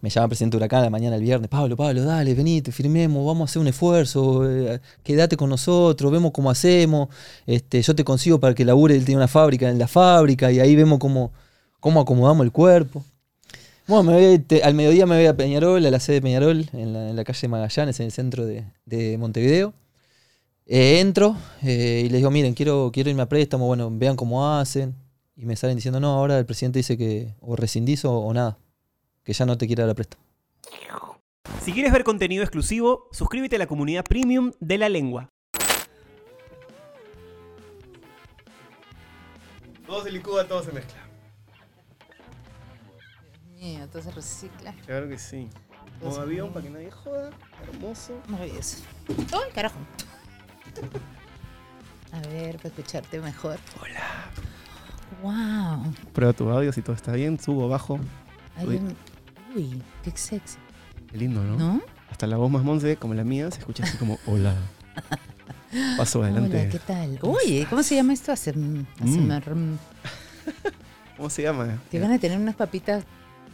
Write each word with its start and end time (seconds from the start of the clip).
Me 0.00 0.10
llama 0.10 0.26
el 0.26 0.28
presidente 0.28 0.56
Huracán 0.56 0.80
a 0.80 0.84
la 0.84 0.90
mañana 0.90 1.16
el 1.16 1.22
viernes, 1.22 1.48
Pablo, 1.48 1.76
Pablo, 1.76 2.04
dale, 2.04 2.34
venite, 2.34 2.70
firmemos, 2.70 3.26
vamos 3.26 3.48
a 3.48 3.50
hacer 3.50 3.60
un 3.60 3.68
esfuerzo, 3.68 4.48
eh, 4.48 4.80
quédate 5.02 5.36
con 5.36 5.50
nosotros, 5.50 6.12
vemos 6.12 6.30
cómo 6.32 6.50
hacemos, 6.50 7.08
este, 7.46 7.82
yo 7.82 7.94
te 7.94 8.04
consigo 8.04 8.38
para 8.38 8.54
que 8.54 8.64
labure, 8.64 8.94
él 8.94 9.04
tiene 9.04 9.18
una 9.18 9.28
fábrica 9.28 9.68
en 9.68 9.78
la 9.78 9.88
fábrica 9.88 10.52
y 10.52 10.60
ahí 10.60 10.76
vemos 10.76 10.98
cómo, 10.98 11.32
cómo 11.80 12.00
acomodamos 12.00 12.44
el 12.44 12.52
cuerpo. 12.52 13.04
Bueno, 13.88 14.10
al 14.10 14.74
mediodía 14.74 15.06
me 15.06 15.16
voy 15.16 15.26
a 15.26 15.34
Peñarol, 15.34 15.84
a 15.86 15.90
la 15.90 15.98
sede 15.98 16.16
de 16.16 16.22
Peñarol, 16.22 16.68
en 16.74 16.92
la, 16.92 17.08
en 17.08 17.16
la 17.16 17.24
calle 17.24 17.48
Magallanes, 17.48 17.98
en 18.00 18.06
el 18.06 18.12
centro 18.12 18.44
de, 18.44 18.64
de 18.84 19.16
Montevideo. 19.16 19.72
Eh, 20.66 21.00
entro 21.00 21.34
eh, 21.62 22.02
y 22.04 22.10
les 22.10 22.18
digo, 22.18 22.30
miren, 22.30 22.52
quiero, 22.52 22.90
quiero 22.92 23.08
irme 23.08 23.22
a 23.22 23.28
préstamo, 23.30 23.66
bueno, 23.66 23.90
vean 23.90 24.14
cómo 24.16 24.46
hacen. 24.46 24.94
Y 25.34 25.46
me 25.46 25.56
salen 25.56 25.76
diciendo, 25.76 26.00
no, 26.00 26.08
ahora 26.08 26.38
el 26.38 26.44
presidente 26.44 26.80
dice 26.80 26.98
que 26.98 27.34
o 27.40 27.56
rescindís 27.56 28.04
o, 28.04 28.12
o 28.18 28.34
nada, 28.34 28.58
que 29.28 29.34
ya 29.34 29.44
no 29.44 29.58
te 29.58 29.66
quiere 29.66 29.82
dar 29.82 29.90
a 29.90 29.94
préstamo. 29.94 30.24
Si 31.60 31.74
quieres 31.74 31.92
ver 31.92 32.02
contenido 32.02 32.42
exclusivo, 32.42 33.10
suscríbete 33.12 33.56
a 33.56 33.58
la 33.58 33.66
comunidad 33.66 34.02
premium 34.02 34.52
de 34.58 34.78
la 34.78 34.88
lengua. 34.88 35.28
Todo 39.86 40.02
se 40.02 40.10
licúa, 40.10 40.48
todo 40.48 40.62
se 40.62 40.72
mezcla. 40.72 40.96
Mío, 43.58 43.86
todo 43.92 44.00
se 44.00 44.10
recicla. 44.12 44.74
Claro 44.86 45.10
que 45.10 45.18
sí. 45.18 45.50
Modo 46.02 46.22
avión 46.22 46.50
para 46.50 46.64
que 46.64 46.70
nadie 46.70 46.90
joda. 46.90 47.28
Hermoso. 47.70 48.18
Maravilloso. 48.28 48.78
¡Ay, 49.08 49.52
carajo! 49.54 49.76
A 52.12 52.20
ver, 52.28 52.56
para 52.56 52.68
escucharte 52.68 53.20
mejor. 53.20 53.58
Hola. 53.82 54.30
¡Wow! 55.22 55.92
Prueba 56.14 56.32
tu 56.32 56.48
audio 56.48 56.72
si 56.72 56.80
todo 56.80 56.96
está 56.96 57.12
bien. 57.12 57.38
Subo, 57.38 57.68
bajo. 57.68 58.00
Hay 58.56 58.68
un- 58.68 58.96
Uy, 59.54 59.82
qué 60.02 60.10
sexy. 60.14 60.58
Qué 61.10 61.18
lindo, 61.18 61.42
¿no? 61.42 61.56
¿No? 61.56 61.82
Hasta 62.10 62.26
la 62.26 62.36
voz 62.36 62.50
más 62.50 62.62
monce, 62.62 62.96
como 62.96 63.14
la 63.14 63.24
mía, 63.24 63.50
se 63.50 63.60
escucha 63.60 63.84
así 63.84 63.96
como 63.96 64.18
hola. 64.26 64.54
Paso 65.96 66.22
adelante. 66.22 66.60
Hola, 66.60 66.68
¿qué 66.70 66.78
tal? 66.78 67.18
Oye, 67.22 67.66
¿cómo 67.68 67.82
se 67.82 67.94
llama 67.96 68.12
esto? 68.12 68.32
Hacer, 68.32 68.56
hacer 69.00 69.42
¿Cómo 71.16 71.30
se 71.30 71.42
llama? 71.42 71.78
Te 71.90 72.00
van 72.00 72.12
a 72.12 72.18
tener 72.18 72.38
unas 72.38 72.54
papitas, 72.54 73.04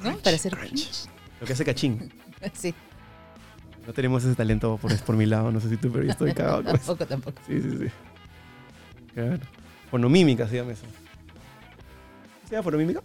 ¿no? 0.03 0.17
Para 0.19 0.37
hacer. 0.37 0.57
Lo 1.41 1.47
que 1.47 1.53
hace 1.53 1.65
cachín. 1.65 2.13
Sí, 2.53 2.75
No 3.87 3.95
tenemos 3.95 4.23
ese 4.23 4.35
talento 4.35 4.77
por, 4.77 4.95
por 4.99 5.17
mi 5.17 5.25
lado. 5.25 5.51
No 5.51 5.61
sé 5.61 5.71
si 5.71 5.79
tú, 5.79 5.91
pero 5.91 6.05
yo 6.05 6.11
estoy 6.11 6.35
cagado 6.35 6.61
eso. 6.61 6.73
tampoco, 6.73 7.07
tampoco. 7.07 7.39
Sí, 7.47 7.59
sí, 7.63 7.71
sí. 7.79 7.87
Claro. 9.15 9.39
Fonomímica 9.91 10.47
se 10.47 10.57
llama 10.57 10.73
eso. 10.73 10.85
¿Se 12.45 12.51
llama 12.51 12.65
fonomímica? 12.65 13.01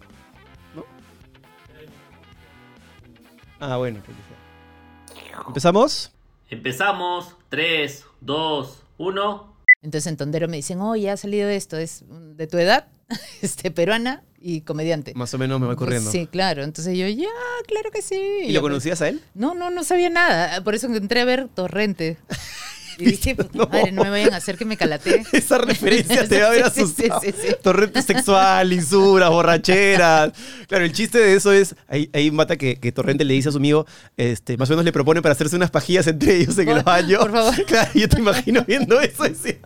Ah, 3.60 3.76
bueno, 3.76 4.00
pues 4.04 4.16
ya. 4.16 5.42
¿Empezamos? 5.46 6.10
Empezamos. 6.48 7.36
3, 7.50 8.04
2, 8.20 8.82
1. 8.98 9.56
Entonces 9.82 10.06
en 10.10 10.16
Tondero 10.16 10.48
me 10.48 10.56
dicen, 10.56 10.80
oh, 10.80 10.96
ya 10.96 11.14
ha 11.14 11.16
salido 11.16 11.48
esto, 11.48 11.76
es 11.76 12.02
mm, 12.02 12.36
de 12.36 12.46
tu 12.46 12.58
edad, 12.58 12.88
este, 13.42 13.70
peruana 13.70 14.22
y 14.38 14.62
comediante. 14.62 15.14
Más 15.14 15.32
o 15.34 15.38
menos 15.38 15.60
me 15.60 15.66
voy 15.66 15.76
corriendo. 15.76 16.10
Sí, 16.10 16.26
claro. 16.26 16.62
Entonces 16.62 16.96
yo, 16.96 17.06
ya, 17.06 17.28
claro 17.66 17.90
que 17.90 18.02
sí. 18.02 18.16
¿Y 18.44 18.48
yo, 18.48 18.54
lo 18.54 18.60
pues, 18.60 18.70
conocías 18.70 19.02
a 19.02 19.08
él? 19.08 19.22
No, 19.34 19.54
no, 19.54 19.70
no 19.70 19.84
sabía 19.84 20.10
nada. 20.10 20.62
Por 20.64 20.74
eso 20.74 20.86
entré 20.86 21.20
a 21.20 21.24
ver 21.24 21.48
Torrente. 21.48 22.18
Y 23.00 23.04
dije, 23.06 23.34
puta 23.34 23.50
No. 23.54 23.66
madre, 23.66 23.92
no 23.92 24.02
me 24.04 24.10
vayan 24.10 24.32
a 24.34 24.36
hacer 24.36 24.56
que 24.56 24.64
me 24.64 24.76
calate. 24.76 25.22
Esa 25.32 25.58
referencia 25.58 26.26
te 26.28 26.40
va 26.40 26.46
a 26.46 26.50
haber 26.50 26.70
Sí, 26.70 26.80
sí, 26.80 26.82
asustado. 27.06 27.20
sí, 27.22 27.32
sí. 27.32 27.54
Torrente 27.62 28.02
sexual, 28.02 28.68
lisuras, 28.68 29.30
borracheras. 29.30 30.32
Claro, 30.68 30.84
el 30.84 30.92
chiste 30.92 31.18
de 31.18 31.34
eso 31.34 31.52
es, 31.52 31.74
ahí, 31.88 32.10
ahí 32.12 32.30
mata 32.30 32.56
que, 32.56 32.76
que 32.76 32.92
Torrente 32.92 33.24
le 33.24 33.34
dice 33.34 33.48
a 33.48 33.52
su 33.52 33.58
amigo, 33.58 33.86
este, 34.16 34.56
más 34.56 34.68
o 34.70 34.72
menos 34.72 34.84
le 34.84 34.92
propone 34.92 35.22
para 35.22 35.32
hacerse 35.32 35.56
unas 35.56 35.70
pajillas 35.70 36.06
entre 36.06 36.36
ellos 36.36 36.56
en 36.58 36.68
el 36.68 36.82
baño. 36.82 37.18
por 37.20 37.32
favor. 37.32 37.64
Claro, 37.66 37.90
yo 37.94 38.08
te 38.08 38.18
imagino 38.18 38.64
viendo 38.66 39.00
eso 39.00 39.26
y 39.26 39.30
decía, 39.30 39.56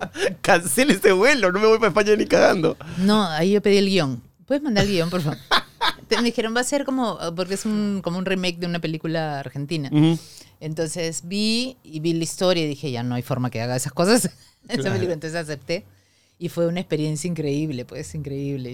cancele 0.40 0.94
este 0.94 1.12
vuelo, 1.12 1.52
no 1.52 1.60
me 1.60 1.66
voy 1.66 1.78
para 1.78 1.88
España 1.88 2.16
ni 2.16 2.26
cagando. 2.26 2.76
No, 2.98 3.26
ahí 3.28 3.52
yo 3.52 3.62
pedí 3.62 3.76
el 3.78 3.86
guion. 3.88 4.22
¿Puedes 4.46 4.62
mandar 4.62 4.84
el 4.84 4.90
guion, 4.90 5.10
por 5.10 5.22
favor? 5.22 5.38
Me 6.10 6.22
dijeron, 6.22 6.54
va 6.56 6.60
a 6.60 6.64
ser 6.64 6.84
como, 6.84 7.18
porque 7.34 7.54
es 7.54 7.64
un, 7.64 8.00
como 8.02 8.18
un 8.18 8.24
remake 8.26 8.58
de 8.58 8.66
una 8.66 8.78
película 8.78 9.40
argentina. 9.40 9.88
Ujú. 9.92 10.18
Entonces 10.64 11.20
vi 11.24 11.76
y 11.84 12.00
vi 12.00 12.14
la 12.14 12.24
historia 12.24 12.64
y 12.64 12.66
dije, 12.68 12.90
ya 12.90 13.02
no 13.02 13.14
hay 13.16 13.22
forma 13.22 13.50
que 13.50 13.60
haga 13.60 13.76
esas 13.76 13.92
cosas. 13.92 14.24
Esa 14.66 14.76
Claro. 14.76 14.92
película, 14.94 15.12
entonces 15.12 15.38
acepté. 15.38 15.84
Y 16.38 16.48
fue 16.48 16.66
una 16.66 16.80
experiencia 16.80 17.28
increíble, 17.28 17.84
pues 17.84 18.14
increíble. 18.14 18.72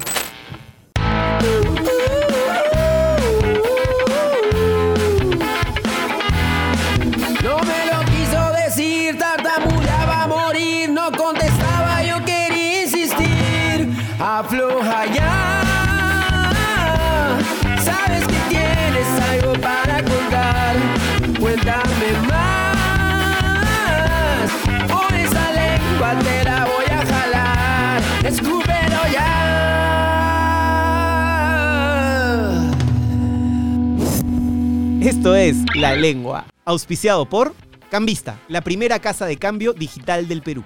Esto 35.21 35.35
es 35.35 35.59
La 35.75 35.95
Lengua, 35.95 36.47
auspiciado 36.65 37.29
por 37.29 37.55
Cambista, 37.91 38.39
la 38.49 38.63
primera 38.63 39.01
casa 39.01 39.27
de 39.27 39.37
cambio 39.37 39.75
digital 39.75 40.27
del 40.27 40.41
Perú. 40.41 40.65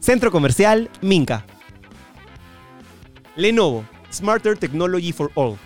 Centro 0.00 0.32
Comercial 0.32 0.88
Minca. 1.02 1.44
Lenovo, 3.36 3.84
Smarter 4.10 4.56
Technology 4.56 5.12
for 5.12 5.30
All. 5.34 5.58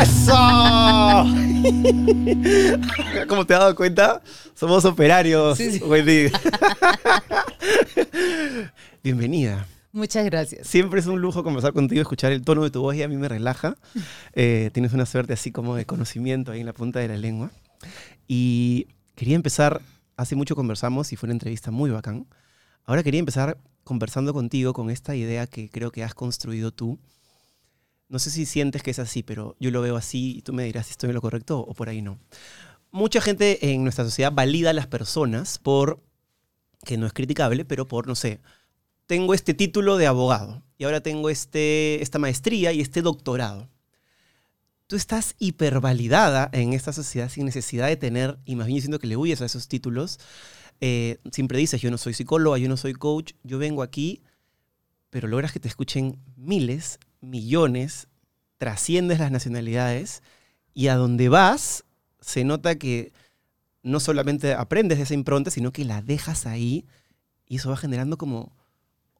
¡Eso! 0.00 0.32
Como 3.26 3.44
te 3.44 3.54
has 3.54 3.60
dado 3.60 3.74
cuenta, 3.74 4.22
somos 4.54 4.84
operarios. 4.84 5.58
Sí, 5.58 5.72
sí. 5.72 5.80
Bienvenida. 9.02 9.66
Muchas 9.94 10.24
gracias. 10.24 10.66
Siempre 10.66 10.98
es 10.98 11.06
un 11.06 11.20
lujo 11.20 11.44
conversar 11.44 11.72
contigo, 11.72 12.02
escuchar 12.02 12.32
el 12.32 12.42
tono 12.42 12.64
de 12.64 12.70
tu 12.72 12.80
voz 12.80 12.96
y 12.96 13.04
a 13.04 13.08
mí 13.08 13.16
me 13.16 13.28
relaja. 13.28 13.76
Eh, 14.36 14.70
tienes 14.72 14.92
una 14.92 15.06
suerte 15.06 15.32
así 15.32 15.52
como 15.52 15.76
de 15.76 15.86
conocimiento 15.86 16.50
ahí 16.50 16.58
en 16.58 16.66
la 16.66 16.72
punta 16.72 16.98
de 16.98 17.06
la 17.06 17.16
lengua. 17.16 17.52
Y 18.26 18.88
quería 19.14 19.36
empezar, 19.36 19.80
hace 20.16 20.34
mucho 20.34 20.56
conversamos 20.56 21.12
y 21.12 21.16
fue 21.16 21.28
una 21.28 21.34
entrevista 21.34 21.70
muy 21.70 21.90
bacán. 21.90 22.26
Ahora 22.84 23.04
quería 23.04 23.20
empezar 23.20 23.56
conversando 23.84 24.34
contigo 24.34 24.72
con 24.72 24.90
esta 24.90 25.14
idea 25.14 25.46
que 25.46 25.70
creo 25.70 25.92
que 25.92 26.02
has 26.02 26.14
construido 26.14 26.72
tú. 26.72 26.98
No 28.08 28.18
sé 28.18 28.30
si 28.30 28.46
sientes 28.46 28.82
que 28.82 28.90
es 28.90 28.98
así, 28.98 29.22
pero 29.22 29.54
yo 29.60 29.70
lo 29.70 29.80
veo 29.80 29.94
así 29.94 30.38
y 30.38 30.42
tú 30.42 30.52
me 30.52 30.64
dirás 30.64 30.86
si 30.86 30.90
estoy 30.90 31.10
en 31.10 31.14
lo 31.14 31.20
correcto 31.20 31.60
o 31.60 31.72
por 31.72 31.88
ahí 31.88 32.02
no. 32.02 32.18
Mucha 32.90 33.20
gente 33.20 33.70
en 33.70 33.84
nuestra 33.84 34.04
sociedad 34.04 34.32
valida 34.32 34.70
a 34.70 34.72
las 34.72 34.88
personas 34.88 35.58
por, 35.58 36.02
que 36.84 36.96
no 36.96 37.06
es 37.06 37.12
criticable, 37.12 37.64
pero 37.64 37.86
por, 37.86 38.08
no 38.08 38.16
sé, 38.16 38.40
tengo 39.06 39.34
este 39.34 39.54
título 39.54 39.96
de 39.96 40.06
abogado 40.06 40.62
y 40.78 40.84
ahora 40.84 41.00
tengo 41.00 41.30
este, 41.30 42.02
esta 42.02 42.18
maestría 42.18 42.72
y 42.72 42.80
este 42.80 43.02
doctorado. 43.02 43.68
Tú 44.86 44.96
estás 44.96 45.34
hipervalidada 45.38 46.50
en 46.52 46.72
esta 46.72 46.92
sociedad 46.92 47.28
sin 47.28 47.46
necesidad 47.46 47.88
de 47.88 47.96
tener, 47.96 48.38
y 48.44 48.54
más 48.56 48.66
bien 48.66 48.76
diciendo 48.76 48.98
que 48.98 49.06
le 49.06 49.16
huyes 49.16 49.40
a 49.40 49.46
esos 49.46 49.66
títulos. 49.66 50.20
Eh, 50.80 51.18
siempre 51.32 51.58
dices, 51.58 51.80
yo 51.80 51.90
no 51.90 51.98
soy 51.98 52.12
psicóloga, 52.12 52.58
yo 52.58 52.68
no 52.68 52.76
soy 52.76 52.92
coach, 52.92 53.32
yo 53.42 53.58
vengo 53.58 53.82
aquí, 53.82 54.22
pero 55.10 55.28
logras 55.28 55.52
que 55.52 55.60
te 55.60 55.68
escuchen 55.68 56.18
miles, 56.36 56.98
millones, 57.20 58.08
trasciendes 58.58 59.20
las 59.20 59.30
nacionalidades 59.30 60.22
y 60.74 60.88
a 60.88 60.96
donde 60.96 61.28
vas 61.28 61.84
se 62.20 62.44
nota 62.44 62.76
que 62.76 63.12
no 63.82 64.00
solamente 64.00 64.54
aprendes 64.54 64.98
de 64.98 65.04
esa 65.04 65.14
impronta, 65.14 65.50
sino 65.50 65.72
que 65.72 65.84
la 65.84 66.02
dejas 66.02 66.46
ahí 66.46 66.86
y 67.46 67.56
eso 67.56 67.70
va 67.70 67.76
generando 67.76 68.18
como 68.18 68.52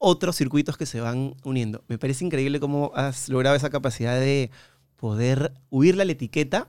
otros 0.05 0.37
circuitos 0.37 0.77
que 0.77 0.87
se 0.87 1.01
van 1.01 1.35
uniendo. 1.45 1.83
Me 1.89 1.99
parece 1.99 2.25
increíble 2.25 2.61
cómo 2.61 2.93
has 2.95 3.29
logrado 3.29 3.57
esa 3.57 3.71
capacidad 3.71 4.21
de 4.21 4.51
poder 4.97 5.53
huirle 5.71 6.03
a 6.03 6.05
la 6.05 6.13
etiqueta, 6.13 6.69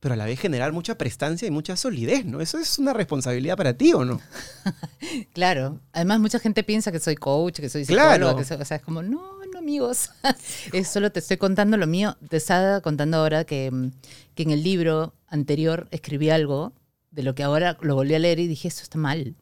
pero 0.00 0.14
a 0.14 0.16
la 0.16 0.24
vez 0.26 0.38
generar 0.38 0.72
mucha 0.72 0.96
prestancia 0.96 1.48
y 1.48 1.50
mucha 1.50 1.76
solidez, 1.76 2.24
¿no? 2.26 2.40
Eso 2.40 2.58
es 2.58 2.78
una 2.78 2.92
responsabilidad 2.92 3.56
para 3.56 3.74
ti, 3.76 3.92
¿o 3.92 4.04
no? 4.04 4.20
Claro. 5.32 5.80
Además, 5.92 6.20
mucha 6.20 6.38
gente 6.38 6.62
piensa 6.62 6.92
que 6.92 7.00
soy 7.00 7.16
coach, 7.16 7.60
que 7.60 7.68
soy 7.68 7.84
Claro. 7.84 8.12
psicóloga, 8.12 8.36
que 8.38 8.44
soy, 8.44 8.56
o 8.60 8.64
sea, 8.64 8.76
es 8.76 8.82
como, 8.82 9.02
no, 9.02 9.44
no, 9.52 9.58
amigos. 9.58 10.10
es 10.72 10.88
solo 10.88 11.10
te 11.10 11.18
estoy 11.20 11.36
contando 11.38 11.76
lo 11.76 11.86
mío. 11.86 12.16
Te 12.28 12.36
estaba 12.36 12.80
contando 12.80 13.16
ahora 13.16 13.44
que, 13.44 13.70
mm, 13.70 13.90
que 14.34 14.42
en 14.44 14.50
el 14.50 14.62
libro 14.62 15.14
anterior 15.26 15.88
escribí 15.90 16.30
algo 16.30 16.72
de 17.10 17.22
lo 17.22 17.34
que 17.34 17.42
ahora 17.42 17.78
lo 17.80 17.94
volví 17.94 18.14
a 18.14 18.18
leer 18.18 18.38
y 18.40 18.46
dije, 18.46 18.68
esto 18.68 18.82
está 18.82 18.98
mal. 18.98 19.34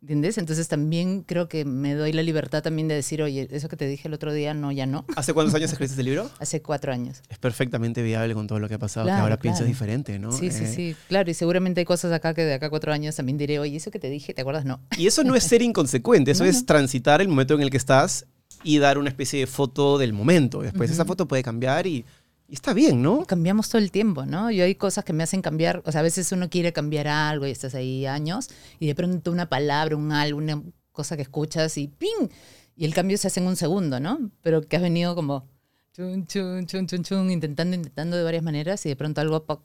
¿Entiendes? 0.00 0.38
Entonces 0.38 0.68
también 0.68 1.22
creo 1.22 1.48
que 1.48 1.64
me 1.64 1.94
doy 1.94 2.12
la 2.12 2.22
libertad 2.22 2.62
también 2.62 2.86
de 2.86 2.94
decir, 2.94 3.20
oye, 3.20 3.48
eso 3.50 3.68
que 3.68 3.76
te 3.76 3.88
dije 3.88 4.06
el 4.06 4.14
otro 4.14 4.32
día, 4.32 4.54
no, 4.54 4.70
ya 4.70 4.86
no. 4.86 5.04
¿Hace 5.16 5.34
cuántos 5.34 5.52
años 5.56 5.70
escribiste 5.72 5.94
este 5.94 6.04
libro? 6.04 6.30
Hace 6.38 6.62
cuatro 6.62 6.92
años. 6.92 7.20
Es 7.28 7.38
perfectamente 7.38 8.00
viable 8.02 8.32
con 8.34 8.46
todo 8.46 8.60
lo 8.60 8.68
que 8.68 8.74
ha 8.74 8.78
pasado, 8.78 9.06
que 9.06 9.10
Claro, 9.10 9.24
ahora 9.24 9.38
piensas 9.38 9.60
claro. 9.62 9.68
diferente, 9.72 10.18
¿no? 10.20 10.30
Sí, 10.30 10.52
sí, 10.52 10.64
Eh, 10.64 10.72
sí, 10.72 10.96
claro. 11.08 11.28
Y 11.28 11.34
seguramente 11.34 11.80
hay 11.80 11.84
cosas 11.84 12.12
acá 12.12 12.32
que 12.32 12.44
de 12.44 12.54
acá 12.54 12.66
a 12.66 12.70
cuatro 12.70 12.92
años 12.92 13.16
también 13.16 13.38
diré, 13.38 13.58
oye, 13.58 13.76
eso 13.76 13.90
que 13.90 13.98
te 13.98 14.08
dije, 14.08 14.34
¿te 14.34 14.42
acuerdas? 14.42 14.64
No. 14.64 14.80
Y 14.96 15.08
eso 15.08 15.24
no 15.24 15.34
es 15.34 15.42
ser 15.42 15.62
inconsecuente, 15.62 16.30
eso 16.30 16.44
No, 16.44 16.50
es 16.50 16.60
no. 16.60 16.66
transitar 16.66 17.20
el 17.20 17.26
momento 17.26 17.54
en 17.54 17.62
el 17.62 17.70
que 17.70 17.76
estás 17.76 18.24
y 18.62 18.78
dar 18.78 18.98
una 18.98 19.08
especie 19.08 19.40
de 19.40 19.46
foto 19.48 19.98
del 19.98 20.12
momento. 20.12 20.62
Después 20.62 20.90
esa 20.92 21.02
Ujú. 21.02 21.08
foto 21.08 21.26
puede 21.28 21.42
cambiar 21.42 21.88
y, 21.88 22.04
y 22.48 22.54
está 22.54 22.72
bien, 22.72 23.02
¿no? 23.02 23.24
Cambiamos 23.26 23.68
todo 23.68 23.80
el 23.80 23.90
tiempo, 23.90 24.24
¿no? 24.24 24.50
Yo 24.50 24.64
hay 24.64 24.74
cosas 24.74 25.04
que 25.04 25.12
me 25.12 25.22
hacen 25.22 25.42
cambiar, 25.42 25.82
o 25.84 25.92
sea, 25.92 26.00
a 26.00 26.04
veces 26.04 26.32
uno 26.32 26.48
quiere 26.48 26.72
cambiar 26.72 27.06
algo 27.06 27.46
y 27.46 27.50
estás 27.50 27.74
ahí 27.74 28.06
años 28.06 28.48
y 28.80 28.86
de 28.86 28.94
pronto 28.94 29.30
una 29.30 29.48
palabra, 29.48 29.94
un 29.96 30.10
algo, 30.12 30.38
una 30.38 30.62
cosa 30.92 31.14
que 31.16 31.22
escuchas 31.22 31.76
y 31.76 31.88
¡ping! 31.88 32.28
Y 32.74 32.84
el 32.84 32.94
cambio 32.94 33.18
se 33.18 33.26
hace 33.28 33.40
en 33.40 33.46
un 33.46 33.56
segundo, 33.56 34.00
¿no? 34.00 34.30
Pero 34.42 34.62
que 34.62 34.76
has 34.76 34.82
venido 34.82 35.14
como 35.14 35.46
chun, 35.92 36.26
chun, 36.26 36.66
chun, 36.66 36.86
chun, 36.86 37.02
chun, 37.04 37.30
intentando, 37.30 37.76
intentando 37.76 38.16
de 38.16 38.22
varias 38.22 38.42
maneras 38.42 38.84
y 38.86 38.88
de 38.88 38.96
pronto 38.96 39.20
algo 39.20 39.44
¡poc! 39.44 39.62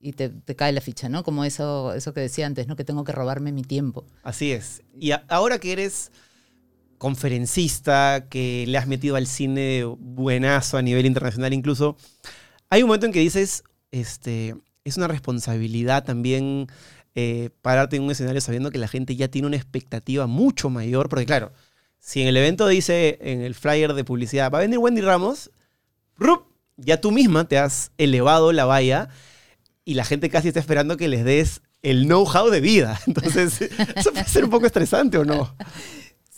y 0.00 0.12
te, 0.12 0.28
te 0.28 0.54
cae 0.56 0.72
la 0.72 0.80
ficha, 0.82 1.08
¿no? 1.08 1.22
Como 1.24 1.44
eso, 1.44 1.94
eso 1.94 2.12
que 2.12 2.20
decía 2.20 2.46
antes, 2.46 2.66
¿no? 2.66 2.76
Que 2.76 2.84
tengo 2.84 3.04
que 3.04 3.12
robarme 3.12 3.52
mi 3.52 3.62
tiempo. 3.62 4.04
Así 4.22 4.50
es. 4.52 4.82
Y 4.98 5.12
a- 5.12 5.24
ahora 5.28 5.58
que 5.58 5.72
eres 5.72 6.10
conferencista, 7.04 8.28
que 8.30 8.64
le 8.66 8.78
has 8.78 8.86
metido 8.86 9.16
al 9.16 9.26
cine 9.26 9.84
buenazo 9.84 10.78
a 10.78 10.82
nivel 10.82 11.04
internacional 11.04 11.52
incluso, 11.52 11.98
hay 12.70 12.82
un 12.82 12.86
momento 12.86 13.04
en 13.04 13.12
que 13.12 13.20
dices, 13.20 13.62
este, 13.90 14.54
es 14.84 14.96
una 14.96 15.06
responsabilidad 15.06 16.04
también 16.04 16.66
eh, 17.14 17.50
pararte 17.60 17.96
en 17.96 18.04
un 18.04 18.10
escenario 18.10 18.40
sabiendo 18.40 18.70
que 18.70 18.78
la 18.78 18.88
gente 18.88 19.16
ya 19.16 19.28
tiene 19.28 19.46
una 19.46 19.56
expectativa 19.56 20.26
mucho 20.26 20.70
mayor, 20.70 21.10
porque 21.10 21.26
claro, 21.26 21.52
si 21.98 22.22
en 22.22 22.28
el 22.28 22.38
evento 22.38 22.66
dice, 22.66 23.18
en 23.20 23.42
el 23.42 23.54
flyer 23.54 23.92
de 23.92 24.04
publicidad, 24.04 24.50
va 24.50 24.56
a 24.56 24.62
venir 24.62 24.78
Wendy 24.78 25.02
Ramos, 25.02 25.50
¡rup! 26.16 26.46
ya 26.78 27.02
tú 27.02 27.10
misma 27.10 27.46
te 27.46 27.58
has 27.58 27.92
elevado 27.98 28.50
la 28.52 28.64
valla 28.64 29.10
y 29.84 29.92
la 29.92 30.06
gente 30.06 30.30
casi 30.30 30.48
está 30.48 30.58
esperando 30.58 30.96
que 30.96 31.08
les 31.08 31.22
des 31.22 31.60
el 31.82 32.06
know-how 32.06 32.48
de 32.48 32.62
vida. 32.62 32.98
Entonces, 33.06 33.60
eso 33.94 34.10
puede 34.10 34.24
ser 34.24 34.44
un 34.44 34.50
poco 34.50 34.64
estresante 34.64 35.18
o 35.18 35.24
no. 35.26 35.54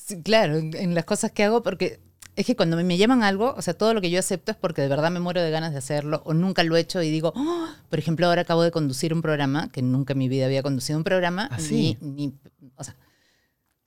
Sí, 0.07 0.23
claro, 0.23 0.57
en, 0.57 0.75
en 0.77 0.95
las 0.95 1.05
cosas 1.05 1.33
que 1.33 1.43
hago, 1.43 1.65
porque 1.65 1.99
es 2.37 2.47
que 2.47 2.55
cuando 2.55 2.77
me, 2.77 2.97
llaman 2.97 3.25
algo, 3.25 3.55
o 3.57 3.63
sea, 3.63 3.75
todo 3.75 3.93
lo 3.93 4.01
que 4.01 4.09
yo 4.09 4.21
acepto 4.21 4.53
es 4.53 4.57
porque 4.57 4.83
de 4.83 4.89
verdad 4.89 5.11
me 5.11 5.19
muero 5.19 5.43
de 5.43 5.51
ganas 5.51 5.73
de 5.73 5.79
hacerlo 5.79 6.23
o 6.25 6.33
nunca 6.33 6.63
lo 6.63 6.77
he 6.77 6.81
hecho 6.81 7.03
y 7.03 7.11
digo, 7.11 7.33
"Oh", 7.35 7.67
por 7.89 7.99
ejemplo, 7.99 8.27
ahora 8.27 8.43
acabo 8.43 8.63
de 8.63 8.71
conducir 8.71 9.13
un 9.13 9.21
programa, 9.21 9.69
que 9.73 9.83
nunca 9.83 10.13
en 10.13 10.19
mi 10.21 10.29
vida 10.29 10.47
había 10.47 10.63
conducido 10.63 10.97
un 10.97 11.03
programa, 11.03 11.49
¿Ah, 11.51 11.59
sí? 11.59 11.97
ni, 12.01 12.29
ni- 12.29 12.35
o 12.77 12.85
sea, 12.85 12.95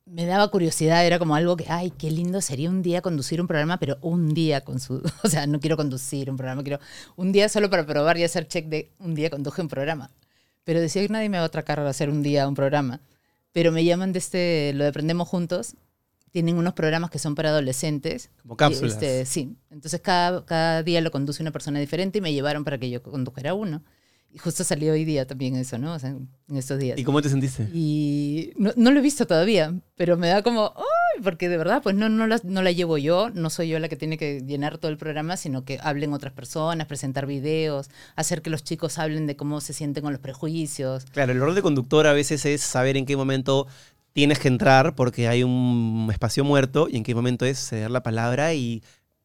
me 0.04 0.26
daba 0.26 0.48
curiosidad, 0.50 1.06
era 1.06 1.18
como 1.18 1.36
algo 1.36 1.56
que, 1.56 1.66
ay, 1.68 1.90
qué 1.92 2.10
lindo 2.10 2.40
sería 2.42 2.68
un 2.68 2.82
día 2.82 3.00
conducir 3.00 3.40
un 3.40 3.46
programa, 3.46 3.78
pero 3.78 3.96
un 4.02 4.34
día 4.34 4.60
con 4.62 4.78
su, 4.78 5.02
o 5.24 5.28
sea, 5.28 5.46
no 5.46 5.58
quiero 5.60 5.76
conducir 5.78 6.28
un 6.30 6.36
programa, 6.36 6.62
quiero 6.62 6.80
un 7.16 7.32
día 7.32 7.48
solo 7.48 7.70
para 7.70 7.86
probar 7.86 8.18
y 8.18 8.24
hacer 8.24 8.46
check 8.46 8.66
de 8.66 8.90
un 8.98 9.14
día 9.14 9.30
conduje 9.30 9.62
un 9.62 9.68
programa. 9.68 10.10
Pero 10.64 10.80
decía 10.80 11.00
que 11.02 11.08
nadie 11.08 11.30
me 11.30 11.38
va 11.38 11.44
a 11.44 11.46
atracar 11.46 11.80
a 11.80 11.88
hacer 11.88 12.10
un 12.10 12.22
día 12.22 12.46
un 12.46 12.54
programa. 12.54 13.00
Pero 13.52 13.72
me 13.72 13.84
llaman 13.84 14.12
de 14.12 14.18
este, 14.18 14.72
lo 14.74 14.84
de 14.84 14.90
Aprendemos 14.90 15.26
Juntos, 15.28 15.76
tienen 16.30 16.56
unos 16.56 16.74
programas 16.74 17.10
que 17.10 17.18
son 17.18 17.34
para 17.34 17.50
adolescentes. 17.50 18.30
Como 18.42 18.56
cápsulas. 18.56 18.94
este, 18.94 19.24
sí, 19.26 19.56
entonces 19.70 20.00
cada, 20.00 20.44
cada 20.44 20.82
día 20.82 21.00
lo 21.00 21.10
conduce 21.10 21.42
una 21.42 21.50
persona 21.50 21.80
diferente 21.80 22.18
y 22.18 22.20
me 22.20 22.32
llevaron 22.32 22.64
para 22.64 22.78
que 22.78 22.90
yo 22.90 23.02
condujera 23.02 23.54
uno. 23.54 23.82
Y 24.32 24.38
justo 24.38 24.62
salió 24.62 24.92
hoy 24.92 25.04
día 25.04 25.26
también 25.26 25.56
eso, 25.56 25.76
¿no? 25.76 25.94
O 25.94 25.98
sea, 25.98 26.10
en 26.10 26.56
estos 26.56 26.78
días. 26.78 26.96
¿Y 26.98 27.02
cómo 27.02 27.20
te 27.20 27.28
sentiste? 27.28 27.68
Y 27.74 28.52
no, 28.56 28.70
no 28.76 28.92
lo 28.92 29.00
he 29.00 29.02
visto 29.02 29.26
todavía, 29.26 29.74
pero 29.96 30.16
me 30.16 30.28
da 30.28 30.42
como, 30.42 30.72
¡ay! 30.76 31.22
Porque 31.24 31.48
de 31.48 31.56
verdad, 31.56 31.82
pues 31.82 31.96
no, 31.96 32.08
no, 32.08 32.28
la, 32.28 32.40
no 32.44 32.62
la 32.62 32.70
llevo 32.70 32.96
yo, 32.96 33.30
no 33.30 33.50
soy 33.50 33.68
yo 33.68 33.78
la 33.80 33.88
que 33.88 33.96
tiene 33.96 34.16
que 34.18 34.40
llenar 34.40 34.78
todo 34.78 34.92
el 34.92 34.98
programa, 34.98 35.36
sino 35.36 35.64
que 35.64 35.80
hablen 35.82 36.12
otras 36.12 36.32
personas, 36.32 36.86
presentar 36.86 37.26
videos, 37.26 37.90
hacer 38.14 38.40
que 38.40 38.50
los 38.50 38.62
chicos 38.62 38.98
hablen 38.98 39.26
de 39.26 39.34
cómo 39.34 39.60
se 39.60 39.72
sienten 39.72 40.04
con 40.04 40.12
los 40.12 40.20
prejuicios. 40.20 41.06
Claro, 41.06 41.32
el 41.32 41.40
rol 41.40 41.56
de 41.56 41.62
conductor 41.62 42.06
a 42.06 42.12
veces 42.12 42.46
es 42.46 42.60
saber 42.60 42.96
en 42.96 43.06
qué 43.06 43.16
momento 43.16 43.66
tienes 44.12 44.38
que 44.38 44.48
entrar 44.48 44.94
porque 44.94 45.28
hay 45.28 45.42
un 45.42 46.08
espacio 46.10 46.44
muerto 46.44 46.88
y 46.90 46.96
en 46.96 47.04
qué 47.04 47.14
momento 47.14 47.44
es 47.44 47.58
ceder 47.58 47.90
la 47.90 48.02
palabra 48.02 48.54
y 48.54 48.82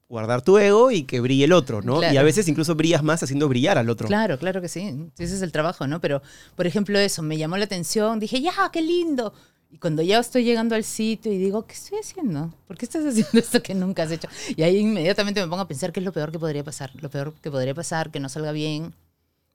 guardar 0.07 0.41
tu 0.41 0.57
ego 0.57 0.91
y 0.91 1.03
que 1.03 1.19
brille 1.19 1.45
el 1.45 1.53
otro, 1.53 1.81
¿no? 1.81 1.99
Claro. 1.99 2.13
Y 2.13 2.17
a 2.17 2.23
veces 2.23 2.47
incluso 2.47 2.75
brillas 2.75 3.03
más 3.03 3.23
haciendo 3.23 3.49
brillar 3.49 3.77
al 3.77 3.89
otro. 3.89 4.07
Claro, 4.07 4.37
claro 4.37 4.61
que 4.61 4.69
sí. 4.69 5.09
Ese 5.17 5.35
es 5.35 5.41
el 5.41 5.51
trabajo, 5.51 5.87
¿no? 5.87 5.99
Pero, 5.99 6.21
por 6.55 6.67
ejemplo, 6.67 6.99
eso 6.99 7.21
me 7.23 7.37
llamó 7.37 7.57
la 7.57 7.65
atención. 7.65 8.19
Dije, 8.19 8.41
ya, 8.41 8.53
qué 8.71 8.81
lindo. 8.81 9.33
Y 9.71 9.77
cuando 9.77 10.01
ya 10.01 10.19
estoy 10.19 10.43
llegando 10.43 10.75
al 10.75 10.83
sitio 10.83 11.33
y 11.33 11.37
digo, 11.37 11.65
¿qué 11.65 11.73
estoy 11.73 11.99
haciendo? 11.99 12.53
¿Por 12.67 12.77
qué 12.77 12.85
estás 12.85 13.03
haciendo 13.05 13.31
esto 13.39 13.61
que 13.61 13.73
nunca 13.73 14.03
has 14.03 14.11
hecho? 14.11 14.29
Y 14.55 14.61
ahí 14.63 14.77
inmediatamente 14.77 15.41
me 15.41 15.47
pongo 15.47 15.63
a 15.63 15.67
pensar 15.67 15.91
qué 15.91 15.99
es 15.99 16.05
lo 16.05 16.13
peor 16.13 16.31
que 16.31 16.39
podría 16.39 16.63
pasar. 16.63 16.91
Lo 17.01 17.09
peor 17.09 17.33
que 17.41 17.51
podría 17.51 17.73
pasar, 17.73 18.11
que 18.11 18.19
no 18.19 18.29
salga 18.29 18.51
bien, 18.51 18.93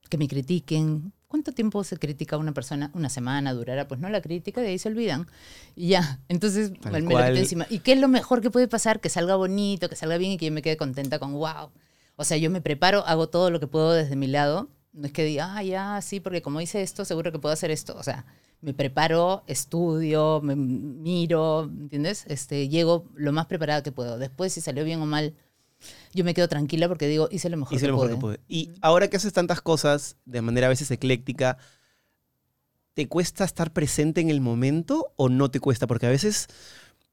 que 0.09 0.19
me 0.19 0.29
critiquen. 0.29 1.13
¿Cuánto 1.31 1.53
tiempo 1.53 1.85
se 1.85 1.97
critica 1.97 2.35
a 2.35 2.41
una 2.41 2.51
persona? 2.51 2.91
Una 2.93 3.09
semana 3.09 3.55
durará, 3.55 3.87
pues 3.87 4.01
no 4.01 4.09
la 4.09 4.21
crítica, 4.21 4.61
de 4.61 4.67
ahí 4.67 4.81
se 4.81 4.89
olvidan. 4.89 5.29
Y 5.77 5.91
ya, 5.91 6.19
entonces 6.29 6.73
me 6.91 7.01
lo 7.01 7.21
encima. 7.25 7.69
¿Y 7.71 7.79
qué 7.79 7.93
es 7.93 8.01
lo 8.01 8.09
mejor 8.09 8.41
que 8.41 8.51
puede 8.51 8.67
pasar? 8.67 8.99
Que 9.01 9.09
salga 9.09 9.37
bonito, 9.37 9.89
que 9.89 9.95
salga 9.95 10.19
bien 10.19 10.33
y 10.33 10.39
que 10.39 10.47
yo 10.47 10.53
me 10.53 10.61
quede 10.61 10.77
contenta 10.77 11.21
con 11.21 11.35
wow. 11.35 11.71
O 12.17 12.25
sea, 12.25 12.37
yo 12.37 12.51
me 12.51 12.61
preparo, 12.61 13.07
hago 13.07 13.29
todo 13.29 13.53
lo 13.53 13.61
que 13.61 13.69
puedo 13.69 13.93
desde 13.93 14.17
mi 14.17 14.27
lado. 14.27 14.71
No 14.93 15.07
es 15.07 15.13
que 15.13 15.23
diga, 15.23 15.55
ah, 15.57 15.63
ya, 15.63 16.03
sí, 16.03 16.19
porque 16.19 16.43
como 16.43 16.61
hice 16.61 16.83
esto, 16.83 17.05
seguro 17.05 17.31
que 17.31 17.39
puedo 17.39 17.53
hacer 17.53 17.71
esto. 17.71 17.95
O 17.97 18.03
sea, 18.03 18.27
me 18.61 18.75
preparo, 18.75 19.45
estudio, 19.47 20.41
me 20.43 20.57
miro, 20.57 21.63
¿entiendes? 21.63 22.25
Este, 22.27 22.69
llego 22.69 23.05
lo 23.15 23.31
más 23.31 23.47
preparada 23.47 23.85
que 23.85 23.93
puedo. 23.93 24.19
Después, 24.19 24.53
si 24.53 24.61
salió 24.61 24.83
bien 24.83 25.01
o 25.01 25.07
mal, 25.07 25.37
yo 26.13 26.25
me 26.25 26.35
quedo 26.35 26.49
tranquila 26.49 26.89
porque 26.89 27.07
digo, 27.07 27.29
hice 27.31 27.49
lo 27.51 27.57
mejor, 27.57 27.77
Hice 27.77 27.87
que, 27.87 27.93
lo 27.93 27.95
mejor 27.99 28.09
pude. 28.21 28.37
que 28.37 28.39
pude. 28.39 28.41
Y 28.49 28.71
ahora 28.81 29.09
que 29.09 29.17
haces 29.17 29.33
tantas 29.33 29.61
cosas 29.61 30.17
de 30.25 30.43
manera 30.43 30.67
a 30.67 30.71
veces 30.71 30.91
ecléctica, 30.91 31.57
¿te 32.95 33.09
cuesta 33.09 33.45
estar 33.45 33.73
presente 33.73 34.21
en 34.21 34.31
el 34.31 34.41
momento 34.41 35.13
o 35.17 35.29
no 35.29 35.51
te 35.51 35.61
cuesta? 35.61 35.87
Porque 35.87 36.07
a 36.07 36.11
veces, 36.11 36.49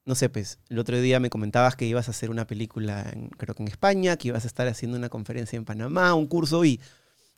no 0.05 0.15
sé, 0.15 0.29
pues, 0.29 0.59
el 0.69 0.79
otro 0.79 0.99
día 0.99 1.19
me 1.19 1.29
comentabas 1.29 1.75
que 1.75 1.85
ibas 1.85 2.07
a 2.07 2.11
hacer 2.11 2.29
una 2.29 2.47
película, 2.47 3.09
en- 3.13 3.29
creo 3.29 3.55
que 3.55 3.63
en 3.63 3.67
España, 3.69 4.17
que 4.17 4.29
ibas 4.29 4.43
a 4.43 4.47
estar 4.47 4.67
haciendo 4.67 4.97
una 4.97 5.09
conferencia 5.09 5.57
en 5.57 5.65
Panamá, 5.65 6.13
un 6.13 6.27
curso, 6.27 6.65
y 6.65 6.81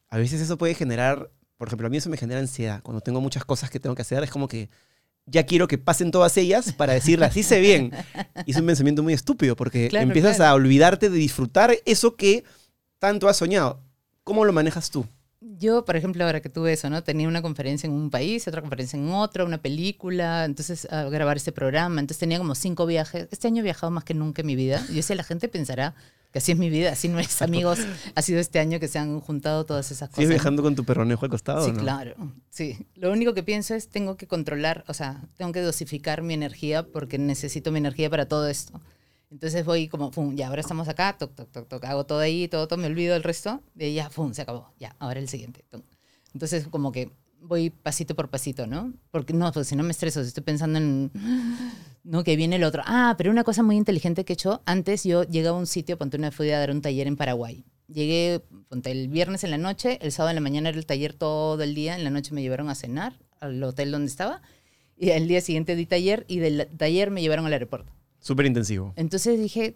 a 0.10 0.18
veces 0.18 0.42
eso 0.42 0.58
puede 0.58 0.74
generar, 0.76 1.30
por 1.58 1.68
ejemplo, 1.68 1.88
a 1.88 1.90
mí 1.90 1.98
eso 1.98 2.10
me 2.10 2.18
genera 2.18 2.40
ansiedad. 2.40 2.82
Cuando 2.82 3.02
tengo 3.02 3.22
muchas 3.22 3.46
cosas 3.46 3.70
que 3.70 3.80
tengo 3.80 3.96
que 3.96 4.02
hacer, 4.04 4.24
es 4.24 4.32
como 4.32 4.48
que 4.48 4.70
ya 5.30 5.46
quiero 5.46 5.68
que 5.68 5.78
pasen 5.78 6.12
todas 6.12 6.36
ellas 6.38 6.74
para 6.74 6.94
decirlas, 6.94 7.36
así 7.36 7.60
bien. 7.60 7.92
Y 8.46 8.52
es 8.52 8.58
un 8.58 8.66
pensamiento 8.66 9.04
muy 9.04 9.14
estúpido 9.14 9.56
porque 9.56 9.88
Claro, 9.90 10.08
empiezas 10.08 10.38
claro. 10.38 10.52
a 10.52 10.56
olvidarte 10.56 11.10
de 11.10 11.18
disfrutar 11.18 11.76
eso 11.86 12.16
que 12.16 12.44
tanto 13.00 13.28
has 13.28 13.38
soñado. 13.38 13.82
¿Cómo 14.24 14.46
lo 14.46 14.54
manejas 14.54 14.90
tú? 14.90 15.06
Yo, 15.42 15.86
por 15.86 15.96
ejemplo, 15.96 16.26
ahora 16.26 16.42
que 16.42 16.50
tuve 16.50 16.74
eso, 16.74 16.90
¿no? 16.90 17.02
Tenía 17.02 17.28
una 17.28 17.42
conferencia 17.42 17.88
en 17.88 17.94
un 17.94 18.10
país, 18.10 18.48
otra 18.48 18.62
conferencia 18.62 18.98
en 18.98 19.10
otro, 19.10 19.46
una 19.46 19.62
película, 19.62 20.44
entonces 20.44 20.86
a 20.92 21.04
grabar 21.06 21.38
este 21.38 21.54
programa, 21.54 22.02
entonces 22.02 22.20
tenía 22.20 22.38
como 22.38 22.56
cinco 22.56 22.86
viajes. 22.86 23.28
Este 23.32 23.48
año 23.48 23.62
he 23.62 23.64
viajado 23.64 23.90
más 23.90 24.04
que 24.04 24.14
nunca 24.14 24.42
en 24.42 24.48
mi 24.48 24.56
vida. 24.56 24.86
Yo 24.94 25.02
sé, 25.02 25.16
la 25.16 25.24
gente 25.24 25.48
pensará 25.48 25.96
que 26.32 26.40
así 26.40 26.52
es 26.52 26.58
mi 26.58 26.70
vida, 26.70 26.92
así 26.92 27.08
no 27.08 27.20
es, 27.20 27.42
amigos. 27.42 27.80
Ha 28.16 28.22
sido 28.22 28.40
este 28.40 28.60
año 28.60 28.80
que 28.80 28.88
se 28.88 29.00
han 29.00 29.20
juntado 29.20 29.66
todas 29.66 29.92
esas 29.92 30.10
cosas. 30.10 30.16
¿Sigues 30.16 30.30
viajando 30.30 30.62
con 30.62 30.76
tu 30.76 30.84
perronejo 30.84 31.26
al 31.26 31.32
costado? 31.32 31.66
Sí, 31.66 31.72
no? 31.72 31.80
claro. 31.80 32.16
Sí. 32.50 32.78
Lo 32.96 33.12
único 33.12 33.34
que 33.34 33.44
pienso 33.44 33.74
es 33.74 33.90
tengo 33.90 34.16
que 34.16 34.28
controlar, 34.28 34.84
o 34.88 34.94
sea, 34.94 35.24
tengo 35.38 35.52
que 35.52 35.62
dosificar 35.62 36.22
mi 36.22 36.34
energía 36.34 36.84
porque 36.84 37.18
necesito 37.18 37.72
mi 37.72 37.80
energía 37.80 38.10
para 38.10 38.28
todo 38.28 38.48
esto. 38.48 38.80
Entonces 39.32 39.64
voy 39.64 39.88
como, 39.88 40.12
pum, 40.12 40.36
ya, 40.36 40.48
ahora 40.48 40.62
estamos 40.62 40.88
acá, 40.88 41.16
toc, 41.18 41.36
toc, 41.36 41.52
toc, 41.52 41.68
toc, 41.68 41.84
hago 41.86 42.06
todo 42.06 42.20
ahí, 42.20 42.48
todo, 42.48 42.68
todo, 42.68 42.80
me 42.80 42.88
olvido 42.88 43.14
del 43.14 43.24
resto, 43.24 43.62
ahí 43.80 43.94
ya, 43.94 44.10
pum, 44.10 44.34
se 44.34 44.42
acabó, 44.42 44.72
ya, 44.80 44.96
ahora 45.00 45.20
el 45.20 45.30
siguiente. 45.30 45.66
Entonces 46.34 46.68
como 46.68 46.92
que 46.92 47.12
voy 47.42 47.70
pasito 47.70 48.16
por 48.16 48.30
pasito, 48.30 48.68
¿no? 48.68 48.94
Porque 49.12 49.34
no, 49.34 49.52
pues 49.52 49.68
si 49.68 49.76
no 49.76 49.84
me 49.84 49.92
estreso, 49.92 50.22
si 50.22 50.30
estoy 50.30 50.44
pensando 50.44 50.78
en, 50.78 51.12
no, 52.04 52.24
que 52.24 52.36
viene 52.36 52.58
el 52.58 52.64
otro. 52.64 52.84
Ah, 52.86 53.16
pero 53.18 53.32
una 53.32 53.44
cosa 53.44 53.64
muy 53.64 53.76
inteligente 53.76 54.26
que 54.26 54.34
he 54.34 54.36
hecho, 54.36 54.62
antes 54.66 55.04
yo 55.04 55.24
llegaba 55.24 55.58
a 55.58 55.60
un 55.60 55.68
sitio, 55.68 55.98
ponte 55.98 56.18
una 56.18 56.32
fui 56.32 56.50
a 56.52 56.60
dar 56.60 56.72
un 56.72 56.82
taller 56.82 57.08
en 57.08 57.16
Paraguay. 57.16 57.66
Llegué, 57.88 58.42
ponte 58.68 58.92
el 58.92 59.08
viernes 59.08 59.44
en 59.44 59.52
la 59.52 59.58
noche, 59.58 59.98
el 60.02 60.12
sábado 60.12 60.32
en 60.32 60.36
la 60.36 60.42
mañana 60.42 60.70
era 60.70 60.78
el 60.78 60.86
taller 60.86 61.14
todo 61.14 61.62
el 61.62 61.74
día, 61.74 61.96
en 61.96 62.04
la 62.04 62.12
noche 62.12 62.34
me 62.34 62.42
llevaron 62.42 62.70
a 62.70 62.76
cenar 62.76 63.20
al 63.40 63.64
hotel 63.64 63.92
donde 63.92 64.08
estaba 64.08 64.42
y 65.00 65.12
al 65.12 65.28
día 65.28 65.42
siguiente 65.42 65.76
di 65.76 65.86
taller 65.86 66.26
y 66.28 66.40
del 66.40 66.68
taller 66.78 67.10
me 67.10 67.22
llevaron 67.22 67.46
al 67.46 67.54
aeropuerto. 67.54 67.92
Súper 68.20 68.46
intensivo. 68.46 68.94
Entonces 68.98 69.40
dije, 69.40 69.76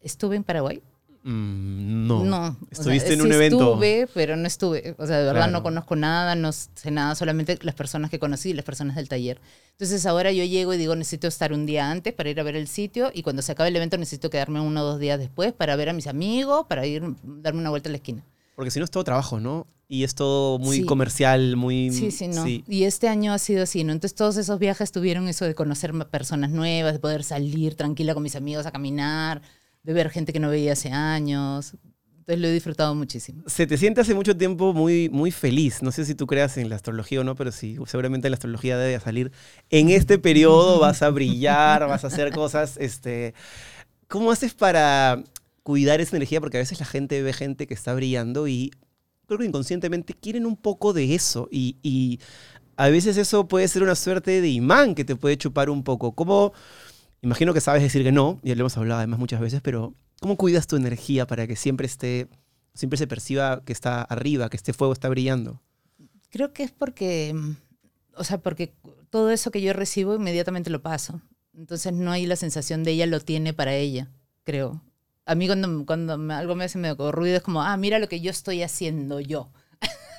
¿estuve 0.00 0.36
en 0.36 0.44
Paraguay? 0.44 0.82
Mm, 1.30 2.06
no. 2.06 2.24
No. 2.24 2.38
o 2.46 2.52
sea, 2.52 2.56
Estuviste 2.70 3.12
en 3.14 3.20
sí 3.20 3.26
un 3.26 3.32
evento. 3.32 3.72
Estuve, 3.74 4.08
pero 4.14 4.36
no 4.36 4.46
estuve. 4.46 4.94
O 4.98 5.06
sea, 5.06 5.18
de 5.18 5.24
verdad 5.24 5.40
Claro. 5.40 5.52
no 5.52 5.62
conozco 5.62 5.96
nada, 5.96 6.34
no 6.36 6.52
sé 6.52 6.90
nada, 6.92 7.14
solamente 7.16 7.58
las 7.62 7.74
personas 7.74 8.10
que 8.10 8.18
conocí, 8.18 8.52
las 8.52 8.64
personas 8.64 8.94
del 8.96 9.08
taller. 9.08 9.40
Entonces 9.72 10.06
ahora 10.06 10.30
yo 10.32 10.44
llego 10.44 10.72
y 10.72 10.76
digo, 10.78 10.94
necesito 10.94 11.26
estar 11.26 11.52
un 11.52 11.66
día 11.66 11.90
antes 11.90 12.12
para 12.14 12.30
ir 12.30 12.38
a 12.40 12.42
ver 12.44 12.54
el 12.56 12.68
sitio 12.68 13.10
y 13.12 13.22
cuando 13.22 13.42
se 13.42 13.52
acabe 13.52 13.68
el 13.70 13.76
evento 13.76 13.98
necesito 13.98 14.30
quedarme 14.30 14.60
uno 14.60 14.80
o 14.82 14.84
dos 14.84 15.00
días 15.00 15.18
después 15.18 15.52
para 15.52 15.74
ver 15.76 15.88
a 15.88 15.92
mis 15.92 16.06
amigos, 16.06 16.66
para 16.68 16.86
ir 16.86 17.02
darme 17.22 17.60
una 17.60 17.70
vuelta 17.70 17.88
a 17.88 17.92
la 17.92 17.96
esquina. 17.96 18.24
Porque 18.54 18.70
si 18.70 18.78
no 18.78 18.84
es 18.84 18.90
todo 18.90 19.04
trabajo, 19.04 19.40
¿no? 19.40 19.66
Y 19.88 20.02
es 20.04 20.14
todo 20.14 20.58
muy 20.58 20.78
Sí. 20.78 20.84
comercial, 20.84 21.56
muy... 21.56 21.90
Sí, 21.92 22.10
sí, 22.10 22.26
no. 22.28 22.44
Y 22.46 22.84
este 22.84 23.08
año 23.08 23.32
ha 23.32 23.38
sido 23.38 23.62
así, 23.64 23.84
¿no? 23.84 23.92
Entonces 23.92 24.16
todos 24.16 24.36
esos 24.36 24.58
viajes 24.58 24.90
tuvieron 24.92 25.28
eso 25.28 25.44
de 25.44 25.54
conocer 25.54 25.92
personas 26.08 26.50
nuevas, 26.50 26.92
de 26.94 26.98
poder 26.98 27.22
salir 27.22 27.74
tranquila 27.76 28.14
con 28.14 28.22
mis 28.22 28.34
amigos 28.34 28.64
a 28.66 28.72
caminar, 28.72 29.42
de 29.86 29.92
ver 29.92 30.10
gente 30.10 30.32
que 30.32 30.40
no 30.40 30.50
veía 30.50 30.72
hace 30.72 30.90
años. 30.90 31.74
Entonces 32.18 32.42
lo 32.42 32.48
he 32.48 32.52
disfrutado 32.52 32.92
muchísimo. 32.96 33.44
Se 33.46 33.68
te 33.68 33.78
siente 33.78 34.00
hace 34.00 34.12
mucho 34.12 34.36
tiempo 34.36 34.72
muy, 34.72 35.08
muy 35.10 35.30
feliz. 35.30 35.80
No 35.80 35.92
sé 35.92 36.04
si 36.04 36.16
tú 36.16 36.26
creas 36.26 36.56
en 36.56 36.68
la 36.68 36.74
astrología 36.74 37.20
o 37.20 37.24
no, 37.24 37.36
pero 37.36 37.52
sí, 37.52 37.76
seguramente 37.86 38.26
en 38.26 38.32
la 38.32 38.34
astrología 38.34 38.76
debe 38.76 38.98
salir. 38.98 39.30
En 39.70 39.90
este 39.90 40.18
periodo 40.18 40.80
vas 40.80 41.02
a 41.02 41.10
brillar, 41.10 41.86
vas 41.86 42.02
a 42.02 42.08
hacer 42.08 42.32
cosas. 42.32 42.76
Este, 42.78 43.32
¿Cómo 44.08 44.32
haces 44.32 44.54
para 44.54 45.22
cuidar 45.62 46.00
esa 46.00 46.16
energía? 46.16 46.40
Porque 46.40 46.56
a 46.56 46.60
veces 46.60 46.80
la 46.80 46.86
gente 46.86 47.22
ve 47.22 47.32
gente 47.32 47.68
que 47.68 47.74
está 47.74 47.94
brillando 47.94 48.48
y 48.48 48.72
creo 49.26 49.38
que 49.38 49.46
inconscientemente 49.46 50.14
quieren 50.14 50.46
un 50.46 50.56
poco 50.56 50.92
de 50.92 51.14
eso. 51.14 51.46
Y, 51.52 51.76
y 51.84 52.18
a 52.76 52.88
veces 52.88 53.16
eso 53.18 53.46
puede 53.46 53.68
ser 53.68 53.84
una 53.84 53.94
suerte 53.94 54.40
de 54.40 54.48
imán 54.48 54.96
que 54.96 55.04
te 55.04 55.14
puede 55.14 55.36
chupar 55.36 55.70
un 55.70 55.84
poco. 55.84 56.10
¿Cómo? 56.16 56.52
Imagino 57.26 57.52
que 57.52 57.60
sabes 57.60 57.82
decir 57.82 58.04
que 58.04 58.12
no, 58.12 58.38
ya 58.44 58.54
lo 58.54 58.60
hemos 58.60 58.76
hablado 58.76 58.98
además 58.98 59.18
muchas 59.18 59.40
veces, 59.40 59.60
pero 59.60 59.96
¿cómo 60.20 60.36
cuidas 60.36 60.68
tu 60.68 60.76
energía 60.76 61.26
para 61.26 61.48
que 61.48 61.56
siempre 61.56 61.84
esté, 61.84 62.28
siempre 62.72 62.96
se 62.98 63.08
perciba 63.08 63.64
que 63.64 63.72
está 63.72 64.02
arriba, 64.02 64.48
que 64.48 64.56
este 64.56 64.72
fuego 64.72 64.92
está 64.92 65.08
brillando? 65.08 65.60
Creo 66.30 66.52
que 66.52 66.62
es 66.62 66.70
porque, 66.70 67.34
o 68.14 68.22
sea, 68.22 68.38
porque 68.38 68.72
todo 69.10 69.32
eso 69.32 69.50
que 69.50 69.60
yo 69.60 69.72
recibo 69.72 70.14
inmediatamente 70.14 70.70
lo 70.70 70.82
paso. 70.82 71.20
Entonces 71.52 71.92
no 71.92 72.12
hay 72.12 72.26
la 72.26 72.36
sensación 72.36 72.84
de 72.84 72.92
ella 72.92 73.06
lo 73.06 73.18
tiene 73.18 73.52
para 73.52 73.74
ella, 73.74 74.08
creo. 74.44 74.80
A 75.24 75.34
mí 75.34 75.48
cuando, 75.48 75.84
cuando 75.84 76.12
algo 76.32 76.54
me 76.54 76.66
hace 76.66 76.78
medio 76.78 77.10
ruido 77.10 77.38
es 77.38 77.42
como, 77.42 77.60
ah, 77.60 77.76
mira 77.76 77.98
lo 77.98 78.08
que 78.08 78.20
yo 78.20 78.30
estoy 78.30 78.62
haciendo 78.62 79.18
yo. 79.18 79.50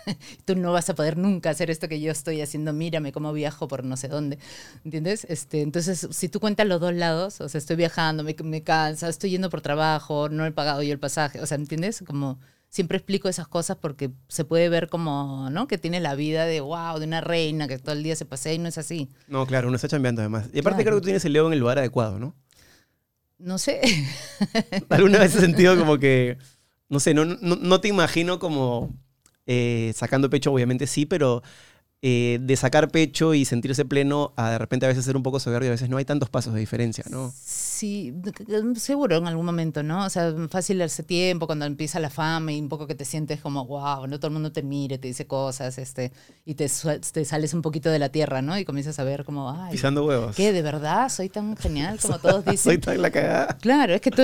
Tú 0.45 0.55
no 0.55 0.71
vas 0.71 0.89
a 0.89 0.95
poder 0.95 1.17
nunca 1.17 1.49
hacer 1.49 1.69
esto 1.69 1.87
que 1.87 1.99
yo 1.99 2.11
estoy 2.11 2.41
haciendo, 2.41 2.73
mírame 2.73 3.11
cómo 3.11 3.33
viajo 3.33 3.67
por 3.67 3.83
no 3.83 3.97
sé 3.97 4.07
dónde. 4.07 4.39
¿Entiendes? 4.85 5.25
Este, 5.29 5.61
entonces, 5.61 6.07
si 6.11 6.29
tú 6.29 6.39
cuentas 6.39 6.67
los 6.67 6.79
dos 6.81 6.93
lados, 6.93 7.41
o 7.41 7.49
sea, 7.49 7.59
estoy 7.59 7.75
viajando, 7.75 8.23
me, 8.23 8.35
me 8.43 8.63
cansa, 8.63 9.09
estoy 9.09 9.31
yendo 9.31 9.49
por 9.49 9.61
trabajo, 9.61 10.29
no 10.29 10.45
he 10.45 10.51
pagado 10.51 10.81
yo 10.83 10.93
el 10.93 10.99
pasaje, 10.99 11.39
o 11.41 11.45
sea, 11.45 11.55
¿entiendes? 11.57 12.03
Como 12.05 12.39
siempre 12.69 12.97
explico 12.97 13.29
esas 13.29 13.47
cosas 13.47 13.77
porque 13.77 14.11
se 14.27 14.43
puede 14.43 14.67
ver 14.69 14.89
como, 14.89 15.49
¿no? 15.49 15.67
Que 15.67 15.77
tiene 15.77 15.99
la 16.01 16.15
vida 16.15 16.45
de 16.45 16.59
wow, 16.59 16.99
de 16.99 17.05
una 17.05 17.21
reina 17.21 17.67
que 17.67 17.79
todo 17.79 17.93
el 17.95 18.03
día 18.03 18.15
se 18.15 18.25
pasea 18.25 18.53
y 18.53 18.59
no 18.59 18.67
es 18.67 18.77
así. 18.77 19.09
No, 19.27 19.45
claro, 19.47 19.67
uno 19.69 19.75
está 19.77 19.87
chambeando 19.87 20.21
además. 20.21 20.47
Y 20.53 20.59
aparte 20.59 20.83
Claro. 20.83 20.83
creo 20.83 20.95
que 20.97 21.01
tú 21.01 21.05
tienes 21.05 21.25
el 21.25 21.33
león 21.33 21.47
en 21.47 21.53
el 21.53 21.59
lugar 21.59 21.79
adecuado, 21.79 22.19
¿no? 22.19 22.35
No 23.39 23.57
sé. 23.57 23.81
Alguna 24.89 25.19
vez 25.19 25.35
he 25.35 25.39
sentido 25.39 25.77
como 25.77 25.97
que, 25.99 26.37
no 26.89 26.99
sé, 26.99 27.13
no, 27.13 27.23
no, 27.23 27.55
no 27.55 27.81
te 27.81 27.87
imagino 27.87 28.39
como 28.39 28.93
eh, 29.48 29.94
sacando 29.96 30.30
pecho, 30.30 30.51
obviamente 30.54 30.86
sí, 30.88 31.06
pero 31.06 31.42
eh, 32.04 32.38
de 32.42 32.56
sacar 32.56 32.89
pecho 32.89 33.34
y 33.34 33.44
sentirse 33.44 33.84
pleno 33.84 34.32
a 34.36 34.51
de 34.51 34.60
repente 34.60 34.86
a 34.86 34.89
veces 34.89 35.04
ser 35.04 35.18
un 35.18 35.24
poco 35.24 35.39
soberbio, 35.39 35.70
a 35.70 35.72
veces 35.72 35.89
no 35.89 35.98
hay 35.98 36.06
tantos 36.06 36.30
pasos 36.30 36.54
de 36.54 36.60
diferencia, 36.60 37.04
¿no? 37.10 37.34
Sí, 37.36 38.13
seguro 38.75 39.18
en 39.18 39.25
algún 39.25 39.48
momento, 39.48 39.82
¿no? 39.82 40.06
O 40.06 40.10
sea, 40.12 40.32
fácil 40.48 40.80
hace 40.84 41.01
tiempo 41.01 41.48
cuando 41.48 41.66
empieza 41.66 42.00
la 42.00 42.12
fama 42.12 42.51
y 42.51 42.60
un 42.62 42.70
poco 42.70 42.86
que 42.86 42.94
te 42.94 43.04
sientes 43.04 43.42
como, 43.42 43.66
wow, 43.66 44.06
no 44.06 44.20
todo 44.20 44.27
el 44.27 44.34
mundo 44.34 44.51
te 44.51 44.62
mire, 44.62 45.00
te 45.00 45.08
dice 45.08 45.25
cosas, 45.25 45.80
este, 45.80 46.12
y 46.46 46.54
te, 46.54 46.70
te 47.13 47.25
sales 47.25 47.56
un 47.56 47.63
poquito 47.63 47.89
de 47.89 47.98
la 47.98 48.10
tierra, 48.10 48.44
¿no? 48.44 48.60
Y 48.60 48.63
comienzas 48.63 49.00
a 49.00 49.04
ver 49.04 49.25
como, 49.25 49.50
ay, 49.50 49.72
Pisando 49.72 50.06
huevos. 50.06 50.36
¿qué? 50.36 50.54
¿De 50.54 50.62
verdad? 50.62 51.10
¿Soy 51.10 51.30
tan 51.30 51.58
genial 51.58 51.98
como 52.00 52.20
todos 52.20 52.46
dicen? 52.46 52.74
Soy 52.74 52.77
tan 52.77 53.01
la 53.01 53.10
cagada. 53.10 53.58
Claro, 53.60 53.96
es 53.96 54.01
que 54.01 54.12
tú, 54.12 54.22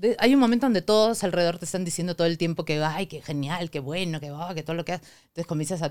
de- 0.00 0.16
hay 0.18 0.34
un 0.34 0.40
momento 0.40 0.66
donde 0.66 0.82
todos 0.82 1.22
alrededor 1.24 1.58
te 1.58 1.64
están 1.66 1.84
diciendo 1.84 2.16
todo 2.16 2.26
el 2.26 2.38
tiempo 2.38 2.64
que, 2.64 2.82
ay, 2.82 3.06
qué 3.06 3.20
genial, 3.22 3.70
qué 3.70 3.80
bueno, 3.80 4.20
que 4.20 4.30
va, 4.30 4.54
que 4.54 4.62
todo 4.62 4.74
lo 4.76 4.84
que 4.84 4.92
haces. 4.94 5.08
Entonces 5.28 5.46
comienzas 5.46 5.82
a. 5.82 5.90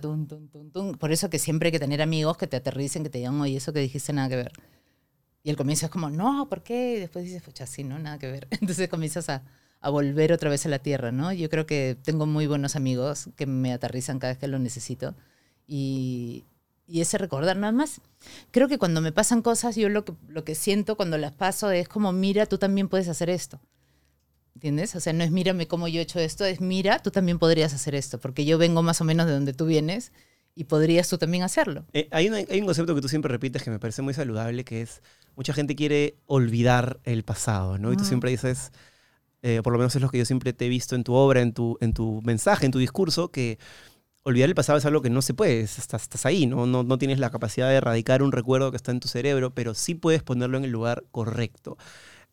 Por 1.00 1.12
eso 1.12 1.30
que 1.30 1.40
siempre 1.40 1.68
hay 1.68 1.72
que 1.72 1.80
tener 1.80 2.02
amigos 2.02 2.38
que 2.38 2.48
te 2.48 2.58
aterricen, 2.58 3.04
que 3.04 3.10
te 3.10 3.20
digan, 3.20 3.40
oye, 3.42 3.58
eso 3.58 3.74
que 3.74 3.80
dijiste 3.80 4.14
nada 4.14 4.30
que 4.30 4.36
ver. 4.38 4.52
Y 5.44 5.50
al 5.50 5.56
comienzo 5.58 5.86
es 5.86 5.92
como, 5.92 6.10
no, 6.10 6.48
¿por 6.50 6.64
qué? 6.64 6.96
Y 6.98 7.00
después 7.00 7.26
dices, 7.26 7.42
pucha, 7.44 7.66
sí, 7.66 7.84
no, 7.84 7.98
nada 8.00 8.20
que 8.20 8.28
ver. 8.32 8.48
Entonces 8.62 8.90
comienzas 8.90 9.30
a, 9.30 9.44
a 9.82 9.90
volver 9.90 10.34
otra 10.34 10.50
vez 10.50 10.66
a 10.66 10.70
la 10.70 10.80
tierra, 10.80 11.12
¿no? 11.12 11.32
Yo 11.34 11.50
creo 11.50 11.66
que 11.66 11.98
tengo 12.04 12.26
muy 12.26 12.48
buenos 12.48 12.76
amigos 12.76 13.30
que 13.38 13.46
me 13.46 13.74
aterrizan 13.74 14.20
cada 14.20 14.34
vez 14.34 14.40
que 14.40 14.48
lo 14.48 14.60
necesito. 14.60 15.16
Y, 15.68 16.46
y 16.88 17.02
ese 17.02 17.18
recordar 17.18 17.58
nada 17.58 17.72
más. 17.72 18.02
Creo 18.52 18.68
que 18.68 18.78
cuando 18.78 19.02
me 19.02 19.12
pasan 19.12 19.42
cosas, 19.42 19.76
yo 19.76 19.90
lo 19.90 20.04
que, 20.06 20.14
lo 20.28 20.44
que 20.44 20.56
siento 20.56 20.96
cuando 20.98 21.18
las 21.18 21.32
paso 21.34 21.72
es 21.72 21.88
como, 21.88 22.12
mira, 22.12 22.46
tú 22.46 22.58
también 22.58 22.90
puedes 22.90 23.08
hacer 23.08 23.30
esto. 23.30 23.60
¿Entiendes? 24.56 24.96
O 24.96 25.00
sea, 25.00 25.14
no 25.14 25.24
es 25.24 25.32
mírame 25.32 25.68
cómo 25.68 25.88
yo 25.88 26.00
he 26.00 26.04
hecho 26.04 26.20
esto, 26.20 26.44
es 26.46 26.60
mira, 26.60 27.00
tú 27.00 27.12
también 27.12 27.40
podrías 27.40 27.74
hacer 27.74 27.96
esto, 27.96 28.20
porque 28.20 28.44
yo 28.46 28.58
vengo 28.58 28.82
más 28.84 29.00
o 29.00 29.06
menos 29.06 29.26
de 29.26 29.34
donde 29.34 29.54
tú 29.54 29.66
vienes 29.66 30.12
y 30.56 30.66
podrías 30.66 31.08
tú 31.08 31.18
también 31.18 31.44
hacerlo. 31.44 31.86
Eh, 31.94 32.10
hay, 32.12 32.28
una- 32.28 32.38
hay 32.38 32.60
un 32.60 32.66
concepto 32.66 32.94
que 32.94 33.02
tú 33.02 33.08
siempre 33.08 33.32
repites 33.32 33.64
que 33.64 33.70
me 33.72 33.80
parece 33.80 34.02
muy 34.02 34.14
saludable, 34.14 34.66
que 34.66 34.82
es, 34.82 35.02
mucha 35.38 35.54
gente 35.54 35.76
quiere 35.76 36.16
olvidar 36.26 37.00
el 37.06 37.24
pasado, 37.24 37.78
¿no? 37.78 37.94
Y 37.94 37.96
tú 37.96 38.04
Mm. 38.04 38.08
siempre 38.08 38.32
dices, 38.32 38.72
eh, 39.42 39.62
por 39.64 39.72
lo 39.72 39.80
menos 39.80 39.96
es 39.96 40.02
lo 40.02 40.10
que 40.10 40.18
yo 40.18 40.26
siempre 40.26 40.52
te 40.52 40.66
he 40.66 40.70
visto 40.70 40.96
en 40.96 41.06
tu 41.06 41.14
obra, 41.14 41.40
en 41.42 41.54
tu, 41.54 41.78
en 41.80 41.94
tu 41.94 42.22
mensaje, 42.24 42.66
en 42.66 42.74
tu 42.74 42.80
discurso, 42.80 43.32
que 43.32 43.58
olvidar 44.24 44.50
el 44.50 44.56
pasado 44.56 44.78
es 44.78 44.86
algo 44.86 45.02
que 45.02 45.10
no 45.10 45.22
se 45.22 45.34
puede, 45.34 45.62
es- 45.62 45.78
estás, 45.80 46.02
estás 46.04 46.26
ahí, 46.26 46.46
¿no? 46.48 46.66
No, 46.66 46.84
no 46.84 46.98
tienes 46.98 47.20
la 47.20 47.30
capacidad 47.30 47.70
de 47.70 47.76
erradicar 47.76 48.22
un 48.24 48.34
recuerdo 48.34 48.72
que 48.72 48.78
está 48.78 48.92
en 48.92 49.00
tu 49.00 49.08
cerebro, 49.08 49.54
pero 49.54 49.74
sí 49.74 49.96
puedes 49.96 50.24
ponerlo 50.24 50.58
en 50.58 50.66
el 50.66 50.72
lugar 50.72 51.06
correcto. 51.12 51.78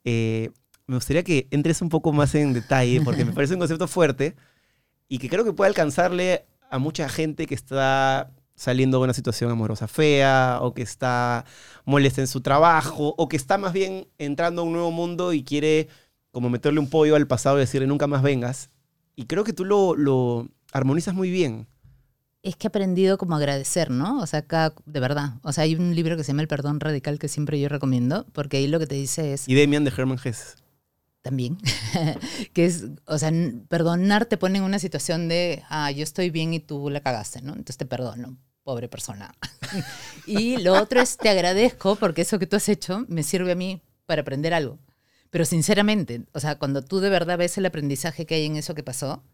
Eh, 0.04 0.50
me 0.86 0.96
gustaría 0.96 1.24
que 1.24 1.48
entres 1.50 1.82
un 1.82 1.88
poco 1.88 2.12
más 2.12 2.34
en 2.34 2.52
detalle, 2.52 3.00
porque 3.00 3.24
me 3.24 3.32
parece 3.32 3.54
un 3.54 3.60
concepto 3.60 3.88
fuerte 3.88 4.36
y 5.08 5.18
que 5.18 5.28
creo 5.28 5.44
que 5.44 5.52
puede 5.52 5.68
alcanzarle 5.68 6.46
a 6.70 6.78
mucha 6.78 7.08
gente 7.08 7.46
que 7.46 7.54
está 7.54 8.30
saliendo 8.54 8.98
de 8.98 9.04
una 9.04 9.14
situación 9.14 9.50
amorosa 9.50 9.86
fea, 9.86 10.58
o 10.62 10.74
que 10.74 10.82
está 10.82 11.44
molesta 11.84 12.22
en 12.22 12.26
su 12.26 12.40
trabajo, 12.40 13.14
o 13.16 13.28
que 13.28 13.36
está 13.36 13.58
más 13.58 13.72
bien 13.72 14.08
entrando 14.18 14.62
a 14.62 14.64
un 14.64 14.72
nuevo 14.72 14.90
mundo 14.90 15.32
y 15.32 15.44
quiere 15.44 15.88
como 16.32 16.50
meterle 16.50 16.80
un 16.80 16.88
pollo 16.88 17.16
al 17.16 17.26
pasado 17.26 17.56
y 17.56 17.60
decirle 17.60 17.86
nunca 17.86 18.06
más 18.06 18.22
vengas. 18.22 18.70
Y 19.14 19.26
creo 19.26 19.44
que 19.44 19.52
tú 19.52 19.64
lo, 19.64 19.94
lo 19.94 20.48
armonizas 20.72 21.14
muy 21.14 21.30
bien. 21.30 21.66
Es 22.42 22.56
que 22.56 22.66
he 22.66 22.68
aprendido 22.68 23.18
como 23.18 23.34
a 23.34 23.38
agradecer, 23.38 23.90
¿no? 23.90 24.20
O 24.20 24.26
sea, 24.26 24.40
acá, 24.40 24.72
de 24.84 25.00
verdad. 25.00 25.34
O 25.42 25.52
sea, 25.52 25.64
hay 25.64 25.74
un 25.74 25.94
libro 25.94 26.16
que 26.16 26.24
se 26.24 26.28
llama 26.28 26.42
El 26.42 26.48
Perdón 26.48 26.80
Radical 26.80 27.18
que 27.18 27.28
siempre 27.28 27.58
yo 27.60 27.68
recomiendo, 27.68 28.24
porque 28.32 28.58
ahí 28.58 28.68
lo 28.68 28.78
que 28.78 28.86
te 28.86 28.94
dice 28.94 29.32
es 29.32 29.48
Y 29.48 29.54
Demian 29.54 29.84
de 29.84 29.92
Herman 29.96 30.18
Hesse. 30.22 30.56
También, 31.26 31.59
que 32.52 32.66
es, 32.66 32.85
o 33.04 33.18
sea, 33.18 33.33
perdonar 33.66 34.26
te 34.26 34.37
pone 34.37 34.59
en 34.59 34.64
una 34.64 34.78
situación 34.78 35.26
de, 35.26 35.64
ah, 35.68 35.90
yo 35.90 36.04
estoy 36.04 36.30
bien 36.30 36.54
y 36.54 36.61
tú 36.61 36.88
la 36.88 37.00
cagaste, 37.00 37.42
¿no? 37.42 37.50
Entonces 37.50 37.78
te 37.78 37.85
perdono, 37.85 38.38
pobre 38.62 38.88
persona. 38.88 39.35
y 40.26 40.59
lo 40.59 40.80
otro 40.80 41.00
es, 41.00 41.16
te 41.16 41.28
agradezco 41.28 41.97
porque 41.97 42.23
eso 42.23 42.38
que 42.38 42.47
tú 42.47 42.54
has 42.54 42.68
hecho 42.68 43.04
me 43.09 43.25
sirve 43.25 43.50
a 43.50 43.56
mí 43.56 43.83
para 44.06 44.21
aprender 44.21 44.54
algo. 44.54 44.78
Pero 45.30 45.45
sinceramente, 45.45 46.23
o 46.33 46.38
sea, 46.38 46.61
cuando 46.61 46.85
tú 46.85 47.00
de 47.00 47.11
verdad 47.11 47.38
ves 47.38 47.59
el 47.59 47.66
aprendizaje 47.66 48.25
que 48.25 48.37
hay 48.37 48.45
en 48.45 48.54
eso 48.54 48.76
que 48.76 48.85
pasó, 48.85 49.25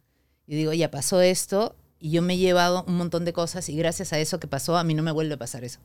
y 0.47 0.57
digo, 0.57 0.73
ya 0.73 0.91
pasó 0.91 1.21
esto 1.21 1.77
y 2.01 2.11
yo 2.11 2.23
me 2.23 2.35
he 2.35 2.39
llevado 2.39 2.85
un 2.89 2.97
montón 2.97 3.27
de 3.27 3.35
cosas 3.35 3.69
y 3.69 3.77
gracias 3.77 4.15
a 4.15 4.19
eso 4.19 4.41
que 4.41 4.49
pasó, 4.49 4.79
a 4.79 4.85
mí 4.85 4.95
no 4.95 5.03
me 5.03 5.13
vuelve 5.13 5.35
a 5.35 5.39
pasar 5.39 5.63
eso. 5.63 5.81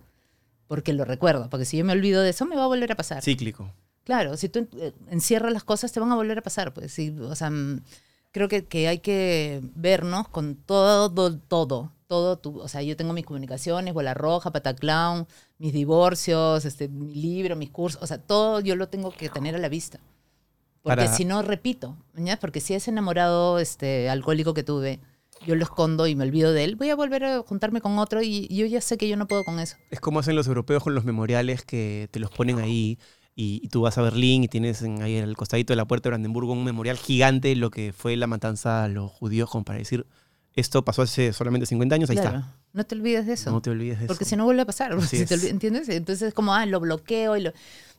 Porque 0.67 0.93
lo 0.93 1.03
recuerdo, 1.03 1.49
porque 1.49 1.65
si 1.65 1.75
yo 1.75 1.83
me 1.83 1.91
olvido 1.91 2.21
de 2.21 2.29
eso, 2.29 2.45
me 2.45 2.55
va 2.55 2.63
a 2.63 2.67
volver 2.67 2.93
a 2.93 2.95
pasar. 2.95 3.21
Cíclico. 3.21 3.73
Claro, 4.07 4.37
si 4.37 4.47
tú 4.47 4.69
eh, 4.77 4.93
encierras 5.11 5.51
las 5.51 5.65
cosas, 5.65 5.91
te 5.91 5.99
van 5.99 6.09
a 6.13 6.15
volver 6.15 6.37
a 6.37 6.41
pasar. 6.41 6.73
Pues 6.73 6.93
sí, 6.93 7.13
o 7.19 7.35
sea, 7.35 7.49
mm, 7.49 7.81
creo 8.31 8.47
que, 8.47 8.63
que 8.63 8.87
hay 8.87 8.99
que 8.99 9.59
vernos 9.75 10.29
con 10.29 10.55
todo, 10.55 11.11
todo, 11.49 11.91
todo. 12.07 12.37
Tu, 12.37 12.57
o 12.57 12.67
sea, 12.69 12.81
yo 12.83 12.95
tengo 12.95 13.11
mis 13.11 13.25
comunicaciones, 13.25 13.93
Bola 13.93 14.13
Roja, 14.13 14.51
Pataclown, 14.51 15.27
mis 15.57 15.73
divorcios, 15.73 16.63
este, 16.63 16.87
mi 16.87 17.13
libro, 17.15 17.57
mis 17.57 17.69
cursos, 17.69 18.01
o 18.01 18.07
sea, 18.07 18.17
todo 18.17 18.61
yo 18.61 18.77
lo 18.77 18.87
tengo 18.87 19.11
que 19.11 19.27
tener 19.27 19.55
a 19.55 19.59
la 19.59 19.67
vista. 19.67 19.99
Porque 20.83 21.03
Para- 21.03 21.13
si 21.13 21.25
no, 21.25 21.41
repito, 21.41 21.97
¿ya? 22.15 22.39
porque 22.39 22.61
si 22.61 22.75
ese 22.75 22.91
enamorado 22.91 23.59
este, 23.59 24.09
alcohólico 24.09 24.53
que 24.53 24.63
tuve, 24.63 25.01
yo 25.45 25.55
lo 25.55 25.63
escondo 25.63 26.07
y 26.07 26.15
me 26.15 26.23
olvido 26.23 26.53
de 26.53 26.63
él, 26.63 26.77
voy 26.77 26.91
a 26.91 26.95
volver 26.95 27.25
a 27.25 27.39
juntarme 27.41 27.81
con 27.81 27.99
otro 27.99 28.21
y 28.21 28.47
yo 28.47 28.65
ya 28.67 28.79
sé 28.79 28.97
que 28.97 29.09
yo 29.09 29.17
no 29.17 29.27
puedo 29.27 29.43
con 29.43 29.59
eso. 29.59 29.75
Es 29.91 29.99
como 29.99 30.19
hacen 30.19 30.37
los 30.37 30.47
europeos 30.47 30.81
con 30.81 30.95
los 30.95 31.03
memoriales 31.03 31.65
que 31.65 32.07
te 32.11 32.21
los 32.21 32.31
ponen 32.31 32.59
ahí 32.59 32.97
y, 33.37 33.61
y 33.63 33.67
tú 33.69 33.81
vas 33.81 33.97
a 33.97 34.01
Berlín 34.01 34.43
y 34.43 34.47
tienes 34.49 34.81
en- 34.81 35.01
ahí 35.01 35.17
al 35.19 35.37
costadito 35.37 35.71
de 35.71 35.77
la 35.77 35.85
puerta 35.85 36.09
de 36.09 36.11
Brandenburgo 36.11 36.51
un 36.53 36.63
memorial 36.65 36.97
gigante, 36.97 37.55
lo 37.55 37.69
que 37.71 37.93
fue 37.93 38.17
la 38.17 38.27
matanza 38.27 38.83
a 38.83 38.87
los 38.89 39.09
judíos, 39.11 39.49
como 39.49 39.63
para 39.63 39.79
decir, 39.79 40.05
esto 40.55 40.83
pasó 40.83 41.03
hace 41.03 41.31
solamente 41.33 41.67
50 41.67 41.93
años, 41.95 42.09
ahí 42.09 42.17
Claro, 42.17 42.39
está. 42.39 42.55
no 42.73 42.83
te 42.85 42.95
olvides 42.95 43.27
de 43.27 43.33
eso. 43.33 43.51
No 43.51 43.61
te 43.61 43.69
olvides 43.69 43.99
de 43.99 44.07
Porque 44.07 44.23
eso. 44.23 44.29
si 44.31 44.35
no 44.35 44.45
vuelve 44.45 44.63
a 44.63 44.65
pasar, 44.65 44.99
si 45.03 45.23
te 45.25 45.35
¿entiendes? 45.49 45.87
Entonces 45.87 46.29
es 46.29 46.33
como, 46.33 46.53
ah, 46.55 46.65
lo 46.65 46.79
bloqueo 46.79 47.37
y 47.37 47.41
lo... 47.43 47.51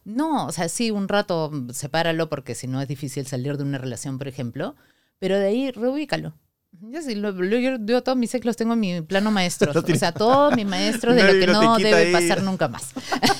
No, 0.04 0.47
o 0.47 0.52
sea, 0.52 0.68
sí, 0.68 0.90
un 0.90 1.07
rato 1.07 1.52
sepáralo 1.73 2.28
porque 2.28 2.54
si 2.57 2.66
no 2.66 2.80
es 2.80 2.88
difícil 2.88 3.26
salir 3.26 3.57
de 3.59 3.62
una 3.64 3.78
relación, 3.78 4.18
por 4.18 4.26
ejemplo, 4.26 4.75
pero 5.21 5.38
de 5.38 5.47
ahí 5.47 5.71
reubícalo. 5.71 6.33
Yo, 6.80 7.02
sí, 7.02 7.14
lo- 7.16 7.32
lo- 7.32 7.58
yo, 7.58 7.76
yo 7.80 8.02
todos 8.02 8.16
mis 8.16 8.32
ex 8.34 8.44
los 8.44 8.56
tengo 8.56 8.75
en 8.75 8.80
mi 8.80 9.00
plano 9.00 9.30
maestro. 9.30 9.72
O 9.76 9.96
sea, 9.96 10.12
todos 10.12 10.54
mis 10.54 10.66
maestros 10.66 11.14
de 11.16 11.22
lo 11.25 11.32
que 11.40 11.46
no 11.46 11.76
debe 11.78 11.94
ahí. 11.94 12.12
pasar 12.12 12.42
nunca 12.42 12.68
más. 12.68 12.92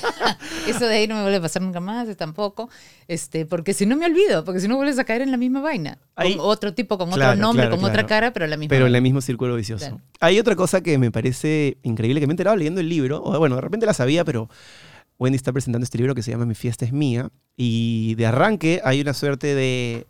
Eso 0.67 0.85
de 0.87 0.95
ahí 0.95 1.07
no 1.07 1.15
me 1.15 1.21
vuelve 1.21 1.37
a 1.37 1.41
pasar 1.41 1.61
nunca 1.61 1.79
más, 1.79 2.15
tampoco. 2.17 2.69
Este, 3.07 3.45
porque 3.45 3.73
si 3.73 3.85
no 3.85 3.95
me 3.95 4.05
olvido, 4.05 4.43
porque 4.43 4.59
si 4.59 4.67
no 4.67 4.75
vuelves 4.75 4.99
a 4.99 5.03
caer 5.03 5.21
en 5.21 5.31
la 5.31 5.37
misma 5.37 5.61
vaina. 5.61 5.99
Con 6.15 6.33
otro 6.39 6.73
tipo, 6.73 6.97
con 6.97 7.09
Claro, 7.11 7.31
otro 7.33 7.41
nombre, 7.41 7.65
claro, 7.67 7.77
con 7.79 7.89
otra 7.89 8.05
cara, 8.05 8.33
pero 8.33 8.45
la 8.47 8.57
misma 8.57 8.69
Pero 8.69 8.87
en 8.87 8.95
el 8.95 9.01
mismo 9.01 9.21
círculo 9.21 9.55
vicioso. 9.55 10.01
Hay 10.19 10.39
otra 10.39 10.55
cosa 10.55 10.81
que 10.81 10.97
me 10.97 11.11
parece 11.11 11.77
increíble, 11.83 12.19
que 12.19 12.27
me 12.27 12.31
he 12.31 12.33
enterado 12.33 12.57
leyendo 12.57 12.81
el 12.81 12.89
libro, 12.89 13.21
o 13.23 13.37
bueno, 13.39 13.55
de 13.55 13.61
repente 13.61 13.85
la 13.85 13.93
sabía, 13.93 14.25
pero 14.25 14.49
Wendy 15.17 15.35
está 15.37 15.53
presentando 15.53 15.83
este 15.83 15.97
libro 15.97 16.13
que 16.15 16.23
se 16.23 16.31
llama 16.31 16.45
Mi 16.45 16.55
fiesta 16.55 16.83
es 16.83 16.91
mía, 16.91 17.29
y 17.55 18.15
de 18.15 18.25
arranque 18.25 18.81
hay 18.83 18.99
una 19.01 19.13
suerte 19.13 19.55
de... 19.55 20.07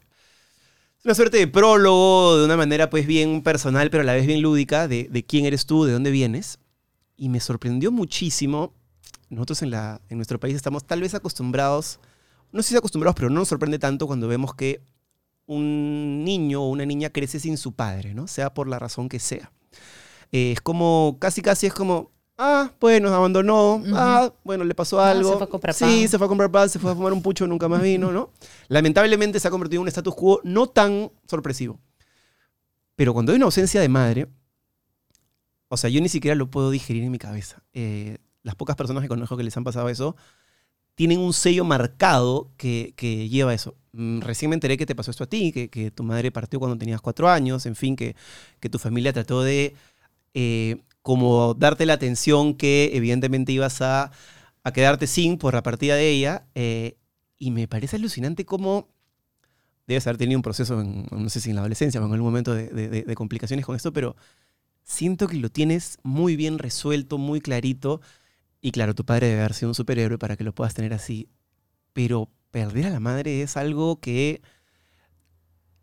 Una 1.06 1.16
suerte 1.16 1.38
de 1.38 1.48
prólogo, 1.48 2.38
de 2.38 2.46
una 2.46 2.58
manera 2.58 2.90
pues 2.90 3.08
bien 3.08 3.42
personal, 3.42 3.90
pero 3.90 4.02
a 4.02 4.06
la 4.06 4.14
vez 4.14 4.28
bien 4.28 4.42
lúdica, 4.42 4.88
de, 4.88 5.08
de 5.10 5.24
quién 5.26 5.46
eres 5.46 5.66
tú, 5.66 5.86
de 5.86 5.94
dónde 5.94 6.12
vienes. 6.12 6.60
Y 7.16 7.30
me 7.30 7.40
sorprendió 7.40 7.92
muchísimo. 7.92 8.74
Nosotros 9.30 9.62
en, 9.62 9.72
la, 9.72 10.02
en 10.10 10.18
nuestro 10.18 10.40
país 10.40 10.56
estamos 10.56 10.84
tal 10.86 11.02
vez 11.02 11.14
acostumbrados, 11.14 12.00
no 12.52 12.62
sé 12.64 12.70
si 12.70 12.76
acostumbrados, 12.78 13.16
pero 13.16 13.30
no 13.30 13.40
nos 13.40 13.48
sorprende 13.48 13.80
tanto 13.80 14.08
cuando 14.08 14.28
vemos 14.28 14.54
que 14.56 14.82
un 15.46 16.24
niño 16.24 16.64
o 16.64 16.70
una 16.70 16.86
niña 16.86 17.10
crece 17.12 17.40
sin 17.40 17.58
su 17.58 17.72
padre, 17.74 18.14
¿no? 18.14 18.28
Sea 18.28 18.54
por 18.54 18.68
la 18.68 18.80
razón 18.80 19.08
que 19.08 19.20
sea. 19.20 19.52
Eh, 20.32 20.52
es 20.54 20.62
como, 20.62 21.18
casi 21.20 21.42
casi 21.42 21.68
es 21.68 21.74
como, 21.74 22.12
ah, 22.38 22.72
bueno, 22.80 23.10
nos 23.10 23.16
abandonó, 23.18 23.82
ah, 23.94 24.32
bueno, 24.44 24.64
le 24.64 24.76
pasó 24.76 25.00
Ah, 25.00 25.12
algo. 25.12 25.32
se 25.32 25.38
fue 25.38 25.46
a 25.46 25.50
comprar 25.50 25.74
sí, 25.76 25.84
pan. 25.86 26.08
se 26.10 26.18
fue 26.18 26.26
a 26.26 26.28
comprar 26.28 26.52
pan, 26.52 26.70
se 26.70 26.80
fue 26.80 26.92
a 26.92 26.96
fumar 26.96 27.14
un 27.14 27.22
pucho, 27.22 27.48
nunca 27.48 27.68
más 27.68 27.82
vino, 27.82 28.12
¿no? 28.12 28.32
Lamentablemente 28.70 29.40
se 29.42 29.50
ha 29.50 29.52
convertido 29.52 29.82
en 29.82 29.84
un 29.84 29.88
status 29.90 30.16
quo 30.16 30.40
no 30.46 30.68
tan 30.68 31.12
sorpresivo. 31.28 31.82
Pero 32.96 33.14
cuando 33.14 33.32
hay 33.32 33.38
una 33.38 33.46
ausencia 33.46 33.82
de 33.82 33.90
madre, 33.90 34.28
o 35.68 35.78
sea, 35.78 35.90
yo 35.90 36.02
ni 36.02 36.10
siquiera 36.10 36.36
lo 36.36 36.50
puedo 36.50 36.72
digerir 36.72 37.04
en 37.04 37.12
mi 37.12 37.20
cabeza. 37.20 37.64
Eh, 37.74 38.18
las 38.44 38.56
pocas 38.56 38.76
personas 38.76 39.04
que 39.04 39.10
conozco 39.10 39.38
que 39.38 39.44
les 39.44 39.56
han 39.58 39.64
pasado 39.64 39.90
eso, 39.90 40.16
tienen 40.96 41.20
un 41.20 41.34
sello 41.34 41.66
marcado 41.66 42.52
que, 42.58 42.94
que 42.98 43.30
lleva 43.30 43.54
eso. 43.54 43.76
Mm, 43.94 44.22
Recién 44.22 44.50
me 44.50 44.56
enteré 44.56 44.78
que 44.78 44.86
te 44.86 44.96
pasó 44.96 45.12
esto 45.12 45.26
a 45.26 45.28
ti, 45.28 45.52
que, 45.52 45.70
que 45.70 45.92
tu 45.92 46.04
madre 46.04 46.32
partió 46.32 46.60
cuando 46.60 46.78
tenías 46.78 47.02
cuatro 47.02 47.30
años, 47.30 47.66
en 47.66 47.76
fin, 47.76 47.96
que, 47.96 48.16
que 48.60 48.70
tu 48.70 48.80
familia 48.80 49.14
trató 49.14 49.44
de 49.44 49.76
eh, 50.36 50.84
como 51.02 51.54
darte 51.56 51.86
la 51.86 51.94
atención 51.94 52.56
que 52.56 52.92
evidentemente 52.94 53.52
ibas 53.54 53.82
a, 53.82 54.12
a 54.64 54.74
quedarte 54.74 55.08
sin 55.08 55.38
por 55.38 55.54
la 55.56 55.64
partida 55.64 55.96
de 55.96 56.10
ella. 56.12 56.48
eh, 56.56 56.98
y 57.40 57.50
me 57.52 57.68
parece 57.68 57.96
alucinante 57.96 58.46
cómo 58.46 58.88
debes 59.88 60.06
haber 60.06 60.18
tenido 60.18 60.38
un 60.38 60.44
proceso, 60.44 60.80
en- 60.82 61.08
no 61.10 61.30
sé 61.30 61.40
si 61.42 61.50
en 61.50 61.56
la 61.56 61.62
adolescencia 61.62 62.00
o 62.00 62.06
en 62.06 62.12
algún 62.14 62.28
momento 62.28 62.54
de, 62.54 62.68
de- 62.68 62.90
de- 62.90 63.02
de 63.04 63.16
complicaciones 63.16 63.66
con 63.66 63.76
esto, 63.76 63.92
pero 63.92 64.16
siento 64.84 65.28
que 65.28 65.38
lo 65.38 65.50
tienes 65.50 65.98
muy 66.04 66.36
bien 66.36 66.60
resuelto, 66.60 67.18
muy 67.18 67.42
clarito. 67.42 68.02
Y 68.62 68.72
claro, 68.72 68.94
tu 68.94 69.06
padre 69.06 69.28
debe 69.28 69.40
haber 69.40 69.54
sido 69.54 69.70
un 69.70 69.76
superhéroe 69.76 70.18
para 70.20 70.36
que 70.38 70.44
lo 70.44 70.54
puedas 70.54 70.74
tener 70.76 70.94
así. 70.94 71.30
Pero 71.94 72.30
perder 72.52 72.88
a 72.88 72.90
la 72.90 73.00
madre 73.00 73.42
es 73.42 73.56
algo 73.58 74.00
que 74.00 74.42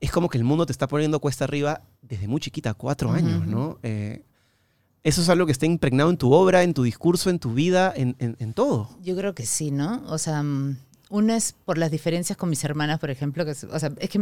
es 0.00 0.12
como 0.12 0.28
que 0.28 0.38
el 0.38 0.44
mundo 0.44 0.66
te 0.66 0.72
está 0.72 0.86
poniendo 0.88 1.20
cuesta 1.20 1.44
arriba 1.44 1.82
desde 2.02 2.28
muy 2.28 2.40
chiquita, 2.40 2.75
cuatro 2.75 3.10
años. 3.12 3.46
¿no? 3.46 3.78
Eh, 3.82 4.25
eso 5.02 5.22
es 5.22 5.28
algo 5.28 5.46
que 5.46 5.52
está 5.52 5.66
impregnado 5.66 6.10
en 6.10 6.16
tu 6.16 6.32
obra, 6.32 6.62
en 6.62 6.75
tu 6.75 6.82
discurso, 6.82 7.30
en 7.30 7.38
tu 7.38 7.54
vida, 7.54 7.92
en, 7.96 8.14
en- 8.18 8.36
en 8.38 8.52
todo. 8.52 8.90
Yo 9.02 9.16
creo 9.16 9.34
que 9.34 9.46
sí, 9.46 9.70
¿no? 9.70 10.02
O 10.08 10.18
sea, 10.18 10.42
mm, 10.42 10.76
uno 11.10 11.34
es 11.34 11.54
por 11.64 11.78
las 11.78 11.90
diferencias 11.90 12.36
con 12.36 12.48
mis 12.50 12.62
hermanas, 12.64 12.98
por 12.98 13.10
ejemplo, 13.10 13.44
que, 13.44 13.52
o 13.52 13.78
sea, 13.78 13.92
es 13.98 14.10
que 14.10 14.20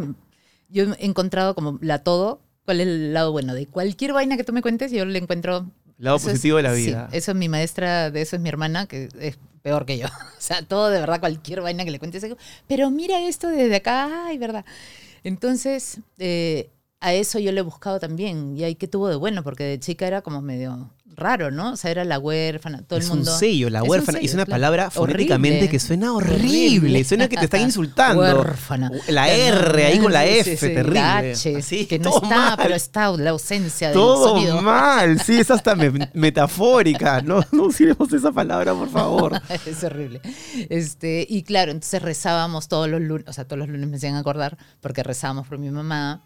yo 0.69 0.85
he 0.95 1.05
encontrado 1.07 1.55
como 1.55 1.79
la 1.81 2.01
todo, 2.03 2.41
cuál 2.65 2.81
es 2.81 2.87
el 2.87 3.13
lado 3.15 3.33
bueno 3.33 3.55
de 3.55 3.67
cualquier 3.67 4.13
vaina 4.13 4.37
que 4.37 4.45
tú 4.45 4.53
me 4.53 4.63
cuentes, 4.63 4.91
yo 4.93 5.05
le 5.05 5.19
encuentro 5.19 5.71
Lado 5.99 6.17
es- 6.17 6.23
positivo 6.25 6.57
de 6.59 6.63
la 6.65 6.75
sí, 6.75 6.87
vida. 6.87 7.09
eso 7.13 7.31
es 7.33 7.37
mi 7.37 7.49
maestra, 7.49 8.11
de 8.11 8.21
eso 8.23 8.37
es 8.37 8.43
mi 8.43 8.49
hermana, 8.49 8.87
que 8.87 9.09
es 9.21 9.39
peor 9.63 9.87
que 9.87 9.97
yo. 9.99 10.07
O 10.39 10.41
sea, 10.47 10.63
todo 10.63 10.91
de 10.91 11.01
verdad, 11.01 11.21
cualquier 11.21 11.63
vaina 11.63 11.85
que 11.85 11.91
le 11.91 11.99
cuentes. 11.99 12.27
Pero 12.69 12.91
mira 12.91 13.21
esto 13.27 13.49
desde 13.49 13.77
acá, 13.77 14.27
ay, 14.27 14.37
verdad. 14.37 14.65
Entonces, 15.23 16.01
eh, 16.19 16.71
a 17.01 17.15
eso 17.15 17.39
yo 17.39 17.53
le 17.53 17.61
he 17.61 17.63
buscado 17.63 17.99
también. 18.01 18.57
Y 18.57 18.65
ahí 18.65 18.75
que 18.75 18.89
tuvo 18.89 19.09
de 19.09 19.17
bueno, 19.17 19.43
porque 19.43 19.65
de 19.65 19.81
chica 19.81 20.07
era 20.07 20.21
como 20.23 20.43
medio 20.43 20.91
raro, 21.17 21.51
¿no? 21.51 21.73
O 21.73 21.77
sea, 21.77 21.91
era 21.91 22.05
la 22.05 22.19
huérfana, 22.19 22.83
todo 22.83 22.99
es 22.99 23.07
el 23.07 23.17
mundo. 23.17 23.33
un 23.33 23.39
sello, 23.39 23.71
la 23.71 23.79
Es 23.79 23.83
un 23.85 23.91
huérfana. 23.91 24.19
sello, 24.19 24.27
es 24.29 24.35
una 24.35 24.45
claro. 24.45 24.55
palabra 24.61 24.91
fonéticamente 24.91 25.57
Horrible. 25.59 25.71
que 25.71 25.81
suena 25.81 26.13
horrible. 26.13 26.37
Horrible. 26.45 27.05
Suena 27.05 27.29
que 27.29 27.37
te 27.37 27.45
están 27.45 27.61
insultando. 27.63 28.21
Huérfana. 28.23 28.91
La 29.09 29.29
R 29.29 29.85
ahí 29.87 29.99
con 29.99 30.13
la 30.13 30.23
Sí, 30.25 30.29
F, 30.39 30.51
sí, 30.51 30.57
sí, 30.69 30.75
terrible. 30.75 31.01
la 31.01 31.17
H, 31.19 31.57
Así, 31.57 31.87
que 31.87 31.99
no 31.99 32.15
está, 32.17 32.29
mal. 32.29 32.59
pero 32.63 32.75
está 32.75 33.11
la 33.17 33.31
ausencia 33.31 33.89
del 33.89 33.95
Todo 33.95 34.29
sonido. 34.37 34.61
mal, 34.63 35.21
sí, 35.21 35.39
es 35.41 35.51
hasta 35.51 35.75
me- 35.77 36.11
metafórica. 36.15 37.23
No, 37.23 37.41
no 37.53 37.65
usemos 37.65 38.13
esa 38.13 38.33
palabra, 38.33 38.75
por 38.75 38.89
favor. 38.91 39.41
es 39.67 39.83
horrible. 39.85 40.21
Este, 40.69 41.27
y 41.29 41.43
claro, 41.43 41.71
entonces 41.73 42.03
rezábamos 42.03 42.69
todos 42.69 42.89
los 42.89 43.01
lunes, 43.01 43.27
o 43.29 43.33
sea, 43.33 43.45
todos 43.45 43.59
los 43.59 43.69
lunes 43.69 43.89
me 43.89 43.97
hacían 43.97 44.15
acordar, 44.17 44.57
porque 44.81 45.03
rezábamos 45.03 45.47
por 45.49 45.59
mi 45.59 45.71
mamá, 45.71 46.23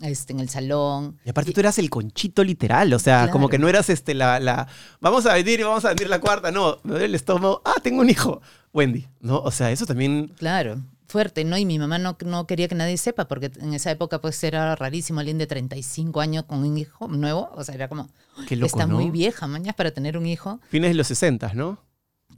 este, 0.00 0.32
en 0.32 0.40
el 0.40 0.48
salón. 0.48 1.18
Y 1.24 1.30
aparte 1.30 1.52
tú 1.52 1.60
eras 1.60 1.78
el 1.78 1.90
conchito 1.90 2.44
literal, 2.44 2.92
o 2.92 2.98
sea, 2.98 3.18
Claro. 3.20 3.32
como 3.32 3.48
que 3.48 3.58
no 3.58 3.68
eras 3.68 3.90
este 3.90 4.14
la, 4.14 4.38
la 4.40 4.68
vamos 5.00 5.26
a 5.26 5.34
venir 5.34 5.60
y 5.60 5.62
vamos 5.64 5.84
a 5.84 5.88
venir 5.90 6.08
la 6.08 6.20
cuarta, 6.20 6.50
no, 6.50 6.78
me 6.84 6.92
duele 6.92 7.06
el 7.06 7.14
estómago, 7.14 7.62
ah, 7.64 7.74
tengo 7.82 8.00
un 8.02 8.10
hijo, 8.10 8.40
Wendy, 8.72 9.06
¿no? 9.20 9.38
O 9.40 9.50
sea, 9.50 9.70
eso 9.72 9.86
también 9.86 10.28
Claro, 10.38 10.80
fuerte, 11.08 11.42
¿no? 11.44 11.56
Y 11.56 11.64
mi 11.64 11.78
mamá 11.78 11.98
no, 11.98 12.16
no 12.24 12.46
quería 12.46 12.68
que 12.68 12.74
nadie 12.74 12.96
sepa, 12.96 13.26
porque 13.28 13.50
en 13.60 13.72
esa 13.74 13.90
época 13.90 14.20
pues 14.20 14.42
era 14.44 14.76
rarísimo 14.76 15.20
alguien 15.20 15.38
de 15.38 15.46
35 15.46 16.20
años 16.20 16.44
con 16.44 16.58
un 16.60 16.76
hijo 16.78 17.08
nuevo, 17.08 17.50
o 17.54 17.64
sea, 17.64 17.74
era 17.74 17.88
como, 17.88 18.08
qué 18.46 18.56
loco, 18.56 18.66
está 18.66 18.86
¿no? 18.86 18.96
muy 18.96 19.10
vieja, 19.10 19.46
mañas, 19.46 19.74
para 19.74 19.90
tener 19.90 20.16
un 20.18 20.26
hijo. 20.26 20.60
Fines 20.70 20.90
de 20.90 20.94
los 20.94 21.06
60, 21.08 21.54
¿no? 21.54 21.78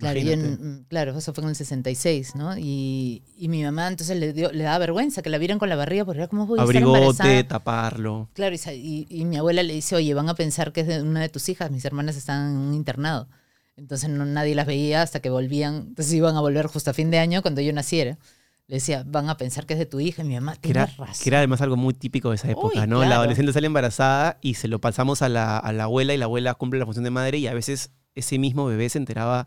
Claro, 0.01 0.19
y 0.19 0.33
en- 0.33 0.87
claro, 0.89 1.17
eso 1.17 1.33
fue 1.33 1.45
en 1.45 1.51
el 1.51 1.57
66, 1.57 2.35
¿no? 2.35 2.57
Y, 2.59 3.23
y 3.37 3.49
mi 3.49 3.63
mamá 3.63 3.87
entonces 3.89 4.19
le, 4.19 4.33
dio, 4.33 4.51
le 4.51 4.65
daba 4.65 4.79
vergüenza 4.79 5.23
que 5.23 5.31
la 5.31 5.39
vieran 5.39 5.59
con 5.59 5.69
la 5.69 5.77
barriga, 5.77 6.05
porque 6.05 6.19
era 6.21 6.29
como 6.29 6.47
voy 6.47 6.59
a 6.59 6.63
estar 6.65 6.77
Abrigote, 6.77 6.99
embarazada. 6.99 7.49
taparlo. 7.49 8.29
Claro, 8.35 8.57
y, 8.57 8.71
y, 8.75 9.07
y 9.09 9.25
mi 9.25 9.37
abuela 9.37 9.63
le 9.63 9.75
dice, 9.75 9.95
oye, 9.97 10.13
van 10.15 10.29
a 10.29 10.35
pensar 10.35 10.73
que 10.73 10.81
es 10.81 10.87
de 10.89 11.03
una 11.03 11.21
de 11.21 11.29
tus 11.29 11.49
hijas, 11.49 11.71
mis 11.71 11.85
hermanas 11.85 12.17
están 12.17 12.51
en 12.53 12.57
un 12.57 12.75
internado. 12.75 13.29
Entonces 13.77 14.11
no, 14.11 14.25
nadie 14.27 14.55
las 14.55 14.67
veía 14.67 15.03
hasta 15.03 15.21
que 15.21 15.31
volvían, 15.31 15.77
entonces 15.89 16.13
iban 16.15 16.37
a 16.37 16.41
volver 16.41 16.67
justo 16.67 16.91
a 16.91 16.95
fin 16.95 17.11
de 17.11 17.19
año 17.19 17.41
cuando 17.43 17.61
yo 17.61 17.73
naciera. 17.73 18.19
Le 18.67 18.77
decía, 18.77 19.03
van 19.07 19.29
a 19.29 19.37
pensar 19.37 19.67
que 19.67 19.73
es 19.73 19.79
de 19.81 19.87
tu 19.87 19.99
hija, 19.99 20.23
y 20.23 20.27
mi 20.27 20.35
mamá, 20.35 20.55
tiene 20.55 20.87
razón. 20.87 21.07
que 21.23 21.29
era 21.29 21.39
además 21.39 21.61
algo 21.61 21.77
muy 21.77 21.93
típico 21.93 22.29
de 22.31 22.37
esa 22.37 22.49
época, 22.51 22.83
Uy, 22.83 22.87
¿no? 22.87 23.01
La 23.01 23.07
claro. 23.07 23.21
adolescente 23.23 23.53
sale 23.53 23.67
embarazada 23.67 24.39
y 24.43 24.55
se 24.55 24.69
lo 24.69 24.81
pasamos 24.81 25.23
a 25.23 25.29
la, 25.29 25.59
a 25.59 25.73
la 25.73 25.85
abuela 25.85 26.15
y 26.15 26.19
la 26.19 26.27
abuela 26.27 26.55
cumple 26.55 26.79
la 26.79 26.85
función 26.85 27.03
de 27.05 27.11
madre 27.11 27.39
y 27.39 27.49
a 27.49 27.55
veces 27.55 27.91
ese 28.15 28.39
mismo 28.39 28.67
bebé 28.67 28.89
se 28.89 28.99
enteraba 28.99 29.47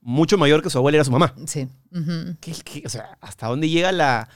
mucho 0.00 0.38
mayor 0.38 0.62
que 0.62 0.70
su 0.70 0.78
abuela 0.78 0.96
era 0.96 1.04
su 1.04 1.10
mamá. 1.12 1.34
Sí. 1.46 1.68
ujú. 1.92 2.36
¿Qué- 2.40 2.54
qué- 2.64 2.82
o 2.86 2.88
sea, 2.88 3.16
¿hasta 3.20 3.46
dónde 3.48 3.68
llega 3.68 3.92
la, 3.92 4.28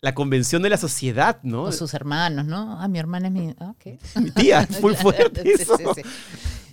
la 0.00 0.14
convención 0.14 0.62
de 0.62 0.70
la 0.70 0.76
sociedad, 0.76 1.38
no? 1.42 1.62
O 1.64 1.72
sus 1.72 1.94
hermanos, 1.94 2.46
¿no? 2.46 2.80
Ah, 2.80 2.88
mi 2.88 2.98
hermana 2.98 3.28
es 3.28 3.32
mi... 3.32 3.54
Ah, 3.60 3.74
¿qué? 3.78 3.98
Mi 4.16 4.30
tía, 4.30 4.66
muy 4.82 4.94
fuerte 4.94 5.42
Sí, 5.42 5.62
eso. 5.62 5.76
sí, 5.76 5.84
sí. 5.96 6.02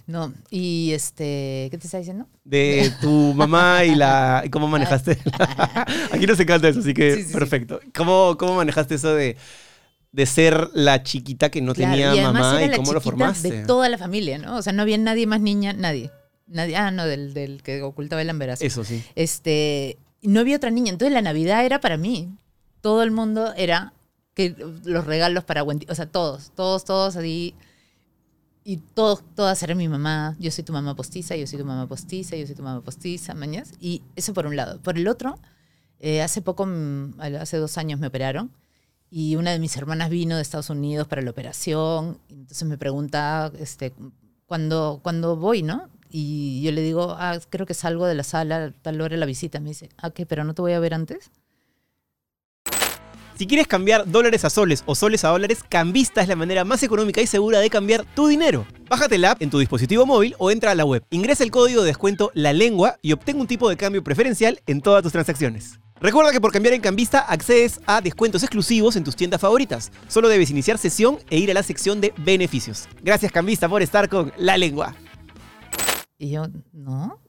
No, 0.07 0.33
y 0.49 0.91
este, 0.93 1.67
¿qué 1.69 1.77
te 1.77 1.85
está 1.85 1.97
diciendo? 1.97 2.27
De 2.45 2.93
tu 3.01 3.33
mamá 3.33 3.83
y 3.83 3.93
la 3.93 4.41
y 4.45 4.49
cómo 4.49 4.65
manejaste. 4.69 5.17
Aquí 6.11 6.25
nos 6.25 6.39
encanta 6.39 6.69
eso, 6.69 6.79
así 6.79 6.93
que 6.93 7.27
perfecto. 7.33 7.81
¿Cómo, 7.93 8.37
¿Cómo 8.39 8.55
manejaste 8.55 8.95
eso 8.95 9.13
de, 9.13 9.35
de 10.13 10.25
ser 10.25 10.69
la 10.73 11.03
chiquita 11.03 11.49
que 11.49 11.61
no 11.61 11.73
Claro, 11.73 11.91
tenía 11.91 12.15
y 12.15 12.21
mamá 12.21 12.63
y 12.63 12.69
la 12.69 12.77
cómo 12.77 12.93
lo 12.93 13.01
formaste? 13.01 13.51
De 13.51 13.65
toda 13.65 13.89
la 13.89 13.97
familia, 13.97 14.37
¿no? 14.37 14.55
O 14.55 14.61
sea, 14.61 14.71
no 14.71 14.81
había 14.81 14.97
nadie 14.97 15.27
más 15.27 15.41
niña, 15.41 15.73
nadie. 15.73 16.09
Nadie 16.47 16.75
ah, 16.75 16.91
no, 16.91 17.05
del, 17.05 17.33
del 17.33 17.61
que 17.63 17.81
ocultaba 17.81 18.21
el 18.21 18.29
embarazo. 18.29 18.63
Eso 18.65 18.83
sí. 18.83 19.03
Este, 19.15 19.97
no 20.21 20.39
había 20.39 20.57
otra 20.57 20.71
niña. 20.71 20.91
Entonces 20.91 21.13
la 21.13 21.21
Navidad 21.21 21.65
era 21.65 21.79
para 21.79 21.97
mí. 21.97 22.35
Todo 22.81 23.03
el 23.03 23.11
mundo 23.11 23.53
era 23.55 23.93
que 24.33 24.55
los 24.83 25.05
regalos 25.05 25.43
para 25.43 25.63
Wendy, 25.63 25.87
o 25.89 25.95
sea, 25.95 26.05
todos, 26.05 26.51
todos, 26.55 26.85
todos 26.85 27.15
así. 27.15 27.55
Y 28.63 28.77
todos, 28.77 29.23
todas 29.33 29.61
eran 29.63 29.77
mi 29.77 29.87
mamá. 29.87 30.35
Yo 30.39 30.51
soy 30.51 30.63
tu 30.63 30.73
mamá 30.73 30.95
postiza, 30.95 31.35
yo 31.35 31.47
soy 31.47 31.57
tu 31.57 31.65
mamá 31.65 31.87
postiza, 31.87 32.35
yo 32.35 32.45
soy 32.45 32.55
tu 32.55 32.63
mamá 32.63 32.81
postiza, 32.81 33.33
mañas. 33.33 33.71
Y 33.79 34.03
eso 34.15 34.33
por 34.33 34.45
un 34.45 34.55
lado. 34.55 34.81
Por 34.81 34.97
el 34.97 35.07
otro, 35.07 35.39
eh, 35.99 36.21
hace 36.21 36.41
poco, 36.41 36.65
mm, 36.65 37.19
hace 37.39 37.57
dos 37.57 37.77
años 37.77 37.99
me 37.99 38.07
operaron. 38.07 38.51
Y 39.09 39.37
una 39.37 39.51
de 39.51 39.59
mis 39.59 39.77
hermanas 39.77 40.09
vino 40.09 40.35
de 40.35 40.41
Estados 40.41 40.69
Unidos 40.69 41.07
para 41.07 41.21
la 41.21 41.31
operación. 41.31 42.19
Entonces 42.29 42.67
me 42.67 42.77
pregunta, 42.77 43.51
este, 43.57 43.93
¿cuándo, 44.45 44.99
cuándo 45.01 45.37
voy, 45.37 45.63
no? 45.63 45.89
Y 46.09 46.61
yo 46.63 46.71
le 46.71 46.81
digo, 46.81 47.15
ah, 47.17 47.37
creo 47.49 47.65
que 47.65 47.73
salgo 47.73 48.05
de 48.05 48.15
la 48.15 48.23
sala, 48.23 48.73
tal 48.81 49.01
hora 49.01 49.17
la 49.17 49.25
visita. 49.25 49.59
Me 49.59 49.69
dice, 49.69 49.89
ah, 49.97 50.11
¿qué? 50.11 50.25
¿Pero 50.25 50.43
no 50.43 50.53
te 50.53 50.61
voy 50.61 50.73
a 50.73 50.79
ver 50.79 50.93
antes? 50.93 51.31
Si 53.37 53.45
quieres 53.45 53.67
cambiar 53.67 54.09
dólares 54.09 54.45
a 54.45 54.49
soles 54.49 54.83
o 54.87 54.95
soles 54.95 55.23
a 55.23 55.29
dólares, 55.29 55.59
Cambista 55.69 56.23
es 56.23 56.27
la 56.27 56.35
manera 56.35 56.65
más 56.65 56.81
económica 56.81 57.21
y 57.21 57.27
segura 57.27 57.59
de 57.59 57.69
cambiar 57.69 58.03
tu 58.15 58.27
dinero. 58.27 58.65
Bájate 58.89 59.19
la 59.19 59.31
app 59.31 59.43
en 59.43 59.51
tu 59.51 59.59
dispositivo 59.59 60.07
móvil 60.07 60.33
o 60.39 60.49
entra 60.49 60.71
a 60.71 60.75
la 60.75 60.85
web. 60.85 61.03
Ingresa 61.11 61.43
el 61.43 61.51
código 61.51 61.81
de 61.81 61.87
descuento 61.87 62.31
La 62.33 62.51
Lengua 62.51 62.97
y 63.03 63.11
obtén 63.11 63.39
un 63.39 63.45
tipo 63.45 63.69
de 63.69 63.77
cambio 63.77 64.03
preferencial 64.03 64.59
en 64.65 64.81
todas 64.81 65.03
tus 65.03 65.11
transacciones. 65.11 65.79
Recuerda 65.99 66.31
que 66.31 66.41
por 66.41 66.51
cambiar 66.51 66.73
en 66.73 66.81
Cambista 66.81 67.19
accedes 67.19 67.79
a 67.85 68.01
descuentos 68.01 68.41
exclusivos 68.41 68.95
en 68.95 69.03
tus 69.03 69.15
tiendas 69.15 69.41
favoritas. 69.41 69.91
Solo 70.07 70.29
debes 70.29 70.49
iniciar 70.49 70.79
sesión 70.79 71.19
e 71.29 71.37
ir 71.37 71.51
a 71.51 71.53
la 71.53 71.61
sección 71.61 72.01
de 72.01 72.15
beneficios. 72.17 72.87
Gracias 73.03 73.31
Cambista 73.31 73.69
por 73.69 73.83
estar 73.83 74.09
con 74.09 74.33
La 74.37 74.57
Lengua. 74.57 74.95
Y 76.17 76.31
yo, 76.31 76.45
no, 76.73 77.19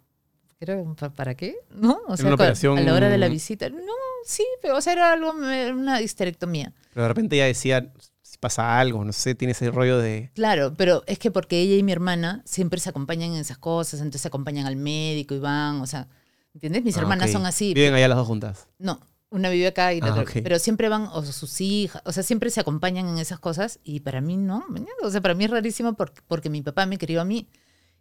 ¿pa- 0.97 1.11
¿para 1.11 1.35
qué? 1.35 1.57
¿No? 1.75 1.99
O 2.09 2.17
sea, 2.17 2.27
una 2.27 2.35
operación- 2.35 2.79
a 2.79 2.81
la 2.83 2.95
hora 2.95 3.09
de 3.09 3.19
la 3.19 3.29
visita. 3.29 3.69
No, 3.69 3.79
sí, 4.25 4.45
pero 4.63 4.77
o 4.77 4.81
sea, 4.81 4.93
era 4.95 5.13
algo, 5.13 5.31
una 5.33 6.01
histerectomía. 6.01 6.73
Pero 6.93 7.03
de 7.03 7.09
repente 7.09 7.37
ella 7.37 7.47
decía, 7.47 7.93
si 8.23 8.39
pasa 8.39 8.79
algo, 8.79 9.05
no 9.05 9.13
sé, 9.13 9.35
tiene 9.35 9.53
ese 9.53 9.71
rollo 9.71 9.99
de... 9.99 10.31
Claro, 10.35 10.75
pero 10.77 11.03
es 11.07 11.19
que 11.19 11.31
porque 11.31 11.61
ella 11.61 11.77
y 11.77 11.83
mi 11.83 11.93
hermana 11.93 12.43
siempre 12.45 12.81
se 12.81 12.89
acompañan 12.91 13.33
en 13.33 13.41
esas 13.41 13.59
cosas, 13.59 14.01
entonces 14.01 14.23
se 14.23 14.29
acompañan 14.29 14.67
al 14.67 14.77
médico 14.77 15.35
y 15.35 15.39
van, 15.39 15.81
o 15.81 15.87
sea, 15.87 16.09
¿entiendes? 16.55 16.83
Mis 16.85 16.97
Ah, 16.97 17.01
hermanas 17.01 17.27
ok. 17.29 17.33
son 17.33 17.47
así. 17.47 17.75
Viven 17.75 17.95
allá 17.95 18.09
las 18.09 18.19
dos 18.19 18.27
juntas. 18.27 18.69
No, 18.79 19.01
una 19.31 19.51
vive 19.51 19.69
acá 19.69 19.93
y 19.95 20.01
la 20.01 20.09
Ah, 20.09 20.11
otra. 20.13 20.23
ok. 20.25 20.31
Pero 20.43 20.59
siempre 20.59 20.89
van, 20.89 21.09
o 21.13 21.23
sus 21.23 21.61
hijas, 21.61 22.03
o 22.05 22.13
sea, 22.13 22.23
siempre 22.23 22.51
se 22.51 22.61
acompañan 22.61 23.07
en 23.09 23.19
esas 23.19 23.39
cosas 23.39 23.79
y 23.85 24.01
para 24.01 24.21
mí 24.21 24.37
no, 24.37 24.65
o 25.03 25.11
sea, 25.11 25.21
para 25.21 25.35
mí 25.35 25.45
es 25.45 25.51
rarísimo 25.51 25.95
porque, 25.95 26.21
porque 26.27 26.51
mi 26.51 26.63
papá 26.63 26.87
me 26.87 26.99
crió 26.99 27.21
a 27.21 27.25
mí. 27.25 27.49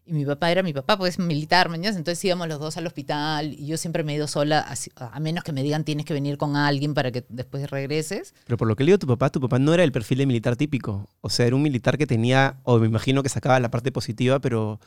Y 0.09 0.13
mi 0.13 0.25
papá 0.25 0.49
era 0.51 0.63
mi 0.63 0.71
papá, 0.71 0.97
pues 0.97 1.19
militar, 1.19 1.67
mañana, 1.67 1.97
entonces 1.97 2.23
íbamos 2.23 2.47
los 2.47 2.59
dos 2.59 2.77
al 2.77 2.87
hospital 2.87 3.53
y 3.53 3.65
yo 3.67 3.75
siempre 3.77 4.03
me 4.05 4.13
he 4.13 4.15
ido 4.15 4.27
sola, 4.27 4.59
así- 4.61 4.89
a 4.95 5.19
menos 5.19 5.43
que 5.43 5.51
me 5.51 5.63
digan 5.63 5.83
tienes 5.83 6.05
que 6.05 6.13
venir 6.13 6.37
con 6.37 6.55
alguien 6.55 6.93
para 6.93 7.11
que 7.11 7.25
después 7.27 7.69
regreses. 7.69 8.33
Pero 8.45 8.55
por 8.57 8.67
lo 8.69 8.75
que 8.77 8.83
le 8.85 8.89
digo 8.91 8.95
a 8.95 8.99
tu 8.99 9.07
papá, 9.07 9.29
tu 9.29 9.41
papá 9.41 9.59
no 9.59 9.73
era 9.73 9.83
el 9.83 9.91
perfil 9.91 10.19
de 10.19 10.25
militar 10.25 10.55
típico. 10.55 11.09
O 11.19 11.29
sea, 11.29 11.45
era 11.45 11.55
un 11.57 11.61
militar 11.61 11.97
que 11.97 12.07
tenía, 12.07 12.55
o 12.63 12.79
me 12.79 12.87
imagino 12.87 13.21
que 13.21 13.27
sacaba 13.29 13.59
la 13.59 13.69
parte 13.69 13.91
positiva, 13.91 14.39
pero 14.39 14.79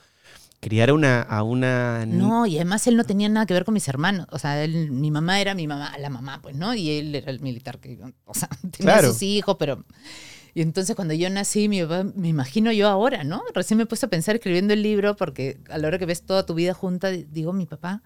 criar 0.61 0.88
a 0.90 0.94
una... 0.94 1.20
A 1.22 1.42
una 1.42 2.06
No, 2.06 2.46
y 2.46 2.56
además 2.56 2.87
él 2.87 2.96
no 2.96 3.04
tenía 3.04 3.28
nada 3.28 3.44
que 3.46 3.54
ver 3.54 3.64
con 3.66 3.74
mis 3.74 3.88
hermanos. 3.88 4.26
O 4.30 4.38
sea, 4.38 4.62
él, 4.64 4.90
mi 4.90 5.11
mamá 5.11 5.40
era 5.40 5.54
mi 5.54 5.66
mamá, 5.66 5.92
la 5.98 6.09
mamá, 6.11 6.40
pues, 6.42 6.56
¿no? 6.56 6.74
Y 6.74 6.90
él 6.98 7.14
era 7.14 7.30
el 7.30 7.40
militar 7.40 7.78
que, 7.78 7.98
o 8.24 8.35
sea, 8.35 8.48
tenía 8.70 8.94
Claro. 8.94 9.12
sus 9.12 9.22
hijos, 9.22 9.56
pero... 9.59 9.85
Y 10.54 10.62
entonces 10.62 10.96
cuando 10.96 11.14
yo 11.14 11.28
nací, 11.30 11.68
mi 11.68 11.82
papá, 11.82 12.04
me 12.14 12.28
imagino 12.28 12.72
yo 12.72 12.88
ahora, 12.88 13.24
¿no? 13.24 13.42
Recién 13.54 13.76
me 13.78 13.84
he 13.84 13.86
puesto 13.86 14.06
a 14.06 14.10
pensar 14.10 14.34
escribiendo 14.36 14.72
el 14.74 14.82
libro 14.82 15.16
porque 15.16 15.60
a 15.70 15.78
la 15.78 15.88
hora 15.88 15.98
que 15.98 16.06
ves 16.06 16.22
toda 16.22 16.44
tu 16.46 16.54
vida 16.54 16.74
junta, 16.74 17.10
digo, 17.10 17.52
mi 17.52 17.66
papá, 17.66 18.02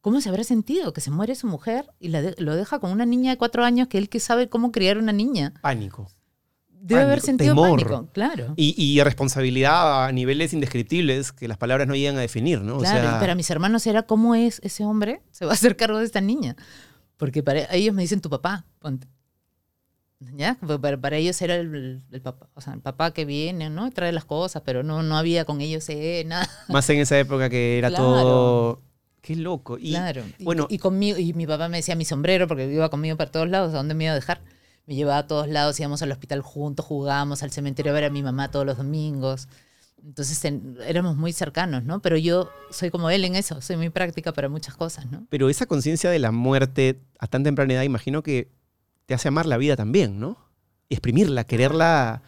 ¿cómo 0.00 0.20
se 0.20 0.28
habrá 0.28 0.44
sentido 0.44 0.92
que 0.92 1.00
se 1.00 1.10
muere 1.10 1.34
su 1.34 1.46
mujer 1.46 1.86
y 1.98 2.08
la 2.08 2.22
de- 2.22 2.34
lo 2.38 2.54
deja 2.54 2.78
con 2.78 2.90
una 2.92 3.04
niña 3.06 3.32
de 3.32 3.36
cuatro 3.38 3.64
años 3.64 3.88
que 3.88 3.98
él 3.98 4.08
que 4.08 4.20
sabe 4.20 4.48
cómo 4.48 4.70
criar 4.72 4.98
una 4.98 5.12
niña? 5.12 5.54
Pánico. 5.60 6.08
Debe 6.80 7.02
haber 7.02 7.20
sentido 7.20 7.54
temor. 7.56 7.80
pánico, 7.82 8.08
claro. 8.12 8.54
Y, 8.56 8.72
y 8.80 9.02
responsabilidad 9.02 10.04
a 10.06 10.12
niveles 10.12 10.52
indescriptibles 10.52 11.32
que 11.32 11.48
las 11.48 11.58
palabras 11.58 11.88
no 11.88 11.96
llegan 11.96 12.16
a 12.16 12.20
definir, 12.20 12.60
¿no? 12.62 12.76
O 12.76 12.78
Claro, 12.78 13.00
sea, 13.08 13.16
y 13.16 13.20
para 13.20 13.34
mis 13.34 13.50
hermanos 13.50 13.84
era 13.88 14.04
cómo 14.04 14.36
es 14.36 14.60
ese 14.62 14.84
hombre, 14.84 15.20
se 15.32 15.44
va 15.44 15.50
a 15.50 15.54
hacer 15.54 15.76
cargo 15.76 15.98
de 15.98 16.04
esta 16.04 16.20
niña. 16.20 16.54
Porque 17.16 17.42
para 17.42 17.64
ellos 17.74 17.92
me 17.94 18.02
dicen 18.02 18.20
tu 18.20 18.30
papá, 18.30 18.64
ponte. 18.78 19.08
¿Ya? 20.34 20.56
Pero 20.60 20.80
Para, 20.80 20.96
para 21.00 21.16
ellos 21.16 21.40
era 21.42 21.54
el, 21.56 22.02
el 22.10 22.20
papá, 22.20 22.48
o 22.54 22.60
sea, 22.60 22.72
el 22.74 22.80
papá 22.80 23.12
que 23.12 23.24
viene, 23.24 23.70
¿no? 23.70 23.86
Y 23.86 23.90
trae 23.92 24.10
las 24.12 24.24
cosas, 24.24 24.62
pero 24.64 24.82
no, 24.82 25.02
no 25.04 25.16
había 25.16 25.44
con 25.44 25.60
ellos 25.60 25.88
eh, 25.88 26.24
nada. 26.26 26.48
más 26.68 26.88
en 26.90 26.98
esa 26.98 27.18
época 27.18 27.48
que 27.48 27.78
era 27.78 27.88
Claro. 27.88 28.04
todo... 28.04 28.82
Qué 29.20 29.36
loco. 29.36 29.78
Y, 29.78 29.90
claro. 29.90 30.22
Bueno- 30.40 30.66
y 30.70 30.78
conmigo, 30.78 31.18
y 31.18 31.34
mi 31.34 31.46
papá 31.46 31.68
me 31.68 31.76
decía 31.78 31.94
mi 31.96 32.04
sombrero, 32.04 32.48
porque 32.48 32.72
iba 32.72 32.88
conmigo 32.88 33.16
para 33.16 33.30
todos 33.30 33.48
lados, 33.48 33.74
¿a 33.74 33.76
dónde 33.78 33.94
me 33.94 34.04
iba 34.04 34.12
a 34.12 34.16
dejar? 34.16 34.40
Me 34.86 34.94
llevaba 34.94 35.18
a 35.18 35.26
todos 35.26 35.48
lados, 35.48 35.78
íbamos 35.78 36.00
al 36.02 36.10
hospital 36.12 36.40
juntos, 36.40 36.86
jugábamos 36.86 37.42
al 37.42 37.50
cementerio 37.50 37.92
a 37.92 37.94
ver 37.94 38.04
a 38.04 38.10
mi 38.10 38.22
mamá 38.22 38.50
todos 38.50 38.64
los 38.64 38.78
domingos. 38.78 39.48
Entonces 40.02 40.42
éramos 40.86 41.16
muy 41.16 41.32
cercanos, 41.32 41.84
¿no? 41.84 42.00
Pero 42.00 42.16
yo 42.16 42.48
soy 42.70 42.90
como 42.90 43.10
él 43.10 43.24
en 43.24 43.34
eso, 43.36 43.60
soy 43.60 43.76
muy 43.76 43.90
práctica 43.90 44.32
para 44.32 44.48
muchas 44.48 44.76
cosas, 44.76 45.06
¿no? 45.10 45.26
Pero 45.28 45.50
esa 45.50 45.66
conciencia 45.66 46.08
de 46.10 46.18
la 46.20 46.30
muerte 46.32 47.00
a 47.18 47.26
tan 47.26 47.42
temprana 47.42 47.74
edad, 47.74 47.82
imagino 47.82 48.22
que 48.22 48.48
te 49.08 49.14
hace 49.14 49.28
amar 49.28 49.46
la 49.46 49.56
vida 49.56 49.74
también, 49.74 50.20
¿no? 50.20 50.36
Y 50.90 50.94
exprimirla, 50.96 51.44
quererla, 51.44 52.20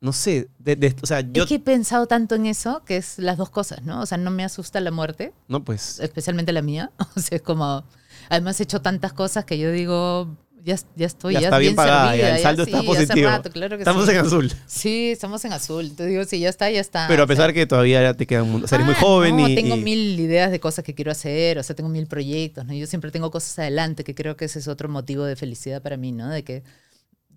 no 0.00 0.12
sé, 0.12 0.48
de- 0.58 0.74
de- 0.74 0.96
o 1.00 1.06
sea, 1.06 1.20
yo... 1.20 1.44
Es 1.44 1.48
que 1.48 1.54
he 1.54 1.60
pensado 1.60 2.08
tanto 2.08 2.34
en 2.34 2.46
eso, 2.46 2.82
que 2.84 2.96
es 2.96 3.20
las 3.20 3.36
dos 3.38 3.50
cosas, 3.50 3.84
¿no? 3.84 4.00
O 4.00 4.06
sea, 4.06 4.18
no 4.18 4.32
me 4.32 4.42
asusta 4.44 4.80
la 4.80 4.90
muerte, 4.90 5.32
No, 5.46 5.64
pues... 5.64 6.00
especialmente 6.00 6.52
la 6.52 6.60
mía. 6.62 6.90
O 7.16 7.20
sea, 7.20 7.36
es 7.36 7.42
como... 7.42 7.84
Además 8.30 8.58
he 8.58 8.64
hecho 8.64 8.82
tantas 8.82 9.12
cosas 9.12 9.44
que 9.44 9.58
yo 9.60 9.70
digo, 9.70 10.36
ya, 10.64 10.76
ya 10.96 11.06
estoy, 11.06 11.34
Ya 11.34 11.40
ya, 11.40 11.46
está 11.48 11.58
bien 11.58 11.74
pagada, 11.74 12.08
servida, 12.10 12.28
ya 12.28 12.36
el 12.36 12.42
saldo 12.42 12.62
está 12.64 12.80
sí, 12.80 12.86
hace 12.86 13.06
positivo. 13.06 13.28
rato, 13.28 13.50
claro 13.50 13.76
que 13.76 13.82
Estamos 13.82 14.04
sí. 14.06 14.10
en 14.12 14.18
azul. 14.18 14.52
Sí, 14.66 15.10
estamos 15.12 15.44
en 15.44 15.52
azul. 15.52 15.94
Te 15.96 16.06
digo, 16.06 16.24
sí, 16.24 16.40
ya 16.40 16.48
está, 16.48 16.70
ya 16.70 16.80
está. 16.80 17.06
Pero 17.08 17.22
a 17.22 17.24
O 17.24 17.26
sea, 17.28 17.36
pesar 17.36 17.54
que 17.54 17.66
todavía 17.66 18.14
te 18.14 18.26
queda 18.26 18.42
un 18.42 18.50
mundo... 18.52 18.64
O 18.66 18.68
sea, 18.68 18.76
eres 18.76 18.86
muy 18.86 18.94
ah, 18.96 19.00
joven 19.00 19.36
no, 19.36 19.48
y... 19.48 19.54
tengo 19.54 19.76
y- 19.76 19.80
mil 19.82 20.18
ideas 20.20 20.50
de 20.50 20.60
cosas 20.60 20.84
que 20.84 20.94
quiero 20.94 21.10
hacer, 21.10 21.58
o 21.58 21.62
sea, 21.62 21.74
tengo 21.76 21.88
mil 21.88 22.06
proyectos, 22.06 22.64
¿no? 22.66 22.74
Yo 22.74 22.86
siempre 22.86 23.10
tengo 23.10 23.30
cosas 23.30 23.58
adelante, 23.58 24.04
que 24.04 24.14
creo 24.14 24.36
que 24.36 24.44
ese 24.46 24.58
es 24.58 24.68
otro 24.68 24.88
motivo 24.88 25.24
de 25.24 25.36
felicidad 25.36 25.80
para 25.82 25.96
mí, 25.96 26.12
¿no? 26.12 26.28
De 26.28 26.44
que 26.44 26.62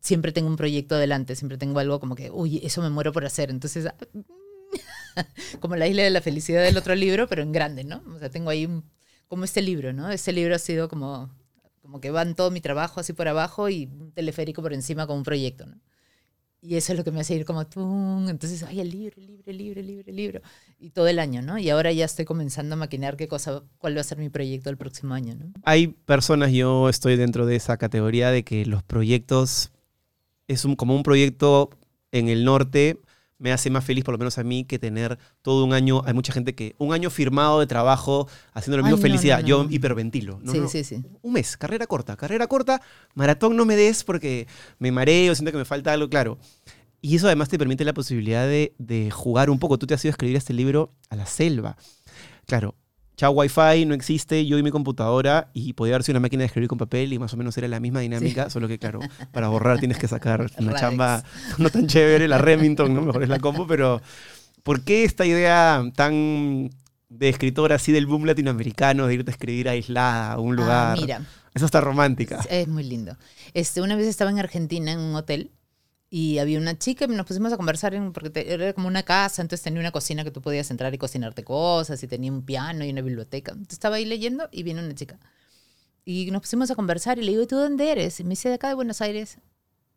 siempre 0.02 0.32
tengo 0.32 0.48
un 0.50 0.58
proyecto 0.58 0.96
adelante, 0.96 1.36
siempre 1.36 1.58
tengo 1.58 1.80
algo 1.80 2.00
como 2.00 2.16
que, 2.16 2.32
uy, 2.32 2.60
eso 2.64 2.82
me 2.82 2.90
muero 2.90 3.12
por 3.14 3.24
hacer. 3.26 3.50
Entonces, 3.52 3.86
ah, 3.86 3.96
como 5.60 5.76
la 5.76 5.88
isla 5.88 6.04
de 6.04 6.10
la 6.10 6.22
felicidad 6.22 6.64
del 6.64 6.78
otro 6.78 6.96
libro, 6.96 7.28
pero 7.28 7.42
en 7.44 7.52
grande, 7.52 7.84
¿no? 7.84 8.02
O 8.16 8.20
sea, 8.20 8.30
tengo 8.30 8.50
ahí 8.50 8.66
un- 8.66 8.84
como 9.28 9.44
este 9.46 9.62
libro, 9.62 9.94
¿no? 9.94 10.10
Este 10.12 10.32
libro 10.34 10.56
ha 10.56 10.60
sido 10.60 10.90
como, 10.90 11.30
como 11.92 12.00
que 12.00 12.10
van 12.10 12.36
todo 12.36 12.52
mi 12.52 12.62
trabajo 12.62 13.02
así 13.02 13.12
por 13.12 13.28
abajo 13.28 13.68
y 13.68 13.90
un 13.92 14.14
teleférico 14.14 14.62
por 14.62 14.72
encima 14.72 15.08
como 15.08 15.18
un 15.18 15.24
proyecto, 15.26 15.66
¿no? 15.66 15.76
Y 16.62 16.78
eso 16.78 16.94
es 16.94 16.98
lo 16.98 17.04
que 17.04 17.12
me 17.12 17.20
hace 17.20 17.36
ir 17.36 17.44
como, 17.44 17.68
¡tum! 17.68 18.30
entonces, 18.30 18.64
ay, 18.64 18.80
el 18.80 18.90
libro, 18.92 19.16
el 19.18 19.28
libro, 19.28 19.44
el 19.48 19.58
libro, 19.58 19.80
el 19.82 19.88
libro, 19.88 20.04
el 20.08 20.16
libro. 20.16 20.42
Y 20.80 20.92
todo 20.92 21.08
el 21.08 21.20
año, 21.20 21.42
¿no? 21.42 21.58
Y 21.58 21.70
ahora 21.70 21.92
ya 21.92 22.06
estoy 22.06 22.24
comenzando 22.24 22.76
a 22.76 22.78
maquinar 22.78 23.18
qué 23.18 23.28
cosa, 23.28 23.64
cuál 23.78 23.98
va 23.98 24.02
a 24.02 24.06
ser 24.06 24.20
mi 24.20 24.30
proyecto 24.30 24.70
el 24.70 24.78
próximo 24.78 25.14
año, 25.14 25.36
¿no? 25.36 25.52
Hay 25.64 25.88
personas, 25.88 26.54
yo 26.54 26.88
estoy 26.88 27.18
dentro 27.18 27.46
de 27.46 27.58
esa 27.58 27.76
categoría 27.76 28.32
de 28.32 28.44
que 28.44 28.66
los 28.66 28.84
proyectos, 28.84 29.72
es 30.48 30.64
un, 30.64 30.78
como 30.78 30.96
un 30.96 31.04
proyecto 31.04 31.72
en 32.14 32.30
el 32.30 32.46
norte, 32.46 33.00
me 33.42 33.52
hace 33.52 33.70
más 33.70 33.84
feliz, 33.84 34.04
por 34.04 34.14
lo 34.14 34.18
menos 34.20 34.38
a 34.38 34.44
mí, 34.44 34.64
que 34.66 34.78
tener 34.80 35.18
todo 35.42 35.66
un 35.66 35.74
año. 35.74 36.04
Hay 36.06 36.14
mucha 36.14 36.32
gente 36.32 36.54
que 36.54 36.76
un 36.78 36.94
año 36.94 37.10
firmado 37.10 37.60
de 37.60 37.68
trabajo 37.68 38.28
haciendo 38.54 38.78
lo 38.78 38.84
Ay, 38.86 38.92
mismo, 38.92 38.98
no, 38.98 39.02
felicidad. 39.02 39.38
no, 39.38 39.42
no, 39.42 39.48
yo 39.48 39.68
hiperventilo. 39.70 40.40
No, 40.44 40.52
sí, 40.54 40.62
sí, 40.70 40.84
sí. 40.84 41.04
Un 41.22 41.34
mes, 41.34 41.58
carrera 41.58 41.88
corta, 41.88 42.16
carrera 42.16 42.48
corta, 42.48 42.82
maratón 43.16 43.58
no 43.58 43.66
me 43.66 43.76
des 43.76 44.04
porque 44.04 44.48
me 44.78 44.92
mareo, 44.92 45.34
siento 45.34 45.52
que 45.52 45.58
me 45.58 45.66
falta 45.66 45.92
algo, 45.92 46.08
claro. 46.08 46.38
Y 47.02 47.16
eso 47.16 47.26
además 47.26 47.50
te 47.50 47.58
permite 47.58 47.84
la 47.84 47.94
posibilidad 47.94 48.46
de, 48.46 48.76
de 48.78 49.10
jugar 49.10 49.50
un 49.50 49.58
poco. 49.58 49.80
Tú 49.80 49.88
te 49.88 49.96
has 49.96 50.06
ido 50.06 50.10
a 50.12 50.14
escribir 50.14 50.38
este 50.38 50.54
libro 50.54 50.94
a 51.10 51.16
la 51.16 51.26
selva. 51.26 51.76
Claro, 52.46 52.76
chao 53.22 53.34
Wi-Fi, 53.34 53.86
no 53.86 53.94
existe, 53.94 54.48
yo 54.48 54.58
y 54.58 54.64
mi 54.64 54.72
computadora, 54.72 55.52
y 55.54 55.74
podía 55.74 55.94
haber 55.94 56.04
sido 56.04 56.14
una 56.14 56.22
máquina 56.22 56.42
de 56.42 56.48
escribir 56.48 56.68
con 56.68 56.80
papel 56.80 57.14
y 57.14 57.20
más 57.20 57.32
o 57.32 57.38
menos 57.38 57.56
era 57.56 57.68
la 57.68 57.80
misma 57.80 58.00
dinámica, 58.00 58.50
solo 58.50 58.68
que 58.68 58.80
claro, 58.80 59.00
para 59.32 59.48
borrar 59.48 59.78
tienes 59.78 60.00
que 60.00 60.08
sacar 60.08 60.40
una 60.58 60.72
Radex. 60.72 60.82
chamba 60.82 61.24
no 61.60 61.70
tan 61.70 61.86
chévere, 61.86 62.28
la 62.28 62.40
Remington, 62.40 62.96
¿no? 62.96 63.04
Mejor 63.04 63.22
es 63.22 63.30
la 63.30 63.38
compu, 63.38 63.68
pero 63.68 64.02
¿por 64.64 64.84
qué 64.84 65.04
esta 65.04 65.24
idea 65.28 65.84
tan 65.96 66.72
de 67.10 67.30
escritora 67.30 67.76
así 67.76 67.92
del 67.92 68.08
boom 68.08 68.26
latinoamericano, 68.26 69.06
de 69.06 69.14
irte 69.14 69.30
a 69.30 69.34
escribir 69.34 69.70
aislada 69.70 70.32
a 70.32 70.40
un 70.40 70.56
lugar? 70.56 70.98
Ah, 70.98 71.00
mira, 71.00 71.22
Eso 71.54 71.68
está 71.68 71.80
romántica. 71.80 72.44
es 72.50 72.68
muy 72.68 72.82
lindo. 72.82 73.18
Este, 73.54 73.84
una 73.84 73.96
vez 73.96 74.08
estaba 74.08 74.32
en 74.32 74.40
Argentina 74.40 74.94
en 74.94 75.00
un 75.00 75.14
hotel 75.14 75.52
y 76.14 76.40
había 76.40 76.60
una 76.60 76.78
chica 76.78 77.06
y 77.06 77.08
nos 77.08 77.26
pusimos 77.26 77.54
a 77.54 77.58
conversar 77.58 77.94
en, 77.96 78.12
porque 78.12 78.30
te- 78.30 78.54
era 78.54 78.74
como 78.74 78.88
una 78.90 79.02
casa, 79.04 79.42
entonces 79.42 79.64
tenía 79.64 79.80
una 79.80 79.92
cocina 79.92 80.26
que 80.26 80.30
tú 80.32 80.42
podías 80.42 80.70
entrar 80.70 80.94
y 80.94 80.98
cocinarte 80.98 81.46
cosas 81.46 82.04
y 82.04 82.08
tenía 82.08 82.32
un 82.34 82.44
piano 82.44 82.84
y 82.84 82.90
una 82.92 83.02
biblioteca. 83.02 83.54
Entonces 83.54 83.74
estaba 83.74 83.96
ahí 83.96 84.04
leyendo 84.06 84.50
y 84.52 84.64
viene 84.64 84.84
una 84.84 84.94
chica. 84.94 85.18
Y 86.04 86.30
nos 86.32 86.42
pusimos 86.42 86.70
a 86.70 86.76
conversar 86.76 87.18
y 87.18 87.22
le 87.24 87.32
digo, 87.32 87.44
¿y 87.44 87.48
tú 87.48 87.56
dónde 87.56 87.90
eres? 87.90 88.20
Y 88.20 88.24
me 88.26 88.32
dice, 88.32 88.50
de 88.50 88.56
acá 88.56 88.68
de 88.68 88.74
Buenos 88.74 89.00
Aires. 89.02 89.38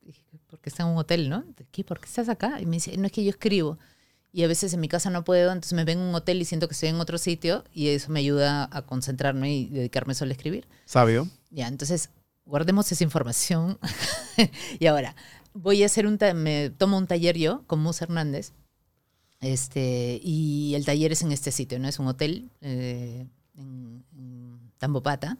Y 0.02 0.06
dije, 0.08 0.22
porque 0.46 0.70
está 0.70 0.84
en 0.84 0.90
un 0.90 0.98
hotel, 0.98 1.28
¿no? 1.28 1.44
¿Qué? 1.72 1.82
¿Por 1.82 1.98
qué 1.98 2.06
estás 2.06 2.28
acá? 2.28 2.60
Y 2.60 2.66
me 2.66 2.76
dice, 2.76 2.96
no 2.96 3.06
es 3.06 3.12
que 3.12 3.24
yo 3.24 3.30
escribo. 3.30 3.78
Y 4.30 4.44
a 4.44 4.46
veces 4.48 4.72
en 4.72 4.80
mi 4.80 4.88
casa 4.88 5.10
no 5.10 5.24
puedo, 5.24 5.50
entonces 5.50 5.72
me 5.72 5.84
ven 5.84 5.98
en 5.98 6.04
un 6.04 6.14
hotel 6.14 6.40
y 6.40 6.44
siento 6.44 6.68
que 6.68 6.74
estoy 6.74 6.90
en 6.90 6.96
otro 7.00 7.18
sitio 7.18 7.64
y 7.72 7.88
eso 7.88 8.10
me 8.12 8.20
ayuda 8.20 8.68
a 8.70 8.82
concentrarme 8.82 9.52
y 9.52 9.66
dedicarme 9.66 10.14
solo 10.14 10.30
a 10.30 10.34
escribir. 10.34 10.66
Sabio. 10.84 11.28
Ya, 11.50 11.66
entonces 11.68 12.10
guardemos 12.44 12.90
esa 12.92 13.02
información. 13.04 13.78
y 14.78 14.86
ahora, 14.86 15.16
voy 15.54 15.82
a 15.82 15.86
hacer 15.86 16.06
un, 16.06 16.18
me 16.34 16.70
tomo 16.70 16.98
un 16.98 17.06
taller 17.06 17.38
yo 17.38 17.62
con 17.66 17.80
Mus 17.80 18.02
Hernández. 18.02 18.52
Este, 19.40 20.20
y 20.22 20.74
el 20.74 20.84
taller 20.84 21.12
es 21.12 21.22
en 21.22 21.32
este 21.32 21.50
sitio, 21.52 21.78
¿no? 21.78 21.88
Es 21.88 21.98
un 21.98 22.06
hotel 22.06 22.50
eh, 22.60 23.26
en, 23.56 24.04
en 24.16 24.58
Tambopata. 24.78 25.38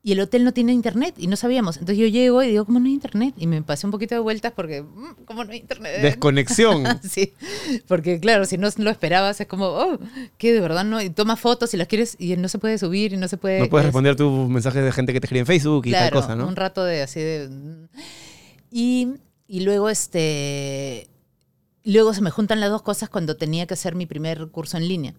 Y 0.00 0.12
el 0.12 0.20
hotel 0.20 0.44
no 0.44 0.52
tiene 0.52 0.72
internet 0.72 1.14
y 1.18 1.26
no 1.26 1.36
sabíamos. 1.36 1.76
Entonces 1.76 1.98
yo 1.98 2.06
llego 2.06 2.42
y 2.42 2.48
digo, 2.48 2.64
¿cómo 2.64 2.78
no 2.78 2.86
hay 2.86 2.92
internet? 2.92 3.34
Y 3.36 3.46
me 3.46 3.60
pasé 3.62 3.86
un 3.86 3.90
poquito 3.90 4.14
de 4.14 4.20
vueltas 4.20 4.52
porque, 4.54 4.82
mm, 4.82 5.24
¿cómo 5.24 5.44
no 5.44 5.50
hay 5.50 5.58
internet? 5.58 6.00
Desconexión. 6.00 6.84
sí, 7.02 7.32
porque 7.88 8.20
claro, 8.20 8.44
si 8.44 8.58
no 8.58 8.68
lo 8.76 8.90
esperabas 8.90 9.40
es 9.40 9.46
como, 9.48 9.66
oh, 9.66 9.98
que 10.38 10.52
de 10.52 10.60
verdad 10.60 10.84
no, 10.84 11.02
y 11.02 11.10
toma 11.10 11.36
fotos 11.36 11.74
y 11.74 11.76
las 11.76 11.88
quieres 11.88 12.16
y 12.18 12.36
no 12.36 12.48
se 12.48 12.58
puede 12.58 12.78
subir 12.78 13.12
y 13.12 13.16
no 13.16 13.28
se 13.28 13.38
puede... 13.38 13.60
No 13.60 13.68
puedes 13.68 13.84
es- 13.84 13.86
responder 13.88 14.14
tus 14.14 14.48
mensajes 14.48 14.84
de 14.84 14.92
gente 14.92 15.12
que 15.12 15.20
te 15.20 15.26
escribe 15.26 15.40
en 15.40 15.46
Facebook 15.46 15.86
y 15.86 15.90
tal 15.90 16.10
Claro, 16.10 16.20
cosa, 16.20 16.36
¿no? 16.36 16.46
Un 16.46 16.56
rato 16.56 16.84
de 16.84 17.02
así 17.02 17.18
de. 17.20 17.50
Y, 18.70 19.14
y 19.48 19.60
luego 19.60 19.88
este. 19.88 21.08
Luego 21.84 22.12
se 22.14 22.20
me 22.20 22.30
juntan 22.30 22.60
las 22.60 22.70
dos 22.70 22.82
cosas 22.82 23.08
cuando 23.08 23.36
tenía 23.36 23.66
que 23.66 23.74
hacer 23.74 23.94
mi 23.94 24.06
primer 24.06 24.48
curso 24.48 24.76
en 24.76 24.86
línea. 24.86 25.14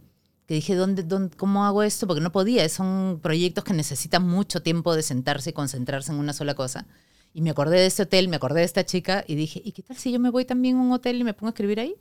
Que 0.46 0.54
dije, 0.56 0.76
¿dónde, 0.76 1.04
dónde, 1.04 1.36
¿cómo 1.36 1.66
hago 1.66 1.84
esto? 1.84 2.08
Porque 2.08 2.22
no 2.22 2.32
podía. 2.32 2.68
Son 2.70 3.20
proyectos 3.22 3.64
que 3.64 3.74
necesitan 3.74 4.24
mucho 4.28 4.62
tiempo 4.62 4.96
de 4.96 5.04
sentarse 5.04 5.50
y 5.50 5.54
concentrarse 5.54 6.12
en 6.12 6.20
una 6.20 6.34
sola 6.34 6.54
cosa. 6.54 6.86
Y 7.34 7.42
me 7.42 7.50
acordé 7.52 7.78
de 7.80 7.86
este 7.88 8.04
hotel, 8.04 8.28
me 8.28 8.36
acordé 8.38 8.60
de 8.62 8.66
esta 8.66 8.86
chica 8.86 9.24
y 9.28 9.36
dije, 9.36 9.62
¿y 9.64 9.72
qué 9.72 9.84
tal 9.84 9.98
si 9.98 10.12
yo 10.12 10.20
me 10.20 10.30
voy 10.32 10.46
también 10.46 10.78
a 10.78 10.82
un 10.82 10.92
hotel 10.92 11.18
y 11.20 11.24
me 11.24 11.34
pongo 11.34 11.48
a 11.48 11.52
escribir 11.52 11.80
ahí? 11.80 11.96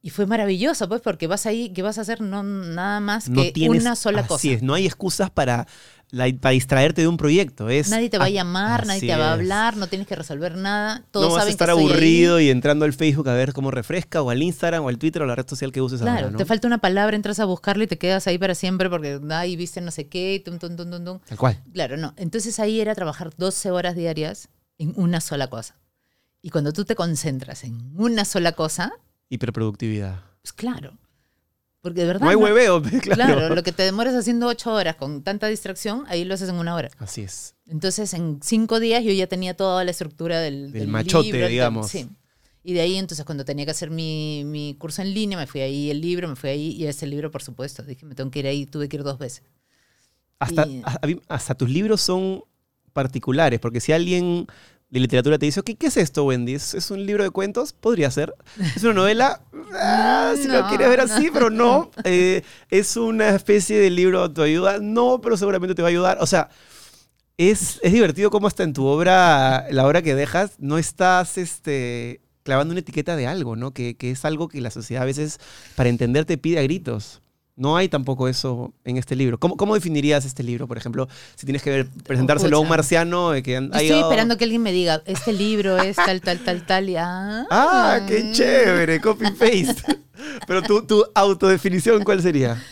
Y 0.00 0.10
fue 0.10 0.26
maravilloso, 0.26 0.88
pues, 0.88 1.00
porque 1.02 1.26
vas 1.26 1.44
ahí, 1.44 1.70
¿qué 1.72 1.82
vas 1.82 1.98
a 1.98 2.02
hacer? 2.02 2.20
No, 2.20 2.42
nada 2.42 3.00
más 3.00 3.28
No 3.28 3.42
que 3.42 3.52
tienes- 3.52 3.82
una 3.82 3.96
sola 3.96 4.20
así 4.20 4.28
cosa. 4.28 4.48
es, 4.50 4.62
no 4.62 4.74
hay 4.74 4.86
excusas 4.86 5.28
para, 5.30 5.66
la- 6.10 6.32
para 6.40 6.52
distraerte 6.52 7.02
de 7.02 7.08
un 7.08 7.16
proyecto. 7.16 7.68
Es, 7.68 7.90
Nadie 7.90 8.08
te 8.08 8.18
va 8.18 8.24
a 8.26 8.30
llamar, 8.30 8.86
nadie 8.86 9.00
te 9.00 9.14
va 9.16 9.26
a 9.30 9.34
es. 9.34 9.40
hablar, 9.40 9.76
no 9.76 9.86
tienes 9.88 10.06
que 10.08 10.16
resolver 10.16 10.56
nada. 10.56 11.04
Todos 11.10 11.26
no 11.28 11.32
vas 11.34 11.38
a 11.38 11.40
saben 11.42 11.52
estar 11.52 11.66
que 11.68 11.72
ahí. 11.72 11.78
aburrido 11.78 12.40
y 12.40 12.50
entrando 12.50 12.84
al 12.84 12.92
Facebook 12.94 13.28
a 13.28 13.34
ver 13.34 13.52
cómo 13.52 13.70
refresca, 13.70 14.22
o 14.22 14.30
al 14.30 14.42
Instagram, 14.42 14.84
o 14.84 14.88
al 14.88 14.98
Twitter, 14.98 15.20
o 15.22 15.26
la 15.26 15.34
red 15.34 15.46
social 15.48 15.70
que 15.72 15.80
uses 15.82 16.00
Claro, 16.00 16.16
ahora, 16.18 16.30
¿no? 16.30 16.38
te 16.38 16.44
falta 16.44 16.66
una 16.66 16.78
palabra, 16.78 17.14
entras 17.16 17.40
a 17.40 17.44
buscarla 17.44 17.84
y 17.84 17.86
te 17.86 17.98
quedas 17.98 18.26
ahí 18.26 18.38
para 18.38 18.54
siempre 18.54 18.88
porque, 18.88 19.20
ay, 19.30 19.56
viste 19.56 19.80
no 19.80 19.90
sé 19.90 20.08
qué, 20.08 20.42
tum, 20.44 20.58
tum, 20.58 20.76
tum, 20.76 20.90
tum. 21.04 21.18
Tal 21.28 21.38
cual. 21.38 21.62
Claro, 21.72 21.96
no. 21.96 22.14
Entonces 22.16 22.58
ahí 22.58 22.80
era 22.80 22.94
trabajar 22.94 23.30
12 23.36 23.70
horas 23.70 23.94
diarias 23.94 24.48
en 24.78 24.92
una 24.96 25.20
sola 25.20 25.48
cosa. 25.48 25.76
Y 26.40 26.50
cuando 26.50 26.72
tú 26.72 26.84
te 26.84 26.94
concentras 26.94 27.64
en 27.64 27.92
una 27.96 28.24
sola 28.24 28.52
cosa, 28.52 28.92
Hiperproductividad. 29.28 30.20
pues 30.42 30.52
claro. 30.52 30.96
Porque 31.80 32.00
de 32.00 32.06
verdad. 32.08 32.22
No 32.22 32.30
hay 32.30 32.36
hueveo, 32.36 32.82
claro. 33.02 33.34
Claro, 33.36 33.54
lo 33.54 33.62
que 33.62 33.72
te 33.72 33.82
demoras 33.84 34.14
haciendo 34.14 34.46
8 34.48 34.72
horas 34.72 34.96
con 34.96 35.22
tanta 35.22 35.46
distracción, 35.46 36.04
ahí 36.08 36.24
lo 36.24 36.34
haces 36.34 36.48
en 36.48 36.56
una 36.56 36.74
hora. 36.74 36.90
Así 36.98 37.22
es. 37.22 37.54
Entonces, 37.66 38.12
en 38.14 38.40
cinco 38.42 38.80
días 38.80 39.04
yo 39.04 39.12
ya 39.12 39.26
tenía 39.26 39.54
toda 39.54 39.84
la 39.84 39.90
estructura 39.90 40.40
del, 40.40 40.72
Del 40.72 40.88
machote, 40.88 41.26
libro, 41.26 41.40
del- 41.42 41.50
digamos. 41.50 41.88
Sí. 41.88 42.08
Y 42.64 42.72
de 42.74 42.80
ahí, 42.80 42.96
entonces, 42.96 43.24
cuando 43.24 43.44
tenía 43.44 43.64
que 43.64 43.70
hacer 43.70 43.90
mi, 43.90 44.42
mi 44.44 44.74
curso 44.78 45.00
en 45.02 45.14
línea, 45.14 45.38
me 45.38 45.46
fui 45.46 45.60
ahí 45.60 45.90
el 45.90 46.00
libro, 46.00 46.28
me 46.28 46.34
fui 46.36 46.50
ahí 46.50 46.70
y 46.72 46.86
ese 46.86 47.06
libro, 47.06 47.30
por 47.30 47.42
supuesto. 47.42 47.82
Dije, 47.82 48.04
me 48.04 48.14
tengo 48.14 48.30
que 48.30 48.40
ir 48.40 48.46
ahí, 48.46 48.66
tuve 48.66 48.88
que 48.88 48.96
ir 48.96 49.04
dos 49.04 49.18
veces. 49.18 49.42
Hasta, 50.40 50.66
Y- 50.66 50.82
hasta 51.28 51.54
tus 51.54 51.70
libros 51.70 52.00
son 52.00 52.42
particulares, 52.92 53.60
porque 53.60 53.80
si 53.80 53.92
alguien 53.92 54.46
de 54.90 55.00
literatura 55.00 55.38
te 55.38 55.46
dice, 55.46 55.60
ok, 55.60 55.70
¿qué 55.78 55.88
es 55.88 55.96
esto, 55.98 56.24
Wendy? 56.24 56.54
¿Es, 56.54 56.90
un 56.90 57.04
libro 57.04 57.22
de 57.22 57.30
cuentos? 57.30 57.72
Podría 57.74 58.10
ser. 58.10 58.34
¿Es 58.76 58.82
una 58.84 58.94
novela? 58.94 59.40
Ah, 59.80 60.32
si 60.40 60.48
lo 60.48 60.62
No, 60.62 60.68
quieres 60.68 60.88
ver 60.88 60.98
no. 61.06 61.14
así, 61.14 61.28
pero 61.30 61.50
no. 61.50 61.90
Eh, 62.04 62.42
¿Es 62.70 62.96
una 62.96 63.28
especie 63.30 63.78
de 63.78 63.90
libro 63.90 64.18
de 64.20 64.24
autoayuda? 64.24 64.78
No, 64.80 65.20
pero 65.20 65.36
seguramente 65.36 65.74
te 65.74 65.82
va 65.82 65.88
a 65.88 65.90
ayudar. 65.90 66.18
O 66.22 66.26
sea, 66.26 66.48
es, 67.36 67.78
es 67.82 67.92
divertido 67.92 68.30
cómo 68.30 68.46
hasta 68.46 68.62
en 68.62 68.72
tu 68.72 68.86
obra, 68.86 69.66
la 69.70 69.86
obra 69.86 70.00
que 70.02 70.14
dejas, 70.14 70.52
no 70.58 70.78
estás 70.78 71.36
este, 71.38 72.22
clavando 72.44 72.72
una 72.72 72.80
etiqueta 72.80 73.14
de 73.14 73.26
algo, 73.26 73.56
¿no? 73.56 73.72
Que, 73.72 73.96
que 73.96 74.10
es 74.10 74.24
algo 74.24 74.48
que 74.48 74.60
la 74.62 74.70
sociedad 74.70 75.02
a 75.02 75.06
veces, 75.06 75.38
para 75.76 75.90
entender, 75.90 76.24
te 76.24 76.38
pide 76.38 76.58
a 76.58 76.62
gritos. 76.62 77.20
No 77.58 77.76
hay 77.76 77.88
tampoco 77.88 78.28
eso 78.28 78.72
en 78.84 78.96
este 78.98 79.16
libro. 79.16 79.38
¿Cómo, 79.38 79.56
cómo 79.56 79.74
definirías 79.74 80.24
este 80.24 80.42
libro, 80.44 80.68
por 80.68 80.78
ejemplo, 80.78 81.08
si 81.34 81.44
tienes 81.44 81.60
que 81.62 81.70
ver- 81.70 81.88
presentárselo 82.06 82.56
a 82.56 82.60
un 82.60 82.68
marciano 82.68 83.34
eh, 83.34 83.42
que 83.42 83.50
Yo 83.52 83.58
ha 83.58 83.62
estoy 83.64 83.82
llegado- 83.82 84.02
esperando 84.10 84.36
que 84.38 84.44
alguien 84.44 84.62
me 84.62 84.70
diga, 84.72 85.02
este 85.06 85.32
libro 85.32 85.76
es 85.78 85.96
tal, 85.96 86.20
tal, 86.20 86.38
tal, 86.38 86.64
tal, 86.64 86.88
y 86.88 86.94
ah. 86.96 87.46
¡Ah, 87.50 88.00
qué 88.06 88.30
chévere! 88.32 89.00
Copy-paste. 89.00 89.82
Pero 90.46 90.62
tu, 90.62 90.82
tu 90.86 91.04
autodefinición, 91.14 92.04
¿cuál 92.04 92.22
sería? 92.22 92.62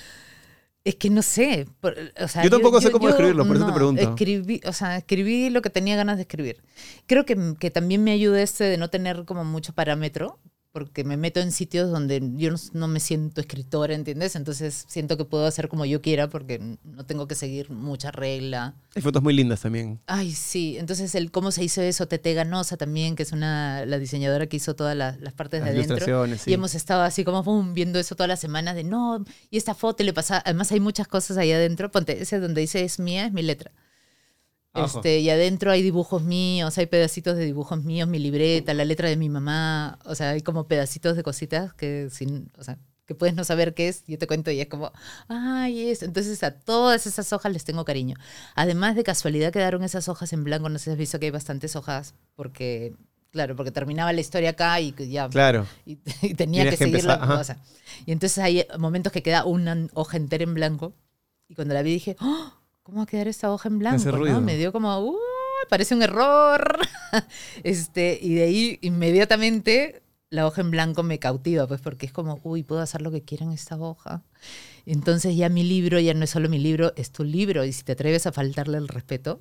Es 0.84 0.94
que 0.94 1.10
no 1.10 1.22
sé. 1.22 1.66
por- 1.80 1.96
o 2.20 2.28
sea, 2.28 2.44
Yo 2.44 2.50
tampoco 2.50 2.80
sé 2.80 2.92
cómo 2.92 3.08
escribirlo, 3.08 3.44
por 3.44 3.56
eso 3.56 3.66
te 3.66 3.72
pregunto. 3.72 4.02
Escribí, 4.02 4.60
o 4.66 4.72
sea, 4.72 4.96
escribí 4.98 5.50
lo 5.50 5.62
que 5.62 5.70
tenía 5.70 5.96
ganas 5.96 6.14
de 6.16 6.22
escribir. 6.22 6.62
Creo 7.06 7.24
que, 7.26 7.36
que 7.58 7.72
también 7.72 8.04
me 8.04 8.12
ayuda 8.12 8.40
este 8.40 8.62
de 8.62 8.78
no 8.78 8.88
tener 8.88 9.24
como 9.24 9.44
mucho 9.44 9.72
parámetro, 9.72 10.38
porque 10.76 11.04
me 11.04 11.16
meto 11.16 11.40
en 11.40 11.52
sitios 11.52 11.90
donde 11.90 12.20
yo 12.34 12.50
no, 12.50 12.58
no 12.74 12.86
me 12.86 13.00
siento 13.00 13.40
escritora, 13.40 13.94
¿entiendes? 13.94 14.36
Entonces 14.36 14.84
siento 14.86 15.16
que 15.16 15.24
puedo 15.24 15.46
hacer 15.46 15.68
como 15.68 15.86
yo 15.86 16.02
quiera 16.02 16.28
porque 16.28 16.76
no 16.84 17.06
tengo 17.06 17.26
que 17.26 17.34
seguir 17.34 17.70
mucha 17.70 18.10
regla. 18.10 18.74
Hay 18.94 19.00
fotos 19.00 19.22
muy 19.22 19.32
lindas 19.32 19.62
también. 19.62 20.00
Ay, 20.06 20.32
sí. 20.32 20.76
Entonces, 20.76 21.14
el 21.14 21.30
cómo 21.30 21.50
se 21.50 21.64
hizo 21.64 21.80
eso, 21.80 22.08
Tete 22.08 22.34
Ganosa 22.34 22.76
también, 22.76 23.16
que 23.16 23.22
es 23.22 23.32
una 23.32 23.86
la 23.86 23.98
diseñadora 23.98 24.48
que 24.48 24.58
hizo 24.58 24.76
todas 24.76 24.94
las, 24.94 25.18
las 25.18 25.32
partes 25.32 25.60
Las 25.60 25.72
de 25.72 25.80
adentro. 25.80 26.26
sí. 26.36 26.50
Y 26.50 26.52
hemos 26.52 26.74
estado 26.74 27.04
así 27.04 27.24
como 27.24 27.42
pum, 27.42 27.72
viendo 27.72 27.98
eso 27.98 28.14
todas 28.14 28.28
las 28.28 28.40
semanas 28.40 28.74
de 28.74 28.84
no, 28.84 29.24
y 29.50 29.56
esta 29.56 29.72
foto 29.74 30.04
le 30.04 30.12
pasa. 30.12 30.42
Además, 30.44 30.70
hay 30.72 30.80
muchas 30.80 31.08
cosas 31.08 31.38
ahí 31.38 31.52
adentro. 31.52 31.90
Ponte, 31.90 32.20
ese 32.20 32.38
donde 32.38 32.60
dice 32.60 32.84
es 32.84 32.98
mía, 32.98 33.24
es 33.24 33.32
mi 33.32 33.40
letra. 33.40 33.72
Ajo. 34.84 34.98
Este, 34.98 35.18
y 35.20 35.30
adentro 35.30 35.70
hay 35.70 35.82
dibujos 35.82 36.22
míos, 36.22 36.76
hay 36.78 36.86
pedacitos 36.86 37.36
de 37.36 37.44
dibujos 37.44 37.82
míos, 37.84 38.08
mi 38.08 38.18
libreta, 38.18 38.74
la 38.74 38.84
letra 38.84 39.08
de 39.08 39.16
mi 39.16 39.28
mamá. 39.28 39.98
O 40.04 40.14
sea, 40.14 40.30
hay 40.30 40.42
como 40.42 40.66
pedacitos 40.68 41.16
de 41.16 41.22
cositas 41.22 41.72
que 41.74 42.08
sin, 42.10 42.50
o 42.58 42.64
sea, 42.64 42.78
que 43.06 43.14
puedes 43.14 43.36
no 43.36 43.44
saber 43.44 43.72
qué 43.74 43.86
es, 43.88 44.02
yo 44.08 44.18
te 44.18 44.26
cuento 44.26 44.50
y 44.50 44.60
es 44.60 44.66
como, 44.66 44.90
ay, 45.28 45.90
es. 45.90 46.02
Entonces 46.02 46.42
a 46.42 46.50
todas 46.58 47.06
esas 47.06 47.32
hojas 47.32 47.52
les 47.52 47.64
tengo 47.64 47.84
cariño. 47.84 48.16
Además 48.56 48.96
de 48.96 49.04
casualidad 49.04 49.52
quedaron 49.52 49.84
esas 49.84 50.08
hojas 50.08 50.32
en 50.32 50.42
blanco, 50.42 50.68
no 50.68 50.78
sé 50.78 50.86
si 50.86 50.90
has 50.90 50.96
visto 50.98 51.20
que 51.20 51.26
hay 51.26 51.30
bastantes 51.30 51.76
hojas, 51.76 52.14
porque, 52.34 52.94
claro, 53.30 53.54
porque 53.54 53.70
terminaba 53.70 54.12
la 54.12 54.20
historia 54.20 54.50
acá 54.50 54.80
y 54.80 54.92
ya 55.08 55.28
Claro. 55.28 55.66
y, 55.84 55.98
y 56.22 56.34
tenía 56.34 56.62
Tienes 56.62 56.78
que 56.80 56.84
seguir 56.84 57.04
la 57.04 57.20
cosa. 57.20 57.58
Y 58.06 58.12
entonces 58.12 58.38
hay 58.38 58.66
momentos 58.76 59.12
que 59.12 59.22
queda 59.22 59.44
una 59.44 59.86
hoja 59.94 60.16
entera 60.16 60.42
en 60.42 60.54
blanco. 60.54 60.92
Y 61.48 61.54
cuando 61.54 61.74
la 61.74 61.82
vi 61.82 61.92
dije, 61.92 62.16
"Oh, 62.20 62.52
¿cómo 62.86 62.98
va 62.98 63.02
a 63.02 63.06
quedar 63.06 63.26
esta 63.26 63.52
hoja 63.52 63.68
en 63.68 63.80
blanco? 63.80 64.04
no? 64.04 64.12
ruido. 64.12 64.40
Me 64.40 64.56
dio 64.56 64.70
como, 64.72 64.96
"Uh, 65.00 65.16
parece 65.68 65.92
un 65.96 66.02
error. 66.02 66.78
este, 67.64 68.16
y 68.22 68.34
de 68.36 68.44
ahí 68.44 68.78
inmediatamente 68.80 70.02
la 70.30 70.46
hoja 70.46 70.60
en 70.60 70.70
blanco 70.70 71.02
me 71.02 71.18
cautiva, 71.18 71.66
pues 71.66 71.80
porque 71.80 72.06
es 72.06 72.12
como, 72.12 72.38
uy, 72.44 72.62
puedo 72.62 72.80
hacer 72.80 73.02
lo 73.02 73.10
que 73.10 73.22
quiera 73.22 73.44
en 73.44 73.50
esta 73.50 73.76
hoja. 73.76 74.22
Entonces 74.84 75.36
ya 75.36 75.48
mi 75.48 75.64
libro 75.64 75.98
ya 75.98 76.14
no 76.14 76.22
es 76.22 76.30
solo 76.30 76.48
mi 76.48 76.60
libro, 76.60 76.92
es 76.94 77.10
tu 77.10 77.24
libro. 77.24 77.64
Y 77.64 77.72
si 77.72 77.82
te 77.82 77.92
atreves 77.92 78.24
a 78.28 78.32
faltarle 78.32 78.78
el 78.78 78.86
respeto, 78.86 79.40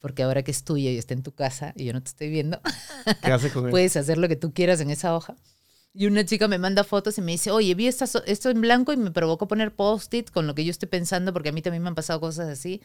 porque 0.00 0.24
ahora 0.24 0.42
que 0.42 0.50
es 0.50 0.64
tuyo 0.64 0.90
y 0.90 0.98
está 0.98 1.14
en 1.14 1.22
tu 1.22 1.32
casa 1.32 1.72
y 1.76 1.84
yo 1.84 1.92
no 1.92 2.02
te 2.02 2.08
estoy 2.08 2.30
viendo, 2.30 2.60
¿Qué 3.22 3.30
haces 3.30 3.52
con 3.52 3.64
él? 3.66 3.70
puedes 3.70 3.96
hacer 3.96 4.18
lo 4.18 4.26
que 4.26 4.34
tú 4.34 4.52
quieras 4.52 4.80
en 4.80 4.90
esa 4.90 5.14
hoja. 5.14 5.36
Y 5.94 6.06
una 6.06 6.24
chica 6.24 6.48
me 6.48 6.58
manda 6.58 6.84
fotos 6.84 7.18
y 7.18 7.20
me 7.22 7.32
dice, 7.32 7.50
oye, 7.50 7.74
vi 7.74 7.86
esta 7.86 8.06
esto 8.26 8.48
en 8.50 8.60
blanco 8.60 8.92
y 8.92 8.96
me 8.96 9.10
provocó 9.10 9.46
poner 9.46 9.74
post-it 9.74 10.30
con 10.30 10.46
lo 10.46 10.54
que 10.54 10.64
yo 10.64 10.70
estoy 10.70 10.88
pensando, 10.88 11.32
porque 11.32 11.50
a 11.50 11.52
mí 11.52 11.60
también 11.60 11.82
me 11.82 11.88
han 11.88 11.94
pasado 11.94 12.18
cosas 12.20 12.48
así. 12.48 12.80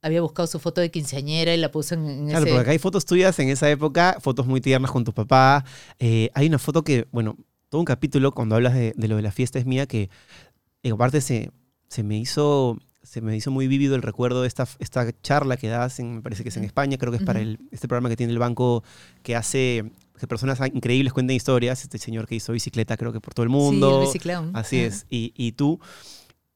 Había 0.00 0.20
buscado 0.20 0.46
su 0.46 0.60
foto 0.60 0.80
de 0.80 0.90
quinceañera 0.90 1.54
y 1.54 1.56
la 1.56 1.72
puse 1.72 1.94
en, 1.96 2.06
en 2.06 2.28
Claro, 2.28 2.44
ese... 2.44 2.52
porque 2.52 2.60
acá 2.60 2.70
hay 2.70 2.78
fotos 2.78 3.04
tuyas 3.04 3.36
en 3.40 3.48
esa 3.48 3.68
época, 3.68 4.18
fotos 4.20 4.46
muy 4.46 4.60
tiernas 4.60 4.90
con 4.92 5.02
tu 5.02 5.12
papá. 5.12 5.64
Eh, 5.98 6.30
hay 6.34 6.46
una 6.46 6.58
foto 6.60 6.84
que, 6.84 7.08
bueno, 7.10 7.36
todo 7.68 7.80
un 7.80 7.84
capítulo 7.84 8.30
cuando 8.30 8.54
hablas 8.54 8.74
de, 8.74 8.92
de 8.96 9.08
lo 9.08 9.16
de 9.16 9.22
la 9.22 9.32
fiesta 9.32 9.58
es 9.58 9.66
mía 9.66 9.86
que, 9.86 10.08
eh, 10.84 10.92
aparte, 10.92 11.20
se, 11.20 11.50
se 11.88 12.02
me 12.04 12.16
hizo 12.18 12.78
se 13.02 13.20
me 13.20 13.36
hizo 13.36 13.52
muy 13.52 13.68
vívido 13.68 13.94
el 13.94 14.02
recuerdo 14.02 14.42
de 14.42 14.48
esta, 14.48 14.66
esta 14.80 15.08
charla 15.22 15.56
que 15.56 15.68
das, 15.68 16.00
en, 16.00 16.16
me 16.16 16.22
parece 16.22 16.42
que 16.42 16.48
es 16.48 16.56
en 16.56 16.64
España, 16.64 16.98
creo 16.98 17.12
que 17.12 17.18
es 17.18 17.24
para 17.24 17.40
el, 17.40 17.60
este 17.70 17.86
programa 17.86 18.08
que 18.08 18.16
tiene 18.16 18.32
el 18.32 18.38
banco 18.40 18.82
que 19.22 19.36
hace 19.36 19.92
que 20.18 20.26
personas 20.26 20.58
increíbles 20.72 21.12
cuenten 21.12 21.36
historias, 21.36 21.82
este 21.82 21.98
señor 21.98 22.26
que 22.26 22.34
hizo 22.34 22.52
bicicleta 22.52 22.96
creo 22.96 23.12
que 23.12 23.20
por 23.20 23.34
todo 23.34 23.44
el 23.44 23.50
mundo. 23.50 23.90
Sí, 23.90 23.96
el 23.96 24.06
biciclón. 24.06 24.50
Así 24.54 24.78
Ajá. 24.78 24.86
es. 24.86 25.06
Y, 25.08 25.32
y 25.36 25.52
tú, 25.52 25.80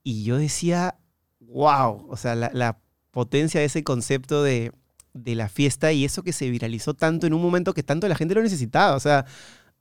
y 0.02 0.24
yo 0.24 0.38
decía, 0.38 0.96
wow, 1.40 2.06
o 2.08 2.16
sea, 2.16 2.34
la, 2.34 2.50
la 2.54 2.78
potencia 3.10 3.60
de 3.60 3.66
ese 3.66 3.82
concepto 3.84 4.42
de, 4.42 4.72
de 5.12 5.34
la 5.34 5.48
fiesta 5.48 5.92
y 5.92 6.04
eso 6.04 6.22
que 6.22 6.32
se 6.32 6.50
viralizó 6.50 6.94
tanto 6.94 7.26
en 7.26 7.34
un 7.34 7.42
momento 7.42 7.74
que 7.74 7.82
tanto 7.82 8.08
la 8.08 8.14
gente 8.14 8.34
lo 8.34 8.42
necesitaba. 8.42 8.96
O 8.96 9.00
sea, 9.00 9.26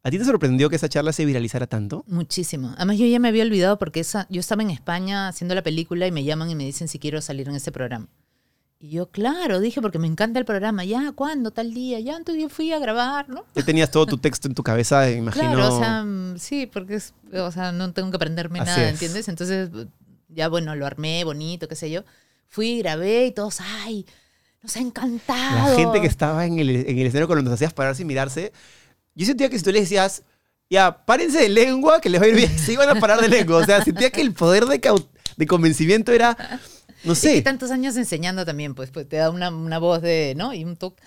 ¿a 0.04 0.10
ti 0.10 0.18
te 0.18 0.26
sorprendió 0.26 0.70
que 0.70 0.76
esa 0.76 0.90
charla 0.90 1.14
se 1.14 1.26
viralizara 1.26 1.68
tanto? 1.68 2.04
Muchísimo. 2.08 2.74
Además, 2.78 2.98
yo 2.98 3.06
ya 3.06 3.20
me 3.20 3.28
había 3.28 3.44
olvidado 3.44 3.78
porque 3.78 4.00
esa, 4.02 4.28
yo 4.30 4.40
estaba 4.40 4.64
en 4.64 4.72
España 4.72 5.28
haciendo 5.28 5.56
la 5.56 5.64
película 5.64 6.08
y 6.08 6.12
me 6.12 6.24
llaman 6.24 6.50
y 6.50 6.56
me 6.56 6.66
dicen 6.66 6.88
si 6.88 7.00
quiero 7.00 7.22
salir 7.22 7.48
en 7.48 7.56
ese 7.56 7.72
programa. 7.72 8.08
Y 8.82 8.92
yo, 8.92 9.10
claro, 9.12 9.60
dije, 9.60 9.82
porque 9.82 10.00
me 10.00 10.08
encanta 10.08 10.40
el 10.40 10.46
programa. 10.46 10.86
Ya, 10.86 11.12
¿cuándo? 11.12 11.52
Tal 11.52 11.74
día. 11.74 12.00
Ya, 12.00 12.16
entonces 12.16 12.42
yo 12.42 12.48
fui 12.48 12.72
a 12.72 12.80
grabar, 12.80 13.28
¿no? 13.28 13.44
Ya 13.54 13.64
tenías 13.64 13.92
todo 13.92 14.06
tu 14.06 14.18
texto 14.18 14.48
en 14.48 14.56
tu 14.56 14.64
cabeza, 14.64 15.12
imagino. 15.12 15.54
Claro, 15.54 15.76
o 15.76 15.80
sea, 15.80 16.04
mm, 16.04 16.38
sí, 16.38 16.66
porque 16.66 16.96
es, 16.96 17.14
o 17.34 17.52
sea, 17.52 17.74
no 17.74 17.92
tengo 17.92 18.10
que 18.10 18.16
aprenderme 18.16 18.60
Así 18.62 18.68
nada, 18.68 18.86
es. 18.86 18.92
¿entiendes? 18.92 19.28
Entonces, 19.28 19.70
ya 20.30 20.48
bueno, 20.48 20.76
lo 20.76 20.86
armé 20.86 21.26
bonito, 21.26 21.68
qué 21.68 21.76
sé 21.76 21.92
yo. 21.92 22.04
Fui, 22.48 22.80
grabé 22.80 23.26
y 23.28 23.32
todos, 23.32 23.60
ay, 23.60 24.06
nos 24.64 24.76
ha 24.78 24.80
encantado. 24.80 25.70
la 25.70 25.76
gente 25.76 26.00
que 26.00 26.08
estaba 26.08 26.46
en 26.46 26.60
el, 26.60 26.70
en 26.70 26.98
el 26.98 27.08
escenario 27.08 27.28
cuando 27.28 27.44
nos 27.44 27.54
hacías 27.54 27.74
pararse 27.74 28.04
y 28.04 28.06
mirarse, 28.06 28.54
yo 29.14 29.26
sentía 29.26 29.50
que 29.50 29.58
si 29.58 29.64
tú 29.64 29.72
les 29.72 29.84
decías, 29.84 30.24
ya, 30.70 31.06
párense 31.06 31.40
de 31.40 31.50
lengua, 31.50 32.00
que 32.00 32.10
les 32.10 32.22
va 32.22 32.26
a 32.26 32.30
ir 32.30 32.36
bien, 32.36 32.58
se 32.60 32.74
iban 32.74 32.90
a 32.90 32.96
parar 33.00 33.20
de 33.20 33.28
lengua. 33.28 33.58
O 33.58 33.66
sea, 33.66 33.84
sentía 33.84 34.10
que 34.10 34.22
el 34.22 34.34
poder 34.34 34.66
de, 34.66 34.80
de 35.36 35.48
convencimiento 35.48 36.14
era, 36.14 36.62
no 37.04 37.14
Es 37.14 37.22
que 37.22 37.30
sé. 37.36 37.42
tantos 37.42 37.72
años 37.72 37.96
enseñando 37.98 38.46
también, 38.46 38.76
pues, 38.76 38.92
pues 38.92 39.08
te 39.08 39.18
da 39.18 39.30
una, 39.30 39.50
una 39.50 39.80
voz 39.80 40.02
de, 40.02 40.34
¿no? 40.38 40.54
Y 40.54 40.64
un 40.64 40.76
toque. 40.78 41.02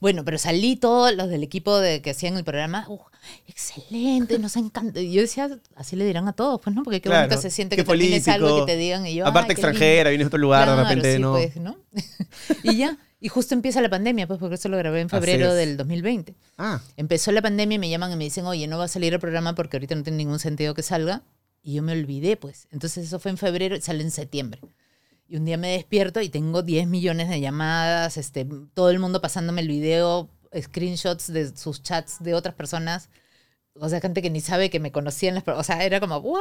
Bueno, 0.00 0.24
pero 0.24 0.36
salí 0.38 0.76
todos 0.76 1.14
los 1.14 1.28
del 1.30 1.42
equipo 1.42 1.78
de, 1.78 2.02
que 2.02 2.10
hacían 2.10 2.36
el 2.36 2.44
programa, 2.44 2.84
"Uh, 2.88 2.98
excelente, 3.46 4.38
nos 4.38 4.56
encanta. 4.56 5.00
Y 5.00 5.12
yo 5.12 5.22
decía, 5.22 5.48
así 5.76 5.96
le 5.96 6.04
dirán 6.04 6.28
a 6.28 6.32
todos, 6.34 6.60
pues, 6.62 6.74
¿no? 6.76 6.82
Porque 6.82 7.00
qué 7.00 7.08
Claro, 7.08 7.26
bonito 7.28 7.40
se 7.40 7.50
siente 7.50 7.76
que 7.76 7.84
termines 7.84 8.26
algo 8.28 8.66
que 8.66 8.72
te 8.72 8.78
digan 8.78 9.06
y 9.06 9.14
yo, 9.14 9.26
Aparte 9.26 9.52
extranjera, 9.52 10.10
vienes 10.10 10.26
de 10.26 10.28
otro 10.28 10.38
lugar, 10.38 10.68
de 10.68 10.74
Claro, 10.74 10.88
repente 10.88 11.14
sí, 11.14 11.20
no. 11.22 11.32
pues, 11.32 11.56
¿no? 11.56 11.76
y 12.62 12.76
ya, 12.76 12.98
y 13.20 13.28
justo 13.28 13.54
empieza 13.54 13.80
la 13.80 13.88
pandemia, 13.88 14.26
pues, 14.26 14.38
porque 14.38 14.56
eso 14.56 14.68
lo 14.68 14.76
grabé 14.76 15.00
en 15.00 15.08
febrero 15.08 15.50
es. 15.52 15.56
del 15.56 15.76
2020. 15.76 16.34
Ah, 16.58 16.80
Empezó 16.96 17.32
la 17.32 17.40
pandemia 17.40 17.76
y 17.76 17.78
me 17.78 17.88
llaman 17.88 18.12
y 18.12 18.16
me 18.16 18.24
dicen, 18.24 18.44
oye, 18.46 18.66
no 18.66 18.76
va 18.78 18.84
a 18.84 18.88
salir 18.88 19.14
el 19.14 19.20
programa 19.20 19.54
porque 19.54 19.76
ahorita 19.78 19.94
no 19.94 20.02
tiene 20.02 20.18
ningún 20.18 20.38
sentido 20.38 20.74
que 20.74 20.82
salga. 20.82 21.22
Y 21.62 21.72
yo 21.74 21.82
me 21.82 21.92
olvidé, 21.92 22.36
pues. 22.36 22.68
Entonces 22.72 23.06
eso 23.06 23.18
fue 23.18 23.30
en 23.30 23.38
febrero 23.38 23.74
y 23.76 23.80
sale 23.80 24.02
en 24.02 24.10
septiembre. 24.10 24.60
Y 25.34 25.36
un 25.36 25.46
día 25.46 25.56
me 25.56 25.72
despierto 25.72 26.20
y 26.20 26.28
tengo 26.28 26.62
10 26.62 26.86
millones 26.86 27.28
de 27.28 27.40
llamadas, 27.40 28.18
este, 28.18 28.46
todo 28.72 28.90
el 28.90 29.00
mundo 29.00 29.20
pasándome 29.20 29.62
el 29.62 29.66
video, 29.66 30.30
screenshots 30.56 31.32
de 31.32 31.56
sus 31.56 31.82
chats 31.82 32.22
de 32.22 32.34
otras 32.34 32.54
personas. 32.54 33.10
o 33.80 33.88
sea, 33.88 34.00
gente 34.00 34.22
que 34.22 34.30
ni 34.30 34.40
sabe 34.40 34.70
que 34.70 34.78
me 34.78 34.92
conocían, 34.92 35.42
o 35.44 35.64
sea, 35.64 35.84
era 35.84 35.98
como, 35.98 36.18
¿what? 36.18 36.40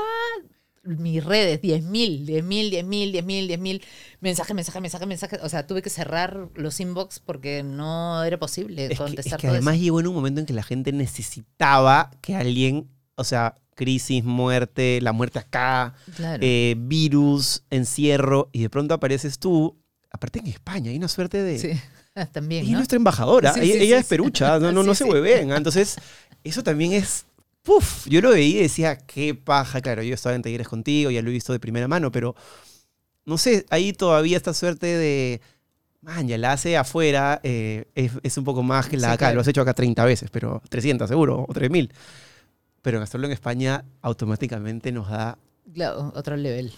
Mis 0.83 1.25
redes, 1.25 1.59
10.000, 1.59 2.23
10.000, 2.23 2.43
10.000, 2.43 3.13
10.000, 3.13 3.47
10.000, 3.57 3.81
mensaje, 4.19 4.53
mensaje, 4.53 4.79
mensaje, 4.79 5.05
mensaje. 5.07 5.39
O 5.41 5.49
sea, 5.49 5.65
tuve 5.65 5.81
que 5.81 5.89
cerrar 5.89 6.49
los 6.53 6.79
inbox 6.79 7.19
porque 7.19 7.63
no 7.63 8.23
era 8.23 8.37
posible 8.37 8.83
Es 8.83 8.87
que, 8.89 8.93
es 8.93 8.99
contestar 8.99 9.39
que 9.39 9.47
todo 9.47 9.55
además 9.55 9.73
eso. 9.73 9.83
llegó 9.85 10.01
en 10.01 10.07
un 10.07 10.13
momento 10.13 10.39
en 10.39 10.45
que 10.45 10.53
la 10.53 10.61
gente 10.61 10.91
necesitaba 10.91 12.11
que 12.21 12.35
alguien, 12.35 12.91
o 13.15 13.23
sea, 13.23 13.55
crisis, 13.75 14.23
muerte, 14.23 14.99
la 15.01 15.13
muerte 15.13 15.39
acá, 15.39 15.95
Claro. 16.15 16.39
eh, 16.41 16.75
virus, 16.77 17.63
encierro, 17.69 18.49
y 18.51 18.61
de 18.61 18.69
pronto 18.69 18.93
apareces 18.93 19.39
tú, 19.39 19.75
aparte 20.11 20.39
en 20.39 20.47
España, 20.47 20.91
hay 20.91 20.97
una 20.97 21.07
suerte 21.07 21.41
de... 21.41 21.57
sí, 21.59 21.69
también, 22.31 22.65
¿no? 22.71 22.77
nuestra 22.77 22.95
embajadora, 22.97 23.53
Sí, 23.53 23.61
ella, 23.61 23.73
sí, 23.73 23.79
ella 23.81 23.95
sí, 23.97 24.01
es 24.01 24.07
perucha, 24.07 24.59
no, 24.59 24.71
no, 24.71 24.83
no 24.83 24.93
se 24.95 25.03
hueven. 25.05 25.51
¿ah? 25.51 25.57
Entonces, 25.57 25.97
eso 26.43 26.63
también 26.63 26.93
es. 26.93 27.25
Puf, 27.63 28.05
yo 28.07 28.19
lo 28.21 28.31
veía 28.31 28.59
y 28.59 28.63
decía, 28.63 28.97
qué 28.97 29.33
paja. 29.33 29.79
Claro, 29.81 30.03
yo 30.03 30.13
estaba 30.13 30.35
en 30.35 30.41
talleres 30.41 30.67
contigo, 30.67 31.09
ya 31.09 31.21
lo 31.21 31.29
he 31.29 31.33
visto 31.33 31.53
de 31.53 31.59
primera 31.61 31.87
mano, 31.87 32.11
pero 32.11 32.35
no 33.25 33.37
sé, 33.37 33.65
ahí 33.69 33.93
todavía 33.93 34.35
esta 34.37 34.53
suerte 34.53 34.85
de. 34.85 35.39
Man, 36.01 36.27
ya 36.27 36.37
la 36.37 36.51
hace 36.51 36.75
afuera, 36.75 37.39
eh, 37.43 37.85
es, 37.95 38.11
es 38.21 38.37
un 38.37 38.43
poco 38.43 38.61
más 38.61 38.87
que 38.89 38.97
la 38.97 39.07
Sí, 39.07 39.13
acá. 39.13 39.17
claro. 39.19 39.35
Lo 39.35 39.41
has 39.41 39.47
hecho 39.47 39.61
acá 39.61 39.73
30 39.73 40.03
veces, 40.03 40.29
pero 40.29 40.61
300 40.69 41.07
seguro, 41.07 41.45
o 41.47 41.53
3000. 41.53 41.89
Pero 42.83 43.01
hacerlo 43.01 43.25
en 43.25 43.33
España 43.33 43.83
automáticamente 44.01 44.91
nos 44.91 45.09
da. 45.09 45.39
Claro, 45.73 46.11
otro 46.15 46.37
level. 46.37 46.71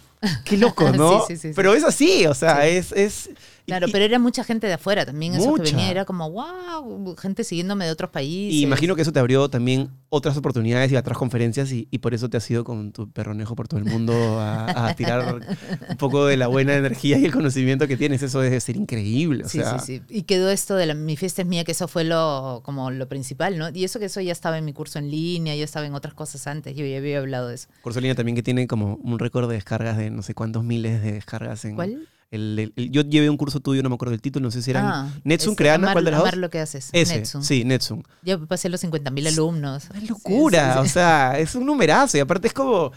Qué 0.46 0.56
loco, 0.56 0.90
¿no? 0.96 1.26
Sí, 1.26 1.36
sí, 1.36 1.50
sí. 1.50 1.54
Pero 1.56 1.74
es 1.74 1.84
así, 1.84 2.26
o 2.28 2.34
sea, 2.34 2.66
es. 2.66 2.94
Claro, 3.66 3.88
y- 3.88 3.92
pero 3.92 4.06
era 4.06 4.20
mucha 4.20 4.44
gente 4.44 4.68
de 4.68 4.74
afuera 4.74 5.06
también. 5.06 5.34
Eso 5.36 5.54
que 5.56 5.64
venía 5.64 5.90
era 5.90 6.06
como, 6.06 6.30
wow, 6.32 7.16
gente 7.18 7.44
siguiéndome 7.44 7.86
de 7.86 7.92
otros 7.92 8.10
países. 8.12 8.54
Y 8.54 8.62
imagino 8.64 8.96
que 8.96 9.02
eso 9.02 9.12
te 9.12 9.20
abrió 9.20 9.50
también 9.50 9.90
otras 10.10 10.38
oportunidades 10.38 10.92
y 10.92 10.96
otras 10.96 11.18
conferencias 11.18 11.72
y, 11.72 11.88
y 11.92 11.98
por 11.98 12.14
eso 12.14 12.30
te 12.30 12.38
has 12.38 12.50
ido 12.52 12.64
con 12.64 12.92
tu 12.92 13.10
perronejo 13.12 13.56
por 13.56 13.68
todo 13.68 13.80
el 13.80 13.86
mundo 13.86 14.14
a, 14.40 14.88
a 14.88 14.96
tirar 14.96 15.40
un 15.90 15.98
poco 15.98 16.26
de 16.26 16.38
la 16.38 16.48
buena 16.48 16.76
energía 16.76 17.18
y 17.18 17.26
el 17.26 17.32
conocimiento 17.34 17.88
que 17.88 17.98
tienes. 17.98 18.22
Eso 18.22 18.40
debe 18.40 18.60
ser 18.60 18.78
increíble. 18.78 19.46
O 19.46 19.50
Sí, 19.50 19.60
sea, 19.60 19.80
sí, 19.80 19.98
sí. 19.98 20.02
Y 20.10 20.24
quedó 20.24 20.50
esto 20.50 20.76
de 20.76 20.86
la, 20.86 20.94
mi 20.94 21.18
fiesta 21.18 21.42
es 21.42 21.48
mía, 21.48 21.64
que 21.64 21.72
eso 21.72 21.88
fue 21.88 22.04
lo, 22.04 22.62
como 22.64 22.92
lo 22.92 23.08
principal, 23.10 23.58
¿no? 23.58 23.70
Y 23.74 23.84
eso 23.84 24.00
que 24.00 24.06
eso 24.06 24.22
ya 24.22 24.32
estaba 24.32 24.58
en 24.58 24.66
mi 24.66 24.74
curso 24.74 25.00
en 25.00 25.10
línea, 25.10 25.56
ya 25.56 25.64
estaba 25.64 25.86
en 25.86 25.96
otras 25.96 26.14
cosas 26.14 26.46
antes, 26.48 26.76
yo 26.76 26.86
ya 26.86 26.98
había 26.98 27.18
hablado 27.20 27.48
de 27.50 27.56
eso. 27.56 27.68
Curso 27.82 28.00
en 28.00 28.04
línea 28.04 28.16
también 28.16 28.36
que 28.36 28.44
tiene 28.44 28.68
como 28.68 28.96
un 28.96 29.20
récord 29.20 29.50
de 29.50 29.56
descargas 29.56 29.98
de 29.98 30.12
no 30.12 30.22
sé 30.22 30.34
cuántos 30.34 30.64
miles 30.64 31.02
de 31.02 31.14
descargas. 31.14 31.66
En 31.66 31.76
¿Cuál? 31.76 32.08
El- 32.36 32.60
el- 32.60 32.74
el- 32.76 32.92
yo 32.92 33.02
llevé 33.02 33.30
un 33.30 33.38
curso 33.38 33.60
tuyo, 33.60 33.82
no 33.84 33.90
me 33.90 33.96
acuerdo 33.96 34.12
del 34.12 34.22
título, 34.22 34.44
no 34.46 34.52
sé 34.52 34.62
si 34.62 34.72
eran 34.72 34.86
Ah, 34.86 35.14
Netsun, 35.24 35.52
es 35.54 35.58
Creana, 35.58 35.92
¿cuál 35.94 36.06
de 36.06 36.12
las 36.12 36.20
dos? 36.24 36.36
lo 36.36 36.50
que 36.50 36.60
haces. 36.60 36.90
Ese, 36.92 37.18
Netsun. 37.18 37.44
sí, 37.44 37.64
Netsun. 37.64 38.04
Ya 38.22 38.38
pasé 38.38 38.70
los 38.70 38.82
50 38.82 39.10
mil 39.12 39.26
alumnos. 39.28 39.88
Una 39.90 40.02
locura, 40.02 40.74
Sí, 40.74 40.80
sí, 40.82 40.86
o 40.86 40.90
sea, 40.94 41.40
es 41.40 41.56
un 41.56 41.66
numerazo. 41.66 42.18
Y 42.18 42.20
aparte 42.20 42.48
es 42.48 42.54
como, 42.54 42.92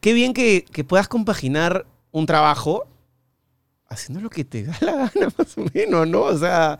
qué 0.00 0.12
bien 0.12 0.32
que, 0.32 0.64
que 0.72 0.84
puedas 0.84 1.08
compaginar 1.08 1.86
un 2.10 2.26
trabajo 2.26 2.88
haciendo 3.88 4.20
lo 4.20 4.30
que 4.30 4.44
te 4.44 4.64
da 4.64 4.76
la 4.80 4.92
gana, 4.92 5.28
más 5.38 5.56
o 5.58 5.64
menos, 5.74 6.08
¿no? 6.08 6.22
O 6.22 6.38
sea, 6.38 6.78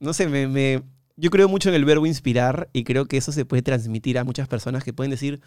no 0.00 0.12
sé, 0.12 0.28
me, 0.28 0.46
me- 0.48 0.82
yo 1.16 1.30
creo 1.30 1.48
mucho 1.48 1.68
en 1.68 1.76
el 1.76 1.84
verbo 1.84 2.06
inspirar 2.06 2.68
y 2.72 2.82
creo 2.84 3.06
que 3.06 3.16
eso 3.16 3.30
se 3.32 3.44
puede 3.44 3.62
transmitir 3.62 4.18
a 4.18 4.24
muchas 4.24 4.48
personas 4.48 4.82
que 4.82 4.92
pueden 4.92 5.10
decir, 5.12 5.40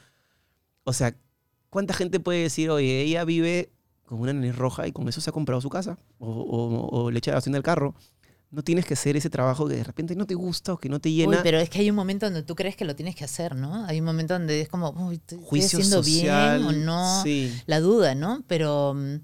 o 0.86 0.94
sea, 0.94 1.14
¿cuánta 1.70 1.94
gente 1.94 2.20
puede 2.22 2.42
decir, 2.44 2.70
oye, 2.70 3.02
ella 3.02 3.26
vive 3.26 3.70
con 4.08 4.20
una 4.20 4.34
nariz 4.34 4.56
roja 4.56 4.88
y 4.88 4.92
con 4.92 5.08
eso 5.08 5.22
se 5.22 5.30
ha 5.30 5.34
comprado 5.34 5.62
su 5.62 5.70
casa 5.70 6.00
o, 6.18 6.28
o- 6.32 6.88
o 7.04 7.12
le 7.12 7.20
echa 7.20 7.30
la 7.32 7.36
gasolina 7.38 7.58
al 7.58 7.64
carro? 7.64 7.94
No 8.50 8.64
tienes 8.64 8.86
que 8.86 8.94
hacer 8.94 9.18
ese 9.18 9.30
trabajo 9.30 9.68
que 9.68 9.76
de 9.76 9.84
repente 9.84 10.16
no 10.16 10.26
te 10.26 10.34
gusta 10.34 10.72
o 10.74 10.78
que 10.78 10.88
no 10.88 11.00
te 11.02 11.12
llena. 11.12 11.32
Uy, 11.32 11.38
pero 11.44 11.60
es 11.60 11.70
que 11.70 11.80
hay 11.80 11.90
un 11.90 11.98
momento 11.98 12.26
donde 12.26 12.44
tú 12.44 12.56
crees 12.56 12.78
que 12.78 12.86
lo 12.86 12.96
tienes 12.96 13.14
que 13.14 13.26
hacer, 13.26 13.56
¿no? 13.56 13.84
Hay 13.86 14.00
un 14.00 14.06
momento 14.06 14.34
donde 14.36 14.62
es 14.62 14.70
como, 14.70 14.92
uy, 14.92 15.16
estoy, 15.16 15.38
Juicio 15.44 15.80
haciendo 15.80 15.98
social. 16.02 16.60
bien 16.62 16.70
o 16.70 16.72
no. 16.72 17.24
Sí. 17.24 17.54
La 17.66 17.82
duda, 17.82 18.16
¿no? 18.16 18.44
Pero 18.48 18.94
mm, 18.96 19.16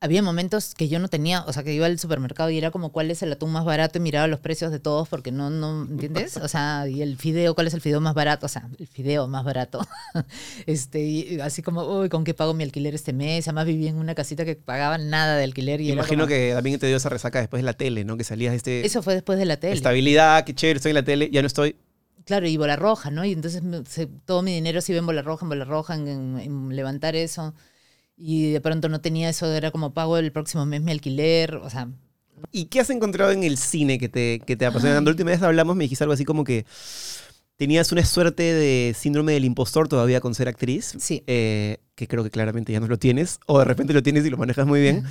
había 0.00 0.22
momentos 0.22 0.74
que 0.76 0.88
yo 0.88 1.00
no 1.00 1.08
tenía, 1.08 1.42
o 1.46 1.52
sea, 1.52 1.64
que 1.64 1.74
iba 1.74 1.86
al 1.86 1.98
supermercado 1.98 2.50
y 2.50 2.58
era 2.58 2.70
como 2.70 2.92
cuál 2.92 3.10
es 3.10 3.20
el 3.22 3.32
atún 3.32 3.50
más 3.50 3.64
barato 3.64 3.98
y 3.98 4.00
miraba 4.00 4.28
los 4.28 4.38
precios 4.38 4.70
de 4.70 4.78
todos 4.78 5.08
porque 5.08 5.32
no, 5.32 5.50
no, 5.50 5.82
¿entiendes? 5.90 6.36
O 6.36 6.46
sea, 6.46 6.86
y 6.88 7.02
el 7.02 7.16
fideo, 7.16 7.54
cuál 7.56 7.66
es 7.66 7.74
el 7.74 7.80
fideo 7.80 8.00
más 8.00 8.14
barato, 8.14 8.46
o 8.46 8.48
sea, 8.48 8.68
el 8.78 8.86
fideo 8.86 9.26
más 9.26 9.44
barato. 9.44 9.80
este, 10.66 11.00
y 11.02 11.40
así 11.40 11.62
como, 11.62 11.82
uy, 12.00 12.08
¿con 12.08 12.22
qué 12.24 12.32
pago 12.34 12.54
mi 12.54 12.62
alquiler 12.64 12.94
este 12.94 13.12
mes? 13.12 13.48
Además 13.48 13.66
vivía 13.66 13.90
en 13.90 13.96
una 13.96 14.14
casita 14.14 14.44
que 14.44 14.54
pagaba 14.54 14.98
nada 14.98 15.36
de 15.36 15.44
alquiler 15.44 15.80
y 15.80 15.90
Imagino 15.90 16.24
como- 16.24 16.28
que 16.28 16.52
también 16.54 16.78
te 16.78 16.86
dio 16.86 16.96
esa 16.96 17.08
resaca 17.08 17.40
después 17.40 17.60
de 17.60 17.64
la 17.66 17.72
tele, 17.72 18.04
¿no? 18.04 18.16
Que 18.16 18.24
salías 18.24 18.52
de 18.52 18.56
este 18.56 18.86
Eso 18.86 19.02
fue 19.02 19.14
después 19.14 19.38
de 19.38 19.46
la 19.46 19.56
tele. 19.58 19.74
estabilidad, 19.74 20.44
qué 20.44 20.54
chévere, 20.54 20.76
estoy 20.76 20.90
en 20.90 20.94
la 20.96 21.04
tele, 21.04 21.28
ya 21.32 21.40
no 21.42 21.46
estoy. 21.48 21.76
Claro, 22.24 22.46
y 22.46 22.56
bola 22.56 22.76
roja, 22.76 23.10
¿no? 23.10 23.24
Y 23.24 23.32
entonces 23.32 23.62
se- 23.88 24.06
todo 24.06 24.42
mi 24.42 24.52
dinero 24.54 24.80
se 24.80 24.92
iba 24.92 24.98
en 25.00 25.06
bola 25.06 25.22
roja, 25.22 25.44
en 25.44 25.48
bola 25.48 25.64
roja, 25.64 25.94
en, 25.94 26.06
en- 26.06 26.38
en 26.38 26.76
levantar 26.76 27.16
eso. 27.16 27.54
Y 28.18 28.50
de 28.50 28.60
pronto 28.60 28.88
no 28.88 29.00
tenía 29.00 29.28
eso, 29.28 29.46
era 29.52 29.70
como 29.70 29.94
pago 29.94 30.18
el 30.18 30.32
próximo 30.32 30.66
mes 30.66 30.82
mi 30.82 30.90
alquiler, 30.90 31.54
o 31.54 31.70
sea, 31.70 31.88
¿Y 32.52 32.66
qué 32.66 32.80
has 32.80 32.90
encontrado 32.90 33.32
en 33.32 33.42
el 33.42 33.58
cine 33.58 33.98
que 33.98 34.08
te, 34.08 34.40
que 34.46 34.56
te 34.56 34.66
apasiona? 34.66 35.00
La 35.00 35.10
última 35.10 35.30
vez 35.30 35.42
hablamos, 35.42 35.76
me 35.76 35.84
dijiste 35.84 36.04
algo 36.04 36.14
así 36.14 36.24
como 36.24 36.44
que 36.44 36.66
tenías 37.56 37.90
una 37.90 38.04
suerte 38.04 38.42
de 38.42 38.94
síndrome 38.96 39.32
del 39.32 39.44
impostor 39.44 39.88
todavía 39.88 40.20
con 40.20 40.34
ser 40.34 40.48
actriz. 40.48 40.94
Sí. 40.98 41.24
eh, 41.26 41.78
que 41.94 42.06
creo 42.06 42.22
que 42.22 42.30
claramente 42.30 42.72
ya 42.72 42.78
no 42.80 42.86
lo 42.86 42.96
tienes, 42.98 43.40
o 43.46 43.58
de 43.58 43.64
repente 43.64 43.92
lo 43.92 44.02
tienes 44.02 44.24
y 44.24 44.30
lo 44.30 44.36
manejas 44.36 44.66
muy 44.66 44.80
bien. 44.80 45.02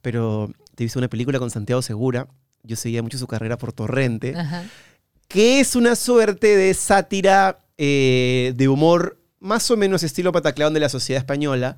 Pero 0.00 0.50
te 0.76 0.84
viste 0.84 0.98
una 0.98 1.08
película 1.08 1.40
con 1.40 1.50
Santiago 1.50 1.82
Segura. 1.82 2.28
Yo 2.62 2.76
seguía 2.76 3.02
mucho 3.02 3.18
su 3.18 3.26
carrera 3.26 3.58
por 3.58 3.72
Torrente. 3.72 4.34
ajá. 4.36 4.64
que 5.26 5.58
es 5.58 5.74
una 5.74 5.96
suerte 5.96 6.56
de 6.56 6.72
sátira 6.72 7.58
eh, 7.78 8.52
de 8.54 8.68
humor 8.68 9.18
más 9.40 9.68
o 9.72 9.76
menos 9.76 10.04
estilo 10.04 10.30
patacleón 10.30 10.72
de 10.72 10.80
la 10.80 10.88
sociedad 10.88 11.18
española, 11.20 11.76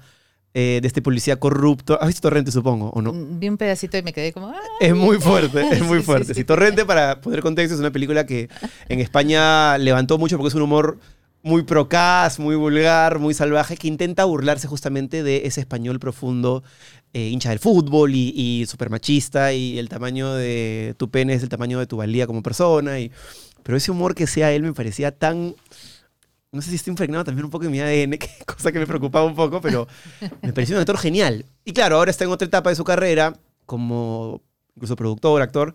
eh, 0.60 0.80
de 0.82 0.88
este 0.88 1.00
policía 1.02 1.36
corrupto. 1.38 1.96
¿Has 2.00 2.08
visto 2.08 2.22
Torrente, 2.22 2.50
supongo, 2.50 2.90
o 2.90 3.00
no? 3.00 3.12
Mm, 3.12 3.38
Vi 3.38 3.48
un 3.48 3.56
pedacito 3.56 3.96
y 3.96 4.02
me 4.02 4.12
quedé 4.12 4.32
como, 4.32 4.48
"Ah". 4.48 4.60
Es 4.80 4.92
muy 4.94 5.18
fuerte, 5.18 5.60
es 5.70 5.82
muy 5.82 5.98
Sí, 6.00 6.04
fuerte. 6.04 6.34
sí. 6.34 6.42
Torrente, 6.42 6.84
para 6.84 7.20
poner 7.20 7.42
contexto, 7.42 7.74
es 7.74 7.80
una 7.80 7.92
película 7.92 8.26
que 8.26 8.48
en 8.88 8.98
España 8.98 9.78
levantó 9.78 10.18
mucho 10.18 10.36
porque 10.36 10.48
es 10.48 10.54
un 10.56 10.62
humor 10.62 10.98
muy 11.42 11.62
procaz, 11.62 12.40
muy 12.40 12.56
vulgar, 12.56 13.20
muy 13.20 13.34
salvaje, 13.34 13.76
que 13.76 13.86
intenta 13.86 14.24
burlarse 14.24 14.66
justamente 14.66 15.22
de 15.22 15.42
ese 15.46 15.60
español 15.60 16.00
profundo, 16.00 16.64
eh, 17.12 17.28
hincha 17.28 17.50
del 17.50 17.60
fútbol 17.60 18.12
y, 18.16 18.32
y 18.34 18.66
súper 18.66 18.90
machista, 18.90 19.52
y 19.52 19.78
el 19.78 19.88
tamaño 19.88 20.34
de 20.34 20.94
tu 20.98 21.08
pene 21.08 21.34
es 21.34 21.42
el 21.44 21.48
tamaño 21.48 21.78
de 21.78 21.86
tu 21.86 21.96
valía 21.98 22.26
como 22.26 22.42
persona. 22.42 22.98
Y, 22.98 23.12
pero 23.62 23.76
ese 23.78 23.92
humor 23.92 24.16
que 24.16 24.26
sea 24.26 24.50
él 24.52 24.62
me 24.64 24.72
parecía 24.72 25.12
tan... 25.12 25.54
No 26.50 26.62
sé 26.62 26.70
si 26.70 26.76
estoy 26.76 26.92
impregnado 26.92 27.24
también 27.24 27.44
un 27.44 27.50
poco 27.50 27.66
en 27.66 27.70
mi 27.72 27.80
ADN, 27.80 28.12
que- 28.18 28.30
cosa 28.46 28.72
que 28.72 28.78
me 28.78 28.86
preocupaba 28.86 29.24
un 29.26 29.34
poco, 29.34 29.60
pero 29.60 29.86
me 30.42 30.52
pareció 30.52 30.76
un 30.76 30.80
actor 30.80 30.96
genial. 30.98 31.44
Y 31.64 31.72
claro, 31.72 31.96
ahora 31.96 32.10
está 32.10 32.24
en 32.24 32.30
otra 32.30 32.46
etapa 32.46 32.70
de 32.70 32.76
su 32.76 32.84
carrera, 32.84 33.34
como 33.66 34.40
incluso 34.76 34.96
productor, 34.96 35.42
actor. 35.42 35.74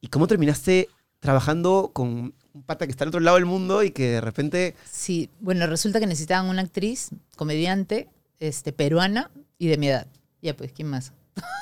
¿Y 0.00 0.08
cómo 0.08 0.26
terminaste 0.26 0.88
trabajando 1.20 1.90
con 1.92 2.34
un 2.54 2.62
pata 2.64 2.86
que 2.86 2.90
está 2.90 3.04
al 3.04 3.08
otro 3.08 3.20
lado 3.20 3.36
del 3.36 3.46
mundo 3.46 3.82
y 3.82 3.90
que 3.92 4.10
de 4.12 4.20
repente... 4.20 4.74
Sí, 4.90 5.30
bueno, 5.40 5.66
resulta 5.66 6.00
que 6.00 6.06
necesitaban 6.06 6.46
una 6.48 6.62
actriz, 6.62 7.10
comediante, 7.36 8.08
este, 8.40 8.72
peruana 8.72 9.30
y 9.58 9.68
de 9.68 9.76
mi 9.78 9.88
edad. 9.88 10.06
Ya, 10.42 10.56
pues, 10.56 10.72
¿quién 10.72 10.88
más? 10.88 11.12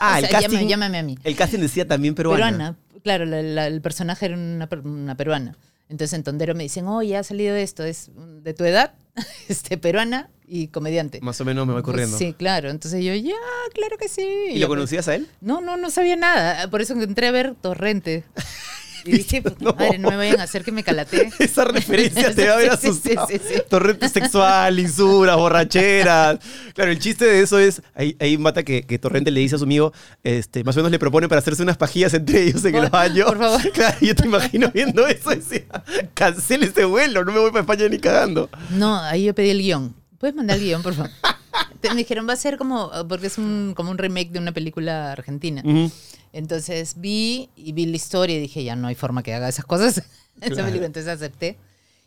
Ah, 0.00 0.14
O 0.14 0.18
el, 0.18 0.26
sea, 0.26 0.40
casting, 0.40 0.56
llama- 0.58 0.68
llámame 0.68 0.98
a 0.98 1.02
mí. 1.02 1.18
el 1.24 1.36
casting 1.36 1.58
decía 1.58 1.86
también 1.86 2.14
peruana. 2.14 2.38
Peruana. 2.46 2.76
Claro, 3.02 3.24
la- 3.26 3.42
la- 3.42 3.66
el 3.66 3.80
personaje 3.82 4.26
era 4.26 4.36
una, 4.36 4.68
una 4.84 5.14
peruana. 5.16 5.56
Entonces 5.90 6.14
en 6.14 6.22
Tondero 6.22 6.54
me 6.54 6.62
dicen, 6.62 6.86
oh, 6.86 7.02
ya 7.02 7.18
ha 7.18 7.22
salido 7.24 7.56
esto, 7.56 7.82
es 7.82 8.10
de 8.14 8.54
tu 8.54 8.64
edad, 8.64 8.94
este, 9.48 9.76
peruana 9.76 10.30
y 10.46 10.68
comediante. 10.68 11.20
Más 11.20 11.40
o 11.40 11.44
menos 11.44 11.66
me 11.66 11.72
voy 11.72 11.82
corriendo. 11.82 12.16
Sí, 12.16 12.32
claro. 12.32 12.70
Entonces 12.70 13.04
yo, 13.04 13.12
ya, 13.12 13.34
claro 13.74 13.98
que 13.98 14.08
sí. 14.08 14.22
¿Y 14.50 14.60
lo 14.60 14.68
pues, 14.68 14.78
conocías 14.78 15.08
a 15.08 15.16
él? 15.16 15.28
No, 15.40 15.60
no, 15.60 15.76
no 15.76 15.90
sabía 15.90 16.14
nada. 16.14 16.70
Por 16.70 16.80
eso 16.80 16.94
entré 16.94 17.26
a 17.26 17.32
ver 17.32 17.56
Torrente. 17.60 18.24
Y 19.04 19.12
dije, 19.12 19.42
puta 19.42 19.56
No. 19.60 19.72
madre, 19.74 19.98
no 19.98 20.10
me 20.10 20.16
vayan 20.16 20.40
a 20.40 20.44
hacer 20.44 20.64
que 20.64 20.72
me 20.72 20.82
calate. 20.84 21.30
Esa 21.38 21.64
referencia 21.64 22.34
te 22.34 22.46
va 22.46 22.52
a 22.52 22.54
haber 22.56 22.70
Sí, 22.78 22.78
sí, 22.80 22.88
asustado. 22.88 23.26
sí, 23.28 23.38
sí. 23.38 23.54
Torrente 23.68 24.08
sexual, 24.08 24.76
lisuras, 24.76 25.36
borracheras. 25.36 26.38
Claro, 26.74 26.90
el 26.90 26.98
chiste 26.98 27.24
de 27.24 27.40
eso 27.42 27.58
es, 27.58 27.82
hay, 27.94 28.16
hay 28.20 28.36
un 28.36 28.42
mata 28.42 28.62
que, 28.62 28.82
que 28.82 28.98
Torrente 28.98 29.30
le 29.30 29.40
dice 29.40 29.54
a 29.56 29.58
su 29.58 29.64
amigo, 29.64 29.92
este, 30.22 30.64
más 30.64 30.76
o 30.76 30.80
menos 30.80 30.90
le 30.92 30.98
propone 30.98 31.28
para 31.28 31.40
hacerse 31.40 31.62
unas 31.62 31.76
pajillas 31.76 32.12
entre 32.14 32.42
ellos 32.44 32.64
en 32.64 32.74
el 32.74 32.82
Por- 32.82 32.90
baño. 32.90 33.26
por 33.26 33.38
favor. 33.38 33.70
Claro, 33.72 33.96
yo 34.00 34.14
te 34.14 34.26
imagino 34.26 34.70
viendo 34.72 35.06
eso 35.06 35.32
y 35.32 35.36
decía, 35.36 35.64
cancele 36.14 36.66
este 36.66 36.84
vuelo, 36.84 37.24
no 37.24 37.32
me 37.32 37.38
voy 37.40 37.50
para 37.50 37.60
España 37.62 37.88
ni 37.88 37.98
cagando. 37.98 38.48
No, 38.70 38.98
ahí 39.00 39.24
yo 39.24 39.34
pedí 39.34 39.50
el 39.50 39.60
guion. 39.62 39.94
¿Puedes 40.18 40.34
mandar 40.36 40.58
el 40.58 40.64
guion, 40.64 40.82
por 40.82 40.94
favor? 40.94 41.10
Me 41.82 41.94
dijeron, 41.94 42.28
va 42.28 42.34
a 42.34 42.36
ser 42.36 42.58
como, 42.58 42.90
porque 43.08 43.28
es 43.28 43.38
un, 43.38 43.72
como 43.74 43.90
un 43.90 43.96
remake 43.98 44.30
de 44.30 44.38
una 44.38 44.52
película 44.52 45.12
argentina. 45.12 45.62
Ujú. 45.64 45.90
Entonces 46.32 46.94
vi 46.96 47.50
y 47.56 47.72
vi 47.72 47.86
la 47.86 47.96
historia 47.96 48.36
y 48.36 48.40
dije, 48.40 48.62
ya 48.62 48.76
no 48.76 48.88
hay 48.88 48.94
forma 48.94 49.22
que 49.22 49.34
haga 49.34 49.48
esas 49.48 49.64
cosas. 49.64 50.02
Claro. 50.40 50.68
entonces 50.68 51.06
acepté. 51.06 51.58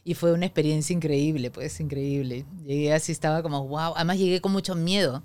Y 0.03 0.15
fue 0.15 0.33
una 0.33 0.47
experiencia 0.47 0.91
increíble, 0.91 1.51
pues 1.51 1.79
increíble. 1.79 2.45
Llegué 2.65 2.91
así, 2.91 3.11
estaba 3.11 3.43
como, 3.43 3.67
wow. 3.67 3.93
Además 3.95 4.17
llegué 4.17 4.41
con 4.41 4.51
mucho 4.51 4.73
miedo, 4.73 5.23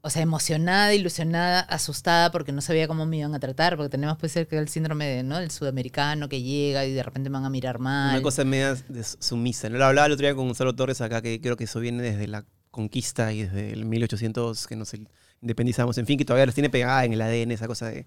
o 0.00 0.08
sea, 0.08 0.22
emocionada, 0.22 0.94
ilusionada, 0.94 1.60
asustada 1.60 2.30
porque 2.30 2.52
no 2.52 2.60
sabía 2.60 2.86
cómo 2.86 3.06
me 3.06 3.18
iban 3.18 3.34
a 3.34 3.40
tratar, 3.40 3.76
porque 3.76 3.90
tenemos 3.90 4.16
pues 4.18 4.32
cerca 4.32 4.56
el 4.56 4.68
síndrome 4.68 5.04
de, 5.06 5.22
¿no? 5.24 5.38
del 5.38 5.50
sudamericano 5.50 6.28
que 6.28 6.40
llega 6.40 6.86
y 6.86 6.92
de 6.92 7.02
repente 7.02 7.28
me 7.28 7.34
van 7.34 7.44
a 7.44 7.50
mirar 7.50 7.80
mal. 7.80 8.14
Una 8.14 8.22
cosa 8.22 8.44
media 8.44 8.74
de 8.88 9.02
sumisa. 9.02 9.68
¿no? 9.68 9.78
Lo 9.78 9.86
hablaba 9.86 10.06
el 10.06 10.12
otro 10.12 10.26
día 10.26 10.34
con 10.36 10.46
Gonzalo 10.46 10.76
Torres 10.76 11.00
acá, 11.00 11.20
que 11.20 11.40
creo 11.40 11.56
que 11.56 11.64
eso 11.64 11.80
viene 11.80 12.02
desde 12.02 12.28
la 12.28 12.44
conquista 12.70 13.32
y 13.32 13.42
desde 13.42 13.72
el 13.72 13.84
1800 13.84 14.66
que 14.68 14.76
nos 14.76 14.94
independizamos. 15.42 15.96
En 15.98 16.06
fin, 16.06 16.18
que 16.18 16.24
todavía 16.24 16.46
les 16.46 16.54
tiene 16.54 16.70
pegada 16.70 17.04
en 17.04 17.12
el 17.12 17.20
ADN 17.22 17.52
esa 17.52 17.66
cosa 17.66 17.86
de... 17.86 18.06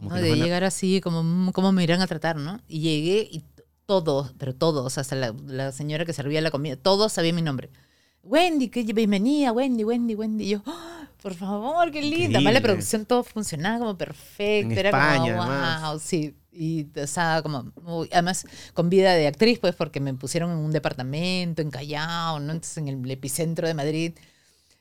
¿no? 0.00 0.14
que 0.14 0.20
de 0.20 0.32
a- 0.32 0.36
llegar 0.36 0.64
así, 0.64 1.00
como, 1.00 1.22
"Mm, 1.22 1.50
¿cómo 1.52 1.72
me 1.72 1.82
irán 1.82 2.00
a 2.00 2.06
tratar, 2.06 2.36
no? 2.36 2.60
Y 2.68 2.80
llegué 2.80 3.28
y 3.30 3.42
todos, 3.86 4.32
pero 4.38 4.54
todos, 4.54 4.98
hasta 4.98 5.16
la, 5.16 5.34
la 5.46 5.72
señora 5.72 6.04
que 6.04 6.12
servía 6.12 6.40
la 6.40 6.50
comida, 6.50 6.76
todos 6.76 7.12
sabían 7.12 7.34
mi 7.36 7.42
nombre. 7.42 7.70
Wendy, 8.22 8.68
que 8.68 8.82
bienvenida, 8.84 9.52
Wendy, 9.52 9.84
Wendy, 9.84 10.14
Wendy. 10.14 10.44
Y 10.44 10.48
yo, 10.50 10.62
"Ah, 10.66 11.08
por 11.22 11.34
favor, 11.34 11.90
qué 11.90 12.02
linda. 12.02 12.38
Además, 12.38 12.52
la 12.54 12.60
producción 12.60 13.06
todo 13.06 13.24
funcionaba 13.24 13.78
como 13.78 13.96
perfecto. 13.96 14.72
En 14.72 14.78
Era 14.78 14.90
España, 14.90 15.32
como, 15.36 15.42
además. 15.42 15.90
wow, 15.90 15.98
sí. 16.00 16.34
Y, 16.52 16.86
o 17.00 17.06
sea, 17.06 17.40
como, 17.42 17.72
además, 18.12 18.44
con 18.74 18.90
vida 18.90 19.14
de 19.14 19.26
actriz, 19.28 19.58
pues, 19.60 19.74
porque 19.74 20.00
me 20.00 20.12
pusieron 20.14 20.50
en 20.50 20.58
un 20.58 20.70
departamento, 20.72 21.62
en 21.62 21.70
Callao, 21.70 22.38
¿no? 22.40 22.52
Entonces, 22.52 22.76
en 22.78 22.88
el 22.88 23.10
epicentro 23.10 23.66
de 23.66 23.74
Madrid. 23.74 24.12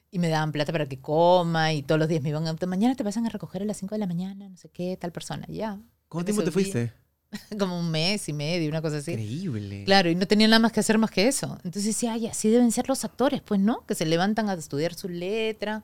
Y 0.10 0.20
me 0.20 0.30
daban 0.30 0.52
plata 0.52 0.72
para 0.72 0.86
que 0.86 1.00
coma 1.00 1.74
y 1.74 1.84
todos 1.84 2.00
los 2.00 2.08
días 2.08 2.22
me 2.24 2.30
iban 2.30 2.48
a... 2.48 2.56
Mañana 2.66 2.96
te 2.96 3.04
pasan 3.04 3.26
a 3.26 3.30
recoger 3.30 3.62
a 3.62 3.66
las 3.66 3.78
5 3.78 3.96
de 3.96 4.00
la 4.00 4.08
mañana, 4.08 4.48
no 4.48 4.56
sé 4.58 4.70
qué, 4.70 4.98
tal 5.00 5.12
persona. 5.12 5.46
Ya. 5.50 5.80
¿Cuánto 6.08 6.26
tiempo 6.26 6.44
te 6.44 6.52
fuiste? 6.52 6.94
Como 7.60 7.78
un 7.78 7.92
mes 7.92 8.30
y 8.30 8.34
medio, 8.34 8.70
una 8.70 8.82
cosa 8.82 8.98
así. 8.98 9.12
Increíble. 9.12 9.84
Claro, 9.84 10.10
y 10.10 10.16
no 10.16 10.26
tenía 10.28 10.48
nada 10.48 10.60
más 10.60 10.72
que 10.72 10.80
hacer 10.80 10.98
más 10.98 11.12
que 11.12 11.28
eso. 11.28 11.56
Entonces 11.58 11.86
decía, 11.86 12.14
ay, 12.14 12.28
así 12.28 12.50
deben 12.50 12.72
ser 12.72 12.88
los 12.88 13.04
actores, 13.04 13.42
pues, 13.42 13.60
¿no? 13.60 13.86
Que 13.86 13.96
se 13.96 14.06
levantan 14.06 14.50
a 14.50 14.54
estudiar 14.54 14.94
su 14.94 15.10
letra 15.10 15.84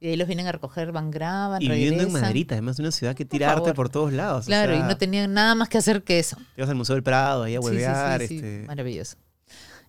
y 0.00 0.08
ahí 0.08 0.16
los 0.16 0.26
vienen 0.26 0.48
a 0.48 0.52
recoger, 0.52 0.92
van, 0.92 1.10
graban, 1.10 1.62
Y 1.62 1.68
viviendo 1.68 2.02
en. 2.02 2.12
Madrid, 2.12 2.46
además 2.50 2.76
de 2.76 2.82
una 2.82 2.90
ciudad 2.92 3.14
que 3.14 3.24
Por 3.24 3.30
tira 3.30 3.50
arte 3.52 3.60
favor. 3.60 3.74
por 3.74 3.88
todos 3.88 4.12
lados. 4.12 4.44
o 4.44 4.46
Claro, 4.48 4.74
y 4.76 4.80
no 4.80 4.96
tenían 4.98 5.32
nada 5.32 5.54
más 5.54 5.68
que 5.68 5.78
hacer 5.78 6.02
que 6.02 6.18
eso. 6.18 6.36
Te 6.56 6.60
vas 6.60 6.68
al 6.68 6.76
Museo 6.76 6.94
del 6.96 7.04
Prado 7.04 7.44
ahí 7.44 7.54
a 7.54 7.60
Sí, 7.60 7.68
sí, 7.68 7.70
sí, 7.70 7.76
huevear. 7.76 8.26
sí, 8.26 8.34
este, 8.36 8.64
Maravilloso. 8.66 9.16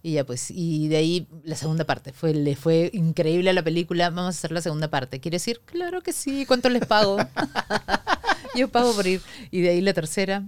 Y 0.05 0.13
ya 0.13 0.25
pues, 0.25 0.51
y 0.51 0.89
de 0.89 0.97
ahí 0.97 1.27
la 1.43 1.55
segunda 1.55 1.85
parte. 1.85 2.11
Fue, 2.11 2.33
le 2.33 2.55
fue 2.57 2.89
increíble 2.93 3.49
a 3.49 3.53
la 3.53 3.63
película. 3.63 4.09
Vamos 4.09 4.35
a 4.35 4.37
hacer 4.37 4.51
la 4.51 4.61
segunda 4.61 4.89
parte. 4.89 5.21
¿Quiere 5.21 5.35
decir? 5.35 5.61
Claro 5.65 6.01
que 6.01 6.11
sí. 6.11 6.45
¿Cuánto 6.45 6.69
les 6.69 6.85
pago? 6.85 7.17
Yo 8.55 8.67
pago 8.69 8.93
por 8.93 9.07
ir. 9.07 9.21
Y 9.49 9.61
de 9.61 9.69
ahí 9.69 9.81
la 9.81 9.93
tercera. 9.93 10.43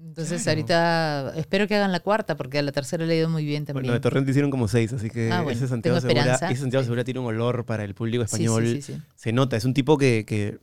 Entonces 0.00 0.46
ahorita 0.46 1.32
espero 1.36 1.66
que 1.66 1.74
hagan 1.74 1.90
la 1.90 2.00
cuarta, 2.00 2.36
porque 2.36 2.58
a 2.58 2.62
la 2.62 2.70
tercera 2.70 3.04
le 3.04 3.14
ha 3.14 3.16
ido 3.16 3.28
muy 3.28 3.44
bien 3.44 3.64
también. 3.64 3.82
Bueno, 3.82 3.94
de 3.94 4.00
Torrente 4.00 4.30
hicieron 4.30 4.50
como 4.50 4.68
seis, 4.68 4.92
así 4.92 5.10
que 5.10 5.32
Ah, 5.32 5.42
bueno, 5.42 5.58
ese 5.58 5.66
Santiago 5.66 6.00
Segura, 6.00 6.34
ese 6.34 6.56
Santiago 6.60 6.84
Segura 6.84 7.02
tiene 7.02 7.18
un 7.18 7.26
olor 7.26 7.64
para 7.64 7.82
el 7.82 7.94
público 7.94 8.24
Sí, 8.28 8.36
sí, 8.36 8.44
español. 8.44 8.66
sí, 8.76 8.82
sí. 8.82 8.98
Se 9.16 9.32
nota, 9.32 9.56
es 9.56 9.64
un 9.64 9.74
tipo 9.74 9.98
que, 9.98 10.24
que 10.24 10.58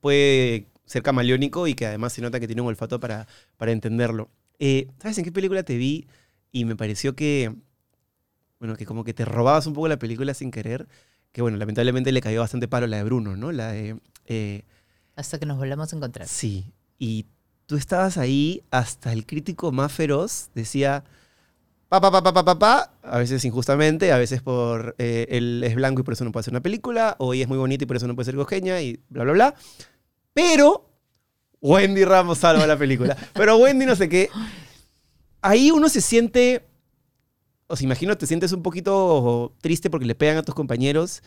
puede 0.00 0.68
ser 0.86 1.02
camaleónico 1.02 1.66
y 1.66 1.74
que 1.74 1.86
además 1.86 2.14
se 2.14 2.22
nota 2.22 2.40
que 2.40 2.46
tiene 2.46 2.62
un 2.62 2.68
olfato 2.68 3.00
para, 3.00 3.26
para 3.58 3.72
entenderlo. 3.72 4.30
Eh, 4.58 4.88
¿Sabes 5.02 5.18
en 5.18 5.24
qué 5.24 5.32
película 5.32 5.62
te 5.62 5.76
vi? 5.76 6.06
Y 6.50 6.64
me 6.64 6.74
pareció 6.74 7.14
que, 7.14 7.54
bueno, 8.60 8.76
que 8.76 8.86
como 8.86 9.02
que 9.02 9.12
te 9.14 9.24
robabas 9.24 9.66
un 9.66 9.72
poco 9.74 9.88
la 9.88 9.98
película 9.98 10.32
sin 10.34 10.52
querer. 10.52 10.86
Que 11.32 11.42
bueno, 11.42 11.56
lamentablemente 11.56 12.12
le 12.12 12.20
cayó 12.20 12.40
bastante 12.40 12.68
palo 12.68 12.86
la 12.86 12.98
de 12.98 13.04
Bruno, 13.04 13.36
¿no? 13.36 13.50
La 13.50 13.72
de... 13.72 13.96
eh, 14.26 14.62
Hasta 15.16 15.38
que 15.38 15.46
nos 15.46 15.58
volvamos 15.58 15.92
a 15.92 15.96
encontrar. 15.96 16.28
Sí, 16.28 16.72
y 16.98 17.26
tú 17.66 17.76
estabas 17.76 18.18
ahí 18.18 18.62
hasta 18.70 19.12
el 19.12 19.26
crítico 19.26 19.70
más 19.72 19.92
feroz 19.92 20.50
decía 20.54 21.04
pa 21.88 22.00
pa 22.00 22.10
pa 22.10 22.22
pa 22.22 22.32
pa 22.32 22.44
pa, 22.44 22.58
pa", 22.58 22.92
a 23.02 23.18
veces 23.18 23.44
injustamente, 23.44 24.12
a 24.12 24.18
veces 24.18 24.42
por 24.42 24.94
eh, 24.98 25.26
él 25.30 25.62
es 25.64 25.74
blanco 25.74 26.00
y 26.02 26.04
por 26.04 26.14
eso 26.14 26.24
no 26.24 26.32
puede 26.32 26.42
hacer 26.42 26.52
una 26.52 26.60
película, 26.62 27.16
o 27.18 27.32
ella 27.34 27.44
es 27.44 27.48
muy 27.48 27.58
bonita 27.58 27.84
y 27.84 27.86
por 27.86 27.96
eso 27.96 28.06
no 28.06 28.14
puede 28.14 28.26
ser 28.26 28.36
cojeña 28.36 28.80
y 28.80 29.00
bla 29.08 29.24
bla 29.24 29.32
bla. 29.32 29.54
Pero 30.34 30.88
Wendy 31.60 32.04
Ramos 32.04 32.38
salva 32.38 32.66
la 32.66 32.76
película. 32.76 33.16
Pero 33.34 33.56
Wendy 33.56 33.86
no 33.86 33.96
sé 33.96 34.08
qué. 34.08 34.30
Ahí 35.42 35.70
uno 35.70 35.88
se 35.88 36.00
siente 36.00 36.66
os 37.70 37.80
imagino 37.82 38.16
te 38.18 38.26
sientes 38.26 38.52
un 38.52 38.62
poquito 38.62 39.54
triste 39.60 39.88
porque 39.90 40.06
le 40.06 40.14
pegan 40.14 40.36
a 40.38 40.42
tus 40.42 40.54
compañeros, 40.54 41.22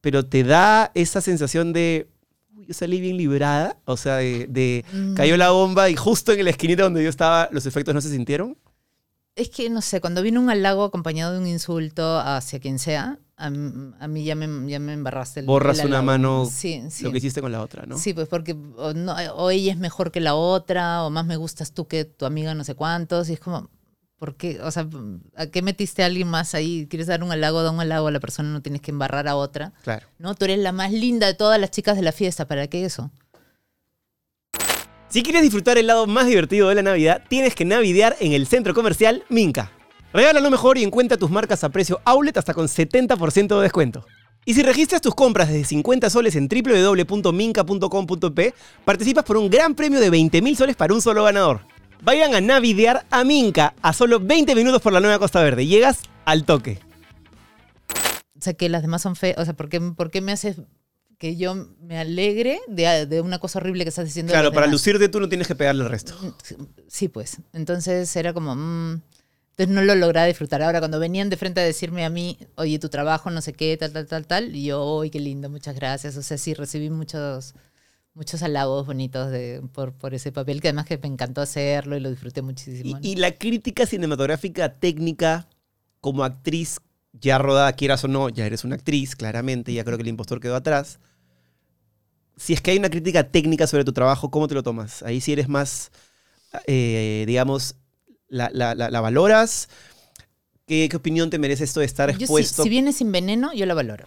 pero 0.00 0.24
te 0.24 0.44
da 0.44 0.90
esa 0.94 1.20
sensación 1.20 1.72
de 1.72 2.08
"Uy, 2.56 2.66
yo 2.66 2.74
salí 2.74 3.00
bien 3.00 3.16
librada, 3.16 3.76
o 3.84 3.96
sea, 3.96 4.16
de, 4.16 4.46
de 4.48 4.84
Mm. 4.92 5.14
cayó 5.14 5.36
la 5.36 5.50
bomba 5.50 5.90
y 5.90 5.96
justo 5.96 6.32
en 6.32 6.44
la 6.44 6.50
esquinita 6.50 6.84
donde 6.84 7.02
yo 7.02 7.10
estaba 7.10 7.48
los 7.52 7.66
efectos 7.66 7.94
no 7.94 8.00
se 8.00 8.10
sintieron. 8.10 8.56
Es 9.36 9.50
que, 9.50 9.70
no 9.70 9.82
sé, 9.82 10.00
cuando 10.00 10.20
viene 10.22 10.40
un 10.40 10.50
halago 10.50 10.82
acompañado 10.82 11.32
de 11.32 11.38
un 11.38 11.46
insulto 11.46 12.18
hacia 12.18 12.58
quien 12.58 12.80
sea, 12.80 13.18
a, 13.36 13.46
m- 13.46 13.94
a 14.00 14.08
mí 14.08 14.24
ya 14.24 14.34
me, 14.34 14.68
ya 14.68 14.80
me 14.80 14.92
embarraste 14.92 15.38
el 15.40 15.46
Borras 15.46 15.78
el 15.78 15.86
una 15.86 16.02
mano 16.02 16.44
Sí, 16.50 16.82
sí. 16.90 17.04
Lo 17.04 17.12
que 17.12 17.18
hiciste 17.18 17.40
con 17.40 17.52
la 17.52 17.62
otra, 17.62 17.86
¿no? 17.86 17.96
Sí, 17.98 18.14
pues 18.14 18.26
porque 18.26 18.56
o, 18.76 18.94
no- 18.94 19.14
o 19.36 19.50
ella 19.50 19.70
es 19.72 19.78
mejor 19.78 20.10
que 20.10 20.18
la 20.20 20.34
otra, 20.34 21.04
o 21.04 21.10
más 21.10 21.24
me 21.24 21.36
gustas 21.36 21.70
tú 21.72 21.86
que 21.86 22.04
tu 22.04 22.24
amiga 22.26 22.52
no 22.56 22.64
sé 22.64 22.74
cuántos, 22.74 23.28
y 23.30 23.34
es 23.34 23.40
como, 23.40 23.70
¿por 24.18 24.34
qué? 24.34 24.60
O 24.62 24.70
sea, 24.70 24.86
¿a 25.36 25.46
qué 25.46 25.62
metiste 25.62 26.02
a 26.02 26.06
alguien 26.06 26.28
más 26.28 26.54
ahí? 26.54 26.86
¿Quieres 26.90 27.06
dar 27.06 27.22
un 27.22 27.32
halago? 27.32 27.62
Da 27.62 27.70
un 27.70 27.80
halago 27.80 28.08
a 28.08 28.10
la 28.10 28.20
persona, 28.20 28.50
no 28.50 28.60
tienes 28.60 28.82
que 28.82 28.90
embarrar 28.90 29.28
a 29.28 29.36
otra. 29.36 29.72
Claro. 29.82 30.06
No, 30.18 30.34
tú 30.34 30.44
eres 30.44 30.58
la 30.58 30.72
más 30.72 30.92
linda 30.92 31.26
de 31.26 31.32
todas 31.34 31.58
las 31.60 31.70
chicas 31.70 31.96
de 31.96 32.02
la 32.02 32.12
fiesta, 32.12 32.46
¿para 32.46 32.66
qué 32.66 32.84
eso? 32.84 33.10
Si 35.08 35.22
quieres 35.22 35.40
disfrutar 35.42 35.78
el 35.78 35.86
lado 35.86 36.06
más 36.06 36.26
divertido 36.26 36.68
de 36.68 36.74
la 36.74 36.82
Navidad, 36.82 37.22
tienes 37.28 37.54
que 37.54 37.64
navidear 37.64 38.16
en 38.20 38.32
el 38.32 38.46
centro 38.46 38.74
comercial 38.74 39.24
Minca. 39.30 39.72
Regala 40.12 40.40
lo 40.40 40.50
mejor 40.50 40.76
y 40.76 40.84
encuentra 40.84 41.16
tus 41.16 41.30
marcas 41.30 41.64
a 41.64 41.70
precio 41.70 42.00
outlet 42.04 42.36
hasta 42.36 42.52
con 42.52 42.66
70% 42.66 43.56
de 43.56 43.62
descuento. 43.62 44.04
Y 44.44 44.54
si 44.54 44.62
registras 44.62 45.00
tus 45.00 45.14
compras 45.14 45.48
desde 45.48 45.64
50 45.64 46.10
soles 46.10 46.36
en 46.36 46.48
www.minca.com.p, 46.48 48.54
participas 48.84 49.24
por 49.24 49.36
un 49.36 49.50
gran 49.50 49.74
premio 49.74 49.98
de 50.00 50.10
20.000 50.10 50.56
soles 50.56 50.76
para 50.76 50.94
un 50.94 51.02
solo 51.02 51.24
ganador. 51.24 51.60
Vayan 52.02 52.34
a 52.34 52.40
navidear 52.40 53.06
a 53.10 53.24
Minca 53.24 53.74
a 53.82 53.92
solo 53.92 54.20
20 54.20 54.54
minutos 54.54 54.80
por 54.80 54.92
la 54.92 55.00
nueva 55.00 55.18
Costa 55.18 55.42
Verde. 55.42 55.66
Llegas 55.66 56.00
al 56.24 56.44
toque. 56.44 56.80
O 58.38 58.40
sea, 58.40 58.54
que 58.54 58.68
las 58.68 58.82
demás 58.82 59.02
son 59.02 59.16
feas. 59.16 59.36
O 59.38 59.44
sea, 59.44 59.54
¿por 59.54 59.68
qué, 59.68 59.80
por 59.80 60.10
qué 60.10 60.20
me 60.20 60.32
haces 60.32 60.56
que 61.18 61.36
yo 61.36 61.56
me 61.80 61.98
alegre 61.98 62.60
de, 62.68 63.06
de 63.06 63.20
una 63.20 63.40
cosa 63.40 63.58
horrible 63.58 63.84
que 63.84 63.88
estás 63.88 64.04
diciendo? 64.04 64.32
Claro, 64.32 64.52
para 64.52 64.68
lucirte 64.68 65.08
tú 65.08 65.18
no 65.18 65.28
tienes 65.28 65.48
que 65.48 65.56
pegarle 65.56 65.82
al 65.82 65.90
resto. 65.90 66.14
Sí, 66.86 67.08
pues. 67.08 67.38
Entonces 67.52 68.14
era 68.14 68.32
como. 68.32 68.54
mm, 68.54 69.02
entonces 69.56 69.74
no 69.74 69.82
lo 69.82 69.96
lograba 69.96 70.28
disfrutar. 70.28 70.62
Ahora, 70.62 70.78
cuando 70.78 71.00
venían 71.00 71.30
de 71.30 71.36
frente 71.36 71.60
a 71.60 71.64
decirme 71.64 72.04
a 72.04 72.10
mí, 72.10 72.38
oye, 72.54 72.78
tu 72.78 72.88
trabajo, 72.88 73.28
no 73.32 73.42
sé 73.42 73.54
qué, 73.54 73.76
tal, 73.76 73.92
tal, 73.92 74.06
tal, 74.06 74.24
tal, 74.24 74.54
y 74.54 74.66
yo, 74.66 75.00
¡ay, 75.02 75.10
qué 75.10 75.18
lindo! 75.18 75.50
Muchas 75.50 75.74
gracias. 75.74 76.16
O 76.16 76.22
sea, 76.22 76.38
sí, 76.38 76.54
recibí 76.54 76.90
muchos 76.90 77.54
muchos 78.18 78.42
halagos 78.42 78.84
bonitos 78.84 79.30
de, 79.30 79.62
por, 79.72 79.92
por 79.92 80.12
ese 80.12 80.32
papel, 80.32 80.60
que 80.60 80.68
además 80.68 80.86
que 80.86 80.98
me 80.98 81.06
encantó 81.06 81.40
hacerlo 81.40 81.96
y 81.96 82.00
lo 82.00 82.10
disfruté 82.10 82.42
muchísimo. 82.42 82.98
Y, 83.00 83.12
y 83.12 83.16
la 83.16 83.30
crítica 83.32 83.86
cinematográfica 83.86 84.74
técnica 84.74 85.48
como 86.00 86.24
actriz 86.24 86.78
ya 87.12 87.38
rodada, 87.38 87.72
quieras 87.74 88.02
o 88.04 88.08
no, 88.08 88.28
ya 88.28 88.44
eres 88.44 88.64
una 88.64 88.74
actriz, 88.74 89.14
claramente, 89.16 89.72
ya 89.72 89.84
creo 89.84 89.96
que 89.96 90.02
el 90.02 90.08
impostor 90.08 90.40
quedó 90.40 90.56
atrás. 90.56 90.98
Si 92.36 92.52
es 92.52 92.60
que 92.60 92.72
hay 92.72 92.78
una 92.78 92.90
crítica 92.90 93.30
técnica 93.30 93.66
sobre 93.68 93.84
tu 93.84 93.92
trabajo, 93.92 94.30
¿cómo 94.30 94.48
te 94.48 94.54
lo 94.54 94.62
tomas? 94.64 95.02
Ahí 95.04 95.20
sí 95.20 95.32
eres 95.32 95.48
más, 95.48 95.90
eh, 96.66 97.24
digamos, 97.26 97.76
la, 98.28 98.50
la- 98.52 98.74
la- 98.74 98.90
la 98.90 99.00
valoras. 99.00 99.68
¿Qué, 100.66 100.88
qué 100.90 100.96
opinión 100.96 101.30
te 101.30 101.38
merece 101.38 101.64
esto 101.64 101.80
de 101.80 101.86
estar 101.86 102.10
Yo 102.10 102.16
expuesto? 102.18 102.62
si 102.64 102.68
viene 102.68 102.92
sin 102.92 103.10
veneno, 103.12 103.52
yo 103.54 103.64
la 103.64 103.74
valoro. 103.74 104.06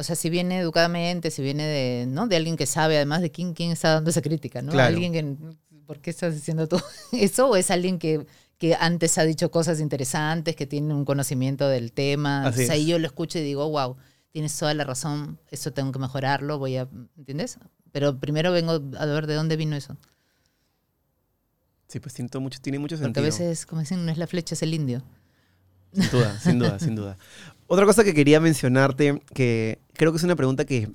O 0.00 0.02
sea, 0.02 0.16
si 0.16 0.30
viene 0.30 0.58
educadamente, 0.60 1.30
si 1.30 1.42
viene 1.42 1.62
de, 1.64 2.06
¿no? 2.08 2.26
de 2.26 2.36
alguien 2.36 2.56
que 2.56 2.64
sabe, 2.64 2.96
además 2.96 3.20
de 3.20 3.30
quién, 3.30 3.52
quién 3.52 3.70
está 3.70 3.92
dando 3.92 4.08
esa 4.08 4.22
crítica, 4.22 4.62
¿no? 4.62 4.72
Claro. 4.72 4.94
Alguien 4.94 5.12
que, 5.12 5.36
¿por 5.84 6.00
qué 6.00 6.08
estás 6.08 6.34
diciendo 6.34 6.66
tú 6.66 6.80
eso? 7.12 7.50
¿O 7.50 7.56
es 7.56 7.70
alguien 7.70 7.98
que, 7.98 8.26
que 8.56 8.74
antes 8.74 9.18
ha 9.18 9.24
dicho 9.24 9.50
cosas 9.50 9.78
interesantes, 9.78 10.56
que 10.56 10.66
tiene 10.66 10.94
un 10.94 11.04
conocimiento 11.04 11.68
del 11.68 11.92
tema? 11.92 12.46
Así 12.46 12.62
o 12.62 12.66
sea, 12.66 12.76
es. 12.76 12.80
y 12.80 12.86
yo 12.86 12.98
lo 12.98 13.06
escucho 13.06 13.38
y 13.38 13.42
digo, 13.42 13.68
wow, 13.68 13.98
tienes 14.30 14.56
toda 14.56 14.72
la 14.72 14.84
razón, 14.84 15.38
eso 15.50 15.74
tengo 15.74 15.92
que 15.92 15.98
mejorarlo, 15.98 16.58
voy 16.58 16.78
a, 16.78 16.88
¿entiendes? 17.18 17.58
Pero 17.92 18.18
primero 18.18 18.52
vengo 18.52 18.80
a 18.98 19.04
ver 19.04 19.26
de 19.26 19.34
dónde 19.34 19.56
vino 19.56 19.76
eso. 19.76 19.98
Sí, 21.88 22.00
pues 22.00 22.14
tiene, 22.14 22.30
todo 22.30 22.40
mucho, 22.40 22.58
tiene 22.62 22.78
mucho 22.78 22.96
Porque 22.96 23.04
sentido. 23.04 23.22
a 23.22 23.26
veces, 23.26 23.66
como 23.66 23.82
dicen, 23.82 24.06
no 24.06 24.12
es 24.12 24.16
la 24.16 24.26
flecha, 24.26 24.54
es 24.54 24.62
el 24.62 24.72
indio. 24.72 25.02
Sin 25.92 26.10
duda, 26.10 26.40
sin 26.40 26.58
duda, 26.58 26.78
sin 26.78 26.94
duda. 26.94 27.18
Otra 27.72 27.86
cosa 27.86 28.02
que 28.02 28.14
quería 28.14 28.40
mencionarte, 28.40 29.22
que 29.32 29.78
creo 29.92 30.10
que 30.10 30.18
es 30.18 30.24
una 30.24 30.34
pregunta 30.34 30.64
que 30.64 30.90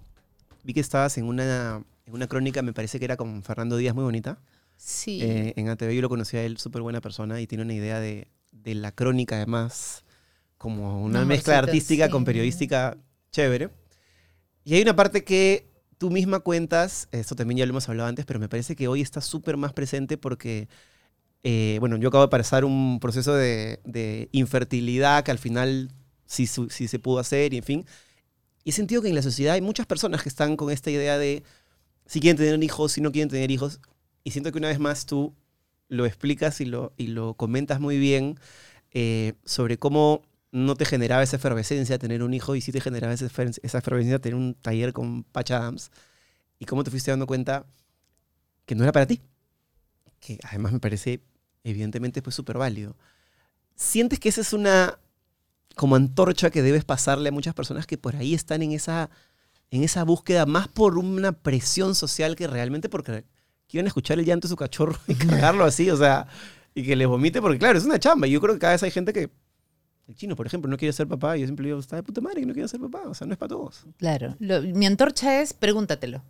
vi 0.65 0.73
que 0.73 0.81
estabas 0.81 1.17
en 1.17 1.23
una, 1.23 1.81
en 2.05 2.13
una 2.13 2.27
crónica, 2.27 2.61
me 2.63 2.73
parece 2.73 2.99
que 2.99 3.05
era 3.05 3.15
con 3.15 3.43
Fernando 3.43 3.77
Díaz, 3.77 3.95
muy 3.95 4.03
bonita. 4.03 4.39
Sí. 4.75 5.21
Eh, 5.23 5.53
en 5.55 5.69
ATV 5.69 5.91
yo 5.93 6.01
lo 6.01 6.09
conocí 6.09 6.35
a 6.35 6.43
él, 6.43 6.57
súper 6.57 6.81
buena 6.81 6.99
persona, 6.99 7.39
y 7.39 7.47
tiene 7.47 7.63
una 7.63 7.73
idea 7.73 8.01
de, 8.01 8.27
de 8.51 8.75
la 8.75 8.91
crónica, 8.91 9.37
además, 9.37 10.03
como 10.57 11.01
una 11.01 11.21
Un 11.21 11.29
mezcla 11.29 11.57
artística 11.59 12.07
sí. 12.07 12.11
con 12.11 12.25
periodística 12.25 12.97
chévere. 13.31 13.69
Y 14.65 14.73
hay 14.73 14.81
una 14.81 14.97
parte 14.97 15.23
que 15.23 15.69
tú 15.97 16.11
misma 16.11 16.41
cuentas, 16.41 17.07
esto 17.13 17.37
también 17.37 17.59
ya 17.59 17.65
lo 17.65 17.69
hemos 17.69 17.87
hablado 17.87 18.09
antes, 18.09 18.25
pero 18.25 18.37
me 18.37 18.49
parece 18.49 18.75
que 18.75 18.89
hoy 18.89 18.99
está 18.99 19.21
súper 19.21 19.55
más 19.55 19.71
presente 19.71 20.17
porque, 20.17 20.67
eh, 21.41 21.77
bueno, 21.79 21.95
yo 21.95 22.09
acabo 22.09 22.25
de 22.25 22.31
pasar 22.31 22.65
un 22.65 22.99
proceso 22.99 23.33
de, 23.33 23.79
de 23.85 24.27
infertilidad 24.33 25.23
que 25.23 25.31
al 25.31 25.39
final 25.39 25.89
su- 26.47 26.69
sí 26.69 26.87
se 26.87 26.99
pudo 26.99 27.19
hacer, 27.19 27.53
y 27.53 27.57
en 27.57 27.63
fin. 27.63 27.85
Y 28.63 28.71
he 28.71 28.73
sentido 28.73 29.01
que 29.01 29.09
en 29.09 29.15
la 29.15 29.21
sociedad 29.21 29.55
hay 29.55 29.61
muchas 29.61 29.85
personas 29.85 30.23
que 30.23 30.29
están 30.29 30.57
con 30.57 30.71
esta 30.71 30.91
idea 30.91 31.17
de 31.17 31.43
si 32.05 32.19
quieren 32.19 32.37
tener 32.37 32.61
hijos, 32.63 32.93
si 32.93 33.01
no 33.01 33.11
quieren 33.11 33.29
tener 33.29 33.51
hijos. 33.51 33.79
Y 34.23 34.31
siento 34.31 34.51
que 34.51 34.57
una 34.57 34.69
vez 34.69 34.79
más 34.79 35.05
tú 35.05 35.35
lo 35.87 36.05
explicas 36.05 36.61
y 36.61 36.65
lo, 36.65 36.93
y 36.97 37.07
lo 37.07 37.35
comentas 37.35 37.79
muy 37.79 37.99
bien 37.99 38.39
eh, 38.91 39.33
sobre 39.45 39.77
cómo 39.77 40.23
no 40.51 40.75
te 40.75 40.85
generaba 40.85 41.21
esa 41.21 41.35
efervescencia 41.35 41.99
tener 41.99 42.23
un 42.23 42.33
hijo 42.33 42.55
y 42.55 42.61
sí 42.61 42.71
te 42.71 42.81
generaba 42.81 43.13
esa 43.13 43.25
efervescencia 43.25 44.19
tener 44.19 44.35
un 44.35 44.55
taller 44.55 44.93
con 44.93 45.23
Patch 45.23 45.51
Adams. 45.51 45.91
Y 46.57 46.65
cómo 46.65 46.83
te 46.83 46.91
fuiste 46.91 47.11
dando 47.11 47.27
cuenta 47.27 47.65
que 48.65 48.75
no 48.75 48.83
era 48.83 48.91
para 48.93 49.05
ti. 49.05 49.21
Que 50.19 50.39
además 50.43 50.71
me 50.71 50.79
parece, 50.79 51.21
evidentemente, 51.63 52.21
pues 52.21 52.35
súper 52.35 52.57
válido. 52.57 52.95
¿Sientes 53.75 54.19
que 54.19 54.29
esa 54.29 54.41
es 54.41 54.53
una 54.53 54.97
como 55.75 55.95
antorcha 55.95 56.49
que 56.49 56.61
debes 56.61 56.83
pasarle 56.85 57.29
a 57.29 57.31
muchas 57.31 57.53
personas 57.53 57.85
que 57.85 57.97
por 57.97 58.15
ahí 58.15 58.33
están 58.33 58.61
en 58.61 58.71
esa, 58.71 59.09
en 59.71 59.83
esa 59.83 60.03
búsqueda 60.03 60.45
más 60.45 60.67
por 60.67 60.97
una 60.97 61.31
presión 61.33 61.95
social 61.95 62.35
que 62.35 62.47
realmente 62.47 62.89
porque 62.89 63.25
quieren 63.67 63.87
escuchar 63.87 64.19
el 64.19 64.25
llanto 64.25 64.47
de 64.47 64.51
su 64.51 64.55
cachorro 64.55 64.97
y 65.07 65.15
cagarlo 65.15 65.65
así, 65.65 65.89
o 65.91 65.97
sea, 65.97 66.27
y 66.73 66.83
que 66.83 66.95
les 66.95 67.07
vomite, 67.07 67.41
porque 67.41 67.57
claro, 67.59 67.77
es 67.77 67.85
una 67.85 67.99
chamba. 67.99 68.27
Yo 68.27 68.39
creo 68.41 68.53
que 68.55 68.59
cada 68.59 68.73
vez 68.73 68.83
hay 68.83 68.91
gente 68.91 69.11
que, 69.13 69.29
el 70.07 70.15
chino, 70.15 70.35
por 70.35 70.45
ejemplo, 70.45 70.69
no 70.69 70.77
quiere 70.77 70.93
ser 70.93 71.07
papá, 71.07 71.35
y 71.35 71.41
yo 71.41 71.47
siempre 71.47 71.65
digo, 71.65 71.79
está 71.79 71.95
de 71.95 72.03
puta 72.03 72.21
madre 72.21 72.41
que 72.41 72.45
no 72.45 72.53
quiere 72.53 72.67
ser 72.69 72.79
papá, 72.79 73.01
o 73.07 73.13
sea, 73.13 73.25
no 73.25 73.33
es 73.33 73.39
para 73.39 73.49
todos. 73.49 73.85
Claro. 73.97 74.35
Lo- 74.39 74.61
mi 74.61 74.85
antorcha 74.85 75.41
es 75.41 75.53
pregúntatelo. 75.53 76.23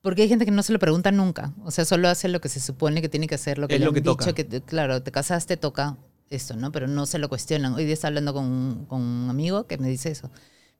Porque 0.00 0.22
hay 0.22 0.28
gente 0.28 0.44
que 0.44 0.50
no 0.50 0.64
se 0.64 0.72
lo 0.72 0.80
pregunta 0.80 1.12
nunca. 1.12 1.52
O 1.62 1.70
sea, 1.70 1.84
solo 1.84 2.08
hace 2.08 2.26
lo 2.28 2.40
que 2.40 2.48
se 2.48 2.58
supone 2.58 3.00
que 3.02 3.08
tiene 3.08 3.28
que 3.28 3.36
hacer, 3.36 3.58
lo 3.58 3.68
que 3.68 3.74
Es 3.74 3.80
le 3.80 3.84
lo 3.84 3.90
han 3.90 3.94
que 3.94 4.00
dicho, 4.00 4.16
toca. 4.16 4.32
que 4.32 4.42
te- 4.44 4.60
claro, 4.62 5.00
te 5.02 5.12
casaste, 5.12 5.56
toca 5.56 5.96
esto, 6.34 6.56
¿no? 6.56 6.72
Pero 6.72 6.86
no 6.88 7.06
se 7.06 7.18
lo 7.18 7.28
cuestionan. 7.28 7.74
Hoy 7.74 7.84
día 7.84 7.94
estaba 7.94 8.08
hablando 8.10 8.32
con, 8.34 8.44
un- 8.44 8.86
con 8.86 9.00
un 9.00 9.30
amigo 9.30 9.66
que 9.66 9.78
me 9.78 9.88
dice 9.88 10.10
eso. 10.10 10.30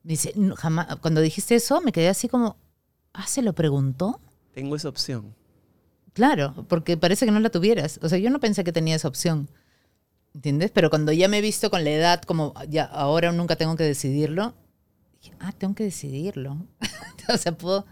Me 0.03 0.11
dice, 0.11 0.33
"No, 0.35 0.55
jamás, 0.55 0.95
cuando 0.97 1.21
dijiste 1.21 1.55
eso, 1.55 1.81
me 1.81 1.91
quedé 1.91 2.09
así 2.09 2.27
como, 2.27 2.57
ah, 3.13 3.27
¿se 3.27 3.41
lo 3.41 3.53
preguntó? 3.53 4.19
Tengo 4.53 4.75
esa 4.75 4.89
opción. 4.89 5.33
Claro, 6.13 6.65
porque 6.69 6.95
parece 6.97 7.25
que 7.25 7.31
no 7.31 7.39
la 7.39 7.49
tuvieras. 7.49 7.99
O 8.03 8.09
sea, 8.09 8.17
yo 8.19 8.29
no 8.29 8.39
pensé 8.39 8.63
que 8.63 8.71
tenía 8.71 8.95
esa 8.95 9.07
opción. 9.07 9.49
¿Entiendes? 10.35 10.71
Pero 10.71 10.89
cuando 10.89 11.11
ya 11.11 11.27
me 11.27 11.37
he 11.37 11.41
visto 11.41 11.69
con 11.69 11.83
la 11.83 11.91
edad, 11.91 12.21
como 12.23 12.53
ya 12.69 12.83
ahora 12.85 13.29
o 13.29 13.33
nunca 13.33 13.55
tengo 13.55 13.75
que 13.75 13.83
decidirlo, 13.83 14.53
dije, 15.21 15.35
ah, 15.39 15.51
tengo 15.53 15.73
que 15.75 15.83
decidirlo. 15.85 16.67
o 17.33 17.37
sea, 17.37 17.55
puedo, 17.57 17.85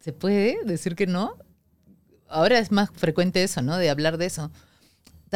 ¿se 0.00 0.12
puede 0.12 0.58
decir 0.64 0.94
que 0.96 1.06
no? 1.06 1.34
Ahora 2.28 2.58
es 2.58 2.72
más 2.72 2.90
frecuente 2.92 3.42
eso, 3.42 3.62
¿no? 3.62 3.76
De 3.76 3.90
hablar 3.90 4.16
de 4.18 4.26
eso. 4.26 4.50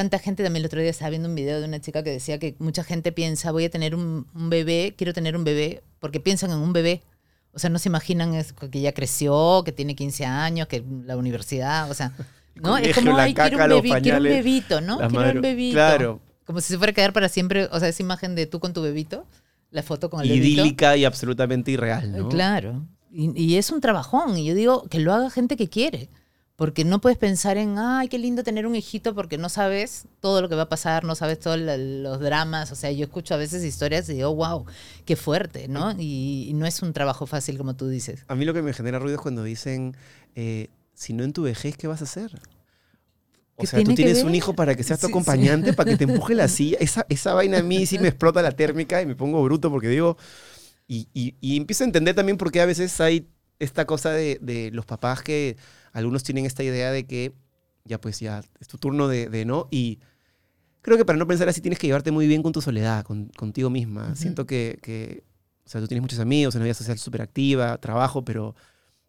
Tanta 0.01 0.18
gente, 0.18 0.42
también 0.42 0.62
el 0.62 0.66
otro 0.66 0.80
día 0.80 0.88
estaba 0.88 1.11
viendo 1.11 1.28
un 1.28 1.34
video 1.34 1.61
de 1.61 1.66
una 1.66 1.78
chica 1.78 2.03
que 2.03 2.09
decía 2.09 2.38
que 2.38 2.57
mucha 2.59 2.82
gente 2.84 3.12
piensa, 3.12 3.53
voy 3.53 3.66
a 3.66 3.70
tener 3.70 3.94
un, 3.94 4.26
un 4.34 4.48
bebé, 4.48 4.94
quiero 4.96 5.12
tener 5.12 5.36
un 5.36 5.44
bebé, 5.44 5.82
porque 5.98 6.20
piensan 6.20 6.51
en 6.53 6.57
un 6.57 6.72
bebé. 6.72 7.03
O 7.53 7.59
sea, 7.59 7.68
no 7.68 7.78
se 7.78 7.90
imaginan 7.90 8.34
es- 8.34 8.55
que 8.55 8.80
ya 8.80 8.92
creció, 8.92 9.61
que 9.62 9.72
tiene 9.72 9.94
15 9.94 10.24
años, 10.24 10.68
que 10.68 10.82
la 11.05 11.18
universidad, 11.18 11.90
o 11.90 11.94
sea, 11.94 12.12
¿no? 12.55 12.78
Es 12.78 12.94
como, 12.94 13.14
la 13.14 13.24
ay, 13.24 13.34
quiero 13.34 13.51
caca, 13.59 13.64
un, 13.64 13.70
los 13.70 13.78
bebi- 13.80 13.82
quiero 13.82 13.92
un 14.16 14.22
pañales, 14.22 14.32
bebito, 14.32 14.80
¿no? 14.80 14.96
Quiero 15.01 15.12
madre- 15.12 15.36
un 15.36 15.42
bebito. 15.42 15.74
Claro. 15.74 16.20
Como 16.46 16.62
si 16.62 16.68
se 16.68 16.78
fuera 16.78 16.92
a 16.92 16.94
quedar 16.94 17.12
para 17.12 17.28
siempre, 17.28 17.68
o 17.70 17.78
sea, 17.78 17.88
esa 17.88 18.03
imagen 18.03 18.34
de 18.34 18.46
tú 18.46 18.59
con 18.59 18.72
tu 18.72 18.80
bebito, 18.80 19.26
la 19.70 19.82
foto 19.82 20.09
con 20.09 20.22
el 20.22 20.30
bebito. 20.30 20.62
Idílica 20.62 20.96
y 20.96 21.05
absolutamente 21.05 21.72
irreal, 21.72 22.11
¿no? 22.11 22.28
Claro. 22.30 22.86
Y, 23.12 23.38
y 23.38 23.57
es 23.59 23.70
un 23.70 23.82
trabajón. 23.82 24.38
Y 24.38 24.46
yo 24.46 24.55
digo 24.55 24.84
que 24.88 24.98
lo 25.01 25.12
haga 25.12 25.28
gente 25.28 25.59
que 25.59 25.68
quiere. 25.68 26.09
Porque 26.61 26.85
no 26.85 27.01
puedes 27.01 27.17
pensar 27.17 27.57
en, 27.57 27.79
ay, 27.79 28.09
qué 28.09 28.19
lindo 28.19 28.45
tener 28.45 28.67
un 28.67 28.77
hijito, 28.77 29.15
porque 29.15 29.39
no 29.39 29.49
sabes 29.49 30.05
todo 30.21 30.43
lo 30.43 30.51
que 30.51 30.57
va 30.57 30.65
a 30.65 30.69
pasar, 30.69 31.05
no 31.05 31.15
sabes 31.15 31.41
todos 31.41 31.59
los 31.59 32.21
dramas. 32.21 32.71
O 32.71 32.75
sea, 32.75 32.91
yo 32.93 33.05
escucho 33.07 33.33
a 33.33 33.39
veces 33.39 33.65
historias 33.65 34.07
y 34.11 34.13
digo, 34.13 34.35
wow, 34.35 34.67
qué 35.07 35.17
fuerte, 35.17 35.69
¿no? 35.69 35.93
Y, 35.99 36.49
y 36.51 36.53
no 36.53 36.67
es 36.67 36.83
un 36.83 36.93
trabajo 36.93 37.27
fácil, 37.27 37.57
como 37.57 37.77
tú 37.77 37.89
dices. 37.89 38.25
A 38.29 38.35
mí 38.35 38.45
lo 38.45 38.53
que 38.53 38.61
me 38.61 38.75
genera 38.75 38.99
ruido 38.99 39.17
es 39.17 39.23
cuando 39.23 39.43
dicen, 39.43 39.97
eh, 40.35 40.69
si 40.93 41.15
no 41.15 41.25
en 41.25 41.33
tu 41.33 41.45
vejez, 41.45 41.79
¿qué 41.79 41.87
vas 41.87 42.03
a 42.03 42.05
hacer? 42.05 42.31
O 43.57 43.63
¿Qué 43.63 43.67
sea, 43.67 43.81
tú 43.83 43.95
tiene 43.95 44.13
tienes 44.13 44.25
un 44.25 44.35
hijo 44.35 44.55
para 44.55 44.75
que 44.75 44.83
sea 44.83 44.97
tu 44.97 45.07
Sí, 45.07 45.13
sí. 45.13 45.13
acompañante, 45.13 45.73
para 45.73 45.89
que 45.89 45.97
te 45.97 46.05
empuje 46.05 46.35
la 46.35 46.49
silla. 46.49 46.79
Esa, 46.81 47.07
esa 47.09 47.35
vaina 47.35 47.59
a 47.59 47.63
mí 47.63 47.87
sí 47.87 47.99
me 47.99 48.09
explota 48.09 48.43
la 48.43 48.53
térmica 48.53 49.01
y 49.03 49.07
me 49.07 49.15
pongo 49.17 49.43
bruto 49.43 49.71
porque 49.71 49.89
digo... 49.89 50.17
Y, 50.89 51.09
y- 51.15 51.37
y 51.41 51.57
empiezo 51.57 51.85
a 51.85 51.87
entender 51.87 52.15
también 52.17 52.37
por 52.39 52.53
qué 52.53 52.61
a 52.61 52.67
veces 52.67 53.01
hay 53.01 53.29
esta 53.61 53.87
cosa 53.87 54.11
de, 54.11 54.39
de 54.41 54.71
los 54.73 54.87
papás 54.87 55.23
que 55.23 55.57
algunos 55.93 56.25
tienen 56.25 56.47
esta 56.47 56.65
idea 56.65 56.91
de 56.91 57.07
que 57.07 57.33
ya 57.85 58.01
pues 58.01 58.21
ya 58.21 58.43
es 58.61 58.69
tu 58.69 58.79
turno 58.79 59.09
de, 59.09 59.29
de 59.29 59.45
no. 59.45 59.69
Y 59.71 60.01
creo 60.83 60.97
que 60.97 61.05
para 61.05 61.19
no 61.19 61.27
pensar 61.27 61.49
así 61.49 61.61
tienes 61.61 61.79
que 61.79 61.87
llevarte 61.87 62.11
muy 62.11 62.27
bien 62.27 62.43
con 62.43 62.53
tu 62.53 62.61
soledad, 62.61 63.05
con, 63.05 63.27
contigo 63.37 63.71
misma. 63.71 64.15
Siento 64.17 64.47
que, 64.47 64.79
que, 64.83 65.25
o 65.65 65.69
sea, 65.69 65.81
tú 65.81 65.87
tienes 65.87 66.03
muchos 66.03 66.19
amigos, 66.19 66.55
una 66.55 66.65
vida 66.65 66.75
social 66.75 66.99
súper 66.99 67.23
activa, 67.23 67.79
trabajo, 67.79 68.25
pero 68.25 68.55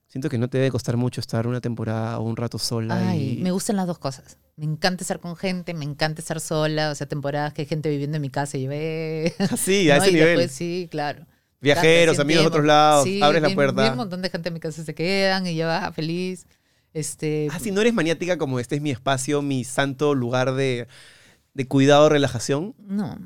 siento 0.07 0.29
que 0.29 0.37
no 0.37 0.49
te 0.49 0.57
debe 0.57 0.71
costar 0.71 0.97
mucho 0.97 1.21
estar 1.21 1.47
una 1.47 1.61
temporada 1.61 2.19
o 2.19 2.23
un 2.23 2.35
rato 2.35 2.57
sola. 2.57 3.09
Ay, 3.09 3.37
y... 3.39 3.41
me 3.41 3.51
gustan 3.51 3.77
las 3.77 3.87
dos 3.87 3.99
cosas. 3.99 4.37
Me 4.57 4.65
encanta 4.65 5.03
estar 5.03 5.19
con 5.19 5.35
gente, 5.35 5.73
me 5.73 5.85
encanta 5.85 6.21
estar 6.21 6.39
sola. 6.39 6.91
O 6.91 6.95
sea, 6.95 7.07
temporadas 7.07 7.53
que 7.53 7.61
hay 7.63 7.67
gente 7.67 7.89
viviendo 7.89 8.17
en 8.17 8.21
mi 8.21 8.29
casa 8.29 8.57
y 8.57 8.63
yo, 8.63 8.71
eh, 8.71 9.33
a 9.39 9.47
¿no? 9.49 9.55
ese 9.55 9.73
y 9.73 10.13
nivel. 10.13 10.37
después 10.37 10.51
sí, 10.51 10.87
claro. 10.91 11.25
Viajeros, 11.61 12.19
amigos 12.19 12.43
de 12.43 12.47
otros 12.47 12.65
lados, 12.65 13.03
Sí, 13.05 13.21
abres 13.21 13.41
la 13.41 13.47
bien- 13.49 13.55
puerta. 13.55 13.81
bien 13.81 13.91
un 13.93 13.97
montón 13.99 14.21
de 14.21 14.29
gente 14.29 14.49
en 14.49 14.53
mi 14.55 14.59
casa 14.59 14.83
se 14.83 14.95
quedan 14.95 15.45
y 15.47 15.55
yo, 15.55 15.69
ah, 15.69 15.91
feliz. 15.93 16.45
Este, 16.93 17.47
Ah, 17.51 17.59
si 17.59 17.71
no 17.71 17.79
eres 17.81 17.93
maniática 17.93 18.37
como 18.37 18.59
este 18.59 18.75
es 18.75 18.81
mi 18.81 18.91
espacio, 18.91 19.41
mi 19.41 19.63
santo 19.63 20.13
lugar 20.15 20.53
de, 20.55 20.87
de 21.53 21.67
cuidado, 21.67 22.09
relajación. 22.09 22.75
No. 22.79 23.17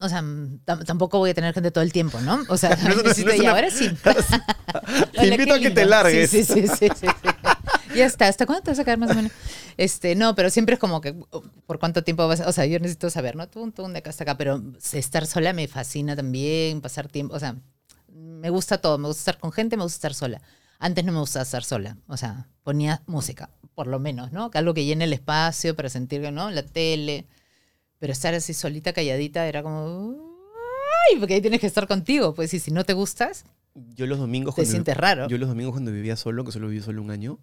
O 0.00 0.08
sea, 0.08 0.20
tam- 0.20 0.84
tampoco 0.84 1.18
voy 1.18 1.30
a 1.30 1.34
tener 1.34 1.54
gente 1.54 1.70
todo 1.70 1.82
el 1.84 1.92
tiempo, 1.92 2.20
¿no? 2.20 2.42
O 2.48 2.56
sea, 2.58 2.76
No 2.82 2.94
una- 2.94 3.02
necesito- 3.04 3.32
no 3.34 3.40
una- 3.42 3.50
ahora 3.52 3.70
sí. 3.70 3.88
Te 5.12 5.26
invito 5.28 5.54
a 5.54 5.58
que 5.60 5.70
te 5.70 5.86
largues. 5.86 6.30
Sí, 6.30 6.44
sí, 6.44 6.66
sí, 6.66 6.68
sí, 6.68 6.88
sí. 7.00 7.06
Ya 7.94 8.06
está. 8.06 8.26
¿Hasta 8.26 8.44
cuándo 8.44 8.62
te 8.64 8.70
vas 8.72 8.78
a 8.80 8.84
quedar 8.84 8.98
más 8.98 9.12
o 9.12 9.14
menos? 9.14 9.30
Este, 9.76 10.16
no, 10.16 10.34
pero 10.34 10.50
siempre 10.50 10.74
es 10.74 10.80
como 10.80 11.00
que, 11.00 11.14
oh, 11.30 11.42
¿por 11.66 11.78
cuánto 11.78 12.02
tiempo 12.02 12.26
vas 12.26 12.40
a...? 12.40 12.48
O 12.48 12.52
sea, 12.52 12.66
yo 12.66 12.78
necesito 12.80 13.08
saber, 13.08 13.36
¿no? 13.36 13.48
Tú, 13.48 13.70
tú, 13.70 13.86
de 13.86 13.98
acá 13.98 14.10
hasta 14.10 14.24
acá. 14.24 14.36
Pero 14.36 14.60
estar 14.92 15.26
sola 15.26 15.52
me 15.52 15.68
fascina 15.68 16.16
también, 16.16 16.80
pasar 16.80 17.06
tiempo. 17.08 17.34
O 17.36 17.38
sea, 17.38 17.54
me 18.40 18.50
gusta 18.50 18.78
todo. 18.78 18.98
Me 18.98 19.08
gusta 19.08 19.20
estar 19.20 19.38
con 19.38 19.52
gente, 19.52 19.76
me 19.76 19.82
gusta 19.82 19.96
estar 19.96 20.14
sola. 20.14 20.40
Antes 20.78 21.04
no 21.04 21.12
me 21.12 21.18
gustaba 21.20 21.42
estar 21.44 21.64
sola. 21.64 21.96
O 22.08 22.16
sea, 22.16 22.48
ponía 22.62 23.02
música, 23.06 23.50
por 23.74 23.86
lo 23.86 23.98
menos, 23.98 24.32
¿no? 24.32 24.50
Algo 24.52 24.74
que 24.74 24.84
llene 24.84 25.04
el 25.04 25.12
espacio 25.12 25.74
para 25.76 25.88
sentir 25.88 26.20
que, 26.22 26.30
¿no? 26.30 26.50
La 26.50 26.62
tele. 26.64 27.26
Pero 27.98 28.12
estar 28.12 28.34
así 28.34 28.52
solita, 28.54 28.92
calladita, 28.92 29.46
era 29.46 29.62
como... 29.62 30.14
¡Ay! 31.10 31.18
Porque 31.18 31.34
ahí 31.34 31.40
tienes 31.40 31.60
que 31.60 31.66
estar 31.66 31.86
contigo. 31.86 32.34
Pues 32.34 32.52
y 32.54 32.58
si 32.60 32.70
no 32.70 32.84
te 32.84 32.92
gustas, 32.92 33.44
Yo 33.74 34.06
los 34.06 34.18
domingos 34.18 34.54
te 34.54 34.60
cuando- 34.62 34.70
sientes 34.70 34.96
raro. 34.96 35.28
Yo 35.28 35.38
los 35.38 35.48
domingos 35.48 35.72
cuando 35.72 35.90
vivía 35.92 36.16
solo, 36.16 36.44
que 36.44 36.52
solo 36.52 36.68
viví 36.68 36.82
solo 36.82 37.00
un 37.02 37.10
año, 37.10 37.38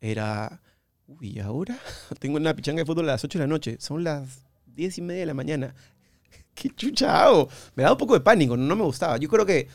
era... 0.00 0.60
Uy, 1.06 1.30
¿y 1.36 1.40
ahora? 1.40 1.78
Tengo 2.18 2.36
una 2.36 2.54
pichanga 2.54 2.80
de 2.80 2.86
fútbol 2.86 3.08
a 3.08 3.12
las 3.12 3.24
8 3.24 3.38
de 3.38 3.44
la 3.44 3.48
noche. 3.48 3.76
Son 3.80 4.02
las 4.04 4.44
10 4.66 4.98
y 4.98 5.02
media 5.02 5.20
de 5.20 5.26
la 5.26 5.34
mañana. 5.34 5.74
¿Qué 6.54 6.70
chucha 6.70 7.24
hago? 7.24 7.48
Me 7.74 7.82
daba 7.82 7.94
un 7.94 7.98
poco 7.98 8.14
de 8.14 8.20
pánico, 8.20 8.56
no 8.56 8.76
me 8.76 8.82
gustaba. 8.84 9.16
Yo 9.16 9.28
creo 9.28 9.46
que 9.46 9.68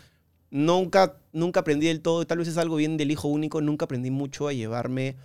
nunca, 0.52 1.18
nunca 1.34 1.60
aprendí 1.62 1.88
del 1.88 2.02
todo, 2.02 2.26
tal 2.26 2.38
vez 2.40 2.48
es 2.48 2.58
algo 2.58 2.76
bien 2.78 2.98
del 2.98 3.12
hijo 3.12 3.28
único, 3.28 3.62
nunca 3.62 3.86
aprendí 3.86 4.12
mucho 4.12 4.48
a 4.48 4.54
llevarme 4.54 5.16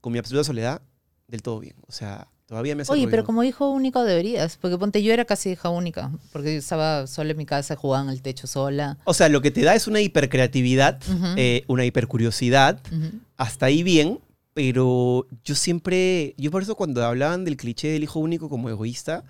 con 0.00 0.12
mi 0.12 0.18
absoluta 0.18 0.44
soledad 0.44 0.82
del 1.28 1.42
todo 1.42 1.60
bien. 1.60 1.76
O 1.86 1.92
sea, 1.92 2.28
todavía 2.46 2.74
me 2.74 2.82
hace 2.82 2.92
Oye, 2.92 3.04
pero 3.04 3.18
ruido. 3.18 3.26
como 3.26 3.44
hijo 3.44 3.70
único 3.70 4.02
deberías, 4.02 4.56
porque 4.56 4.78
ponte, 4.78 5.02
yo 5.02 5.12
era 5.12 5.24
casi 5.24 5.50
hija 5.50 5.68
única, 5.68 6.10
porque 6.32 6.52
yo 6.54 6.58
estaba 6.58 7.06
sola 7.06 7.30
en 7.32 7.36
mi 7.36 7.46
casa, 7.46 7.76
jugaba 7.76 8.04
en 8.04 8.10
el 8.10 8.22
techo 8.22 8.46
sola. 8.46 8.98
O 9.04 9.14
sea, 9.14 9.28
lo 9.28 9.40
que 9.42 9.50
te 9.50 9.62
da 9.62 9.74
es 9.74 9.86
una 9.86 10.00
hipercreatividad, 10.00 11.00
Ujú. 11.08 11.26
eh, 11.36 11.64
una 11.68 11.84
hipercuriosidad, 11.84 12.80
Ujú. 12.90 13.20
hasta 13.36 13.66
ahí 13.66 13.82
bien, 13.82 14.18
pero 14.54 15.26
yo 15.44 15.54
siempre, 15.54 16.34
yo 16.36 16.50
por 16.50 16.62
eso 16.62 16.74
cuando 16.74 17.04
hablaban 17.04 17.44
del 17.44 17.56
cliché 17.56 17.88
del 17.92 18.02
hijo 18.02 18.18
único 18.18 18.48
como 18.48 18.68
egoísta, 18.68 19.24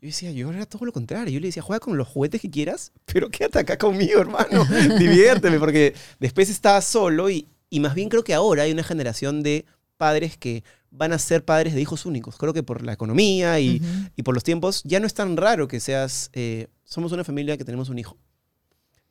yo 0.00 0.06
decía, 0.06 0.30
yo 0.32 0.50
era 0.52 0.64
todo 0.66 0.84
lo 0.84 0.92
contrario. 0.92 1.32
Yo 1.32 1.40
le 1.40 1.48
decía, 1.48 1.62
juega 1.62 1.80
con 1.80 1.96
los 1.96 2.06
juguetes 2.08 2.40
que 2.40 2.50
quieras, 2.50 2.92
pero 3.06 3.28
quédate 3.30 3.58
acá 3.58 3.76
conmigo, 3.78 4.20
hermano. 4.20 4.64
Diviérteme, 4.98 5.58
porque 5.58 5.94
después 6.20 6.48
estás 6.50 6.84
solo 6.84 7.30
y, 7.30 7.46
y 7.70 7.80
más 7.80 7.94
bien 7.94 8.08
creo 8.08 8.22
que 8.24 8.34
ahora 8.34 8.62
hay 8.64 8.72
una 8.72 8.84
generación 8.84 9.42
de 9.42 9.64
padres 9.96 10.36
que 10.36 10.62
van 10.90 11.12
a 11.12 11.18
ser 11.18 11.44
padres 11.44 11.74
de 11.74 11.80
hijos 11.80 12.06
únicos. 12.06 12.36
Creo 12.38 12.54
que 12.54 12.62
por 12.62 12.82
la 12.84 12.92
economía 12.92 13.58
y, 13.60 13.82
y 14.16 14.22
por 14.22 14.34
los 14.34 14.44
tiempos 14.44 14.82
ya 14.84 15.00
no 15.00 15.06
es 15.06 15.14
tan 15.14 15.36
raro 15.36 15.68
que 15.68 15.80
seas, 15.80 16.30
eh, 16.32 16.68
somos 16.84 17.12
una 17.12 17.24
familia 17.24 17.56
que 17.58 17.64
tenemos 17.64 17.88
un 17.88 17.98
hijo. 17.98 18.16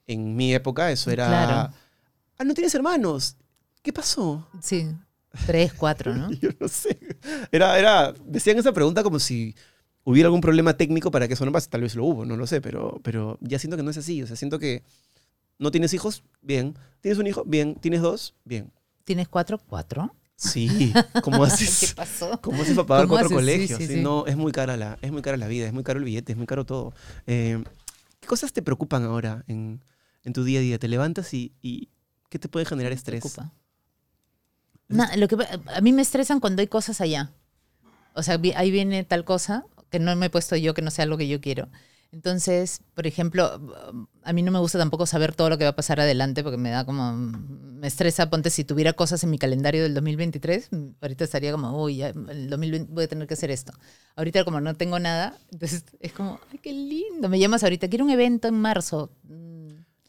En 0.08 0.36
mi 0.36 0.54
época 0.54 0.90
eso 0.92 1.12
era, 1.12 1.28
Claro. 1.28 1.74
ah, 2.38 2.44
no 2.46 2.54
tienes 2.54 2.74
hermanos. 2.74 3.36
¿Qué 3.84 3.92
pasó? 3.94 4.48
Sí, 4.62 4.88
tres, 5.46 5.74
cuatro, 5.74 6.16
¿no? 6.16 6.32
Yo 6.42 6.50
no 6.60 6.68
sé. 6.68 6.98
Era, 7.52 7.78
era, 7.78 8.14
decían 8.26 8.58
esa 8.58 8.72
pregunta 8.72 9.04
como 9.04 9.20
si 9.20 9.54
hubiera 10.10 10.28
algún 10.28 10.42
problema 10.42 10.76
técnico 10.78 11.12
para 11.12 11.28
que 11.28 11.34
eso 11.34 11.46
no 11.46 11.52
pase. 11.52 11.70
Tal 11.70 11.82
vez 11.82 11.96
lo 11.96 12.06
hubo, 12.06 12.26
no 12.26 12.38
lo 12.38 12.48
sé, 12.48 12.62
pero, 12.62 13.00
pero 13.04 13.38
ya 13.42 13.60
siento 13.60 13.76
que 13.78 13.84
no 13.84 13.92
es 13.92 13.98
así. 13.98 14.24
O 14.24 14.28
sea, 14.28 14.36
siento 14.36 14.58
que 14.58 14.84
no 15.60 15.70
tienes 15.72 15.94
hijos, 15.94 16.24
bien. 16.42 16.76
¿Tienes 17.02 17.20
un 17.20 17.28
hijo? 17.28 17.44
Bien. 17.46 17.76
¿Tienes 17.76 18.02
dos? 18.02 18.34
Bien. 18.46 18.72
¿Tienes 19.04 19.28
cuatro? 19.28 19.58
¿Cuatro? 19.58 20.16
Sí. 20.36 20.94
¿Cómo 21.24 21.44
¿Qué 21.46 21.52
haces? 21.52 21.94
pasó? 21.94 22.40
¿Cómo 22.42 22.62
haces 22.62 22.76
para 22.76 22.88
pagar 22.88 23.06
¿Cómo 23.06 23.16
cuatro 23.16 23.30
colegios? 23.38 23.80
sí, 23.80 23.88
Sí, 23.88 23.94
sí. 23.96 24.02
No, 24.02 24.26
es 24.28 24.38
muy 24.38 24.52
cara 24.52 24.78
la, 24.78 24.98
es 25.02 25.12
muy 25.12 25.22
cara 25.22 25.36
la 25.38 25.48
vida, 25.48 25.68
es 25.68 25.74
muy 25.74 25.84
caro 25.84 26.00
el 26.00 26.06
billete, 26.06 26.32
es 26.32 26.38
muy 26.38 26.48
caro 26.48 26.66
todo. 26.66 26.94
Eh, 27.26 27.62
¿Qué 28.20 28.28
cosas 28.28 28.54
te 28.54 28.62
preocupan 28.62 29.04
ahora 29.04 29.44
en, 29.48 29.82
en 30.24 30.34
tu 30.34 30.44
día 30.44 30.60
a 30.60 30.62
día? 30.62 30.80
¿Te 30.80 30.88
levantas 30.88 31.34
y, 31.34 31.54
y 31.62 31.90
qué 32.30 32.40
te 32.40 32.48
puede 32.50 32.66
generar 32.66 32.92
Me 32.92 32.96
estrés? 32.96 33.22
preocupa. 33.22 33.52
Na- 34.90 35.16
lo 35.18 35.28
que, 35.28 35.36
a 35.76 35.82
mí 35.82 35.92
me 35.92 36.02
estresan 36.02 36.40
cuando 36.40 36.62
hay 36.62 36.68
cosas 36.68 37.02
allá. 37.02 37.32
O 38.14 38.24
sea, 38.24 38.40
ahí 38.56 38.72
viene 38.72 39.04
tal 39.04 39.26
cosa 39.26 39.66
que 39.90 40.00
no 40.00 40.16
me 40.16 40.28
he 40.28 40.30
puesto 40.30 40.56
yo, 40.56 40.74
que 40.74 40.82
no 40.82 40.92
sea 40.92 41.06
lo 41.06 41.18
que 41.18 41.28
yo 41.28 41.40
quiero. 41.42 41.68
Entonces, 42.14 42.80
por 42.94 43.06
ejemplo, 43.06 43.60
a 44.24 44.32
mí 44.34 44.42
no 44.42 44.50
me 44.52 44.60
gusta 44.60 44.78
tampoco 44.80 45.06
saber 45.06 45.36
todo 45.36 45.50
lo 45.50 45.58
que 45.58 45.66
va 45.66 45.72
a 45.72 45.76
pasar 45.76 46.00
adelante 46.00 46.42
porque 46.42 46.58
me 46.58 46.70
da 46.70 46.86
como, 46.86 47.12
me 47.14 47.86
estresa. 47.86 48.30
Ponte, 48.30 48.50
si 48.50 48.64
tuviera 48.64 48.94
cosas 48.94 49.24
en 49.26 49.30
mi 49.30 49.38
calendario 49.38 49.84
del 49.84 49.94
2023, 49.94 50.70
mm, 50.72 50.86
ahorita 51.02 51.26
estaría 51.26 51.52
como, 51.52 51.84
uy, 51.84 51.98
ya, 51.98 52.08
el 52.10 52.50
2020 52.50 52.94
voy 52.94 53.04
a 53.04 53.08
tener 53.10 53.28
que 53.28 53.34
hacer 53.34 53.52
esto. 53.52 53.74
Ahorita 54.16 54.46
como 54.46 54.62
no 54.62 54.74
tengo 54.76 55.00
nada, 55.00 55.38
entonces 55.52 55.84
es 56.00 56.14
como, 56.14 56.40
ay, 56.52 56.60
qué 56.60 56.72
lindo. 56.72 57.28
Me 57.28 57.40
llamas 57.40 57.64
ahorita, 57.64 57.90
quiero 57.90 58.06
un 58.06 58.12
evento 58.12 58.48
en 58.48 58.56
marzo. 58.56 59.12
Mm, 59.24 59.58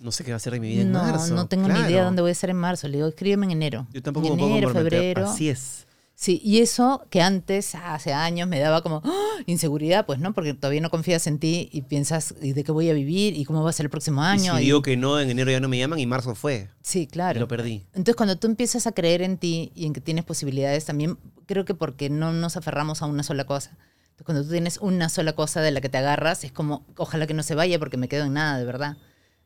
No 0.00 0.12
sé 0.12 0.22
qué 0.22 0.30
va 0.30 0.36
a 0.36 0.40
ser 0.40 0.52
de 0.52 0.60
mi 0.60 0.68
vida 0.68 0.82
en 0.82 0.92
no, 0.92 1.02
marzo. 1.02 1.34
no 1.34 1.48
tengo 1.48 1.66
ni 1.66 1.74
idea 1.80 1.88
Claro. 1.88 2.04
dónde 2.04 2.22
voy 2.22 2.28
a 2.28 2.32
estar 2.32 2.48
en 2.48 2.56
marzo. 2.58 2.86
Le 2.86 2.98
digo, 2.98 3.08
escríbeme 3.08 3.46
en 3.46 3.50
enero. 3.52 3.88
Yo 3.92 4.00
tampoco 4.04 4.28
en 4.28 4.34
me 4.34 4.38
puedo 4.38 4.52
enero, 4.52 4.68
comprometer. 4.68 5.00
febrero. 5.00 5.28
Así 5.28 5.48
es. 5.50 5.87
Sí, 6.20 6.40
y 6.42 6.58
eso 6.58 7.06
que 7.10 7.22
antes, 7.22 7.76
hace 7.76 8.12
años, 8.12 8.48
me 8.48 8.58
daba 8.58 8.82
como 8.82 9.02
¡ah! 9.04 9.12
inseguridad, 9.46 10.04
pues, 10.04 10.18
¿no? 10.18 10.34
Porque 10.34 10.52
todavía 10.52 10.80
no 10.80 10.90
confías 10.90 11.28
en 11.28 11.38
ti 11.38 11.68
y 11.72 11.82
piensas, 11.82 12.34
¿y 12.42 12.54
de 12.54 12.64
qué 12.64 12.72
voy 12.72 12.90
a 12.90 12.92
vivir? 12.92 13.36
¿Y 13.36 13.44
cómo 13.44 13.62
va 13.62 13.70
a 13.70 13.72
ser 13.72 13.86
el 13.86 13.90
próximo 13.90 14.20
Y 14.22 14.26
año? 14.26 14.56
si 14.56 14.62
Y- 14.62 14.64
digo 14.64 14.82
que 14.82 14.96
no, 14.96 15.20
en 15.20 15.30
enero 15.30 15.52
ya 15.52 15.60
no 15.60 15.68
me 15.68 15.78
llaman 15.78 16.00
y 16.00 16.06
marzo 16.06 16.34
fue. 16.34 16.70
sí, 16.82 17.02
Y 17.02 17.06
claro. 17.06 17.38
lo 17.38 17.46
perdí. 17.46 17.84
Entonces, 17.92 18.16
cuando 18.16 18.34
tú 18.36 18.48
empiezas 18.48 18.88
a 18.88 18.92
creer 18.92 19.22
en 19.22 19.38
ti 19.38 19.70
y 19.76 19.86
en 19.86 19.92
que 19.92 20.00
tienes 20.00 20.24
posibilidades, 20.24 20.84
también 20.86 21.18
creo 21.46 21.64
que 21.64 21.74
porque 21.74 22.10
no 22.10 22.32
nos 22.32 22.56
aferramos 22.56 23.00
a 23.00 23.06
una 23.06 23.22
sola 23.22 23.44
cosa. 23.44 23.70
Entonces, 24.10 24.24
cuando 24.26 24.42
tú 24.42 24.50
tienes 24.50 24.78
una 24.78 25.08
sola 25.10 25.34
cosa 25.34 25.60
de 25.60 25.70
la 25.70 25.80
que 25.80 25.88
te 25.88 25.98
agarras, 25.98 26.42
es 26.42 26.50
como, 26.50 26.84
ojalá 26.96 27.28
que 27.28 27.34
no 27.34 27.44
se 27.44 27.54
vaya 27.54 27.78
porque 27.78 27.96
me 27.96 28.08
quedo 28.08 28.24
en 28.24 28.32
nada, 28.32 28.58
de 28.58 28.64
verdad. 28.64 28.96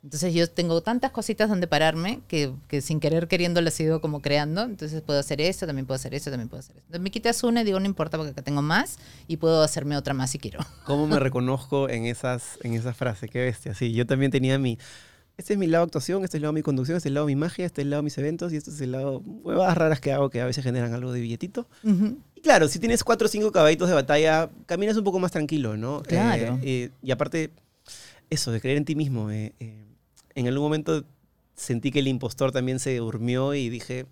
Entonces 0.02 0.34
yo 0.34 0.50
tengo 0.50 0.80
tantas 0.80 1.12
cositas 1.12 1.48
donde 1.48 1.68
pararme 1.68 2.22
que, 2.26 2.52
que 2.66 2.80
sin 2.80 2.98
querer 2.98 3.28
queriendo 3.28 3.60
las 3.60 3.78
he 3.78 3.84
ido 3.84 4.00
como 4.00 4.20
creando. 4.20 4.62
Entonces 4.62 5.00
puedo 5.00 5.20
hacer 5.20 5.40
esto, 5.40 5.64
también 5.64 5.86
puedo 5.86 5.94
hacer 5.94 6.12
esto, 6.12 6.28
también 6.30 6.48
puedo 6.48 6.58
hacer 6.58 6.76
esto. 6.76 6.86
Entonces 6.86 7.02
me 7.02 7.10
quitas 7.10 7.44
una 7.44 7.62
y 7.62 7.64
digo, 7.64 7.78
no 7.78 7.86
importa 7.86 8.16
porque 8.16 8.32
acá 8.32 8.42
tengo 8.42 8.62
más 8.62 8.98
y 9.28 9.36
puedo 9.36 9.62
hacerme 9.62 9.96
otra 9.96 10.12
más 10.12 10.30
si 10.30 10.38
quiero. 10.38 10.58
¿Cómo 10.86 11.06
me 11.06 11.20
reconozco 11.20 11.88
en 11.88 12.06
esas, 12.06 12.58
en 12.64 12.74
esa 12.74 12.94
frase? 12.94 13.28
Qué 13.28 13.44
bestia. 13.44 13.74
Sí, 13.74 13.92
yo 13.92 14.04
también 14.04 14.32
tenía 14.32 14.58
mi. 14.58 14.76
Este 15.38 15.54
es 15.54 15.58
mi 15.58 15.66
lado 15.66 15.84
actuación, 15.84 16.24
este 16.24 16.36
es 16.36 16.38
el 16.38 16.42
lado 16.42 16.52
mi 16.52 16.62
conducción, 16.62 16.96
este 16.96 17.08
es 17.08 17.10
el 17.10 17.14
lado 17.14 17.26
mi 17.26 17.36
magia, 17.36 17.64
este 17.64 17.80
es 17.80 17.84
el 17.84 17.90
lado 17.90 18.02
mis 18.02 18.18
eventos 18.18 18.52
y 18.52 18.56
este 18.56 18.70
es 18.70 18.80
el 18.82 18.92
lado 18.92 19.20
huevadas 19.20 19.78
raras 19.78 19.98
que 19.98 20.12
hago 20.12 20.28
que 20.28 20.40
a 20.42 20.44
veces 20.44 20.62
generan 20.62 20.92
algo 20.92 21.10
de 21.10 21.20
billetito. 21.20 21.66
Ujú. 21.84 22.18
Y 22.34 22.40
claro, 22.42 22.68
si 22.68 22.78
tienes 22.78 23.02
cuatro 23.02 23.26
o 23.26 23.28
cinco 23.28 23.50
caballitos 23.50 23.88
de 23.88 23.94
batalla, 23.94 24.50
caminas 24.66 24.96
un 24.96 25.04
poco 25.04 25.20
más 25.20 25.32
tranquilo, 25.32 25.76
¿no? 25.76 26.02
Claro. 26.02 26.58
Eh, 26.62 26.84
eh, 26.84 26.90
y 27.02 27.12
aparte, 27.12 27.50
eso, 28.28 28.52
de 28.52 28.60
creer 28.60 28.76
en 28.76 28.84
ti 28.84 28.94
mismo. 28.94 29.30
eh, 29.30 29.54
eh, 29.58 29.81
en 30.34 30.48
algún 30.48 30.64
momento 30.64 31.04
sentí 31.54 31.90
que 31.90 32.00
el 32.00 32.08
impostor 32.08 32.52
también 32.52 32.78
se 32.78 32.96
durmió 32.96 33.54
y 33.54 33.68
dije, 33.68 34.06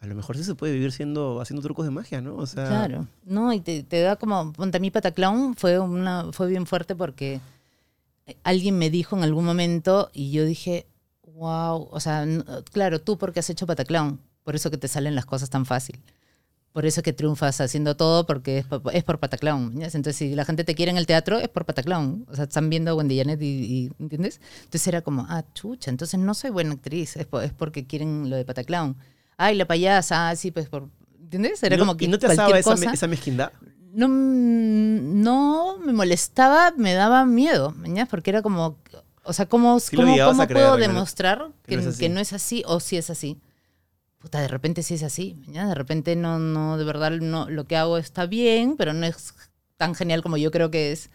a 0.00 0.06
lo 0.06 0.14
mejor 0.14 0.36
sí 0.36 0.44
se 0.44 0.54
puede 0.54 0.72
vivir 0.72 0.92
siendo, 0.92 1.40
haciendo 1.40 1.62
trucos 1.62 1.84
de 1.84 1.90
magia, 1.90 2.20
¿no? 2.20 2.44
Claro, 2.46 3.06
no, 3.24 3.52
y 3.52 3.60
te, 3.60 4.00
da 4.00 4.16
como, 4.16 4.52
ponte 4.52 4.80
mí 4.80 4.90
Pataclown 4.90 5.54
fue, 5.56 5.78
una, 5.78 6.32
fue 6.32 6.48
bien 6.48 6.66
fuerte 6.66 6.94
porque 6.96 7.40
alguien 8.42 8.78
me 8.78 8.90
dijo 8.90 9.16
en 9.16 9.22
algún 9.22 9.44
momento 9.44 10.10
y 10.12 10.30
yo 10.30 10.44
dije, 10.44 10.86
wow, 11.34 11.88
o 11.90 12.00
sea, 12.00 12.26
claro, 12.72 13.00
tú 13.00 13.18
porque 13.18 13.40
has 13.40 13.50
hecho 13.50 13.66
Pataclown, 13.66 14.18
por 14.42 14.56
eso 14.56 14.70
que 14.70 14.78
te 14.78 14.88
salen 14.88 15.14
las 15.14 15.26
cosas 15.26 15.50
tan 15.50 15.66
fácil. 15.66 16.00
Por 16.72 16.86
eso 16.86 17.02
que 17.02 17.12
triunfas 17.12 17.60
haciendo 17.60 17.96
todo 17.96 18.26
porque 18.26 18.58
es, 18.58 18.64
por- 18.66 18.94
es 18.94 19.02
por 19.02 19.18
Pataclown. 19.18 19.72
¿ya? 19.80 19.86
Entonces, 19.86 20.16
si 20.16 20.34
la 20.36 20.44
gente 20.44 20.62
te 20.62 20.74
quiere 20.76 20.90
en 20.92 20.98
el 20.98 21.06
teatro, 21.06 21.38
es 21.38 21.48
por 21.48 21.64
Pataclown. 21.64 22.26
O 22.30 22.34
sea, 22.36 22.44
están 22.44 22.70
viendo 22.70 22.92
a 22.92 22.94
Wendy 22.94 23.18
Janet 23.18 23.42
y, 23.42 23.46
y- 23.46 23.90
¿entiendes? 23.98 24.40
Entonces 24.64 24.86
era 24.86 25.02
como, 25.02 25.26
ah, 25.28 25.44
chucha, 25.52 25.90
entonces 25.90 26.20
no 26.20 26.32
soy 26.32 26.50
buena 26.50 26.74
actriz, 26.74 27.16
es, 27.16 27.26
por- 27.26 27.42
es 27.42 27.52
porque 27.52 27.86
quieren 27.86 28.30
lo 28.30 28.36
de 28.36 28.44
Pataclown. 28.44 28.96
Ay, 29.36 29.56
la 29.56 29.66
payasa, 29.66 30.28
ah, 30.30 30.36
sí, 30.36 30.50
pues 30.52 30.68
por... 30.68 30.88
¿Entiendes? 31.20 31.60
Era 31.62 31.74
¿y 31.74 31.78
no- 31.78 31.82
como 31.86 31.96
que 31.96 32.04
¿Y 32.04 32.08
no 32.08 32.18
te 32.18 32.26
asaba 32.26 32.56
esa, 32.58 32.76
me- 32.76 32.86
esa 32.92 33.06
mezquindad? 33.08 33.52
no, 33.92 34.06
mm, 34.08 35.22
no 35.22 35.78
me 35.78 35.92
molestaba, 35.92 36.72
me 36.76 36.94
daba 36.94 37.24
miedo, 37.24 37.72
¿me 37.72 38.06
Porque 38.06 38.30
era 38.30 38.42
como, 38.42 38.76
o 39.24 39.32
sea, 39.32 39.46
¿cómo, 39.46 39.80
Sí 39.80 39.96
cómo, 39.96 40.16
cómo 40.24 40.46
creer, 40.46 40.52
puedo 40.52 40.76
demostrar 40.76 41.48
que 41.66 41.76
que, 41.76 41.82
no 41.82 41.92
que 41.96 42.08
no 42.08 42.20
es 42.20 42.32
así 42.32 42.62
o 42.66 42.80
si 42.80 42.96
es 42.96 43.10
así? 43.10 43.38
Puta, 44.20 44.40
de 44.40 44.48
repente 44.48 44.82
sí 44.82 44.94
es 44.94 45.02
así. 45.02 45.36
De 45.46 45.74
repente 45.74 46.14
no, 46.14 46.38
no, 46.38 46.76
de 46.76 46.84
verdad 46.84 47.10
no, 47.10 47.48
lo 47.48 47.64
que 47.64 47.76
hago 47.76 47.96
está 47.96 48.26
bien, 48.26 48.76
pero 48.76 48.92
no 48.92 49.06
es 49.06 49.34
tan 49.78 49.94
genial 49.94 50.22
como 50.22 50.36
yo 50.36 50.50
creo 50.50 50.70
que 50.70 50.92
es, 50.92 51.10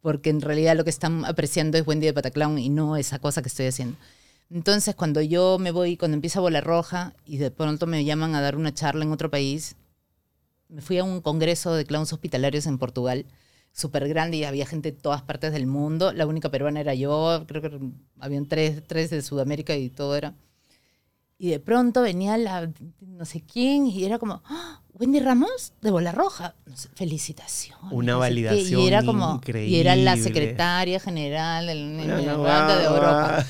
porque 0.00 0.30
en 0.30 0.40
realidad 0.40 0.76
lo 0.76 0.82
que 0.82 0.90
están 0.90 1.24
apreciando 1.24 1.78
es 1.78 1.86
Wendy 1.86 2.06
de 2.06 2.12
Pataclown 2.14 2.58
y 2.58 2.68
no 2.68 2.96
esa 2.96 3.20
cosa 3.20 3.42
que 3.42 3.48
estoy 3.48 3.66
haciendo. 3.66 3.96
Entonces, 4.50 4.96
cuando 4.96 5.20
yo 5.22 5.58
me 5.60 5.70
voy, 5.70 5.96
cuando 5.96 6.16
empieza 6.16 6.40
Bola 6.40 6.60
Roja 6.60 7.14
y 7.24 7.36
de 7.38 7.50
pronto 7.52 7.86
me 7.86 8.04
llaman 8.04 8.34
a 8.34 8.40
dar 8.40 8.56
una 8.56 8.74
charla 8.74 9.04
en 9.04 9.12
otro 9.12 9.30
país, 9.30 9.76
me 10.68 10.82
fui 10.82 10.98
a 10.98 11.04
un 11.04 11.20
congreso 11.20 11.74
de 11.74 11.84
clowns 11.84 12.12
hospitalarios 12.12 12.66
en 12.66 12.78
Portugal, 12.78 13.26
súper 13.72 14.08
grande 14.08 14.38
y 14.38 14.44
había 14.44 14.66
gente 14.66 14.92
de 14.92 14.98
todas 14.98 15.22
partes 15.22 15.52
del 15.52 15.66
mundo. 15.66 16.12
La 16.12 16.26
única 16.26 16.50
peruana 16.50 16.80
era 16.80 16.94
yo, 16.94 17.44
creo 17.46 17.62
que 17.62 17.78
habían 18.18 18.46
tres, 18.46 18.82
tres 18.86 19.10
de 19.10 19.22
Sudamérica 19.22 19.76
y 19.76 19.90
todo 19.90 20.16
era. 20.16 20.34
Y 21.38 21.50
de 21.50 21.60
pronto 21.60 22.02
venía 22.02 22.36
la 22.36 22.68
no 23.00 23.24
sé 23.24 23.42
quién 23.42 23.86
y 23.86 24.04
era 24.04 24.18
como, 24.18 24.42
"Ah, 24.44 24.80
Wendy 24.94 25.20
Ramos 25.20 25.72
de 25.80 25.92
Bola 25.92 26.10
Roja. 26.10 26.56
No 26.66 26.76
sé, 26.76 26.88
felicitaciones. 26.94 27.92
Una 27.92 28.16
validación 28.16 28.80
Y 28.80 28.88
era 28.88 29.04
como, 29.04 29.40
y 29.46 29.76
era 29.76 29.94
la 29.94 30.16
secretaria 30.16 30.98
general 30.98 31.66
de 31.68 32.34
guava. 32.34 32.82
Europa. 32.84 33.46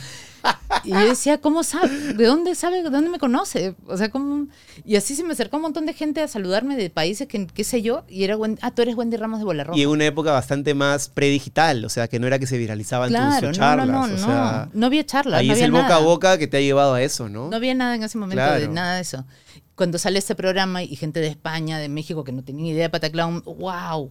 Y 0.88 0.92
yo 0.92 1.08
decía, 1.08 1.38
¿cómo 1.40 1.62
sabe? 1.62 2.14
¿De 2.14 2.24
dónde 2.26 2.54
sabe? 2.54 2.82
¿De 2.82 2.90
dónde 2.90 3.10
me 3.10 3.18
conoce? 3.18 3.74
O 3.86 3.96
sea, 3.96 4.08
¿cómo? 4.10 4.48
Y 4.84 4.96
así 4.96 5.14
se 5.14 5.22
me 5.22 5.32
acercó 5.32 5.56
un 5.56 5.62
montón 5.62 5.84
de 5.86 5.92
gente 5.92 6.22
a 6.22 6.28
saludarme 6.28 6.76
de 6.76 6.88
países 6.88 7.28
que, 7.28 7.46
qué 7.46 7.62
sé 7.64 7.82
yo, 7.82 8.04
y 8.08 8.24
era, 8.24 8.36
Wendy, 8.36 8.58
ah, 8.62 8.70
tú 8.70 8.82
eres 8.82 8.96
Wendy 8.96 9.16
Ramos 9.16 9.38
de 9.38 9.44
Bola 9.44 9.64
Roja. 9.64 9.78
Y 9.78 9.82
en 9.82 9.88
una 9.90 10.06
época 10.06 10.32
bastante 10.32 10.72
más 10.74 11.08
predigital, 11.08 11.84
o 11.84 11.88
sea, 11.88 12.08
que 12.08 12.18
no 12.18 12.26
era 12.26 12.38
que 12.38 12.46
se 12.46 12.56
viralizaban 12.56 13.10
claro, 13.10 13.48
tus 13.48 13.58
no, 13.58 13.64
charlas. 13.64 13.86
no, 13.88 14.02
o 14.02 14.06
no, 14.06 14.18
sea, 14.18 14.68
no. 14.72 14.80
No 14.80 14.86
había 14.86 15.04
charlas, 15.04 15.40
ahí 15.40 15.46
no 15.48 15.52
es 15.52 15.58
había 15.58 15.66
el 15.66 15.72
boca 15.72 15.84
a 15.86 15.88
nada. 15.90 16.00
boca 16.00 16.38
que 16.38 16.46
te 16.46 16.56
ha 16.56 16.60
llevado 16.60 16.94
a 16.94 17.02
eso, 17.02 17.28
¿no? 17.28 17.48
No 17.50 17.56
había 17.56 17.74
nada 17.74 17.94
en 17.94 18.02
ese 18.02 18.16
momento 18.16 18.42
de 18.42 18.58
Claro. 18.58 18.72
nada 18.72 18.94
de 18.96 19.02
eso. 19.02 19.24
Cuando 19.74 19.98
sale 19.98 20.18
este 20.18 20.34
programa 20.34 20.82
y 20.82 20.96
gente 20.96 21.20
de 21.20 21.28
España, 21.28 21.78
de 21.78 21.88
México, 21.88 22.24
que 22.24 22.32
no 22.32 22.42
tenía 22.42 22.62
ni 22.64 22.70
idea 22.70 22.84
de 22.84 22.90
Pataclown, 22.90 23.42
wow. 23.44 24.10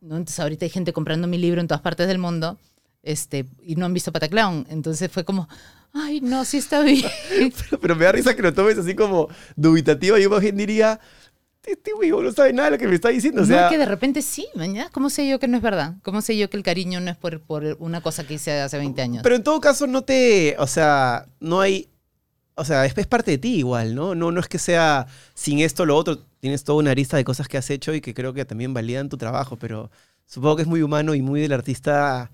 ¿No? 0.00 0.16
Entonces 0.16 0.38
ahorita 0.38 0.64
hay 0.64 0.70
gente 0.70 0.92
comprando 0.92 1.26
mi 1.26 1.38
libro 1.38 1.60
en 1.60 1.66
todas 1.66 1.80
partes 1.80 2.06
del 2.06 2.18
mundo 2.18 2.58
este, 3.02 3.46
y 3.62 3.74
no 3.76 3.86
han 3.86 3.94
visto 3.94 4.12
Pataclown. 4.12 4.66
Entonces 4.70 5.10
fue 5.10 5.24
como, 5.24 5.48
ay, 5.92 6.20
no, 6.20 6.44
sí 6.44 6.58
está 6.58 6.82
bien. 6.82 7.10
Pero, 7.70 7.80
pero 7.80 7.96
me 7.96 8.04
da 8.04 8.12
risa 8.12 8.34
que 8.34 8.42
lo 8.42 8.52
tomes 8.52 8.78
así 8.78 8.94
como 8.94 9.28
dubitativa. 9.56 10.18
Yo 10.18 10.30
más 10.30 10.40
bien 10.40 10.56
diría, 10.56 11.00
este 11.64 11.92
güey 11.92 12.10
no 12.10 12.32
sabe 12.32 12.52
nada 12.52 12.70
de 12.70 12.76
lo 12.76 12.78
que 12.78 12.88
me 12.88 12.94
está 12.94 13.10
diciendo. 13.10 13.42
O 13.42 13.44
sea, 13.44 13.64
no, 13.64 13.70
que 13.70 13.78
de 13.78 13.84
repente 13.84 14.22
sí, 14.22 14.46
mañana. 14.54 14.90
¿Cómo 14.92 15.10
sé 15.10 15.28
yo 15.28 15.38
que 15.38 15.48
no 15.48 15.56
es 15.56 15.62
verdad? 15.62 15.96
¿Cómo 16.02 16.22
sé 16.22 16.36
yo 16.36 16.48
que 16.48 16.56
el 16.56 16.62
cariño 16.62 17.00
no 17.00 17.10
es 17.10 17.16
por, 17.16 17.40
por 17.40 17.76
una 17.78 18.00
cosa 18.00 18.26
que 18.26 18.34
hice 18.34 18.60
hace 18.60 18.78
20 18.78 19.02
años? 19.02 19.22
Pero 19.22 19.36
en 19.36 19.42
todo 19.42 19.60
caso 19.60 19.86
no 19.86 20.02
te, 20.02 20.56
o 20.58 20.66
sea, 20.66 21.26
no 21.40 21.60
hay, 21.60 21.90
o 22.54 22.64
sea, 22.64 22.86
es, 22.86 22.96
es 22.96 23.06
parte 23.06 23.32
de 23.32 23.38
ti 23.38 23.56
igual, 23.56 23.94
¿no? 23.94 24.14
¿no? 24.14 24.32
No 24.32 24.40
es 24.40 24.48
que 24.48 24.58
sea 24.58 25.06
sin 25.34 25.60
esto 25.60 25.84
lo 25.84 25.96
otro, 25.96 26.18
tienes 26.40 26.64
toda 26.64 26.78
una 26.78 26.94
lista 26.94 27.16
de 27.16 27.24
cosas 27.24 27.48
que 27.48 27.58
has 27.58 27.68
hecho 27.70 27.94
y 27.94 28.00
que 28.00 28.14
creo 28.14 28.32
que 28.32 28.44
también 28.44 28.72
validan 28.72 29.08
tu 29.08 29.16
trabajo, 29.16 29.56
pero 29.56 29.90
supongo 30.24 30.56
que 30.56 30.62
es 30.62 30.68
muy 30.68 30.82
humano 30.82 31.14
y 31.14 31.22
muy 31.22 31.40
del 31.40 31.52
artista 31.52 32.30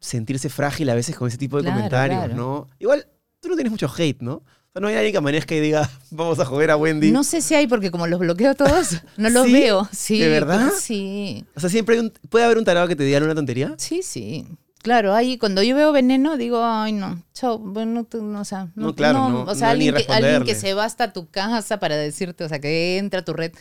sentirse 0.00 0.48
frágil 0.48 0.88
a 0.90 0.94
veces 0.94 1.16
con 1.16 1.28
ese 1.28 1.38
tipo 1.38 1.56
de 1.56 1.62
Claro, 1.64 1.76
comentarios, 1.76 2.18
claro. 2.24 2.34
¿no? 2.36 2.68
Igual, 2.78 3.06
tú 3.40 3.48
no 3.48 3.54
tienes 3.54 3.70
mucho 3.70 3.90
hate, 3.96 4.20
¿no? 4.22 4.34
O 4.34 4.70
sea, 4.72 4.80
no 4.80 4.88
hay 4.88 4.94
nadie 4.96 5.12
que 5.12 5.18
amanezca 5.18 5.54
y 5.54 5.60
diga, 5.60 5.88
vamos 6.10 6.38
a 6.40 6.44
joder 6.44 6.70
a 6.70 6.76
Wendy. 6.76 7.10
No 7.10 7.24
sé 7.24 7.40
si 7.40 7.54
hay, 7.54 7.66
porque 7.66 7.90
como 7.90 8.06
los 8.06 8.20
bloqueo 8.20 8.54
todos, 8.54 9.02
no 9.16 9.30
los 9.30 9.46
¿Sí? 9.46 9.52
veo. 9.52 9.88
Sí, 9.92 10.18
¿De 10.18 10.28
verdad? 10.28 10.70
Sí. 10.78 11.44
O 11.56 11.60
sea, 11.60 11.70
siempre 11.70 11.94
hay 11.96 12.00
un, 12.02 12.12
puede 12.28 12.44
haber 12.44 12.58
un 12.58 12.64
tarado 12.64 12.86
que 12.88 12.96
te 12.96 13.04
diga 13.04 13.18
una 13.18 13.34
tontería. 13.34 13.74
Sí, 13.78 14.02
sí. 14.02 14.46
Claro, 14.80 15.12
ahí 15.12 15.38
cuando 15.38 15.60
yo 15.64 15.74
veo 15.74 15.90
veneno 15.92 16.36
digo, 16.36 16.62
ay 16.64 16.92
no, 16.92 17.20
chao, 17.34 17.58
bueno, 17.58 18.04
tú, 18.04 18.22
no, 18.22 18.40
o 18.40 18.44
sea, 18.44 18.68
No, 18.76 18.94
claro, 18.94 19.28
no- 19.28 19.42
o 19.42 19.54
sea, 19.56 19.70
alguien, 19.70 19.92
que, 19.92 20.06
alguien 20.10 20.56
se 20.56 20.72
va 20.72 20.84
hasta 20.84 21.12
tu 21.12 21.28
casa 21.28 21.80
para 21.80 21.96
decirte, 21.96 22.44
o 22.44 22.48
sea, 22.48 22.60
que 22.60 22.96
entra 22.96 23.20
a 23.20 23.24
tu 23.24 23.32
red, 23.32 23.52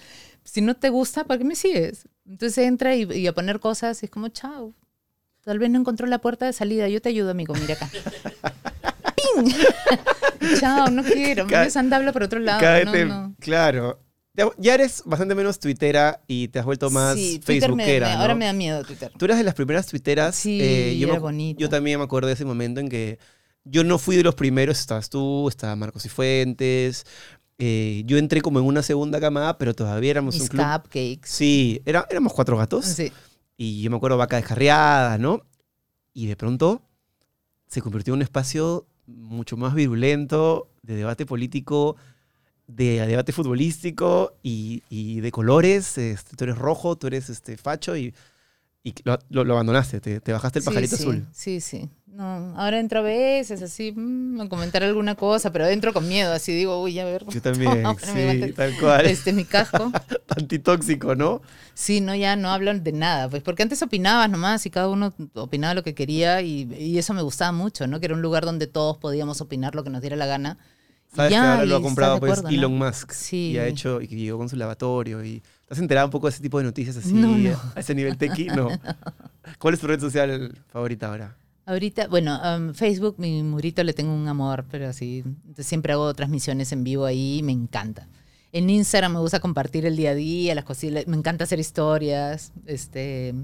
si 0.43 0.61
no 0.61 0.75
te 0.75 0.89
gusta, 0.89 1.23
¿para 1.23 1.39
qué 1.39 1.43
me 1.43 1.55
sigues? 1.55 2.07
Entonces 2.27 2.59
entra 2.59 2.95
y, 2.95 3.11
y 3.11 3.25
a 3.25 3.33
poner 3.33 3.59
cosas 3.59 4.01
y 4.03 4.05
es 4.05 4.11
como, 4.11 4.27
chao, 4.29 4.75
tal 5.47 5.59
vez 5.59 5.69
no 5.69 5.79
encontró 5.79 6.05
la 6.07 6.19
puerta 6.19 6.45
de 6.45 6.51
salida, 6.51 6.89
yo 6.89 7.01
te 7.01 7.07
ayudo, 7.07 7.31
amigo, 7.31 7.53
mira 7.55 7.75
acá. 7.75 7.89
¡Ping! 9.15 9.49
chao, 10.59 10.89
no 10.91 11.03
quiero, 11.03 11.45
me 11.45 11.57
ves 11.57 11.77
andable 11.77 12.11
por 12.11 12.23
otro 12.23 12.39
lado, 12.39 12.59
Cáete, 12.59 13.05
no, 13.05 13.27
no. 13.29 13.35
claro. 13.39 13.99
Ya- 14.59 14.73
eres 14.75 15.01
bastante 15.05 15.33
menos 15.33 15.57
tuitera 15.59 16.19
y 16.27 16.49
te 16.49 16.59
has 16.59 16.65
vuelto 16.65 16.89
más 16.91 17.15
Sí, 17.15 17.37
me- 17.39 17.45
facebookera, 17.45 18.09
me- 18.09 18.15
¿no? 18.15 18.21
ahora 18.21 18.35
me 18.35 18.45
da 18.45 18.53
miedo 18.53 18.83
Twitter. 18.83 19.11
Tú 19.17 19.25
eras 19.25 19.37
de 19.37 19.43
las 19.43 19.55
primeras 19.55 19.87
tuiteras. 19.87 20.35
Sí, 20.35 20.59
eh, 20.61 20.95
yo, 20.99 21.07
era 21.07 21.13
me 21.15 21.19
bonito. 21.19 21.59
yo 21.59 21.69
también 21.69 21.97
me 21.97 22.03
acuerdo 22.03 22.27
de 22.27 22.33
ese 22.33 22.45
momento 22.45 22.79
en 22.79 22.89
que 22.89 23.17
yo 23.63 23.83
no 23.83 23.97
fui 23.97 24.15
de 24.15 24.23
los 24.23 24.35
primeros. 24.35 24.79
Estabas 24.79 25.09
tú, 25.09 25.47
estaba 25.47 25.75
Marcos 25.75 26.05
y 26.05 26.09
Fuentes. 26.09 27.05
eh, 27.57 28.03
yo 28.05 28.17
entré 28.19 28.41
como 28.41 28.59
en 28.59 28.65
una 28.65 28.83
segunda 28.83 29.19
camada, 29.19 29.57
pero 29.57 29.73
todavía 29.73 30.11
éramos 30.11 30.35
Mis 30.35 30.43
un 30.43 30.49
club. 30.49 30.63
cupcakes. 30.83 31.21
Sí, 31.23 31.81
era, 31.85 32.05
éramos 32.11 32.31
cuatro 32.33 32.57
gatos. 32.57 32.85
Sí. 32.85 33.11
Y 33.57 33.81
yo 33.81 33.89
me 33.91 33.97
acuerdo 33.97 34.17
vaca 34.17 34.37
descarriada, 34.37 35.17
¿no? 35.17 35.41
Y 36.13 36.27
de 36.27 36.35
pronto 36.35 36.81
se 37.67 37.81
convirtió 37.81 38.13
en 38.13 38.19
un 38.19 38.21
espacio 38.23 38.87
mucho 39.07 39.57
más 39.57 39.73
virulento, 39.75 40.69
de 40.83 40.95
debate 40.95 41.25
político, 41.25 41.95
de 42.67 43.05
debate 43.07 43.33
futbolístico 43.33 44.33
y, 44.43 44.83
y 44.89 45.21
de 45.21 45.31
colores. 45.31 45.97
Este, 45.97 46.35
tú 46.37 46.45
eres 46.45 46.57
rojo, 46.57 46.97
tú 46.97 47.07
eres 47.07 47.29
este, 47.29 47.57
facho 47.57 47.97
y, 47.97 48.13
y 48.83 48.93
lo, 49.05 49.19
lo- 49.29 49.43
lo 49.45 49.53
abandonaste, 49.55 50.01
te, 50.01 50.21
te 50.21 50.33
bajaste 50.33 50.59
el 50.59 50.65
Sí, 50.65 50.65
pajarito 50.65 50.95
sí, 50.97 51.03
azul. 51.03 51.25
Sí, 51.31 51.61
sí. 51.61 51.89
No, 52.07 52.53
ahora 52.57 52.79
entro 52.79 52.99
a 52.99 53.03
veces 53.03 53.61
así 53.61 53.91
mm, 53.95 54.41
a 54.41 54.49
comentar 54.49 54.81
alguna 54.83 55.15
cosa, 55.15 55.51
pero 55.51 55.67
entro 55.67 55.93
con 55.93 56.07
miedo, 56.07 56.31
así 56.33 56.51
digo, 56.53 56.81
uy, 56.81 56.97
a 56.99 57.05
ver. 57.05 57.25
Yo 57.29 57.41
también, 57.41 57.83
sí, 58.01 58.53
tal 58.53 58.73
cual. 58.79 59.05
Este, 59.05 59.33
mi 59.33 59.43
casco. 59.43 59.91
Antitóxico, 60.29 61.15
¿no? 61.15 61.41
Sí, 61.73 62.01
no, 62.01 62.15
ya 62.15 62.35
no 62.35 62.49
hablan 62.49 62.83
de 62.83 62.91
nada, 62.93 63.29
pues 63.29 63.43
porque 63.43 63.61
antes 63.63 63.81
opinabas 63.83 64.29
nomás 64.29 64.65
y 64.65 64.69
cada 64.71 64.87
uno 64.89 65.13
opinaba 65.35 65.73
lo 65.75 65.83
que 65.83 65.93
quería 65.93 66.41
y, 66.41 66.61
y 66.79 66.97
eso 66.97 67.13
me 67.13 67.21
gustaba 67.21 67.51
mucho, 67.51 67.85
¿no? 67.87 67.99
Que 67.99 68.07
era 68.07 68.15
un 68.15 68.21
lugar 68.21 68.45
donde 68.45 68.67
todos 68.67 68.97
podíamos 68.97 69.41
opinar 69.41 69.75
lo 69.75 69.83
que 69.83 69.89
nos 69.89 70.01
diera 70.01 70.15
la 70.15 70.25
gana. 70.25 70.57
Sabes 71.13 71.31
ya, 71.31 71.41
que 71.41 71.47
ahora 71.47 71.65
lo 71.65 71.75
ha 71.77 71.81
comprado 71.81 72.19
pues 72.19 72.31
acuerdo, 72.31 72.49
¿no? 72.51 72.57
Elon 72.57 72.77
Musk 72.77 73.11
Sí. 73.11 73.51
y 73.51 73.57
ha 73.59 73.67
hecho 73.67 74.01
y 74.01 74.07
llegó 74.07 74.37
con 74.37 74.49
su 74.49 74.55
lavatorio 74.55 75.23
y 75.23 75.39
¿te 75.67 75.73
has 75.73 75.79
enterado 75.79 76.07
un 76.07 76.11
poco 76.11 76.27
de 76.27 76.31
ese 76.31 76.41
tipo 76.41 76.57
de 76.57 76.63
noticias 76.65 76.97
así 76.97 77.13
No, 77.13 77.37
no. 77.37 77.61
a 77.75 77.79
ese 77.79 77.93
nivel 77.95 78.17
tequi? 78.17 78.45
No. 78.47 78.69
¿Cuál 79.59 79.73
es 79.73 79.79
tu 79.79 79.87
red 79.87 79.99
social 79.99 80.53
favorita 80.67 81.07
ahora? 81.07 81.35
Ahorita, 81.67 82.07
bueno, 82.07 82.39
um, 82.41 82.73
Facebook, 82.73 83.15
mi 83.19 83.43
murito 83.43 83.83
le 83.83 83.93
tengo 83.93 84.13
un 84.13 84.27
amor, 84.27 84.65
pero 84.71 84.87
así, 84.87 85.23
siempre 85.59 85.93
hago 85.93 86.11
transmisiones 86.13 86.71
en 86.71 86.83
vivo 86.83 87.05
ahí 87.05 87.41
me 87.43 87.51
encanta. 87.51 88.07
En 88.53 88.69
Instagram 88.69 89.13
me 89.13 89.19
gusta 89.19 89.39
compartir 89.41 89.85
el 89.85 89.97
día 89.97 90.11
a 90.11 90.15
día, 90.15 90.55
las 90.55 90.63
cosillas, 90.63 91.05
me 91.07 91.17
encanta 91.17 91.43
hacer 91.43 91.59
historias, 91.59 92.53
este, 92.65 93.35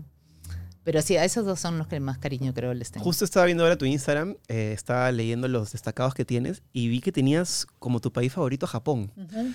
pero 0.86 1.01
sí, 1.01 1.17
a 1.17 1.26
esos 1.26 1.45
dos 1.45 1.59
son 1.59 1.78
los 1.78 1.88
que 1.88 1.99
más 1.99 2.17
cariño 2.17 2.53
creo 2.53 2.74
les 2.74 2.91
tengo. 2.91 3.03
Justo 3.03 3.26
estaba 3.26 3.45
viendo 3.45 3.63
ahora 3.63 3.78
tu 3.78 3.84
Instagram, 3.86 4.38
eh, 4.47 4.71
estaba 4.74 5.11
leyendo 5.11 5.49
los 5.49 5.74
destacados 5.74 6.13
que 6.13 6.24
tienes 6.24 6.63
y 6.71 6.88
vi 6.88 7.01
que 7.01 7.11
tenías 7.11 7.67
como 7.80 7.99
tu 7.99 8.13
país 8.13 8.32
favorito 8.32 8.67
Japón. 8.67 9.11
Ujú. 9.17 9.51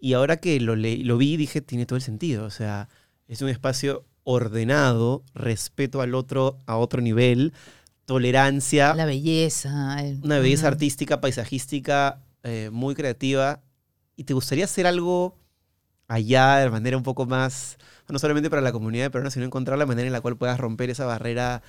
Y 0.00 0.14
ahora 0.14 0.38
que 0.38 0.58
lo, 0.60 0.76
leí- 0.76 1.04
lo 1.04 1.18
vi, 1.18 1.36
dije, 1.36 1.60
tiene 1.60 1.84
todo 1.84 1.96
el 1.98 2.02
sentido. 2.02 2.44
O 2.46 2.50
sea, 2.50 2.88
es 3.28 3.42
un 3.42 3.50
espacio 3.50 4.06
ordenado, 4.24 5.22
respeto 5.34 6.00
al 6.02 6.14
otro 6.14 6.58
a 6.66 6.76
otro 6.76 7.00
nivel, 7.02 7.52
tolerancia, 8.06 8.94
La 8.94 9.06
belleza. 9.06 9.98
el- 10.02 10.20
una 10.22 10.38
belleza 10.38 10.66
ujú. 10.66 10.74
artística, 10.74 11.20
paisajística, 11.20 12.22
eh, 12.42 12.70
muy 12.72 12.94
creativa. 12.94 13.60
¿Y 14.16 14.24
te 14.24 14.34
gustaría 14.34 14.64
hacer 14.66 14.86
algo 14.86 15.36
allá 16.08 16.56
de 16.58 16.70
manera 16.70 16.96
un 16.96 17.02
poco 17.02 17.26
más, 17.26 17.78
no 18.08 18.18
solamente 18.18 18.50
para 18.50 18.62
la 18.62 18.72
comunidad 18.72 19.04
de 19.04 19.10
peruanos, 19.10 19.34
sino 19.34 19.46
encontrar 19.46 19.78
la 19.78 19.86
manera 19.86 20.06
en 20.06 20.12
la 20.12 20.20
cual 20.20 20.36
puedas 20.36 20.58
romper 20.58 20.90
esa 20.90 21.06
barrera 21.06 21.62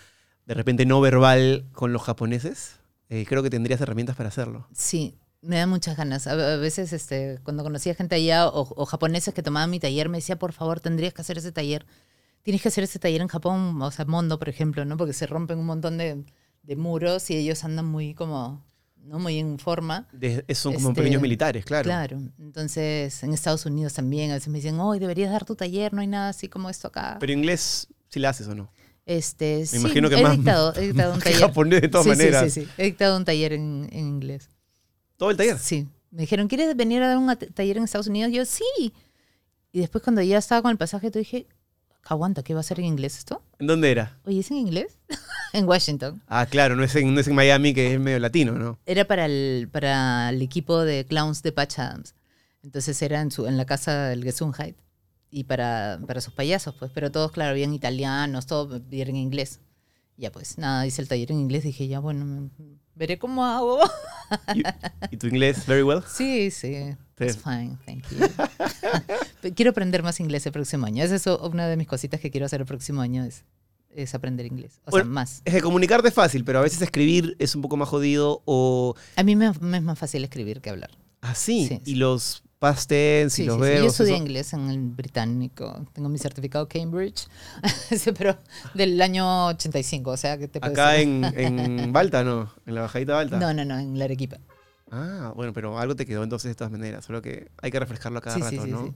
de 0.46 0.54
repente 0.56 0.86
no 0.86 1.00
verbal 1.02 1.66
con 1.74 1.94
los 1.94 2.02
japoneses? 2.04 2.80
Eh, 3.10 3.26
creo 3.28 3.44
que 3.44 3.50
tendrías 3.50 3.82
herramientas 3.82 4.16
para 4.16 4.30
hacerlo. 4.30 4.68
Sí, 4.74 5.16
me 5.42 5.58
da 5.58 5.68
muchas 5.68 5.98
ganas. 5.98 6.28
A, 6.28 6.32
a 6.34 6.58
veces, 6.58 6.94
este, 6.94 7.40
cuando 7.44 7.64
conocía 7.64 7.94
gente 7.96 8.16
allá 8.16 8.48
o, 8.48 8.68
o 8.76 8.86
japoneses 8.86 9.34
que 9.34 9.44
tomaban 9.44 9.70
mi 9.70 9.80
taller, 9.80 10.10
me 10.10 10.18
decía, 10.20 10.38
por 10.40 10.54
favor, 10.54 10.80
tendrías 10.80 11.14
que 11.14 11.22
hacer 11.22 11.38
ese 11.38 11.52
taller. 11.52 11.86
Tienes 12.44 12.62
que 12.62 12.70
hacer 12.70 12.84
ese 12.84 12.98
taller 13.00 13.22
en 13.22 13.28
Japón, 13.28 13.82
o 13.82 13.92
sea, 13.92 14.06
Mondo, 14.06 14.40
por 14.40 14.50
ejemplo, 14.50 14.84
¿no? 14.86 14.98
Porque 14.98 15.14
se 15.14 15.28
rompen 15.28 15.60
un 15.60 15.66
montón 15.66 15.98
de, 15.98 16.24
de 16.64 16.76
muros 16.76 17.30
y 17.30 17.36
ellos 17.38 17.64
andan 17.64 17.86
muy 17.86 18.14
como, 18.16 18.64
¿no? 19.04 19.20
Muy 19.20 19.38
en 19.40 19.60
forma. 19.60 20.08
De- 20.12 20.44
son 20.56 20.74
como 20.74 20.90
Este, 20.90 21.02
pequeños 21.02 21.22
militares, 21.22 21.64
claro. 21.66 21.84
Claro. 21.86 22.20
Entonces, 22.40 23.22
en 23.24 23.34
Estados 23.34 23.66
Unidos 23.66 23.94
también, 23.94 24.32
a 24.32 24.36
veces 24.36 24.50
me 24.50 24.58
dicen, 24.58 24.80
hoy 24.80 24.98
deberías 25.00 25.32
dar 25.32 25.46
tu 25.46 25.56
taller, 25.56 25.94
no 25.94 26.02
hay 26.02 26.08
nada 26.08 26.30
así 26.30 26.48
como 26.48 26.70
esto 26.70 26.88
acá. 26.88 27.18
Pero 27.20 27.32
inglés, 27.32 27.88
si 28.10 28.20
la 28.20 28.30
haces 28.30 28.48
o 28.48 28.56
no. 28.56 28.72
este, 29.06 29.66
sí, 29.66 29.78
imagino 29.78 30.10
que 30.10 30.16
he 30.20 30.24
más- 30.24 30.36
dictado, 30.38 30.74
he 30.76 30.88
dictado 30.88 31.14
un 31.16 31.20
taller. 31.20 31.40
japonés 31.40 31.82
de 31.82 31.88
todas 31.90 32.06
Sí, 32.06 32.12
sí, 32.12 32.18
maneras. 32.18 32.54
Sí, 32.54 32.62
sí, 32.62 32.68
He 32.78 32.86
dictado 32.86 33.18
un 33.18 33.26
taller 33.26 33.54
en, 33.54 33.88
en 33.92 34.08
inglés. 34.08 34.50
Todo 35.18 35.30
el 35.32 35.38
taller. 35.38 35.60
Sí. 35.60 35.88
Me 36.10 36.22
dijeron, 36.22 36.48
¿quieres 36.48 36.76
venir 36.76 37.02
a 37.04 37.08
dar 37.08 37.18
un 37.18 37.36
taller 37.54 37.78
en 37.78 37.84
Estados 37.84 38.08
Unidos? 38.08 38.32
Yo, 38.34 38.44
sí. 38.46 38.94
Y 39.72 39.80
después 39.80 40.04
cuando 40.04 40.22
ya 40.24 40.38
estaba 40.40 40.62
con 40.64 40.72
el 40.72 40.78
pasaje, 40.78 41.10
tú 41.12 41.20
dije, 41.20 41.48
aguanta, 42.06 42.44
¿qué 42.44 42.54
va 42.54 42.60
a 42.60 42.64
ser 42.64 42.80
en 42.80 42.86
inglés 42.86 43.18
esto? 43.18 43.44
¿En 43.60 43.68
dónde 43.68 43.92
era? 43.92 44.18
Oye, 44.26 44.40
¿es 44.40 44.52
en 44.52 44.58
inglés? 44.58 44.98
en 45.54 45.68
Washington. 45.68 46.22
Ah, 46.28 46.46
claro, 46.46 46.76
no 46.76 46.84
es, 46.84 46.96
en, 46.96 47.14
no 47.14 47.20
es 47.20 47.28
en 47.28 47.36
Miami, 47.36 47.74
que 47.74 47.94
es 47.94 48.00
medio 48.00 48.20
latino, 48.20 48.54
¿no? 48.54 48.80
Era 48.86 49.06
para 49.06 49.26
el, 49.26 49.70
para 49.72 50.30
el 50.30 50.42
equipo 50.42 50.80
de 50.82 51.06
clowns 51.06 51.44
de 51.44 51.52
Patch 51.52 51.80
Adams. 51.80 52.16
Entonces 52.64 53.02
era 53.02 53.22
en, 53.22 53.32
su, 53.32 53.48
en 53.48 53.58
la 53.58 53.66
casa 53.66 54.08
del 54.10 54.24
Gesundheit. 54.24 54.76
Y 55.30 55.46
para, 55.46 56.00
para 56.06 56.20
sus 56.20 56.34
payasos, 56.34 56.76
pues. 56.78 56.92
Pero 56.94 57.12
todos, 57.12 57.32
claro, 57.32 57.52
habían 57.52 57.74
italianos, 57.74 58.48
todos 58.48 58.88
vieron 58.90 59.16
inglés. 59.16 59.62
Ya 60.18 60.32
pues, 60.32 60.58
nada, 60.58 60.86
hice 60.86 61.02
el 61.02 61.08
taller 61.08 61.32
en 61.32 61.40
inglés. 61.40 61.64
Dije, 61.64 61.88
ya 61.88 62.00
bueno, 62.00 62.50
veré 62.96 63.18
cómo 63.18 63.46
hago. 63.46 63.80
¿Y, 65.10 65.18
tu 65.18 65.28
inglés, 65.28 65.66
very 65.66 65.84
well? 65.84 66.04
Sí, 66.06 66.52
sí. 66.52 66.96
Sí. 67.18 67.24
It's 67.24 67.38
fine, 67.38 67.78
thank 67.86 68.04
you. 68.10 68.18
Quiero 69.56 69.72
aprender 69.72 70.04
más 70.04 70.20
inglés 70.20 70.46
el 70.46 70.52
próximo 70.52 70.86
año. 70.86 71.04
Esa 71.04 71.16
es 71.16 71.26
una 71.28 71.68
de 71.68 71.78
mis 71.78 71.88
cositas 71.88 72.20
que 72.20 72.32
quiero 72.32 72.46
hacer 72.46 72.62
el 72.62 72.68
próximo 72.68 73.02
año, 73.02 73.24
es, 73.24 73.44
es 73.94 74.14
aprender 74.16 74.46
inglés. 74.46 74.80
O 74.86 74.92
sea, 74.92 75.04
más. 75.04 75.42
Es 75.46 75.54
que 75.54 75.62
comunicarte 75.62 76.08
es 76.10 76.14
fácil, 76.14 76.44
pero 76.46 76.60
a 76.60 76.62
veces 76.62 76.82
escribir 76.82 77.36
es 77.40 77.56
un 77.56 77.62
poco 77.62 77.78
más 77.78 77.90
jodido 77.90 78.42
o 78.46 78.96
A 79.16 79.24
mí 79.24 79.36
me, 79.36 79.52
me 79.60 79.78
es 79.78 79.84
más 79.84 79.98
fácil 80.00 80.24
escribir 80.24 80.62
que 80.62 80.70
hablar. 80.70 80.92
así. 81.22 81.68
Sí, 81.68 81.82
y 81.86 81.92
sí. 81.92 81.96
los 81.96 82.44
past 82.60 82.90
tense 82.90 83.38
Sí, 83.38 83.42
y 83.44 83.46
los 83.48 83.58
verbos. 83.60 83.82
Yo 83.82 83.88
estudié 83.88 84.14
eso- 84.14 84.22
inglés 84.24 84.54
en 84.54 84.70
el 84.70 84.80
británico. 84.80 85.84
Tengo 85.94 86.10
mi 86.10 86.20
certificado 86.20 86.68
Cambridge, 86.68 87.28
pero 88.18 88.38
del 88.76 89.02
año 89.02 89.48
85, 89.48 90.12
o 90.12 90.18
sea, 90.18 90.38
que 90.38 90.48
te 90.48 90.60
Acá 90.62 90.98
en, 90.98 91.24
en 91.26 91.92
Balta, 91.94 92.24
¿no? 92.24 92.54
En 92.68 92.76
la 92.76 92.82
bajadita 92.82 93.14
Balta. 93.16 93.40
No, 93.40 93.52
no, 93.54 93.66
no, 93.66 93.80
en 93.80 93.98
la 93.98 94.06
Arequipa. 94.06 94.38
Ah, 94.92 95.32
bueno, 95.36 95.54
pero 95.54 95.80
algo 95.80 95.96
te 95.96 96.06
quedó 96.06 96.22
entonces 96.24 96.50
de 96.50 96.56
todas 96.56 96.72
maneras. 96.72 97.06
Solo 97.06 97.22
que 97.22 97.50
hay 97.62 97.72
que 97.72 97.80
refrescarlo 97.80 98.20
a 98.20 98.22
cada 98.22 98.36
Sí, 98.36 98.42
sí, 98.44 98.56
rato, 98.58 98.66
sí, 98.66 98.72
¿no? 98.72 98.96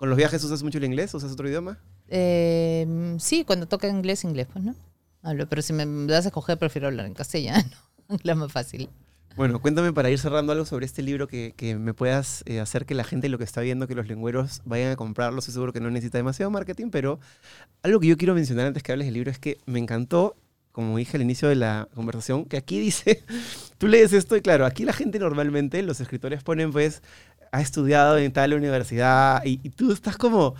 ¿Con 0.00 0.08
los 0.08 0.16
viajes 0.16 0.42
usas 0.42 0.62
mucho 0.62 0.78
el 0.78 0.84
inglés? 0.84 1.12
¿Usas 1.12 1.30
otro 1.30 1.46
idioma? 1.46 1.78
Eh, 2.08 3.16
sí, 3.18 3.44
cuando 3.44 3.68
toca 3.68 3.86
inglés, 3.86 4.24
inglés, 4.24 4.46
pues, 4.50 4.64
¿no? 4.64 4.74
Hablo, 5.22 5.46
pero 5.46 5.60
si 5.60 5.74
me 5.74 5.84
das 6.06 6.24
a 6.24 6.28
escoger, 6.28 6.58
prefiero 6.58 6.88
hablar 6.88 7.04
en 7.04 7.12
castellano. 7.12 7.68
La 8.22 8.34
más 8.34 8.50
fácil. 8.50 8.88
Bueno, 9.36 9.60
cuéntame 9.60 9.92
para 9.92 10.08
ir 10.08 10.18
cerrando 10.18 10.52
algo 10.52 10.64
sobre 10.64 10.86
este 10.86 11.02
libro 11.02 11.28
que, 11.28 11.52
que 11.54 11.76
me 11.76 11.92
puedas 11.92 12.42
eh, 12.46 12.60
hacer 12.60 12.86
que 12.86 12.94
la 12.94 13.04
gente 13.04 13.28
lo 13.28 13.36
que 13.36 13.44
está 13.44 13.60
viendo, 13.60 13.86
que 13.86 13.94
los 13.94 14.08
lengüeros 14.08 14.62
vayan 14.64 14.90
a 14.90 14.96
comprarlo. 14.96 15.40
Estoy 15.40 15.52
seguro 15.52 15.74
que 15.74 15.80
no 15.80 15.90
necesita 15.90 16.16
demasiado 16.16 16.50
marketing, 16.50 16.88
pero 16.88 17.20
algo 17.82 18.00
que 18.00 18.06
yo 18.06 18.16
quiero 18.16 18.34
mencionar 18.34 18.68
antes 18.68 18.82
que 18.82 18.92
hables 18.92 19.06
del 19.06 19.12
libro 19.12 19.30
es 19.30 19.38
que 19.38 19.58
me 19.66 19.80
encantó, 19.80 20.34
como 20.72 20.96
dije 20.96 21.18
al 21.18 21.22
inicio 21.22 21.46
de 21.46 21.56
la 21.56 21.90
conversación, 21.94 22.46
que 22.46 22.56
aquí 22.56 22.80
dice, 22.80 23.22
tú 23.76 23.86
lees 23.86 24.14
esto 24.14 24.34
y 24.34 24.40
claro, 24.40 24.64
aquí 24.64 24.86
la 24.86 24.94
gente 24.94 25.18
normalmente, 25.18 25.82
los 25.82 26.00
escritores 26.00 26.42
ponen 26.42 26.72
pues, 26.72 27.02
ha 27.52 27.60
estudiado 27.60 28.18
en 28.18 28.32
tal 28.32 28.54
universidad 28.54 29.42
y, 29.44 29.56
tú 29.70 29.92
estás 29.92 30.16
como... 30.16 30.54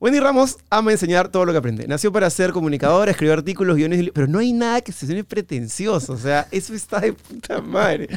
Wendy 0.00 0.18
Ramos 0.18 0.56
ama 0.68 0.90
enseñar 0.90 1.28
todo 1.28 1.44
lo 1.44 1.52
que 1.52 1.58
aprende. 1.58 1.86
Nació 1.86 2.10
para 2.10 2.28
ser 2.28 2.50
comunicadora, 2.50 3.12
escribió 3.12 3.34
artículos, 3.34 3.76
guiones, 3.76 4.10
pero 4.12 4.26
no 4.26 4.40
hay 4.40 4.52
nada 4.52 4.80
que 4.80 4.90
se 4.90 5.06
suene 5.06 5.22
pretencioso. 5.22 6.14
O 6.14 6.18
sea, 6.18 6.48
eso 6.50 6.74
está 6.74 6.98
de 6.98 7.12
puta 7.12 7.60
madre. 7.60 8.08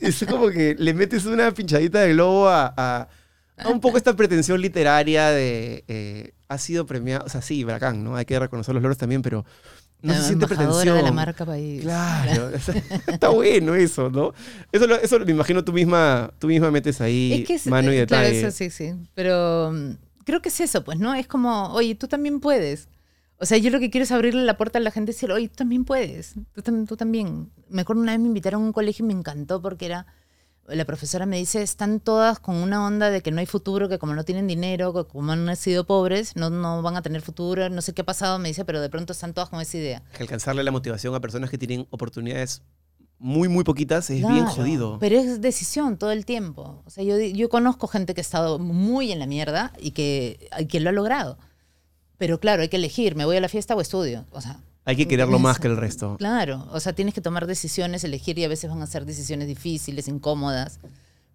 Es, 0.00 0.22
es 0.22 0.28
como 0.28 0.48
que 0.50 0.76
le 0.78 0.94
metes 0.94 1.26
una 1.26 1.50
pinchadita 1.50 2.00
de 2.02 2.12
globo 2.12 2.48
a, 2.48 2.72
a- 2.76 3.08
un 3.68 3.80
poco 3.80 3.96
esta 3.96 4.14
pretensión 4.14 4.60
literaria 4.60 5.30
de 5.30 5.84
eh, 5.88 6.32
ha 6.48 6.58
sido 6.58 6.86
premiado. 6.86 7.24
O 7.24 7.28
sea, 7.28 7.42
sí, 7.42 7.64
bacán, 7.64 8.04
¿no? 8.04 8.14
Hay 8.14 8.26
que 8.26 8.38
reconocer 8.38 8.72
los 8.72 8.82
logros 8.82 8.98
también, 8.98 9.22
pero 9.22 9.44
no 10.04 10.12
La 10.12 10.20
se 10.20 10.26
siente 10.26 10.46
pretensión. 10.46 10.96
de 10.96 11.02
la 11.02 11.10
marca 11.12 11.44
país. 11.44 11.82
Claro, 11.82 12.50
está 13.08 13.28
bueno 13.30 13.74
eso, 13.74 14.10
¿no? 14.10 14.32
Eso, 14.70 14.86
lo- 14.86 14.96
eso 14.96 15.18
lo- 15.18 15.24
me 15.26 15.32
imagino 15.32 15.64
tú 15.64 15.72
misma, 15.72 16.30
tú 16.38 16.46
misma 16.46 16.70
metes 16.70 17.00
ahí 17.00 17.32
Es 17.32 17.46
que 17.46 17.54
es- 17.54 17.66
mano 17.66 17.92
y 17.92 17.96
eh, 17.96 18.06
claro, 18.06 18.24
detalle. 18.26 18.46
eso 18.46 18.56
sí, 18.56 18.70
sí. 18.70 18.92
Pero 19.14 19.72
mm, 19.72 19.90
creo 20.24 20.40
que 20.42 20.50
es 20.50 20.60
eso, 20.60 20.84
pues, 20.84 20.98
¿no? 20.98 21.14
Es 21.14 21.26
como, 21.26 21.72
oye, 21.72 21.94
tú 21.94 22.06
también 22.06 22.38
puedes. 22.40 22.88
O 23.38 23.46
sea, 23.46 23.58
yo 23.58 23.70
lo 23.70 23.80
que 23.80 23.90
quiero 23.90 24.04
es 24.04 24.12
abrirle 24.12 24.44
la 24.44 24.56
puerta 24.56 24.78
a 24.78 24.82
la 24.82 24.90
gente 24.92 25.10
y 25.10 25.14
decir, 25.14 25.32
oye, 25.32 25.48
tú 25.48 25.56
también 25.56 25.84
puedes. 25.84 26.34
Tú, 26.54 26.62
tam- 26.62 26.86
tú 26.86 26.96
también. 26.96 27.50
Me 27.68 27.82
acuerdo 27.82 28.00
una 28.02 28.12
vez 28.12 28.20
me 28.20 28.28
invitaron 28.28 28.62
a 28.62 28.66
un 28.66 28.72
colegio 28.72 29.04
y 29.04 29.08
me 29.08 29.14
encantó 29.14 29.60
porque 29.60 29.86
era. 29.86 30.06
La 30.68 30.84
profesora 30.84 31.26
me 31.26 31.36
dice, 31.36 31.60
están 31.62 32.00
todas 32.00 32.38
con 32.38 32.56
una 32.56 32.86
onda 32.86 33.10
de 33.10 33.20
que 33.22 33.30
no 33.30 33.40
hay 33.40 33.46
futuro, 33.46 33.88
que 33.88 33.98
como 33.98 34.14
no 34.14 34.24
tienen 34.24 34.46
dinero, 34.46 34.94
que 34.94 35.04
como 35.04 35.32
han 35.32 35.44
nacido 35.44 35.84
pobres, 35.84 36.36
no, 36.36 36.48
no 36.48 36.80
van 36.80 36.96
a 36.96 37.02
tener 37.02 37.20
futuro, 37.20 37.68
no 37.68 37.82
sé 37.82 37.92
qué 37.92 38.00
ha 38.02 38.06
pasado, 38.06 38.38
me 38.38 38.48
dice, 38.48 38.64
pero 38.64 38.80
de 38.80 38.88
pronto 38.88 39.12
están 39.12 39.34
todas 39.34 39.50
con 39.50 39.60
esa 39.60 39.76
idea. 39.76 40.02
Que 40.16 40.22
alcanzarle 40.22 40.62
la 40.64 40.70
motivación 40.70 41.14
a 41.14 41.20
personas 41.20 41.50
que 41.50 41.58
tienen 41.58 41.86
oportunidades 41.90 42.62
muy, 43.18 43.48
muy 43.48 43.64
poquitas 43.64 44.10
es 44.10 44.18
bien 44.18 44.44
Claro, 44.44 44.50
jodido. 44.50 44.98
Pero 45.00 45.18
es 45.18 45.40
decisión 45.40 45.98
todo 45.98 46.12
el 46.12 46.24
tiempo. 46.24 46.82
O 46.84 46.90
sea, 46.90 47.04
yo, 47.04 47.18
yo 47.18 47.48
conozco 47.48 47.86
gente 47.86 48.14
que 48.14 48.20
ha 48.20 48.22
estado 48.22 48.58
muy 48.58 49.12
en 49.12 49.18
la 49.18 49.26
mierda 49.26 49.72
y 49.78 49.92
que, 49.92 50.48
y 50.58 50.66
que 50.66 50.80
lo 50.80 50.90
ha 50.90 50.92
logrado. 50.92 51.38
Pero 52.18 52.38
claro, 52.40 52.62
hay 52.62 52.68
que 52.68 52.76
elegir, 52.76 53.16
¿me 53.16 53.24
voy 53.24 53.36
a 53.36 53.40
la 53.40 53.48
fiesta 53.48 53.74
o 53.74 53.80
estudio? 53.80 54.24
O 54.30 54.40
sea, 54.40 54.60
Hay 54.86 54.96
que 54.96 55.08
quererlo 55.08 55.38
más 55.38 55.58
que 55.58 55.68
el 55.68 55.76
resto. 55.76 56.16
claro, 56.18 56.68
o 56.70 56.78
sea, 56.80 56.92
tienes 56.92 57.14
que 57.14 57.20
tomar 57.20 57.46
decisiones, 57.46 58.04
elegir 58.04 58.38
y 58.38 58.44
a 58.44 58.48
veces 58.48 58.68
van 58.70 58.82
a 58.82 58.86
ser 58.86 59.06
decisiones 59.06 59.48
difíciles, 59.48 60.08
incómodas, 60.08 60.78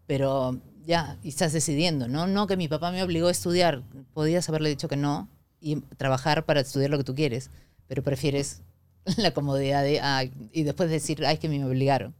pero 0.05 0.57
ya, 0.85 1.17
y 1.23 1.29
estás 1.29 1.53
decidiendo, 1.53 2.07
¿no? 2.07 2.27
No 2.27 2.47
que 2.47 2.57
mi 2.57 2.67
papá 2.67 2.91
me 2.91 3.01
obligó 3.01 3.27
a 3.27 3.31
estudiar, 3.31 3.83
podías 4.13 4.47
haberle 4.49 4.69
dicho 4.69 4.87
que 4.87 4.97
no 4.97 5.27
y 5.61 5.77
trabajar 5.97 6.45
para 6.45 6.61
estudiar 6.61 6.91
lo 6.91 6.97
que 6.97 7.03
tú 7.03 7.15
quieres, 7.15 7.49
pero 7.87 8.03
prefieres 8.03 8.61
la 9.17 9.31
comodidad 9.31 9.83
de, 9.83 9.99
ay, 9.99 10.31
y 10.51 10.63
después 10.63 10.89
decir, 10.89 11.25
ay, 11.25 11.37
que 11.37 11.49
me 11.49 11.63
obligaron. 11.65 12.13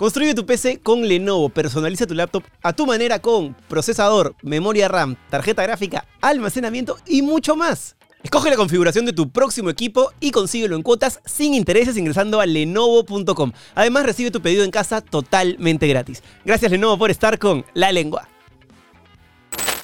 Construye 0.00 0.34
tu 0.34 0.46
PC 0.46 0.80
con 0.80 1.06
Lenovo. 1.06 1.50
Personaliza 1.50 2.06
tu 2.06 2.14
laptop 2.14 2.42
a 2.62 2.72
tu 2.72 2.86
manera 2.86 3.18
con 3.18 3.54
procesador, 3.68 4.34
memoria 4.40 4.88
RAM, 4.88 5.14
tarjeta 5.28 5.62
gráfica, 5.62 6.06
almacenamiento 6.22 6.96
y 7.06 7.20
mucho 7.20 7.54
más. 7.54 7.96
Escoge 8.22 8.50
la 8.50 8.56
configuración 8.56 9.06
de 9.06 9.14
tu 9.14 9.30
próximo 9.30 9.70
equipo 9.70 10.12
y 10.20 10.30
consíguelo 10.30 10.76
en 10.76 10.82
cuotas 10.82 11.20
sin 11.24 11.54
intereses 11.54 11.96
ingresando 11.96 12.38
a 12.38 12.46
lenovo.com. 12.46 13.52
Además, 13.74 14.04
recibe 14.04 14.30
tu 14.30 14.42
pedido 14.42 14.62
en 14.62 14.70
casa 14.70 15.00
totalmente 15.00 15.88
gratis. 15.88 16.22
Gracias 16.44 16.70
Lenovo 16.70 16.98
por 16.98 17.10
estar 17.10 17.38
con 17.38 17.64
La 17.72 17.90
Lengua. 17.92 18.28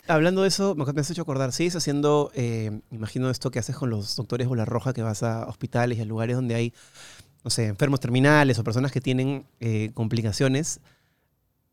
Hablando 0.06 0.42
de 0.42 0.48
eso, 0.48 0.74
me 0.74 1.00
has 1.00 1.10
hecho 1.10 1.22
acordar, 1.22 1.50
¿sigues 1.52 1.74
haciendo, 1.76 2.30
eh, 2.34 2.78
imagino 2.92 3.30
esto 3.30 3.50
que 3.50 3.58
haces 3.58 3.74
con 3.74 3.88
los 3.90 4.14
doctores 4.14 4.46
bola 4.46 4.66
roja, 4.66 4.92
que 4.92 5.02
vas 5.02 5.22
a 5.22 5.46
hospitales 5.46 5.98
y 5.98 6.02
a 6.02 6.04
lugares 6.04 6.36
donde 6.36 6.54
hay, 6.54 6.74
no 7.42 7.50
sé, 7.50 7.66
enfermos 7.66 8.00
terminales 8.00 8.58
o 8.58 8.64
personas 8.64 8.92
que 8.92 9.00
tienen 9.00 9.46
eh, 9.60 9.90
complicaciones? 9.94 10.80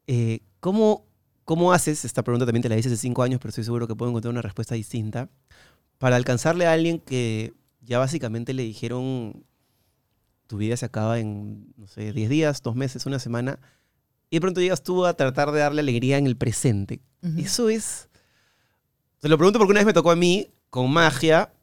Eh, 0.08 0.40
¿cómo, 0.62 1.06
¿Cómo 1.44 1.74
haces, 1.74 2.06
esta 2.06 2.24
pregunta 2.24 2.46
también 2.46 2.64
te 2.64 2.70
la 2.70 2.78
hice 2.78 2.88
hace 2.88 2.98
cinco 2.98 3.22
años, 3.22 3.40
pero 3.40 3.50
estoy 3.50 3.66
seguro 3.66 3.86
que 3.86 3.96
puedo 3.96 4.10
encontrar 4.10 4.32
una 4.32 4.42
respuesta 4.42 4.74
distinta, 4.76 5.30
para 6.04 6.18
alcanzarle 6.18 6.66
a 6.66 6.74
alguien 6.74 7.00
que 7.00 7.54
ya 7.80 7.98
básicamente 7.98 8.54
le 8.54 8.64
dijeron, 8.64 9.46
tu 10.48 10.58
vida 10.58 10.76
se 10.76 10.86
acaba 10.86 11.18
en, 11.18 11.74
no 11.78 11.88
sé, 11.88 12.12
10 12.12 12.30
días, 12.30 12.62
dos 12.62 12.76
meses, 12.76 13.06
una 13.06 13.20
semana, 13.20 13.58
y 14.30 14.36
de 14.36 14.42
pronto 14.42 14.60
llegas 14.60 14.84
tú 14.84 15.06
a 15.06 15.14
tratar 15.14 15.54
de 15.54 15.62
darle 15.62 15.80
alegría 15.80 16.18
en 16.18 16.28
el 16.28 16.36
presente? 16.36 17.00
Eso 17.38 17.70
es... 17.70 18.10
Te 19.22 19.30
lo 19.30 19.38
pregunto 19.38 19.60
porque 19.60 19.72
una 19.72 19.80
vez 19.80 19.86
me 19.86 19.94
tocó 19.94 20.12
a 20.12 20.18
mí 20.18 20.50
con 20.70 20.92
magia. 20.92 21.54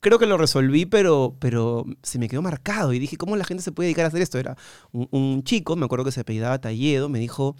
Creo 0.00 0.18
que 0.18 0.24
lo 0.24 0.38
resolví, 0.38 0.86
pero, 0.86 1.36
pero 1.38 1.84
se 2.02 2.18
me 2.18 2.30
quedó 2.30 2.40
marcado. 2.40 2.94
Y 2.94 2.98
dije, 2.98 3.18
¿cómo 3.18 3.36
la 3.36 3.44
gente 3.44 3.62
se 3.62 3.72
puede 3.72 3.88
dedicar 3.88 4.06
a 4.06 4.08
hacer 4.08 4.22
esto? 4.22 4.38
Era 4.38 4.56
un, 4.92 5.08
un 5.10 5.44
chico, 5.44 5.76
me 5.76 5.84
acuerdo 5.84 6.06
que 6.06 6.12
se 6.12 6.20
apellidaba 6.20 6.58
Talledo, 6.58 7.10
me 7.10 7.18
dijo, 7.18 7.54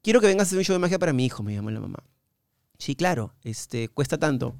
quiero 0.00 0.20
que 0.20 0.28
vengas 0.28 0.46
a 0.46 0.48
hacer 0.50 0.58
un 0.58 0.64
show 0.64 0.74
de 0.74 0.78
magia 0.78 1.00
para 1.00 1.12
mi 1.12 1.26
hijo, 1.26 1.42
me 1.42 1.54
llamó 1.54 1.72
la 1.72 1.80
mamá. 1.80 2.04
Sí, 2.78 2.94
claro, 2.94 3.34
este, 3.42 3.88
cuesta 3.88 4.16
tanto. 4.16 4.54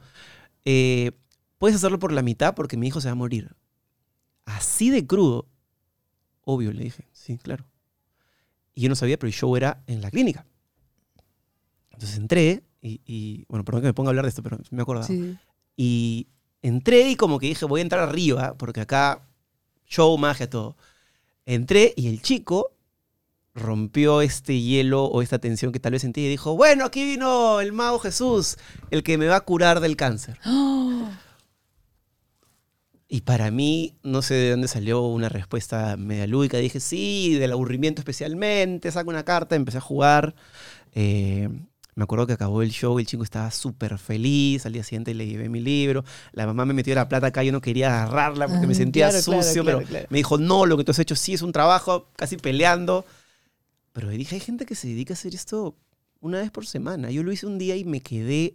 Eh, 0.64 1.12
Puedes 1.58 1.74
hacerlo 1.76 1.98
por 1.98 2.12
la 2.12 2.22
mitad 2.22 2.54
porque 2.54 2.76
mi 2.76 2.86
hijo 2.86 3.00
se 3.00 3.08
va 3.08 3.12
a 3.12 3.16
morir. 3.16 3.54
Así 4.44 4.90
de 4.90 5.04
crudo. 5.06 5.48
Obvio, 6.42 6.72
le 6.72 6.84
dije. 6.84 7.08
Sí, 7.12 7.36
claro. 7.36 7.64
Y 8.74 8.82
yo 8.82 8.88
no 8.88 8.94
sabía, 8.94 9.18
pero 9.18 9.26
el 9.26 9.34
show 9.34 9.56
era 9.56 9.82
en 9.88 10.00
la 10.00 10.10
clínica. 10.12 10.46
Entonces 11.90 12.16
entré 12.16 12.62
y, 12.80 13.00
y- 13.06 13.44
bueno, 13.48 13.64
perdón 13.64 13.82
que 13.82 13.88
me 13.88 13.92
ponga 13.94 14.08
a 14.08 14.12
hablar 14.12 14.24
de 14.24 14.28
esto, 14.28 14.42
pero 14.42 14.58
me 14.70 14.82
acordaba. 14.82 15.04
Sí. 15.06 15.36
Y 15.76 16.28
entré 16.62 17.10
y 17.10 17.16
como 17.16 17.38
que 17.40 17.48
dije, 17.48 17.64
voy 17.64 17.80
a 17.80 17.82
entrar 17.82 18.08
arriba, 18.08 18.54
porque 18.56 18.80
acá 18.80 19.26
show, 19.86 20.16
magia, 20.16 20.48
todo. 20.48 20.76
Entré 21.44 21.92
y 21.96 22.06
el 22.08 22.22
chico 22.22 22.70
rompió 23.58 24.22
este 24.22 24.60
hielo 24.60 25.04
o 25.04 25.20
esta 25.22 25.38
tensión 25.38 25.72
que 25.72 25.80
tal 25.80 25.92
vez 25.92 26.02
sentía 26.02 26.24
y 26.26 26.28
dijo, 26.30 26.56
bueno, 26.56 26.84
aquí 26.84 27.04
vino 27.04 27.60
el 27.60 27.72
mago 27.72 27.98
Jesús, 27.98 28.56
el 28.90 29.02
que 29.02 29.18
me 29.18 29.26
va 29.26 29.36
a 29.36 29.40
curar 29.42 29.80
del 29.80 29.96
cáncer. 29.96 30.38
Y 33.10 33.22
para 33.22 33.50
mí, 33.50 33.96
no 34.02 34.20
sé 34.20 34.34
de 34.34 34.50
dónde 34.50 34.68
salió 34.68 35.00
una 35.00 35.30
respuesta 35.30 35.96
media 35.96 36.26
lúdica. 36.26 36.58
Dije, 36.58 36.78
sí, 36.78 37.36
del 37.38 37.52
aburrimiento 37.52 38.02
especialmente, 38.02 38.90
saco 38.92 39.08
una 39.08 39.24
carta, 39.24 39.56
empecé 39.56 39.78
a 39.78 39.80
jugar. 39.80 40.34
Eh, 40.92 41.48
me 41.94 42.04
acuerdo 42.04 42.26
que 42.26 42.34
acabó 42.34 42.60
el 42.60 42.70
show, 42.70 42.98
el 42.98 43.06
chico 43.06 43.22
estaba 43.24 43.50
súper 43.50 43.96
feliz, 43.98 44.66
al 44.66 44.74
día 44.74 44.84
siguiente 44.84 45.14
le 45.14 45.26
llevé 45.26 45.48
mi 45.48 45.60
libro, 45.60 46.04
la 46.32 46.46
mamá 46.46 46.64
me 46.66 46.74
metió 46.74 46.94
la 46.94 47.08
plata 47.08 47.28
acá, 47.28 47.42
yo 47.42 47.50
no 47.50 47.60
quería 47.62 48.02
agarrarla 48.02 48.46
porque 48.46 48.66
me 48.66 48.74
Ah, 48.74 48.76
sentía 48.76 49.08
claro, 49.08 49.22
sucio, 49.22 49.62
claro, 49.64 49.78
pero 49.78 49.88
claro. 49.88 50.06
me 50.10 50.18
dijo, 50.18 50.36
no, 50.38 50.66
lo 50.66 50.76
que 50.76 50.84
tú 50.84 50.90
has 50.92 50.98
hecho 50.98 51.16
sí 51.16 51.32
es 51.32 51.40
un 51.42 51.50
trabajo, 51.50 52.10
casi 52.14 52.36
peleando. 52.36 53.06
Pero 53.98 54.10
dije, 54.10 54.36
hay 54.36 54.40
gente 54.40 54.64
que 54.64 54.76
se 54.76 54.86
dedica 54.86 55.12
a 55.12 55.16
hacer 55.16 55.34
esto 55.34 55.74
una 56.20 56.38
vez 56.38 56.52
por 56.52 56.64
semana. 56.66 57.10
Yo 57.10 57.24
lo 57.24 57.32
hice 57.32 57.46
un 57.46 57.58
día 57.58 57.74
y 57.74 57.84
me 57.84 58.00
quedé 58.00 58.54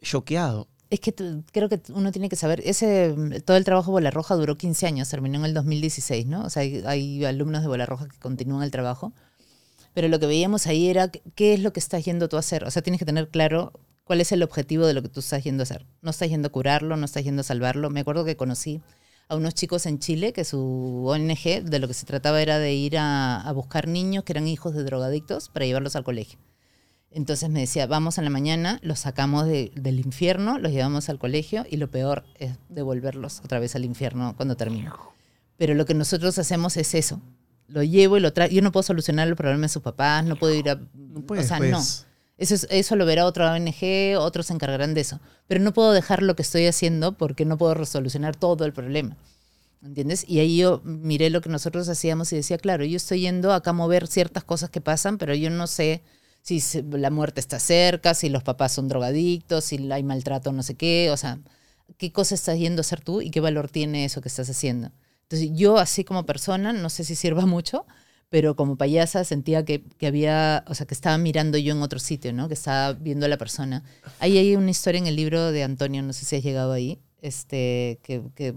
choqueado. 0.00 0.68
Es 0.90 1.00
que 1.00 1.12
creo 1.50 1.68
que 1.68 1.82
uno 1.92 2.12
tiene 2.12 2.28
que 2.28 2.36
saber, 2.36 2.62
ese, 2.64 3.42
todo 3.44 3.56
el 3.56 3.64
trabajo 3.64 3.90
de 3.90 3.94
Bola 3.94 4.12
Roja 4.12 4.36
duró 4.36 4.56
15 4.56 4.86
años, 4.86 5.08
terminó 5.08 5.40
en 5.40 5.46
el 5.46 5.54
2016, 5.54 6.26
¿no? 6.26 6.44
O 6.44 6.50
sea, 6.50 6.60
hay, 6.60 6.84
hay 6.86 7.24
alumnos 7.24 7.62
de 7.62 7.66
Bola 7.66 7.84
Roja 7.84 8.06
que 8.06 8.16
continúan 8.20 8.62
el 8.62 8.70
trabajo. 8.70 9.12
Pero 9.92 10.06
lo 10.06 10.20
que 10.20 10.26
veíamos 10.26 10.68
ahí 10.68 10.86
era 10.86 11.08
qué 11.08 11.54
es 11.54 11.58
lo 11.58 11.72
que 11.72 11.80
estás 11.80 12.04
yendo 12.04 12.28
tú 12.28 12.36
a 12.36 12.40
hacer. 12.40 12.62
O 12.62 12.70
sea, 12.70 12.80
tienes 12.80 13.00
que 13.00 13.04
tener 13.04 13.28
claro 13.28 13.72
cuál 14.04 14.20
es 14.20 14.30
el 14.30 14.44
objetivo 14.44 14.86
de 14.86 14.94
lo 14.94 15.02
que 15.02 15.08
tú 15.08 15.18
estás 15.18 15.42
yendo 15.42 15.62
a 15.62 15.64
hacer. 15.64 15.84
No 16.00 16.12
estás 16.12 16.28
yendo 16.28 16.46
a 16.46 16.52
curarlo, 16.52 16.96
no 16.96 17.06
estás 17.06 17.24
yendo 17.24 17.40
a 17.40 17.44
salvarlo. 17.44 17.90
Me 17.90 17.98
acuerdo 17.98 18.24
que 18.24 18.36
conocí 18.36 18.82
a 19.32 19.36
unos 19.36 19.54
chicos 19.54 19.86
en 19.86 19.98
Chile 19.98 20.32
que 20.32 20.44
su 20.44 21.04
ONG 21.06 21.64
de 21.64 21.78
lo 21.78 21.88
que 21.88 21.94
se 21.94 22.06
trataba 22.06 22.40
era 22.42 22.58
de 22.58 22.74
ir 22.74 22.98
a, 22.98 23.40
a 23.40 23.52
buscar 23.52 23.88
niños 23.88 24.24
que 24.24 24.32
eran 24.32 24.46
hijos 24.46 24.74
de 24.74 24.84
drogadictos 24.84 25.48
para 25.48 25.66
llevarlos 25.66 25.96
al 25.96 26.04
colegio. 26.04 26.38
Entonces 27.10 27.50
me 27.50 27.60
decía, 27.60 27.86
vamos 27.86 28.16
en 28.18 28.24
la 28.24 28.30
mañana, 28.30 28.78
los 28.82 29.00
sacamos 29.00 29.46
de- 29.46 29.70
del 29.74 30.00
infierno, 30.00 30.58
los 30.58 30.72
llevamos 30.72 31.08
al 31.10 31.18
colegio 31.18 31.64
y 31.70 31.76
lo 31.76 31.90
peor 31.90 32.24
es 32.38 32.52
devolverlos 32.70 33.40
otra 33.44 33.58
vez 33.58 33.74
al 33.76 33.84
infierno 33.84 34.34
cuando 34.36 34.56
termino. 34.56 34.94
Pero 35.58 35.74
lo 35.74 35.84
que 35.84 35.94
nosotros 35.94 36.38
hacemos 36.38 36.76
es 36.78 36.94
eso. 36.94 37.20
Lo 37.68 37.82
llevo 37.82 38.16
y 38.16 38.20
lo 38.20 38.32
traigo. 38.32 38.54
Yo 38.54 38.62
no 38.62 38.72
puedo 38.72 38.82
solucionar 38.82 39.28
el 39.28 39.36
problema 39.36 39.62
de 39.62 39.68
sus 39.68 39.82
papás, 39.82 40.24
no 40.24 40.36
puedo 40.36 40.54
ir 40.54 40.70
a... 40.70 40.80
o 41.44 41.46
sea, 41.46 41.58
no. 41.58 41.78
Eso, 42.38 42.54
es- 42.54 42.66
eso 42.70 42.96
lo 42.96 43.06
verá 43.06 43.26
otra 43.26 43.52
ONG, 43.52 44.16
otros 44.18 44.46
se 44.46 44.54
encargarán 44.54 44.94
de 44.94 45.02
eso. 45.02 45.20
Pero 45.46 45.60
no 45.62 45.72
puedo 45.72 45.92
dejar 45.92 46.22
lo 46.22 46.34
que 46.36 46.42
estoy 46.42 46.66
haciendo 46.66 47.12
porque 47.16 47.44
no 47.44 47.58
puedo 47.58 47.74
resolucionar 47.74 48.36
todo 48.36 48.64
el 48.64 48.72
problema. 48.72 49.16
¿Entiendes? 49.82 50.24
Y 50.28 50.40
ahí 50.40 50.58
yo 50.58 50.80
miré 50.84 51.30
lo 51.30 51.40
que 51.40 51.48
nosotros 51.50 51.88
hacíamos 51.88 52.32
y 52.32 52.36
decía, 52.36 52.58
claro, 52.58 52.84
yo 52.84 52.96
estoy 52.96 53.22
yendo 53.22 53.52
acá 53.52 53.70
a 53.70 53.74
mover 53.74 54.06
ciertas 54.06 54.44
cosas 54.44 54.70
que 54.70 54.80
pasan, 54.80 55.18
pero 55.18 55.34
yo 55.34 55.50
no 55.50 55.66
sé 55.66 56.02
si 56.42 56.60
la 56.92 57.10
muerte 57.10 57.40
está 57.40 57.58
cerca, 57.60 58.14
si 58.14 58.28
los 58.28 58.42
papás 58.44 58.72
son 58.72 58.88
drogadictos, 58.88 59.64
si 59.64 59.90
hay 59.92 60.02
maltrato, 60.04 60.52
no 60.52 60.62
sé 60.62 60.74
qué. 60.76 61.10
O 61.12 61.16
sea, 61.16 61.40
qué 61.98 62.12
cosa 62.12 62.34
estás 62.34 62.58
yendo 62.58 62.80
a 62.80 62.82
hacer 62.82 63.00
tú 63.00 63.20
y 63.22 63.30
qué 63.30 63.40
valor 63.40 63.68
tiene 63.70 64.04
eso 64.04 64.20
que 64.20 64.28
estás 64.28 64.48
haciendo. 64.50 64.90
Entonces, 65.24 65.50
yo 65.54 65.78
así 65.78 66.04
como 66.04 66.26
persona, 66.26 66.72
no 66.72 66.90
sé 66.90 67.04
si 67.04 67.14
sirva 67.16 67.46
mucho, 67.46 67.86
pero 68.32 68.56
como 68.56 68.76
payasa 68.76 69.24
sentía 69.24 69.62
que, 69.66 69.84
había, 70.06 70.64
o 70.66 70.74
sea, 70.74 70.86
que 70.86 70.94
estaba 70.94 71.18
mirando 71.18 71.58
yo 71.58 71.74
en 71.74 71.82
otro 71.82 71.98
sitio, 71.98 72.32
¿no? 72.32 72.48
Que 72.48 72.54
estaba 72.54 72.94
viendo 72.94 73.26
a 73.26 73.28
la 73.28 73.36
persona. 73.36 73.84
Ahí 74.20 74.38
hay 74.38 74.56
una 74.56 74.70
historia 74.70 74.98
en 75.00 75.06
el 75.06 75.16
libro 75.16 75.52
de 75.52 75.62
Antonio, 75.62 76.02
no 76.02 76.14
sé 76.14 76.24
si 76.24 76.36
has 76.36 76.42
llegado 76.42 76.72
ahí, 76.72 76.98
este, 77.20 78.00
que, 78.02 78.54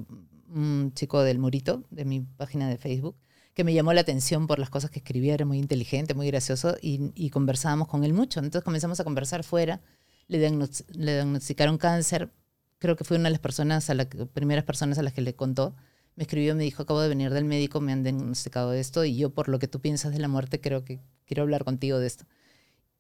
un 0.47 0.93
chico 0.93 1.23
del 1.23 1.39
Murito, 1.39 1.84
de 1.89 2.05
mi 2.05 2.21
página 2.21 2.69
de 2.69 2.78
Facebook, 2.78 3.17
que 3.53 3.65
me 3.65 3.73
llamó 3.73 3.91
la 3.91 3.99
atención 3.99 4.47
por 4.47 4.59
las 4.59 4.69
cosas 4.69 4.91
que 4.91 4.99
escribía, 4.99 5.34
era 5.34 5.45
muy 5.45 5.57
inteligente, 5.57 6.13
muy 6.13 6.28
gracioso, 6.28 6.78
y, 6.82 7.11
y 7.13 7.30
conversábamos 7.30 7.89
con 7.89 8.05
él 8.05 8.13
mucho. 8.13 8.39
Entonces 8.39 8.63
comenzamos 8.63 9.01
a 9.01 9.03
conversar 9.03 9.43
fuera, 9.43 9.82
le, 10.30 10.39
diagnos- 10.39 10.86
le 10.93 11.15
diagnosticaron 11.15 11.78
cáncer, 11.78 12.32
creo 12.80 12.95
que 12.95 13.03
fue 13.03 13.17
una 13.17 13.28
de 13.28 13.32
las 13.32 13.41
personas, 13.41 13.89
a 13.89 13.95
primeras 14.34 14.63
personas 14.63 14.97
a 14.99 15.03
las 15.03 15.11
que 15.11 15.19
le 15.19 15.36
contó, 15.36 15.76
me 16.16 16.24
escribió, 16.24 16.55
me 16.55 16.63
dijo, 16.63 16.84
acabo 16.84 17.01
de 17.01 17.09
venir 17.09 17.32
del 17.32 17.45
médico, 17.45 17.82
me 17.82 17.91
han 17.91 18.03
diagnosticado 18.03 18.74
esto 18.74 19.03
y 19.05 19.18
yo 19.18 19.32
por 19.32 19.49
lo 19.49 19.59
que 19.59 19.68
tú 19.68 19.82
piensas 19.82 20.13
de 20.13 20.20
la 20.20 20.28
muerte 20.28 20.61
creo 20.61 20.86
que 20.86 20.99
quiero 21.26 21.43
hablar 21.43 21.63
contigo 21.63 21.99
de 21.99 22.07
esto. 22.07 22.26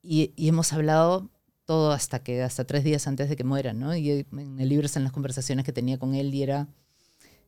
Y, 0.01 0.33
hemos 0.37 0.73
hablado 0.73 1.29
todo 1.65 1.91
hasta 1.91 2.19
que 2.19 2.43
hasta 2.43 2.65
tres 2.65 2.83
días 2.83 3.07
antes 3.07 3.29
de 3.29 3.35
que 3.35 3.43
muera, 3.43 3.73
¿no? 3.73 3.95
Y 3.95 4.25
en 4.31 4.59
el 4.59 4.69
libro 4.69 4.85
están 4.85 5.03
las 5.03 5.13
conversaciones 5.13 5.65
que 5.65 5.73
tenía 5.73 5.97
con 5.97 6.13
él 6.13 6.33
y 6.33 6.43
era 6.43 6.67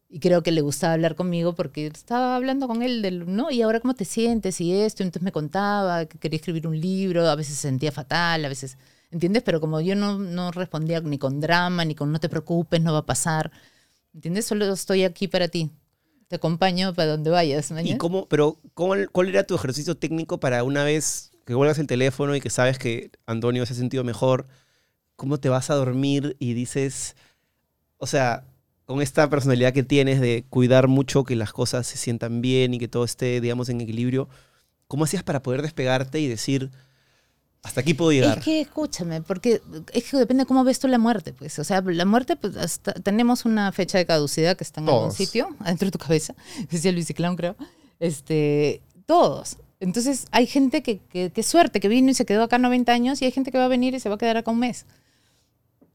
y 0.09 0.20
creo 0.20 0.41
que 0.41 0.51
le 0.51 0.61
gustaba 0.61 0.93
hablar 0.93 1.15
conmigo 1.15 1.53
porque 1.53 1.88
estaba 1.88 2.36
hablando 2.36 2.68
con 2.68 2.82
él 2.82 3.01
del, 3.01 3.26
¿no? 3.36 3.51
Y 3.51 3.61
ahora 3.61 3.80
cómo 3.82 3.93
te 3.93 4.05
sientes 4.05 4.61
y 4.61 4.74
esto, 4.74 5.03
entonces 5.03 5.24
me 5.24 5.32
contaba 5.32 6.05
que 6.05 6.18
quería 6.18 6.38
escribir 6.38 6.68
un 6.68 6.80
libro, 6.80 7.28
a 7.28 7.36
veces 7.36 7.55
se 7.55 7.63
sentía 7.63 7.91
fatal, 7.91 8.45
a 8.45 8.49
veces, 8.49 8.78
¿entiendes? 9.11 9.43
Pero 9.43 9.59
como 9.59 9.82
yo 9.82 9.95
no, 9.95 10.18
no 10.18 10.51
respondía 10.51 11.01
ni 11.01 11.18
con 11.18 11.41
drama, 11.41 11.84
ni 11.86 11.93
con 11.95 12.11
no 12.11 12.20
te 12.20 12.30
preocupes, 12.30 12.82
no 12.82 12.93
va 12.93 12.99
a 12.99 13.05
pasar, 13.05 13.51
¿entiendes? 14.18 14.45
Solo 14.45 14.74
estoy 14.74 15.03
aquí 15.03 15.28
para 15.28 15.47
ti, 15.47 15.70
te 16.28 16.38
acompaño 16.38 16.91
para 16.95 17.11
donde 17.11 17.30
vayas. 17.30 17.70
¿me 17.72 17.84
¿Y 17.84 17.97
cómo, 17.97 18.28
pero 18.28 18.59
cómo, 18.74 18.95
cuál 19.11 19.30
era 19.30 19.43
tu 19.43 19.53
ejercicio 19.53 19.95
técnico 19.95 20.39
para 20.39 20.63
una 20.63 20.84
vez 20.84 21.32
que 21.45 21.53
vuelvas 21.53 21.78
el 21.78 21.86
teléfono 21.86 22.36
y 22.36 22.41
que 22.41 22.49
sabes 22.49 22.80
que 22.80 23.11
Antonio 23.28 23.63
se 23.68 23.74
ha 23.74 23.76
sentido 23.76 24.03
mejor, 24.03 24.47
cómo 25.15 25.39
te 25.39 25.49
vas 25.49 25.70
a 25.70 25.76
dormir 25.76 26.36
y 26.39 26.55
dices, 26.55 27.15
o 27.99 28.07
sea, 28.07 28.43
con 28.86 29.03
esta 29.03 29.30
personalidad 29.30 29.72
que 29.72 29.84
tienes 29.84 30.20
de 30.20 30.45
cuidar 30.49 30.88
mucho 30.88 31.24
que 31.24 31.36
las 31.36 31.53
cosas 31.53 31.86
se 31.86 31.97
sientan 31.97 32.41
bien 32.41 32.74
y 32.74 32.80
que 32.80 32.88
todo 32.88 33.03
esté, 33.03 33.39
digamos, 33.39 33.70
en 33.70 33.82
equilibrio, 33.82 34.30
¿cómo 34.88 35.03
hacías 35.03 35.22
para 35.22 35.43
poder 35.43 35.61
despegarte 35.61 36.20
y 36.20 36.28
decir, 36.28 36.72
hasta 37.68 37.82
aquí 37.82 37.93
puedo 37.93 38.11
llegar? 38.11 38.38
Es 38.39 38.43
que 38.43 38.61
escúchame, 38.61 39.22
porque 39.22 39.61
es 39.93 40.03
que 40.09 40.18
depende 40.18 40.45
cómo 40.45 40.63
ves 40.63 40.80
tú 40.80 40.88
la 40.88 40.97
muerte, 40.97 41.34
pues. 41.34 41.59
O 41.59 41.63
sea, 41.63 41.82
la 41.82 42.05
muerte, 42.05 42.36
pues, 42.36 42.55
hasta- 42.57 42.93
tenemos 42.93 43.45
una 43.45 43.72
fecha 43.72 43.97
de 43.97 44.05
caducidad 44.05 44.55
que 44.57 44.63
está 44.63 44.82
en 44.82 44.88
algún 44.89 45.01
Todos. 45.03 45.15
sitio, 45.15 45.49
adentro 45.59 45.86
de 45.88 45.91
tu 45.91 45.99
cabeza, 45.99 46.34
decía 46.72 46.91
Luis 46.91 47.11
Clown, 47.15 47.36
creo. 47.36 47.55
Este, 47.99 48.82
todos. 49.05 49.57
Entonces, 49.80 50.26
hay 50.32 50.47
gente 50.47 50.82
que, 50.82 50.99
que, 50.99 51.30
que 51.32 51.43
suerte, 51.43 51.80
que 51.80 51.88
vino 51.88 52.09
y 52.09 52.13
se 52.15 52.26
quedó 52.26 52.43
acá 52.43 52.57
90 52.57 52.91
años, 52.91 53.22
y 53.22 53.26
hay 53.26 53.32
gente 53.32 53.51
que 53.51 53.57
va 53.59 53.65
a 53.65 53.70
venir 53.70 53.93
y 53.93 53.99
se 53.99 54.09
va 54.09 54.15
a 54.15 54.18
quedar 54.18 54.38
acá 54.38 54.49
un 54.51 54.59
mes. 54.59 54.86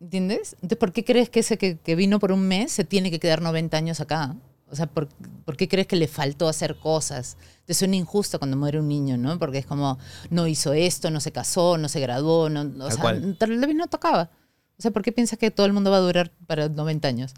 ¿Entiendes? 0.00 0.54
Entonces, 0.56 0.78
¿por 0.78 0.92
qué 0.92 1.04
crees 1.04 1.30
que 1.30 1.40
ese 1.40 1.58
que, 1.58 1.78
que 1.78 1.94
vino 1.94 2.18
por 2.18 2.32
un 2.32 2.46
mes 2.46 2.72
se 2.72 2.84
tiene 2.84 3.10
que 3.10 3.20
quedar 3.20 3.40
90 3.40 3.76
años 3.76 4.00
acá? 4.00 4.34
O 4.72 4.76
sea, 4.76 4.86
¿por, 4.86 5.06
por 5.44 5.56
qué 5.56 5.68
crees 5.68 5.86
que 5.86 5.96
le 5.96 6.08
faltó 6.08 6.48
hacer 6.48 6.76
cosas? 6.76 7.36
Te 7.66 7.74
suena 7.74 7.94
injusto 7.94 8.38
cuando 8.38 8.56
muere 8.56 8.80
un 8.80 8.88
niño, 8.88 9.18
¿no? 9.18 9.38
Porque 9.38 9.58
es 9.58 9.66
como, 9.66 9.98
no 10.30 10.46
hizo 10.46 10.72
esto, 10.72 11.10
no 11.10 11.20
se 11.20 11.30
casó, 11.30 11.76
no 11.76 11.88
se 11.90 12.00
graduó, 12.00 12.48
no, 12.48 12.62
o 12.84 12.90
sea, 12.90 13.00
cual. 13.00 13.36
tal 13.38 13.58
vez 13.58 13.76
no 13.76 13.86
tocaba. 13.86 14.30
O 14.78 14.82
sea, 14.82 14.90
¿por 14.90 15.02
qué 15.02 15.12
piensas 15.12 15.38
que 15.38 15.50
todo 15.50 15.66
el 15.66 15.74
mundo 15.74 15.90
va 15.90 15.98
a 15.98 16.00
durar 16.00 16.32
para 16.46 16.70
90 16.70 17.06
años? 17.06 17.34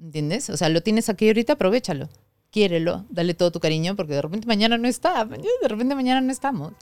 ¿Entiendes? 0.00 0.48
O 0.48 0.56
sea, 0.56 0.70
lo 0.70 0.80
tienes 0.82 1.10
aquí 1.10 1.28
ahorita, 1.28 1.52
aprovechalo. 1.52 2.08
Quiérelo, 2.50 3.04
dale 3.10 3.34
todo 3.34 3.52
tu 3.52 3.60
cariño, 3.60 3.94
porque 3.94 4.14
de 4.14 4.22
repente 4.22 4.46
mañana 4.46 4.78
no 4.78 4.88
está, 4.88 5.26
de 5.26 5.68
repente 5.68 5.94
mañana 5.94 6.22
no 6.22 6.32
estamos. 6.32 6.72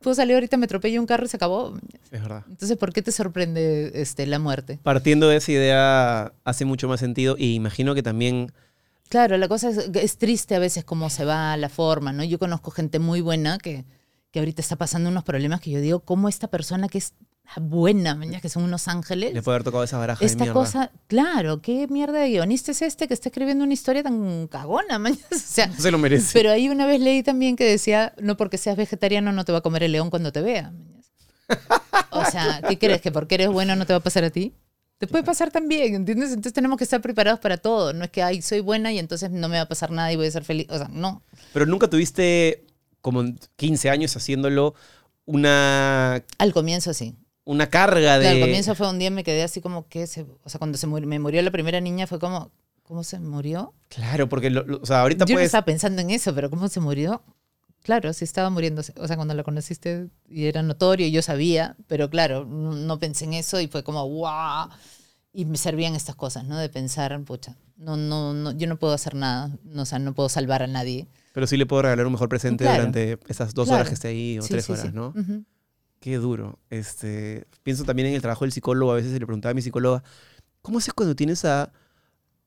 Puedo 0.00 0.14
salir 0.14 0.34
ahorita, 0.34 0.56
me 0.56 0.64
atropello 0.64 1.00
un 1.00 1.06
carro 1.06 1.24
y 1.24 1.28
se 1.28 1.36
acabó. 1.36 1.78
Es 2.10 2.20
verdad. 2.20 2.44
Entonces, 2.48 2.76
¿por 2.76 2.92
qué 2.92 3.02
te 3.02 3.12
sorprende 3.12 3.92
este, 3.94 4.26
la 4.26 4.38
muerte? 4.38 4.78
Partiendo 4.82 5.28
de 5.28 5.36
esa 5.36 5.52
idea 5.52 6.32
hace 6.44 6.64
mucho 6.64 6.88
más 6.88 7.00
sentido 7.00 7.36
y 7.38 7.54
imagino 7.54 7.94
que 7.94 8.02
también 8.02 8.52
Claro, 9.08 9.36
la 9.38 9.48
cosa 9.48 9.68
es, 9.70 9.78
es 9.94 10.18
triste 10.18 10.54
a 10.54 10.58
veces 10.58 10.84
cómo 10.84 11.10
se 11.10 11.24
va 11.24 11.56
la 11.56 11.68
forma, 11.68 12.12
¿no? 12.12 12.24
Yo 12.24 12.38
conozco 12.38 12.70
gente 12.70 12.98
muy 12.98 13.20
buena 13.20 13.58
que, 13.58 13.84
que 14.30 14.38
ahorita 14.40 14.60
está 14.60 14.76
pasando 14.76 15.08
unos 15.10 15.24
problemas 15.24 15.60
que 15.60 15.70
yo 15.70 15.80
digo, 15.80 16.00
¿cómo 16.00 16.28
esta 16.28 16.48
persona 16.48 16.88
que 16.88 16.98
es 16.98 17.14
buena, 17.60 18.16
mañana 18.16 18.40
que 18.40 18.48
son 18.48 18.64
unos 18.64 18.88
ángeles? 18.88 19.32
le 19.32 19.40
puede 19.40 19.54
haber 19.56 19.64
tocado 19.64 19.84
esa 19.84 19.98
baraja 19.98 20.18
de 20.18 20.26
esta 20.26 20.44
mierda. 20.44 20.52
cosa, 20.60 20.90
claro, 21.06 21.62
¿qué 21.62 21.86
mierda 21.88 22.18
de 22.18 22.30
guionista 22.30 22.72
es 22.72 22.82
este 22.82 23.06
que 23.06 23.14
está 23.14 23.28
escribiendo 23.28 23.62
una 23.62 23.72
historia 23.72 24.02
tan 24.02 24.48
cagona, 24.48 24.98
mañana? 24.98 25.22
O 25.32 25.38
sea, 25.38 25.68
No 25.68 25.78
se 25.80 25.90
lo 25.92 25.98
merece. 25.98 26.30
pero 26.32 26.50
ahí 26.50 26.68
una 26.68 26.86
vez 26.86 27.00
leí 27.00 27.22
también 27.22 27.54
que 27.54 27.64
decía, 27.64 28.12
no 28.20 28.36
porque 28.36 28.58
seas 28.58 28.76
vegetariano 28.76 29.30
no 29.30 29.44
te 29.44 29.52
va 29.52 29.58
a 29.58 29.62
comer 29.62 29.84
el 29.84 29.92
león 29.92 30.10
cuando 30.10 30.32
te 30.32 30.42
vea. 30.42 30.72
O 32.10 32.24
sea, 32.24 32.60
¿qué 32.68 32.76
crees? 32.78 33.00
¿Que 33.00 33.12
porque 33.12 33.36
eres 33.36 33.48
bueno 33.48 33.76
no 33.76 33.86
te 33.86 33.92
va 33.92 33.98
a 33.98 34.02
pasar 34.02 34.24
a 34.24 34.30
ti? 34.30 34.52
Te 34.98 35.06
puede 35.06 35.24
pasar 35.24 35.50
también, 35.50 35.94
¿entiendes? 35.94 36.30
Entonces 36.30 36.52
tenemos 36.54 36.78
que 36.78 36.84
estar 36.84 37.02
preparados 37.02 37.38
para 37.40 37.58
todo. 37.58 37.92
No 37.92 38.04
es 38.04 38.10
que, 38.10 38.22
ay, 38.22 38.40
soy 38.40 38.60
buena 38.60 38.92
y 38.92 38.98
entonces 38.98 39.30
no 39.30 39.48
me 39.48 39.56
va 39.56 39.62
a 39.62 39.68
pasar 39.68 39.90
nada 39.90 40.10
y 40.12 40.16
voy 40.16 40.26
a 40.26 40.30
ser 40.30 40.44
feliz. 40.44 40.66
O 40.70 40.78
sea, 40.78 40.88
no. 40.90 41.22
Pero 41.52 41.66
nunca 41.66 41.88
tuviste 41.88 42.64
como 43.02 43.22
15 43.56 43.90
años 43.90 44.16
haciéndolo 44.16 44.74
una, 45.26 46.24
Al 46.38 46.52
comienzo 46.52 46.94
sí. 46.94 47.14
una 47.44 47.68
carga 47.68 48.18
de... 48.18 48.22
Claro, 48.24 48.36
al 48.36 48.42
comienzo 48.42 48.74
fue 48.74 48.88
un 48.88 48.98
día 48.98 49.10
me 49.10 49.24
quedé 49.24 49.42
así 49.42 49.60
como 49.60 49.86
que, 49.88 50.06
se, 50.06 50.22
o 50.42 50.48
sea, 50.48 50.58
cuando 50.58 50.78
se 50.78 50.86
murió, 50.86 51.06
me 51.06 51.18
murió 51.18 51.42
la 51.42 51.50
primera 51.50 51.80
niña 51.80 52.06
fue 52.06 52.18
como, 52.18 52.50
¿cómo 52.82 53.04
se 53.04 53.18
murió? 53.20 53.74
Claro, 53.88 54.28
porque 54.28 54.50
lo- 54.50 54.64
lo- 54.64 54.80
o 54.80 54.86
sea, 54.86 55.02
ahorita 55.02 55.24
Yo 55.26 55.34
no 55.34 55.36
puedes... 55.36 55.46
estaba 55.48 55.64
pensando 55.64 56.00
en 56.02 56.10
eso, 56.10 56.34
pero 56.34 56.48
¿cómo 56.48 56.68
se 56.68 56.80
murió? 56.80 57.22
Claro, 57.86 58.12
sí 58.12 58.24
estaba 58.24 58.50
muriéndose. 58.50 58.92
O 58.98 59.06
sea, 59.06 59.14
cuando 59.14 59.32
la 59.34 59.44
conociste 59.44 60.08
y 60.28 60.46
era 60.46 60.60
notorio 60.60 61.06
y 61.06 61.12
yo 61.12 61.22
sabía, 61.22 61.76
pero 61.86 62.10
claro, 62.10 62.44
no, 62.44 62.98
pensé 62.98 63.26
en 63.26 63.34
eso 63.34 63.60
y 63.60 63.68
fue 63.68 63.84
como, 63.84 64.08
wow. 64.08 64.68
Y 65.32 65.44
me 65.44 65.56
servían 65.56 65.94
estas 65.94 66.16
cosas, 66.16 66.44
¿no? 66.44 66.58
De 66.58 66.68
pensar, 66.68 67.22
pucha, 67.22 67.56
no, 67.76 67.96
no, 67.96 68.34
no, 68.34 68.50
yo 68.50 68.66
no 68.66 68.76
puedo 68.76 68.92
hacer 68.92 69.14
nada, 69.14 69.56
no, 69.62 69.82
o 69.82 69.86
sea, 69.86 70.00
no 70.00 70.14
puedo 70.14 70.28
salvar 70.28 70.64
a 70.64 70.66
nadie. 70.66 71.06
Pero 71.32 71.46
sí 71.46 71.56
le 71.56 71.64
puedo 71.64 71.82
regalar 71.82 72.06
un 72.06 72.12
mejor 72.12 72.28
presente 72.28 72.64
Claro. 72.64 72.78
durante 72.78 73.20
esas 73.28 73.54
dos 73.54 73.66
Claro. 73.68 73.76
horas 73.82 73.88
que 73.90 73.94
esté 73.94 74.08
ahí 74.08 74.38
o 74.40 74.42
Sí, 74.42 74.48
tres 74.48 74.64
sí, 74.64 74.72
horas, 74.72 74.86
sí. 74.86 74.90
¿no? 74.92 75.14
Qué 76.00 76.16
duro. 76.16 76.58
Este, 76.70 77.46
pienso 77.62 77.84
también 77.84 78.08
en 78.08 78.14
el 78.14 78.20
trabajo 78.20 78.44
del 78.44 78.50
psicólogo. 78.52 78.90
A 78.90 78.96
veces 78.96 79.12
le 79.12 79.24
preguntaba 79.26 79.52
a 79.52 79.54
mi 79.54 79.62
psicóloga, 79.62 80.02
¿cómo 80.60 80.78
haces 80.78 80.92
cuando 80.92 81.14
tienes 81.14 81.44
a 81.44 81.70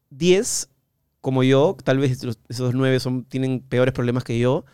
10 0.10 0.70
como 1.22 1.44
yo? 1.44 1.78
Tal 1.84 1.98
vez 1.98 2.24
los- 2.24 2.40
esos 2.50 2.74
9 2.74 3.00
son, 3.00 3.24
tienen 3.24 3.62
peores 3.62 3.94
problemas 3.94 4.24
que 4.26 4.38
yo. 4.38 4.66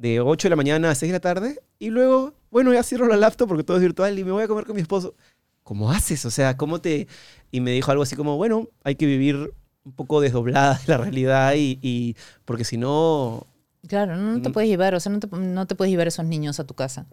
De 0.00 0.20
8 0.20 0.46
de 0.48 0.50
la 0.50 0.56
mañana 0.56 0.90
a 0.90 0.94
6 0.94 1.10
de 1.12 1.16
la 1.16 1.20
tarde. 1.20 1.60
Y 1.78 1.90
luego, 1.90 2.32
bueno, 2.50 2.72
ya 2.72 2.82
cierro 2.82 3.06
la 3.06 3.16
laptop 3.16 3.48
porque 3.48 3.64
todo 3.64 3.76
es 3.76 3.82
virtual 3.82 4.18
y 4.18 4.24
me 4.24 4.32
voy 4.32 4.42
a 4.44 4.48
comer 4.48 4.64
con 4.64 4.74
mi 4.76 4.82
esposo. 4.82 5.14
¿Cómo 5.62 5.90
haces? 5.90 6.24
O 6.24 6.30
sea, 6.30 6.56
¿cómo 6.56 6.80
te...? 6.80 7.06
Y 7.52 7.60
me 7.60 7.70
dijo 7.72 7.90
algo 7.90 8.02
así 8.02 8.16
como, 8.16 8.36
bueno, 8.36 8.68
hay 8.82 8.94
que 8.94 9.04
vivir 9.06 9.52
un 9.84 9.92
poco 9.92 10.20
desdoblada 10.20 10.74
de 10.78 10.84
la 10.86 10.96
realidad 10.96 11.54
y, 11.54 11.78
y- 11.82 12.16
porque 12.44 12.64
si 12.64 12.76
no... 12.78 13.46
Claro, 13.88 14.16
no, 14.16 14.40
te 14.40 14.48
Mm. 14.48 14.52
puedes 14.52 14.68
llevar, 14.70 14.94
o 14.94 15.00
sea, 15.00 15.10
no 15.12 15.20
te, 15.20 15.26
no 15.36 15.66
te 15.66 15.74
puedes 15.74 15.90
llevar 15.90 16.06
esos 16.08 16.24
niños 16.24 16.60
a 16.60 16.64
tu 16.64 16.74
casa. 16.74 17.06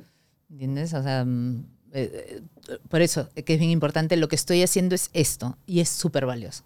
¿Entiendes? 0.50 0.94
O 0.94 1.04
sea, 1.04 1.26
mm, 1.26 1.66
eh, 1.92 2.42
eh, 2.70 2.78
por 2.90 3.02
eso 3.02 3.30
eh, 3.36 3.44
que 3.44 3.54
es 3.56 3.60
bien 3.60 3.72
importante, 3.72 4.16
lo 4.18 4.28
que 4.30 4.36
estoy 4.36 4.62
haciendo 4.64 4.96
es 4.96 5.10
esto 5.14 5.58
y 5.66 5.80
es 5.82 5.90
súper 5.90 6.26
valioso. 6.26 6.64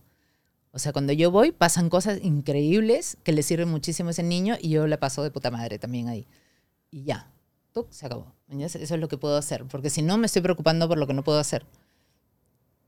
O 0.74 0.80
sea, 0.80 0.93
cuando 0.93 1.11
yo 1.13 1.32
voy, 1.32 1.51
pasan 1.51 1.89
cosas 1.89 2.19
increíbles 2.24 3.17
que 3.24 3.34
le 3.34 3.43
sirven 3.43 3.69
muchísimo 3.69 4.09
a 4.09 4.11
ese 4.11 4.24
niño 4.24 4.55
y 4.59 4.69
yo 4.69 4.88
la 4.88 4.97
paso 4.99 5.22
de 5.24 5.32
puta 5.32 5.51
madre 5.51 5.80
también 5.80 6.07
ahí. 6.07 6.26
Y 6.91 7.03
ya, 7.03 7.30
¡tuc! 7.74 7.88
se 7.91 8.05
acabó. 8.05 8.34
Eso 8.49 8.78
es 8.80 8.91
lo 8.91 9.07
que 9.07 9.17
puedo 9.17 9.36
hacer, 9.38 9.65
porque 9.65 9.89
si 9.89 10.01
no 10.01 10.17
me 10.17 10.28
estoy 10.28 10.41
preocupando 10.41 10.88
por 10.88 10.97
lo 10.97 11.07
que 11.07 11.13
no 11.13 11.24
puedo 11.24 11.39
hacer. 11.39 11.65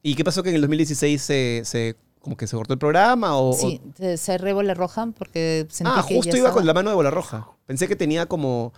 ¿Y 0.01 0.15
qué 0.15 0.23
pasó 0.23 0.43
que 0.43 0.49
en 0.49 0.55
el 0.55 0.61
2016 0.61 1.21
se, 1.21 1.61
se- 1.65 1.95
como 2.19 2.35
que 2.37 2.47
se 2.47 2.55
cortó 2.55 2.73
el 2.73 2.79
programa? 2.79 3.37
O, 3.37 3.49
o- 3.49 3.53
Sí, 3.53 3.81
te- 3.95 4.17
cerré 4.17 4.53
bola 4.53 4.73
roja 4.73 5.07
porque 5.17 5.65
sentí 5.69 5.91
Ah, 5.93 6.03
que 6.07 6.15
justo 6.15 6.31
ya 6.31 6.37
iba 6.37 6.47
estaba- 6.49 6.53
con 6.53 6.65
la 6.65 6.73
mano 6.73 6.89
de 6.89 6.95
bola 6.95 7.11
roja. 7.11 7.47
Pensé 7.65 7.87
que 7.87 7.95
tenía 7.95 8.25
como. 8.27 8.73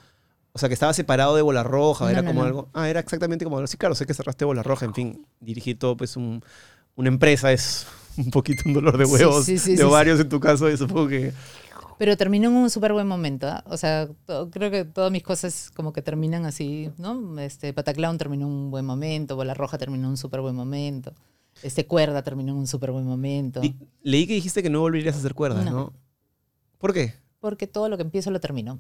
O 0.54 0.58
sea, 0.60 0.70
que 0.70 0.74
estaba 0.74 0.94
separado 0.94 1.36
de 1.36 1.42
bola 1.42 1.64
roja. 1.64 2.06
No, 2.06 2.12
era 2.12 2.22
no, 2.22 2.30
como 2.30 2.42
no. 2.42 2.48
algo. 2.48 2.70
Ah, 2.74 2.88
era 2.90 3.00
exactamente 3.00 3.44
como. 3.46 3.66
Sí, 3.68 3.78
claro, 3.78 3.94
sé 3.96 4.06
que 4.06 4.14
cerraste 4.14 4.46
bola 4.46 4.64
roja. 4.64 4.86
En 4.86 4.94
fin, 4.94 5.26
dirigir 5.40 5.78
todo, 5.78 5.98
pues, 5.98 6.16
un, 6.16 6.44
una 6.96 7.10
empresa 7.10 7.52
es 7.52 7.86
un 8.26 8.32
poquito 8.32 8.64
un 8.66 8.74
dolor 8.74 8.98
de 8.98 9.06
huevos. 9.06 9.46
sí, 9.46 9.58
sí, 9.58 9.72
de 9.72 9.78
sí, 9.78 9.84
ovarios 9.84 10.20
en 10.20 10.30
tu 10.30 10.40
caso, 10.40 10.70
y 10.70 10.78
supongo 10.78 11.08
que. 11.08 11.34
Pero 11.98 12.18
terminó 12.18 12.50
en 12.50 12.56
un 12.56 12.70
súper 12.70 12.92
buen 12.92 13.08
momento. 13.08 13.48
¿ah? 13.48 13.64
O 13.68 13.78
sea, 13.78 14.10
creo 14.52 14.70
que 14.70 14.84
todas 14.84 15.12
mis 15.12 15.24
cosas 15.24 15.72
como 15.76 15.94
que 15.94 16.02
terminan 16.02 16.46
así, 16.46 16.90
¿no? 16.98 17.40
Este, 17.40 17.72
Pataclown 17.72 18.18
terminó 18.18 18.48
en 18.48 18.52
un 18.52 18.72
buen 18.72 18.86
momento, 18.86 19.36
Bola 19.38 19.54
Roja 19.54 19.78
terminó 19.78 20.04
en 20.06 20.10
un 20.12 20.18
súper 20.18 20.42
buen 20.42 20.56
momento, 20.56 21.14
este 21.64 21.86
Cuerda 21.88 22.22
terminó 22.22 22.52
en 22.52 22.58
un 22.60 22.68
súper 22.68 22.92
buen 22.92 23.06
momento. 23.06 23.62
Di- 23.62 23.76
leí 24.02 24.28
que 24.28 24.34
dijiste 24.34 24.62
que 24.62 24.70
no 24.70 24.82
volverías 24.82 25.16
a 25.16 25.20
hacer 25.20 25.34
cuerdas, 25.34 25.64
¿no? 25.64 25.72
No. 25.72 25.94
¿Por 26.80 26.94
qué? 26.94 27.14
Porque 27.46 27.68
todo 27.68 27.90
lo 27.90 27.96
que 27.98 28.02
empiezo 28.02 28.32
lo 28.32 28.40
termino. 28.40 28.80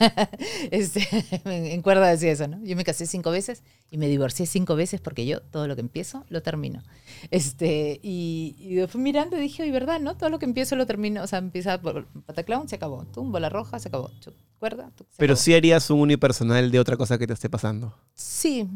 este, 0.70 1.06
en 1.44 1.82
Cuerda 1.82 2.06
decía 2.08 2.32
eso, 2.32 2.48
¿no? 2.48 2.58
Yo 2.64 2.74
me 2.74 2.82
casé 2.82 3.04
cinco 3.06 3.30
veces 3.30 3.62
y 3.90 3.98
me 3.98 4.08
divorcié 4.08 4.46
cinco 4.46 4.76
veces 4.76 5.02
porque 5.02 5.26
yo 5.26 5.42
todo 5.42 5.66
lo 5.68 5.74
que 5.74 5.82
empiezo 5.82 6.24
lo 6.30 6.42
termino. 6.42 6.82
Este, 7.30 8.00
y, 8.02 8.56
y 8.58 8.86
fui 8.86 9.02
mirando 9.02 9.36
y 9.36 9.40
dije, 9.42 9.62
oye, 9.62 9.72
¿verdad? 9.72 10.00
¿No? 10.00 10.16
Todo 10.16 10.30
lo 10.30 10.38
que 10.38 10.46
empiezo 10.46 10.74
lo 10.74 10.86
termino. 10.86 11.22
O 11.22 11.26
sea, 11.26 11.38
empieza 11.38 11.82
por 11.82 12.06
Pataclown, 12.24 12.66
se 12.66 12.76
acabó. 12.76 13.04
Tum, 13.04 13.30
Bola 13.30 13.50
Roja, 13.50 13.78
se 13.78 13.88
acabó. 13.88 14.10
Chu, 14.20 14.32
Cuerda, 14.58 14.90
se 14.96 15.04
Pero 15.18 15.34
acabó. 15.34 15.42
sí 15.44 15.54
harías 15.54 15.90
un 15.90 16.00
unipersonal 16.00 16.70
de 16.70 16.80
otra 16.80 16.96
cosa 16.96 17.18
que 17.18 17.26
te 17.26 17.34
esté 17.34 17.50
pasando. 17.50 17.94
Sí, 18.14 18.66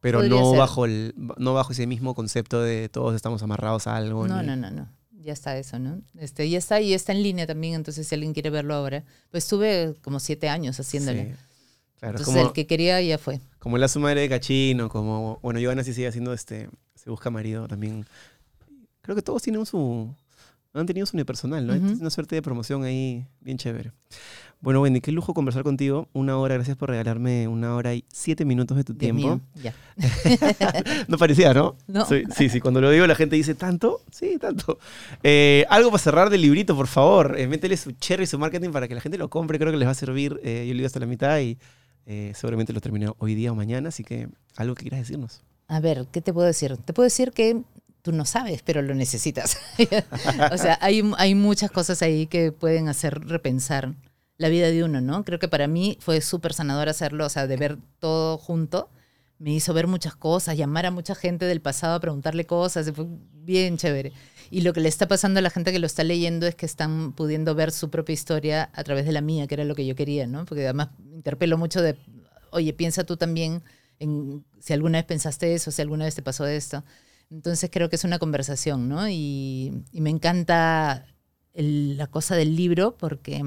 Pero 0.00 0.24
no 0.24 0.50
ser. 0.50 0.58
bajo, 0.58 0.84
el, 0.84 1.14
no 1.16 1.54
bajo 1.54 1.72
ese 1.72 1.86
mismo 1.86 2.16
concepto 2.16 2.60
de 2.60 2.88
todos 2.88 3.14
estamos 3.14 3.40
amarrados 3.44 3.86
a 3.86 3.94
algo. 3.94 4.26
No, 4.26 4.40
ni- 4.42 4.48
no, 4.48 4.56
no, 4.56 4.70
no. 4.72 4.88
Ya 5.22 5.32
está 5.32 5.56
eso, 5.56 5.78
¿no? 5.78 6.00
Este, 6.18 6.48
ya 6.48 6.58
está 6.58 6.80
y 6.80 6.94
está 6.94 7.12
en 7.12 7.22
línea 7.22 7.46
también, 7.46 7.74
entonces 7.74 8.08
si 8.08 8.14
alguien 8.14 8.32
quiere 8.32 8.50
verlo 8.50 8.74
ahora. 8.74 9.04
Pues 9.30 9.44
estuve 9.44 9.94
como 10.02 10.18
siete 10.20 10.48
años 10.48 10.78
haciéndolo. 10.80 11.22
Sí. 11.22 11.28
Claro, 11.98 12.16
es 12.16 12.20
entonces 12.20 12.34
como, 12.34 12.48
el 12.48 12.52
que 12.52 12.66
quería 12.66 13.00
ya 13.00 13.18
fue. 13.18 13.40
como 13.60 13.78
la 13.78 13.86
su 13.86 14.00
madre 14.00 14.22
de 14.22 14.28
Cachino, 14.28 14.88
como, 14.88 15.38
bueno, 15.40 15.60
Giovanna 15.60 15.84
sí 15.84 15.94
sigue 15.94 16.08
haciendo 16.08 16.32
este, 16.32 16.68
se 16.96 17.10
busca 17.10 17.30
marido 17.30 17.68
también. 17.68 18.04
Creo 19.02 19.14
que 19.14 19.22
todos 19.22 19.42
tienen 19.42 19.64
su, 19.66 20.12
han 20.74 20.86
tenido 20.86 21.06
su 21.06 21.16
unipersonal, 21.16 21.66
¿no? 21.66 21.74
Ujú. 21.74 21.86
Es 21.86 22.00
una 22.00 22.10
suerte 22.10 22.34
de 22.34 22.42
promoción 22.42 22.82
ahí 22.84 23.26
bien 23.40 23.58
chévere. 23.58 23.92
Bueno, 24.62 24.80
Wendy, 24.80 25.00
qué 25.00 25.10
lujo 25.10 25.34
conversar 25.34 25.64
contigo. 25.64 26.08
Una 26.12 26.38
hora, 26.38 26.54
gracias 26.54 26.76
por 26.76 26.88
regalarme 26.88 27.48
una 27.48 27.74
hora 27.74 27.94
y 27.94 28.04
siete 28.06 28.44
minutos 28.44 28.76
de 28.76 28.84
tu 28.84 28.94
tiempo. 28.94 29.20
mío, 29.20 29.40
ya. 29.60 29.74
No 31.08 31.18
parecía, 31.18 31.52
¿no? 31.52 31.74
No. 31.88 32.06
Sí, 32.06 32.22
sí, 32.36 32.48
sí, 32.48 32.60
cuando 32.60 32.80
lo 32.80 32.88
digo 32.88 33.04
la 33.08 33.16
gente 33.16 33.34
dice, 33.34 33.56
¿tanto? 33.56 34.02
Sí, 34.12 34.38
tanto. 34.40 34.78
Eh, 35.24 35.66
algo 35.68 35.90
para 35.90 36.00
cerrar 36.00 36.30
del 36.30 36.42
librito, 36.42 36.76
por 36.76 36.86
favor. 36.86 37.34
Eh, 37.40 37.48
métele 37.48 37.76
su 37.76 37.90
cherry, 37.90 38.24
su 38.24 38.38
marketing 38.38 38.70
para 38.70 38.86
que 38.86 38.94
la 38.94 39.00
gente 39.00 39.18
lo 39.18 39.28
compre. 39.28 39.58
Creo 39.58 39.72
que 39.72 39.78
les 39.78 39.88
va 39.88 39.92
a 39.92 39.96
servir. 39.96 40.40
Eh, 40.44 40.64
yo 40.68 40.74
lo 40.74 40.78
digo 40.78 40.86
hasta 40.86 41.00
la 41.00 41.06
mitad 41.06 41.40
y 41.40 41.58
eh, 42.06 42.30
seguramente 42.36 42.72
lo 42.72 42.80
termino 42.80 43.16
hoy 43.18 43.34
día 43.34 43.50
o 43.50 43.56
mañana. 43.56 43.88
Así 43.88 44.04
que 44.04 44.28
algo 44.54 44.76
que 44.76 44.82
quieras 44.82 45.00
decirnos. 45.00 45.42
A 45.66 45.80
ver, 45.80 46.06
¿qué 46.12 46.20
te 46.20 46.32
puedo 46.32 46.46
decir? 46.46 46.76
Te 46.76 46.92
puedo 46.92 47.04
decir 47.04 47.32
que 47.32 47.62
tú 48.02 48.12
no 48.12 48.24
sabes, 48.24 48.62
pero 48.62 48.80
lo 48.80 48.94
necesitas. 48.94 49.58
o 50.52 50.56
sea, 50.56 50.78
hay, 50.80 51.02
hay 51.18 51.34
muchas 51.34 51.72
cosas 51.72 52.00
ahí 52.02 52.28
que 52.28 52.52
pueden 52.52 52.88
hacer 52.88 53.26
repensar 53.26 53.94
la 54.38 54.48
vida 54.48 54.68
de 54.70 54.82
uno, 54.84 55.00
¿no? 55.00 55.24
Creo 55.24 55.38
que 55.38 55.48
para 55.48 55.66
mí 55.68 55.96
fue 56.00 56.20
súper 56.20 56.52
sanador 56.54 56.88
hacerlo, 56.88 57.26
o 57.26 57.28
sea, 57.28 57.46
de 57.46 57.56
ver 57.56 57.78
todo 57.98 58.38
junto. 58.38 58.90
Me 59.38 59.52
hizo 59.52 59.74
ver 59.74 59.86
muchas 59.88 60.14
cosas, 60.16 60.56
llamar 60.56 60.86
a 60.86 60.90
mucha 60.90 61.14
gente 61.14 61.46
del 61.46 61.60
pasado 61.60 61.94
a 61.96 62.00
preguntarle 62.00 62.46
cosas, 62.46 62.90
fue 62.94 63.06
bien 63.32 63.76
chévere. 63.76 64.12
Y 64.50 64.60
lo 64.62 64.72
que 64.72 64.80
le 64.80 64.88
está 64.88 65.08
pasando 65.08 65.38
a 65.38 65.42
la 65.42 65.50
gente 65.50 65.72
que 65.72 65.78
lo 65.80 65.86
está 65.86 66.04
leyendo 66.04 66.46
es 66.46 66.54
que 66.54 66.66
están 66.66 67.12
pudiendo 67.12 67.54
ver 67.54 67.72
su 67.72 67.90
propia 67.90 68.12
historia 68.12 68.70
a 68.74 68.84
través 68.84 69.04
de 69.06 69.12
la 69.12 69.20
mía, 69.20 69.46
que 69.46 69.54
era 69.54 69.64
lo 69.64 69.74
que 69.74 69.86
yo 69.86 69.94
quería, 69.96 70.26
¿no? 70.26 70.44
Porque 70.44 70.64
además 70.64 70.90
interpelo 71.12 71.58
mucho 71.58 71.82
de, 71.82 71.96
oye, 72.50 72.72
piensa 72.72 73.04
tú 73.04 73.16
también 73.16 73.62
en 73.98 74.44
si 74.60 74.72
alguna 74.72 74.98
vez 74.98 75.06
pensaste 75.06 75.54
eso, 75.54 75.70
si 75.70 75.82
alguna 75.82 76.04
vez 76.04 76.14
te 76.14 76.22
pasó 76.22 76.46
esto. 76.46 76.84
Entonces 77.30 77.70
creo 77.72 77.88
que 77.88 77.96
es 77.96 78.04
una 78.04 78.18
conversación, 78.18 78.88
¿no? 78.88 79.08
Y, 79.08 79.84
y 79.92 80.00
me 80.00 80.10
encanta 80.10 81.06
el- 81.54 81.96
la 81.96 82.06
cosa 82.08 82.36
del 82.36 82.56
libro 82.56 82.96
porque 82.96 83.42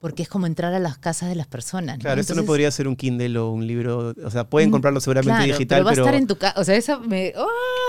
porque 0.00 0.22
es 0.22 0.28
como 0.28 0.46
entrar 0.46 0.72
a 0.74 0.78
las 0.78 0.96
casas 0.98 1.28
de 1.28 1.34
las 1.34 1.46
personas. 1.48 1.96
¿no? 1.98 2.02
Claro, 2.02 2.20
esto 2.20 2.34
no 2.34 2.40
Entonces, 2.42 2.46
podría 2.46 2.70
ser 2.70 2.86
un 2.86 2.94
Kindle 2.96 3.36
o 3.38 3.50
un 3.50 3.66
libro. 3.66 4.14
O 4.24 4.30
sea, 4.30 4.44
pueden 4.48 4.68
Mm, 4.68 4.72
comprarlo 4.72 5.00
seguramente 5.00 5.30
claro, 5.38 5.52
digital, 5.52 5.78
pero 5.78 5.84
va 5.86 5.90
pero, 5.90 6.02
a 6.04 6.06
estar 6.06 6.20
en 6.20 6.26
tu 6.28 6.36
casa. 6.36 6.60
O 6.60 6.64
sea, 6.64 6.76
eso 6.76 7.00
me. 7.00 7.32
¡ah! 7.36 7.44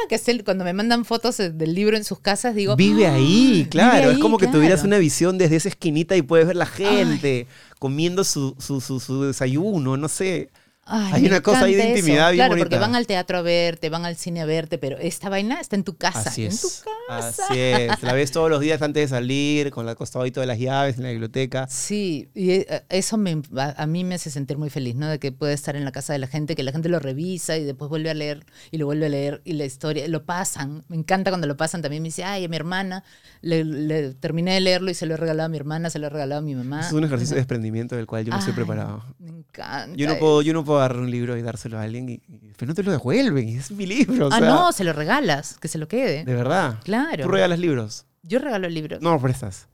que 0.09 0.15
es 0.15 0.27
el- 0.27 0.43
cuando 0.43 0.63
me 0.63 0.73
mandan 0.73 1.05
fotos 1.05 1.39
eh, 1.39 1.51
del 1.51 1.75
libro 1.75 1.95
en 1.95 2.03
sus 2.03 2.19
casas, 2.19 2.55
digo. 2.55 2.75
vive 2.75 3.05
¡ah! 3.07 3.13
ahí, 3.13 3.67
claro. 3.69 4.01
Vive 4.01 4.13
es 4.13 4.17
como 4.19 4.37
que 4.39 4.47
tuvieras 4.47 4.83
una 4.83 4.97
visión 4.97 5.37
desde 5.37 5.57
esa 5.57 5.69
esquinita 5.69 6.15
y 6.15 6.23
puedes 6.23 6.47
ver 6.47 6.55
la 6.55 6.65
gente 6.65 7.45
comiendo 7.77 8.23
su, 8.23 8.55
su, 8.59 8.81
su, 8.81 8.99
su 8.99 9.23
desayuno, 9.23 9.95
no 9.95 10.07
sé. 10.07 10.49
Ay, 10.89 11.11
Hay 11.13 11.25
una 11.27 11.41
cosa 11.41 11.65
ahí 11.65 11.73
de 11.75 11.81
encanta 11.81 11.91
eso. 11.93 11.99
intimidad 11.99 12.27
bien 12.31 12.37
Claro, 12.39 12.49
bonita. 12.51 12.65
porque 12.65 12.79
van 12.79 12.95
al 12.95 13.05
teatro 13.07 13.37
a 13.37 13.41
verte, 13.41 13.89
van 13.89 14.05
al 14.05 14.15
cine 14.15 14.41
a 14.41 14.45
verte, 14.45 14.77
pero 14.77 14.97
esta 14.97 15.29
vaina 15.29 15.59
está 15.61 15.75
en 15.75 15.83
tu 15.83 15.95
casa. 15.97 16.29
Así 16.29 16.43
en 16.45 16.51
es. 16.51 16.61
tu 16.61 16.67
casa. 17.07 17.43
Así 17.47 17.59
es. 17.59 18.01
La 18.03 18.13
ves 18.13 18.31
todos 18.31 18.49
los 18.49 18.59
días 18.59 18.81
antes 18.81 19.03
de 19.03 19.07
salir, 19.07 19.71
con 19.71 19.87
el 19.87 19.95
costadito 19.95 20.39
de 20.41 20.47
las 20.47 20.57
llaves 20.59 20.97
en 20.97 21.03
la 21.03 21.09
biblioteca. 21.11 21.67
Sí, 21.69 22.29
y 22.33 22.51
eh, 22.51 22.83
eso 22.89 23.17
me, 23.17 23.41
a, 23.55 23.85
mí 23.85 24.03
me 24.03 24.15
hace 24.15 24.31
sentir 24.31 24.57
muy 24.57 24.69
feliz, 24.69 24.95
¿no? 24.95 25.07
De 25.07 25.19
que 25.19 25.31
puede 25.31 25.53
estar 25.53 25.75
en 25.75 25.85
la 25.85 25.91
casa 25.91 26.13
de 26.13 26.19
la 26.19 26.27
gente, 26.27 26.55
que 26.55 26.63
la 26.63 26.71
gente 26.71 26.89
lo 26.89 26.99
revisa 26.99 27.57
y 27.57 27.63
después 27.63 27.89
vuelve 27.89 28.09
a 28.09 28.13
leer 28.13 28.45
y 28.71 28.77
lo 28.77 28.85
vuelve 28.85 29.05
a 29.05 29.09
leer 29.09 29.41
y 29.45 29.53
la 29.53 29.65
historia, 29.65 30.07
lo 30.07 30.25
pasan. 30.25 30.83
Me 30.87 30.95
encanta 30.97 31.29
cuando 31.31 31.47
lo 31.47 31.55
pasan. 31.57 31.81
También 31.81 32.01
me 32.03 32.07
dice, 32.09 32.23
ay, 32.23 32.45
a 32.45 32.47
mi 32.49 32.55
hermana, 32.55 33.03
le, 33.41 33.63
le- 33.63 34.13
terminé 34.15 34.53
de 34.53 34.59
leerlo 34.61 34.89
y 34.91 34.93
se 34.93 35.05
lo 35.05 35.13
he 35.13 35.17
regalado 35.17 35.45
a 35.45 35.49
mi 35.49 35.57
hermana, 35.57 35.89
se 35.89 35.99
lo 35.99 36.07
he 36.07 36.09
regalado 36.09 36.39
a 36.39 36.43
mi 36.43 36.55
mamá. 36.55 36.81
Es 36.81 36.91
un 36.93 37.03
ejercicio 37.03 37.35
de 37.35 37.41
desprendimiento 37.41 37.95
del 37.95 38.05
cual 38.07 38.25
yo 38.25 38.31
no 38.31 38.39
estoy 38.39 38.53
preparado. 38.53 39.03
Me 39.19 39.29
encanta. 39.29 39.95
Yo 39.95 40.07
no, 40.07 40.17
puedo, 40.17 40.41
yo 40.41 40.53
no 40.53 40.63
puedo 40.63 40.78
un 40.87 41.09
libro 41.11 41.37
y 41.37 41.41
dárselo 41.41 41.77
a 41.77 41.83
alguien, 41.83 42.09
y, 42.09 42.13
y- 42.27 42.53
no 42.65 42.73
te 42.73 42.83
lo 42.83 42.91
devuelven, 42.91 43.47
y 43.49 43.55
es 43.57 43.71
mi 43.71 43.85
libro. 43.85 44.27
o 44.27 44.29
ah, 44.31 44.39
sea, 44.39 44.47
no, 44.49 44.71
se 44.71 44.83
lo 44.83 44.93
regalas, 44.93 45.57
que 45.59 45.67
se 45.67 45.77
lo 45.77 45.87
quede. 45.87 46.25
De 46.25 46.33
verdad. 46.35 46.79
Claro. 46.83 47.23
¿Tú 47.23 47.29
regalas 47.29 47.59
libros? 47.59 48.05
Yo 48.23 48.39
regalo 48.39 48.67
el 48.67 48.73
libro. 48.73 48.97
No 49.01 49.19
prestas. 49.19 49.67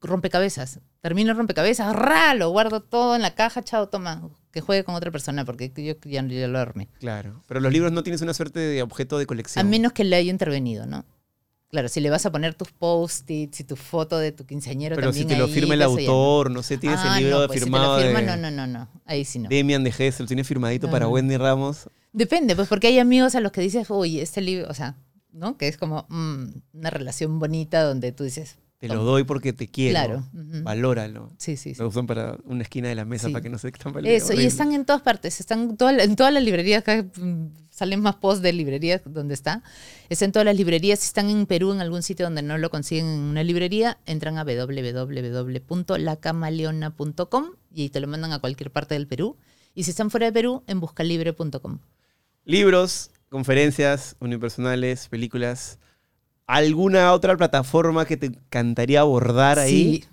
rompecabezas. 0.00 0.80
Termino 1.00 1.30
el 1.30 1.36
rompecabezas, 1.36 1.94
¡ra! 1.94 2.34
lo 2.34 2.50
guardo 2.50 2.82
todo 2.82 3.16
en 3.16 3.22
la 3.22 3.34
caja, 3.34 3.62
chao, 3.62 3.88
toma, 3.88 4.28
que 4.52 4.60
juegue 4.60 4.84
con 4.84 4.94
otra 4.94 5.10
persona, 5.10 5.44
porque 5.44 5.72
yo 5.76 5.94
ya, 6.04 6.26
ya 6.26 6.48
lo 6.48 6.58
armé. 6.58 6.88
Claro. 6.98 7.42
Pero 7.46 7.60
los 7.60 7.72
libros 7.72 7.92
no 7.92 8.02
tienes 8.02 8.20
una 8.22 8.34
suerte 8.34 8.60
de 8.60 8.82
objeto 8.82 9.18
de 9.18 9.24
A 9.24 9.26
colección. 9.26 9.70
menos 9.70 9.92
que 9.92 10.04
le 10.04 10.16
haya 10.16 10.30
intervenido, 10.30 10.86
¿no? 10.86 11.04
Claro, 11.70 11.88
si 11.88 12.00
le 12.00 12.08
vas 12.08 12.24
a 12.24 12.32
poner 12.32 12.54
tus 12.54 12.72
post-its 12.72 13.60
y 13.60 13.64
tu 13.64 13.76
foto 13.76 14.18
de 14.18 14.32
tu 14.32 14.46
quinceañero 14.46 14.96
Pero 14.96 15.12
si 15.12 15.26
te 15.26 15.36
lo 15.36 15.44
ahí, 15.44 15.52
firma 15.52 15.74
el 15.74 15.82
autor, 15.82 16.50
no 16.50 16.62
sé, 16.62 16.78
tienes 16.78 17.00
Ah, 17.02 17.18
el 17.18 17.24
libro 17.24 17.40
no, 17.42 17.46
pues, 17.46 17.60
firmado 17.60 17.96
si 17.96 18.02
te 18.04 18.10
lo 18.10 18.16
firma, 18.16 18.32
de 18.32 18.40
no, 18.40 18.50
no, 18.50 18.66
no, 18.66 18.78
no, 18.78 18.88
ahí 19.04 19.24
sí 19.26 19.38
no. 19.38 19.50
Demian 19.50 19.84
de 19.84 19.92
Gessel, 19.92 20.26
tiene 20.26 20.44
firmadito 20.44 20.86
No, 20.86 20.92
para 20.92 21.04
no. 21.04 21.10
Wendy 21.10 21.36
Ramos. 21.36 21.90
Depende, 22.12 22.56
pues 22.56 22.68
porque 22.68 22.86
hay 22.86 22.98
amigos 22.98 23.34
a 23.34 23.40
los 23.40 23.52
que 23.52 23.60
dices, 23.60 23.90
uy, 23.90 24.18
este 24.20 24.40
libro, 24.40 24.66
o 24.70 24.74
sea, 24.74 24.96
¿no? 25.30 25.58
Que 25.58 25.68
es 25.68 25.76
como 25.76 26.06
mm, 26.08 26.46
una 26.72 26.90
relación 26.90 27.38
bonita 27.38 27.82
donde 27.82 28.12
tú 28.12 28.24
dices, 28.24 28.56
Te 28.78 28.86
lo 28.88 29.02
doy 29.02 29.24
porque 29.24 29.52
te 29.52 29.66
quiero. 29.68 29.90
claro. 29.92 30.24
ujú. 30.32 30.62
Valóralo. 30.62 31.32
Sí, 31.36 31.56
sí, 31.56 31.74
sí. 31.74 31.80
Lo 31.82 31.88
usan 31.88 32.06
para 32.06 32.38
una 32.44 32.62
esquina 32.62 32.88
de 32.88 32.94
la 32.94 33.04
mesa 33.04 33.26
Sí. 33.26 33.32
para 33.32 33.42
que 33.42 33.48
no 33.50 33.58
se 33.58 33.72
tan 33.72 34.06
Eso, 34.06 34.32
y 34.34 34.44
están 34.44 34.70
en 34.72 34.84
todas 34.84 35.02
partes, 35.02 35.40
están 35.40 35.70
en 35.70 35.76
toda 35.76 35.90
la- 35.92 36.04
en 36.04 36.14
todas 36.14 36.32
las 36.32 36.44
librerías, 36.44 36.82
acá 36.82 37.04
mm, 37.16 37.46
salen 37.70 38.00
más 38.00 38.14
posts 38.16 38.40
de 38.42 38.52
librerías 38.52 39.00
donde 39.04 39.34
está. 39.34 39.64
Está 40.08 40.24
en 40.26 40.32
todas 40.32 40.46
las 40.46 40.56
librerías, 40.56 41.00
si 41.00 41.06
están 41.06 41.28
en 41.28 41.46
Perú, 41.46 41.72
en 41.72 41.80
algún 41.80 42.02
sitio 42.04 42.24
donde 42.26 42.42
no 42.42 42.56
lo 42.56 42.70
consiguen 42.70 43.06
en 43.06 43.18
una 43.20 43.42
librería, 43.42 43.98
entran 44.06 44.38
a 44.38 44.44
www.lacamaleona.com 44.44 47.44
y 47.74 47.88
te 47.90 48.00
lo 48.00 48.06
mandan 48.06 48.32
a 48.32 48.38
cualquier 48.38 48.70
parte 48.70 48.94
del 48.94 49.06
Perú. 49.06 49.36
Y 49.74 49.84
si 49.84 49.90
están 49.90 50.10
fuera 50.10 50.26
de 50.26 50.32
Perú, 50.32 50.62
en 50.66 50.80
buscalibre.com. 50.80 51.78
Libros, 52.44 53.10
conferencias, 53.28 54.16
unipersonales, 54.20 55.08
películas. 55.08 55.78
¿Alguna 56.48 57.12
otra 57.12 57.36
plataforma 57.36 58.06
que 58.06 58.16
te 58.16 58.26
encantaría 58.26 59.00
abordar 59.00 59.58
ahí? 59.58 60.00
Sí. 60.02 60.04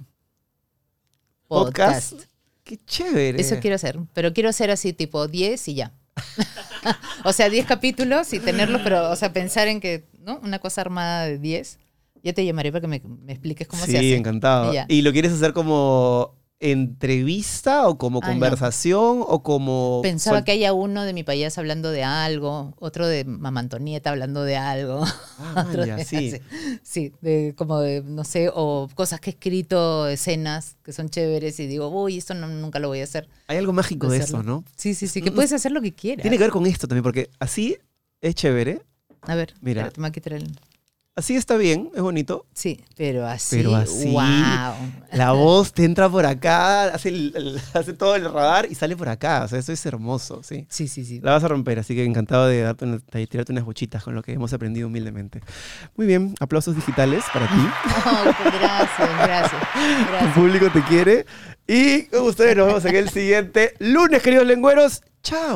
Podcast. 1.47 2.11
Podcast. 2.11 2.29
Qué 2.65 2.77
chévere. 2.85 3.39
Eso 3.39 3.55
quiero 3.61 3.77
hacer, 3.77 3.97
pero 4.13 4.33
quiero 4.33 4.49
hacer 4.49 4.69
así 4.69 4.91
tipo 4.91 5.29
10 5.29 5.67
y 5.69 5.75
ya. 5.75 5.93
o 7.23 7.31
sea, 7.31 7.49
10 7.49 7.65
capítulos 7.65 8.33
y 8.33 8.39
tenerlos, 8.39 8.81
pero, 8.83 9.11
o 9.11 9.15
sea, 9.15 9.31
pensar 9.31 9.69
en 9.69 9.79
que, 9.79 10.07
¿no? 10.19 10.39
Una 10.43 10.59
cosa 10.59 10.81
armada 10.81 11.25
de 11.25 11.39
10. 11.39 11.79
Ya 12.21 12.33
te 12.33 12.43
llamaré 12.43 12.71
para 12.71 12.81
que 12.81 12.87
me, 12.87 13.01
me 13.05 13.31
expliques 13.31 13.67
cómo 13.67 13.85
sí, 13.85 13.91
se 13.91 13.97
hace. 13.97 14.15
encantado. 14.17 14.71
Y 14.71 14.75
ya. 14.75 14.85
¿Y 14.89 15.03
lo 15.03 15.13
quieres 15.13 15.31
hacer 15.31 15.53
como 15.53 16.35
entrevista 16.71 17.87
o 17.87 17.97
como 17.97 18.19
Ah, 18.23 18.27
no. 18.27 18.33
conversación 18.33 19.23
o 19.25 19.43
como... 19.43 19.99
Pensaba 20.03 20.43
que 20.43 20.51
haya 20.51 20.73
uno 20.73 21.03
de 21.03 21.13
mi 21.13 21.23
país 21.23 21.57
hablando 21.57 21.91
de 21.91 22.03
algo, 22.03 22.73
otro 22.79 23.07
de 23.07 23.23
Mamá 23.25 23.59
Antonieta 23.61 24.09
hablando 24.09 24.43
de 24.43 24.57
algo. 24.57 25.03
Ah, 25.37 25.65
de- 25.65 26.03
sí. 26.05 26.33
Sí, 26.83 27.11
de, 27.21 27.53
como 27.57 27.79
de, 27.79 28.01
no 28.03 28.23
sé, 28.23 28.49
o 28.53 28.89
cosas 28.95 29.19
que 29.19 29.29
he 29.29 29.33
escrito, 29.33 30.07
escenas 30.07 30.75
que 30.83 30.91
son 30.93 31.09
chéveres 31.09 31.59
y 31.59 31.67
digo, 31.67 31.87
uy, 31.89 32.17
esto 32.17 32.33
no- 32.33 32.47
nunca 32.47 32.79
lo 32.79 32.87
voy 32.87 33.01
a 33.01 33.03
hacer. 33.03 33.27
Hay 33.47 33.57
algo 33.57 33.71
mágico 33.73 34.09
de 34.09 34.17
eso, 34.19 34.43
¿no? 34.43 34.63
Sí, 34.75 34.93
sí, 34.95 35.07
sí, 35.07 35.21
que 35.21 35.31
puedes 35.31 35.51
hacer 35.53 35.71
lo 35.71 35.81
que 35.81 35.93
quieras. 35.93 36.21
Tiene 36.21 36.37
que 36.37 36.43
ver 36.43 36.51
con 36.51 36.65
esto 36.65 36.87
también, 36.87 37.03
porque 37.03 37.29
así 37.39 37.77
es 38.21 38.35
chévere, 38.35 38.81
A 39.21 39.35
ver, 39.35 39.53
Mira. 39.61 39.81
espérate, 39.81 39.99
me 40.01 40.05
voy 40.05 40.09
a 40.09 40.11
quitar 40.13 40.33
el- 40.33 40.59
así 41.15 41.35
está 41.35 41.57
bien, 41.57 41.89
es 41.95 42.01
bonito. 42.01 42.45
Sí, 42.53 42.81
pero 42.97 43.25
así. 43.25 43.57
Pero 43.57 43.75
así, 43.75 44.09
Wow. 44.11 44.23
La 45.13 45.31
voz 45.31 45.71
te 45.73 45.85
entra 45.85 46.09
por 46.09 46.25
acá, 46.25 46.85
hace, 46.93 47.09
el- 47.09 47.33
el- 47.35 47.61
hace 47.73 47.93
todo 47.93 48.15
el 48.15 48.31
radar 48.31 48.67
y 48.69 48.75
sale 48.75 48.95
por 48.97 49.07
acá. 49.09 49.43
O 49.45 49.47
sea, 49.47 49.59
eso 49.59 49.71
es 49.71 49.85
hermoso, 49.85 50.41
sí. 50.43 50.65
Sí, 50.69 50.87
sí, 50.87 51.05
sí. 51.05 51.19
La 51.23 51.31
vas 51.31 51.43
a 51.43 51.47
romper, 51.47 51.79
así 51.79 51.95
que 51.95 52.03
encantado 52.03 52.47
de, 52.47 52.61
darte 52.61 52.85
una- 52.85 52.99
de 53.11 53.27
tirarte 53.27 53.51
unas 53.51 53.63
bochitas 53.65 54.03
con 54.03 54.13
lo 54.15 54.21
que 54.21 54.33
hemos 54.33 54.51
aprendido 54.53 54.87
humildemente. 54.87 55.41
Muy 55.95 56.05
bien, 56.07 56.35
aplausos 56.39 56.75
digitales 56.75 57.23
para 57.33 57.47
ti. 57.47 57.53
Oh, 58.07 58.23
gracias, 58.23 59.09
gracias. 59.17 59.61
Gracias. 60.09 60.33
público 60.35 60.69
te 60.71 60.83
quiere. 60.83 61.25
Y 61.67 62.03
con 62.03 62.21
ustedes 62.27 62.55
nos 62.55 62.67
vemos 62.67 62.85
en 62.85 62.95
el 62.95 63.09
siguiente 63.09 63.73
lunes, 63.79 64.21
queridos 64.21 64.45
lengüeros. 64.45 65.01
Chao. 65.23 65.55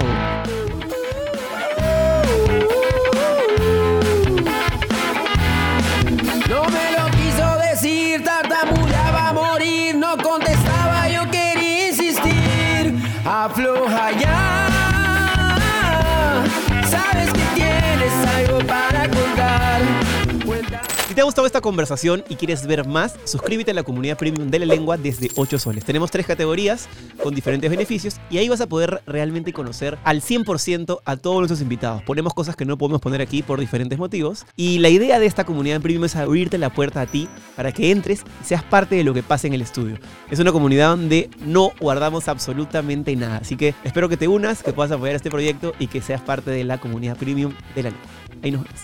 Te 21.20 21.24
ha 21.24 21.26
gustado 21.26 21.45
esta 21.47 21.59
conversación 21.59 22.24
y 22.30 22.36
quieres 22.38 22.65
ver 22.65 22.88
más, 22.88 23.13
suscríbete 23.26 23.72
a 23.72 23.74
la 23.74 23.84
comunidad 23.84 24.17
premium 24.17 24.49
de 24.49 24.59
la 24.59 24.65
lengua 24.65 24.95
desde 24.95 25.30
8 25.36 25.59
soles. 25.59 25.84
Tenemos 25.84 26.11
tres 26.11 26.26
categorías 26.26 26.88
con 27.22 27.36
diferentes 27.36 27.70
beneficios 27.70 28.22
y 28.30 28.38
ahí 28.38 28.47
vas 28.47 28.61
a 28.61 28.67
poder 28.67 29.01
realmente 29.05 29.51
conocer 29.51 29.97
al 30.05 30.22
100% 30.22 31.01
a 31.03 31.17
todos 31.17 31.39
nuestros 31.39 31.59
invitados. 31.59 32.03
Ponemos 32.03 32.34
cosas 32.34 32.55
que 32.55 32.63
no 32.63 32.78
podemos 32.78 33.01
poner 33.01 33.20
aquí 33.20 33.43
por 33.43 33.59
diferentes 33.59 33.99
motivos 33.99 34.45
y 34.55 34.80
la 34.80 34.88
idea 34.88 35.20
de 35.20 35.26
esta 35.26 35.43
comunidad 35.43 35.82
premium 35.82 36.05
es 36.05 36.15
abrirte 36.15 36.57
la 36.57 36.70
puerta 36.70 37.01
a 37.01 37.05
ti 37.05 37.28
para 37.57 37.74
que 37.74 37.91
entres 37.91 38.24
y 38.41 38.45
seas 38.45 38.63
parte 38.63 38.95
de 38.95 39.03
lo 39.03 39.13
que 39.13 39.22
pasa 39.22 39.45
en 39.45 39.53
el 39.53 39.61
estudio. 39.61 39.97
Es 40.32 40.39
una 40.39 40.53
comunidad 40.53 40.91
donde 40.91 41.30
no 41.41 41.74
guardamos 41.82 42.30
absolutamente 42.30 43.13
nada, 43.17 43.39
así 43.39 43.57
que 43.57 43.76
espero 43.84 44.07
que 44.07 44.15
te 44.15 44.30
unas, 44.30 44.63
que 44.63 44.72
puedas 44.72 44.93
apoyar 44.93 45.17
este 45.17 45.30
proyecto 45.30 45.74
y 45.80 45.88
que 45.88 45.99
seas 45.99 46.22
parte 46.22 46.49
de 46.49 46.63
la 46.63 46.78
comunidad 46.78 47.17
premium 47.17 47.51
de 47.76 47.84
la 47.84 47.89
lengua. 47.89 48.07
Ahí 48.41 48.51
nos 48.51 48.63
vemos. 48.63 48.80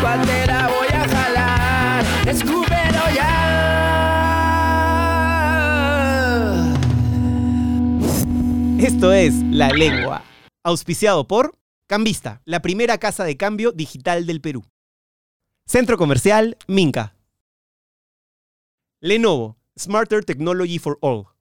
Voy 0.00 0.88
a 0.92 2.02
escúpelo 2.26 3.02
ya. 3.14 3.30
Esto 8.78 9.12
es 9.12 9.34
La 9.50 9.68
Lengua, 9.68 10.22
auspiciado 10.62 11.26
por 11.26 11.58
Cambista, 11.86 12.40
la 12.44 12.60
primera 12.60 12.98
casa 12.98 13.24
de 13.24 13.36
cambio 13.36 13.72
digital 13.72 14.26
del 14.26 14.40
Perú. 14.40 14.64
Centro 15.66 15.96
Comercial 15.96 16.56
Minca. 16.66 17.16
Lenovo, 19.00 19.58
Smarter 19.78 20.24
Technology 20.24 20.78
for 20.78 20.98
All. 21.00 21.33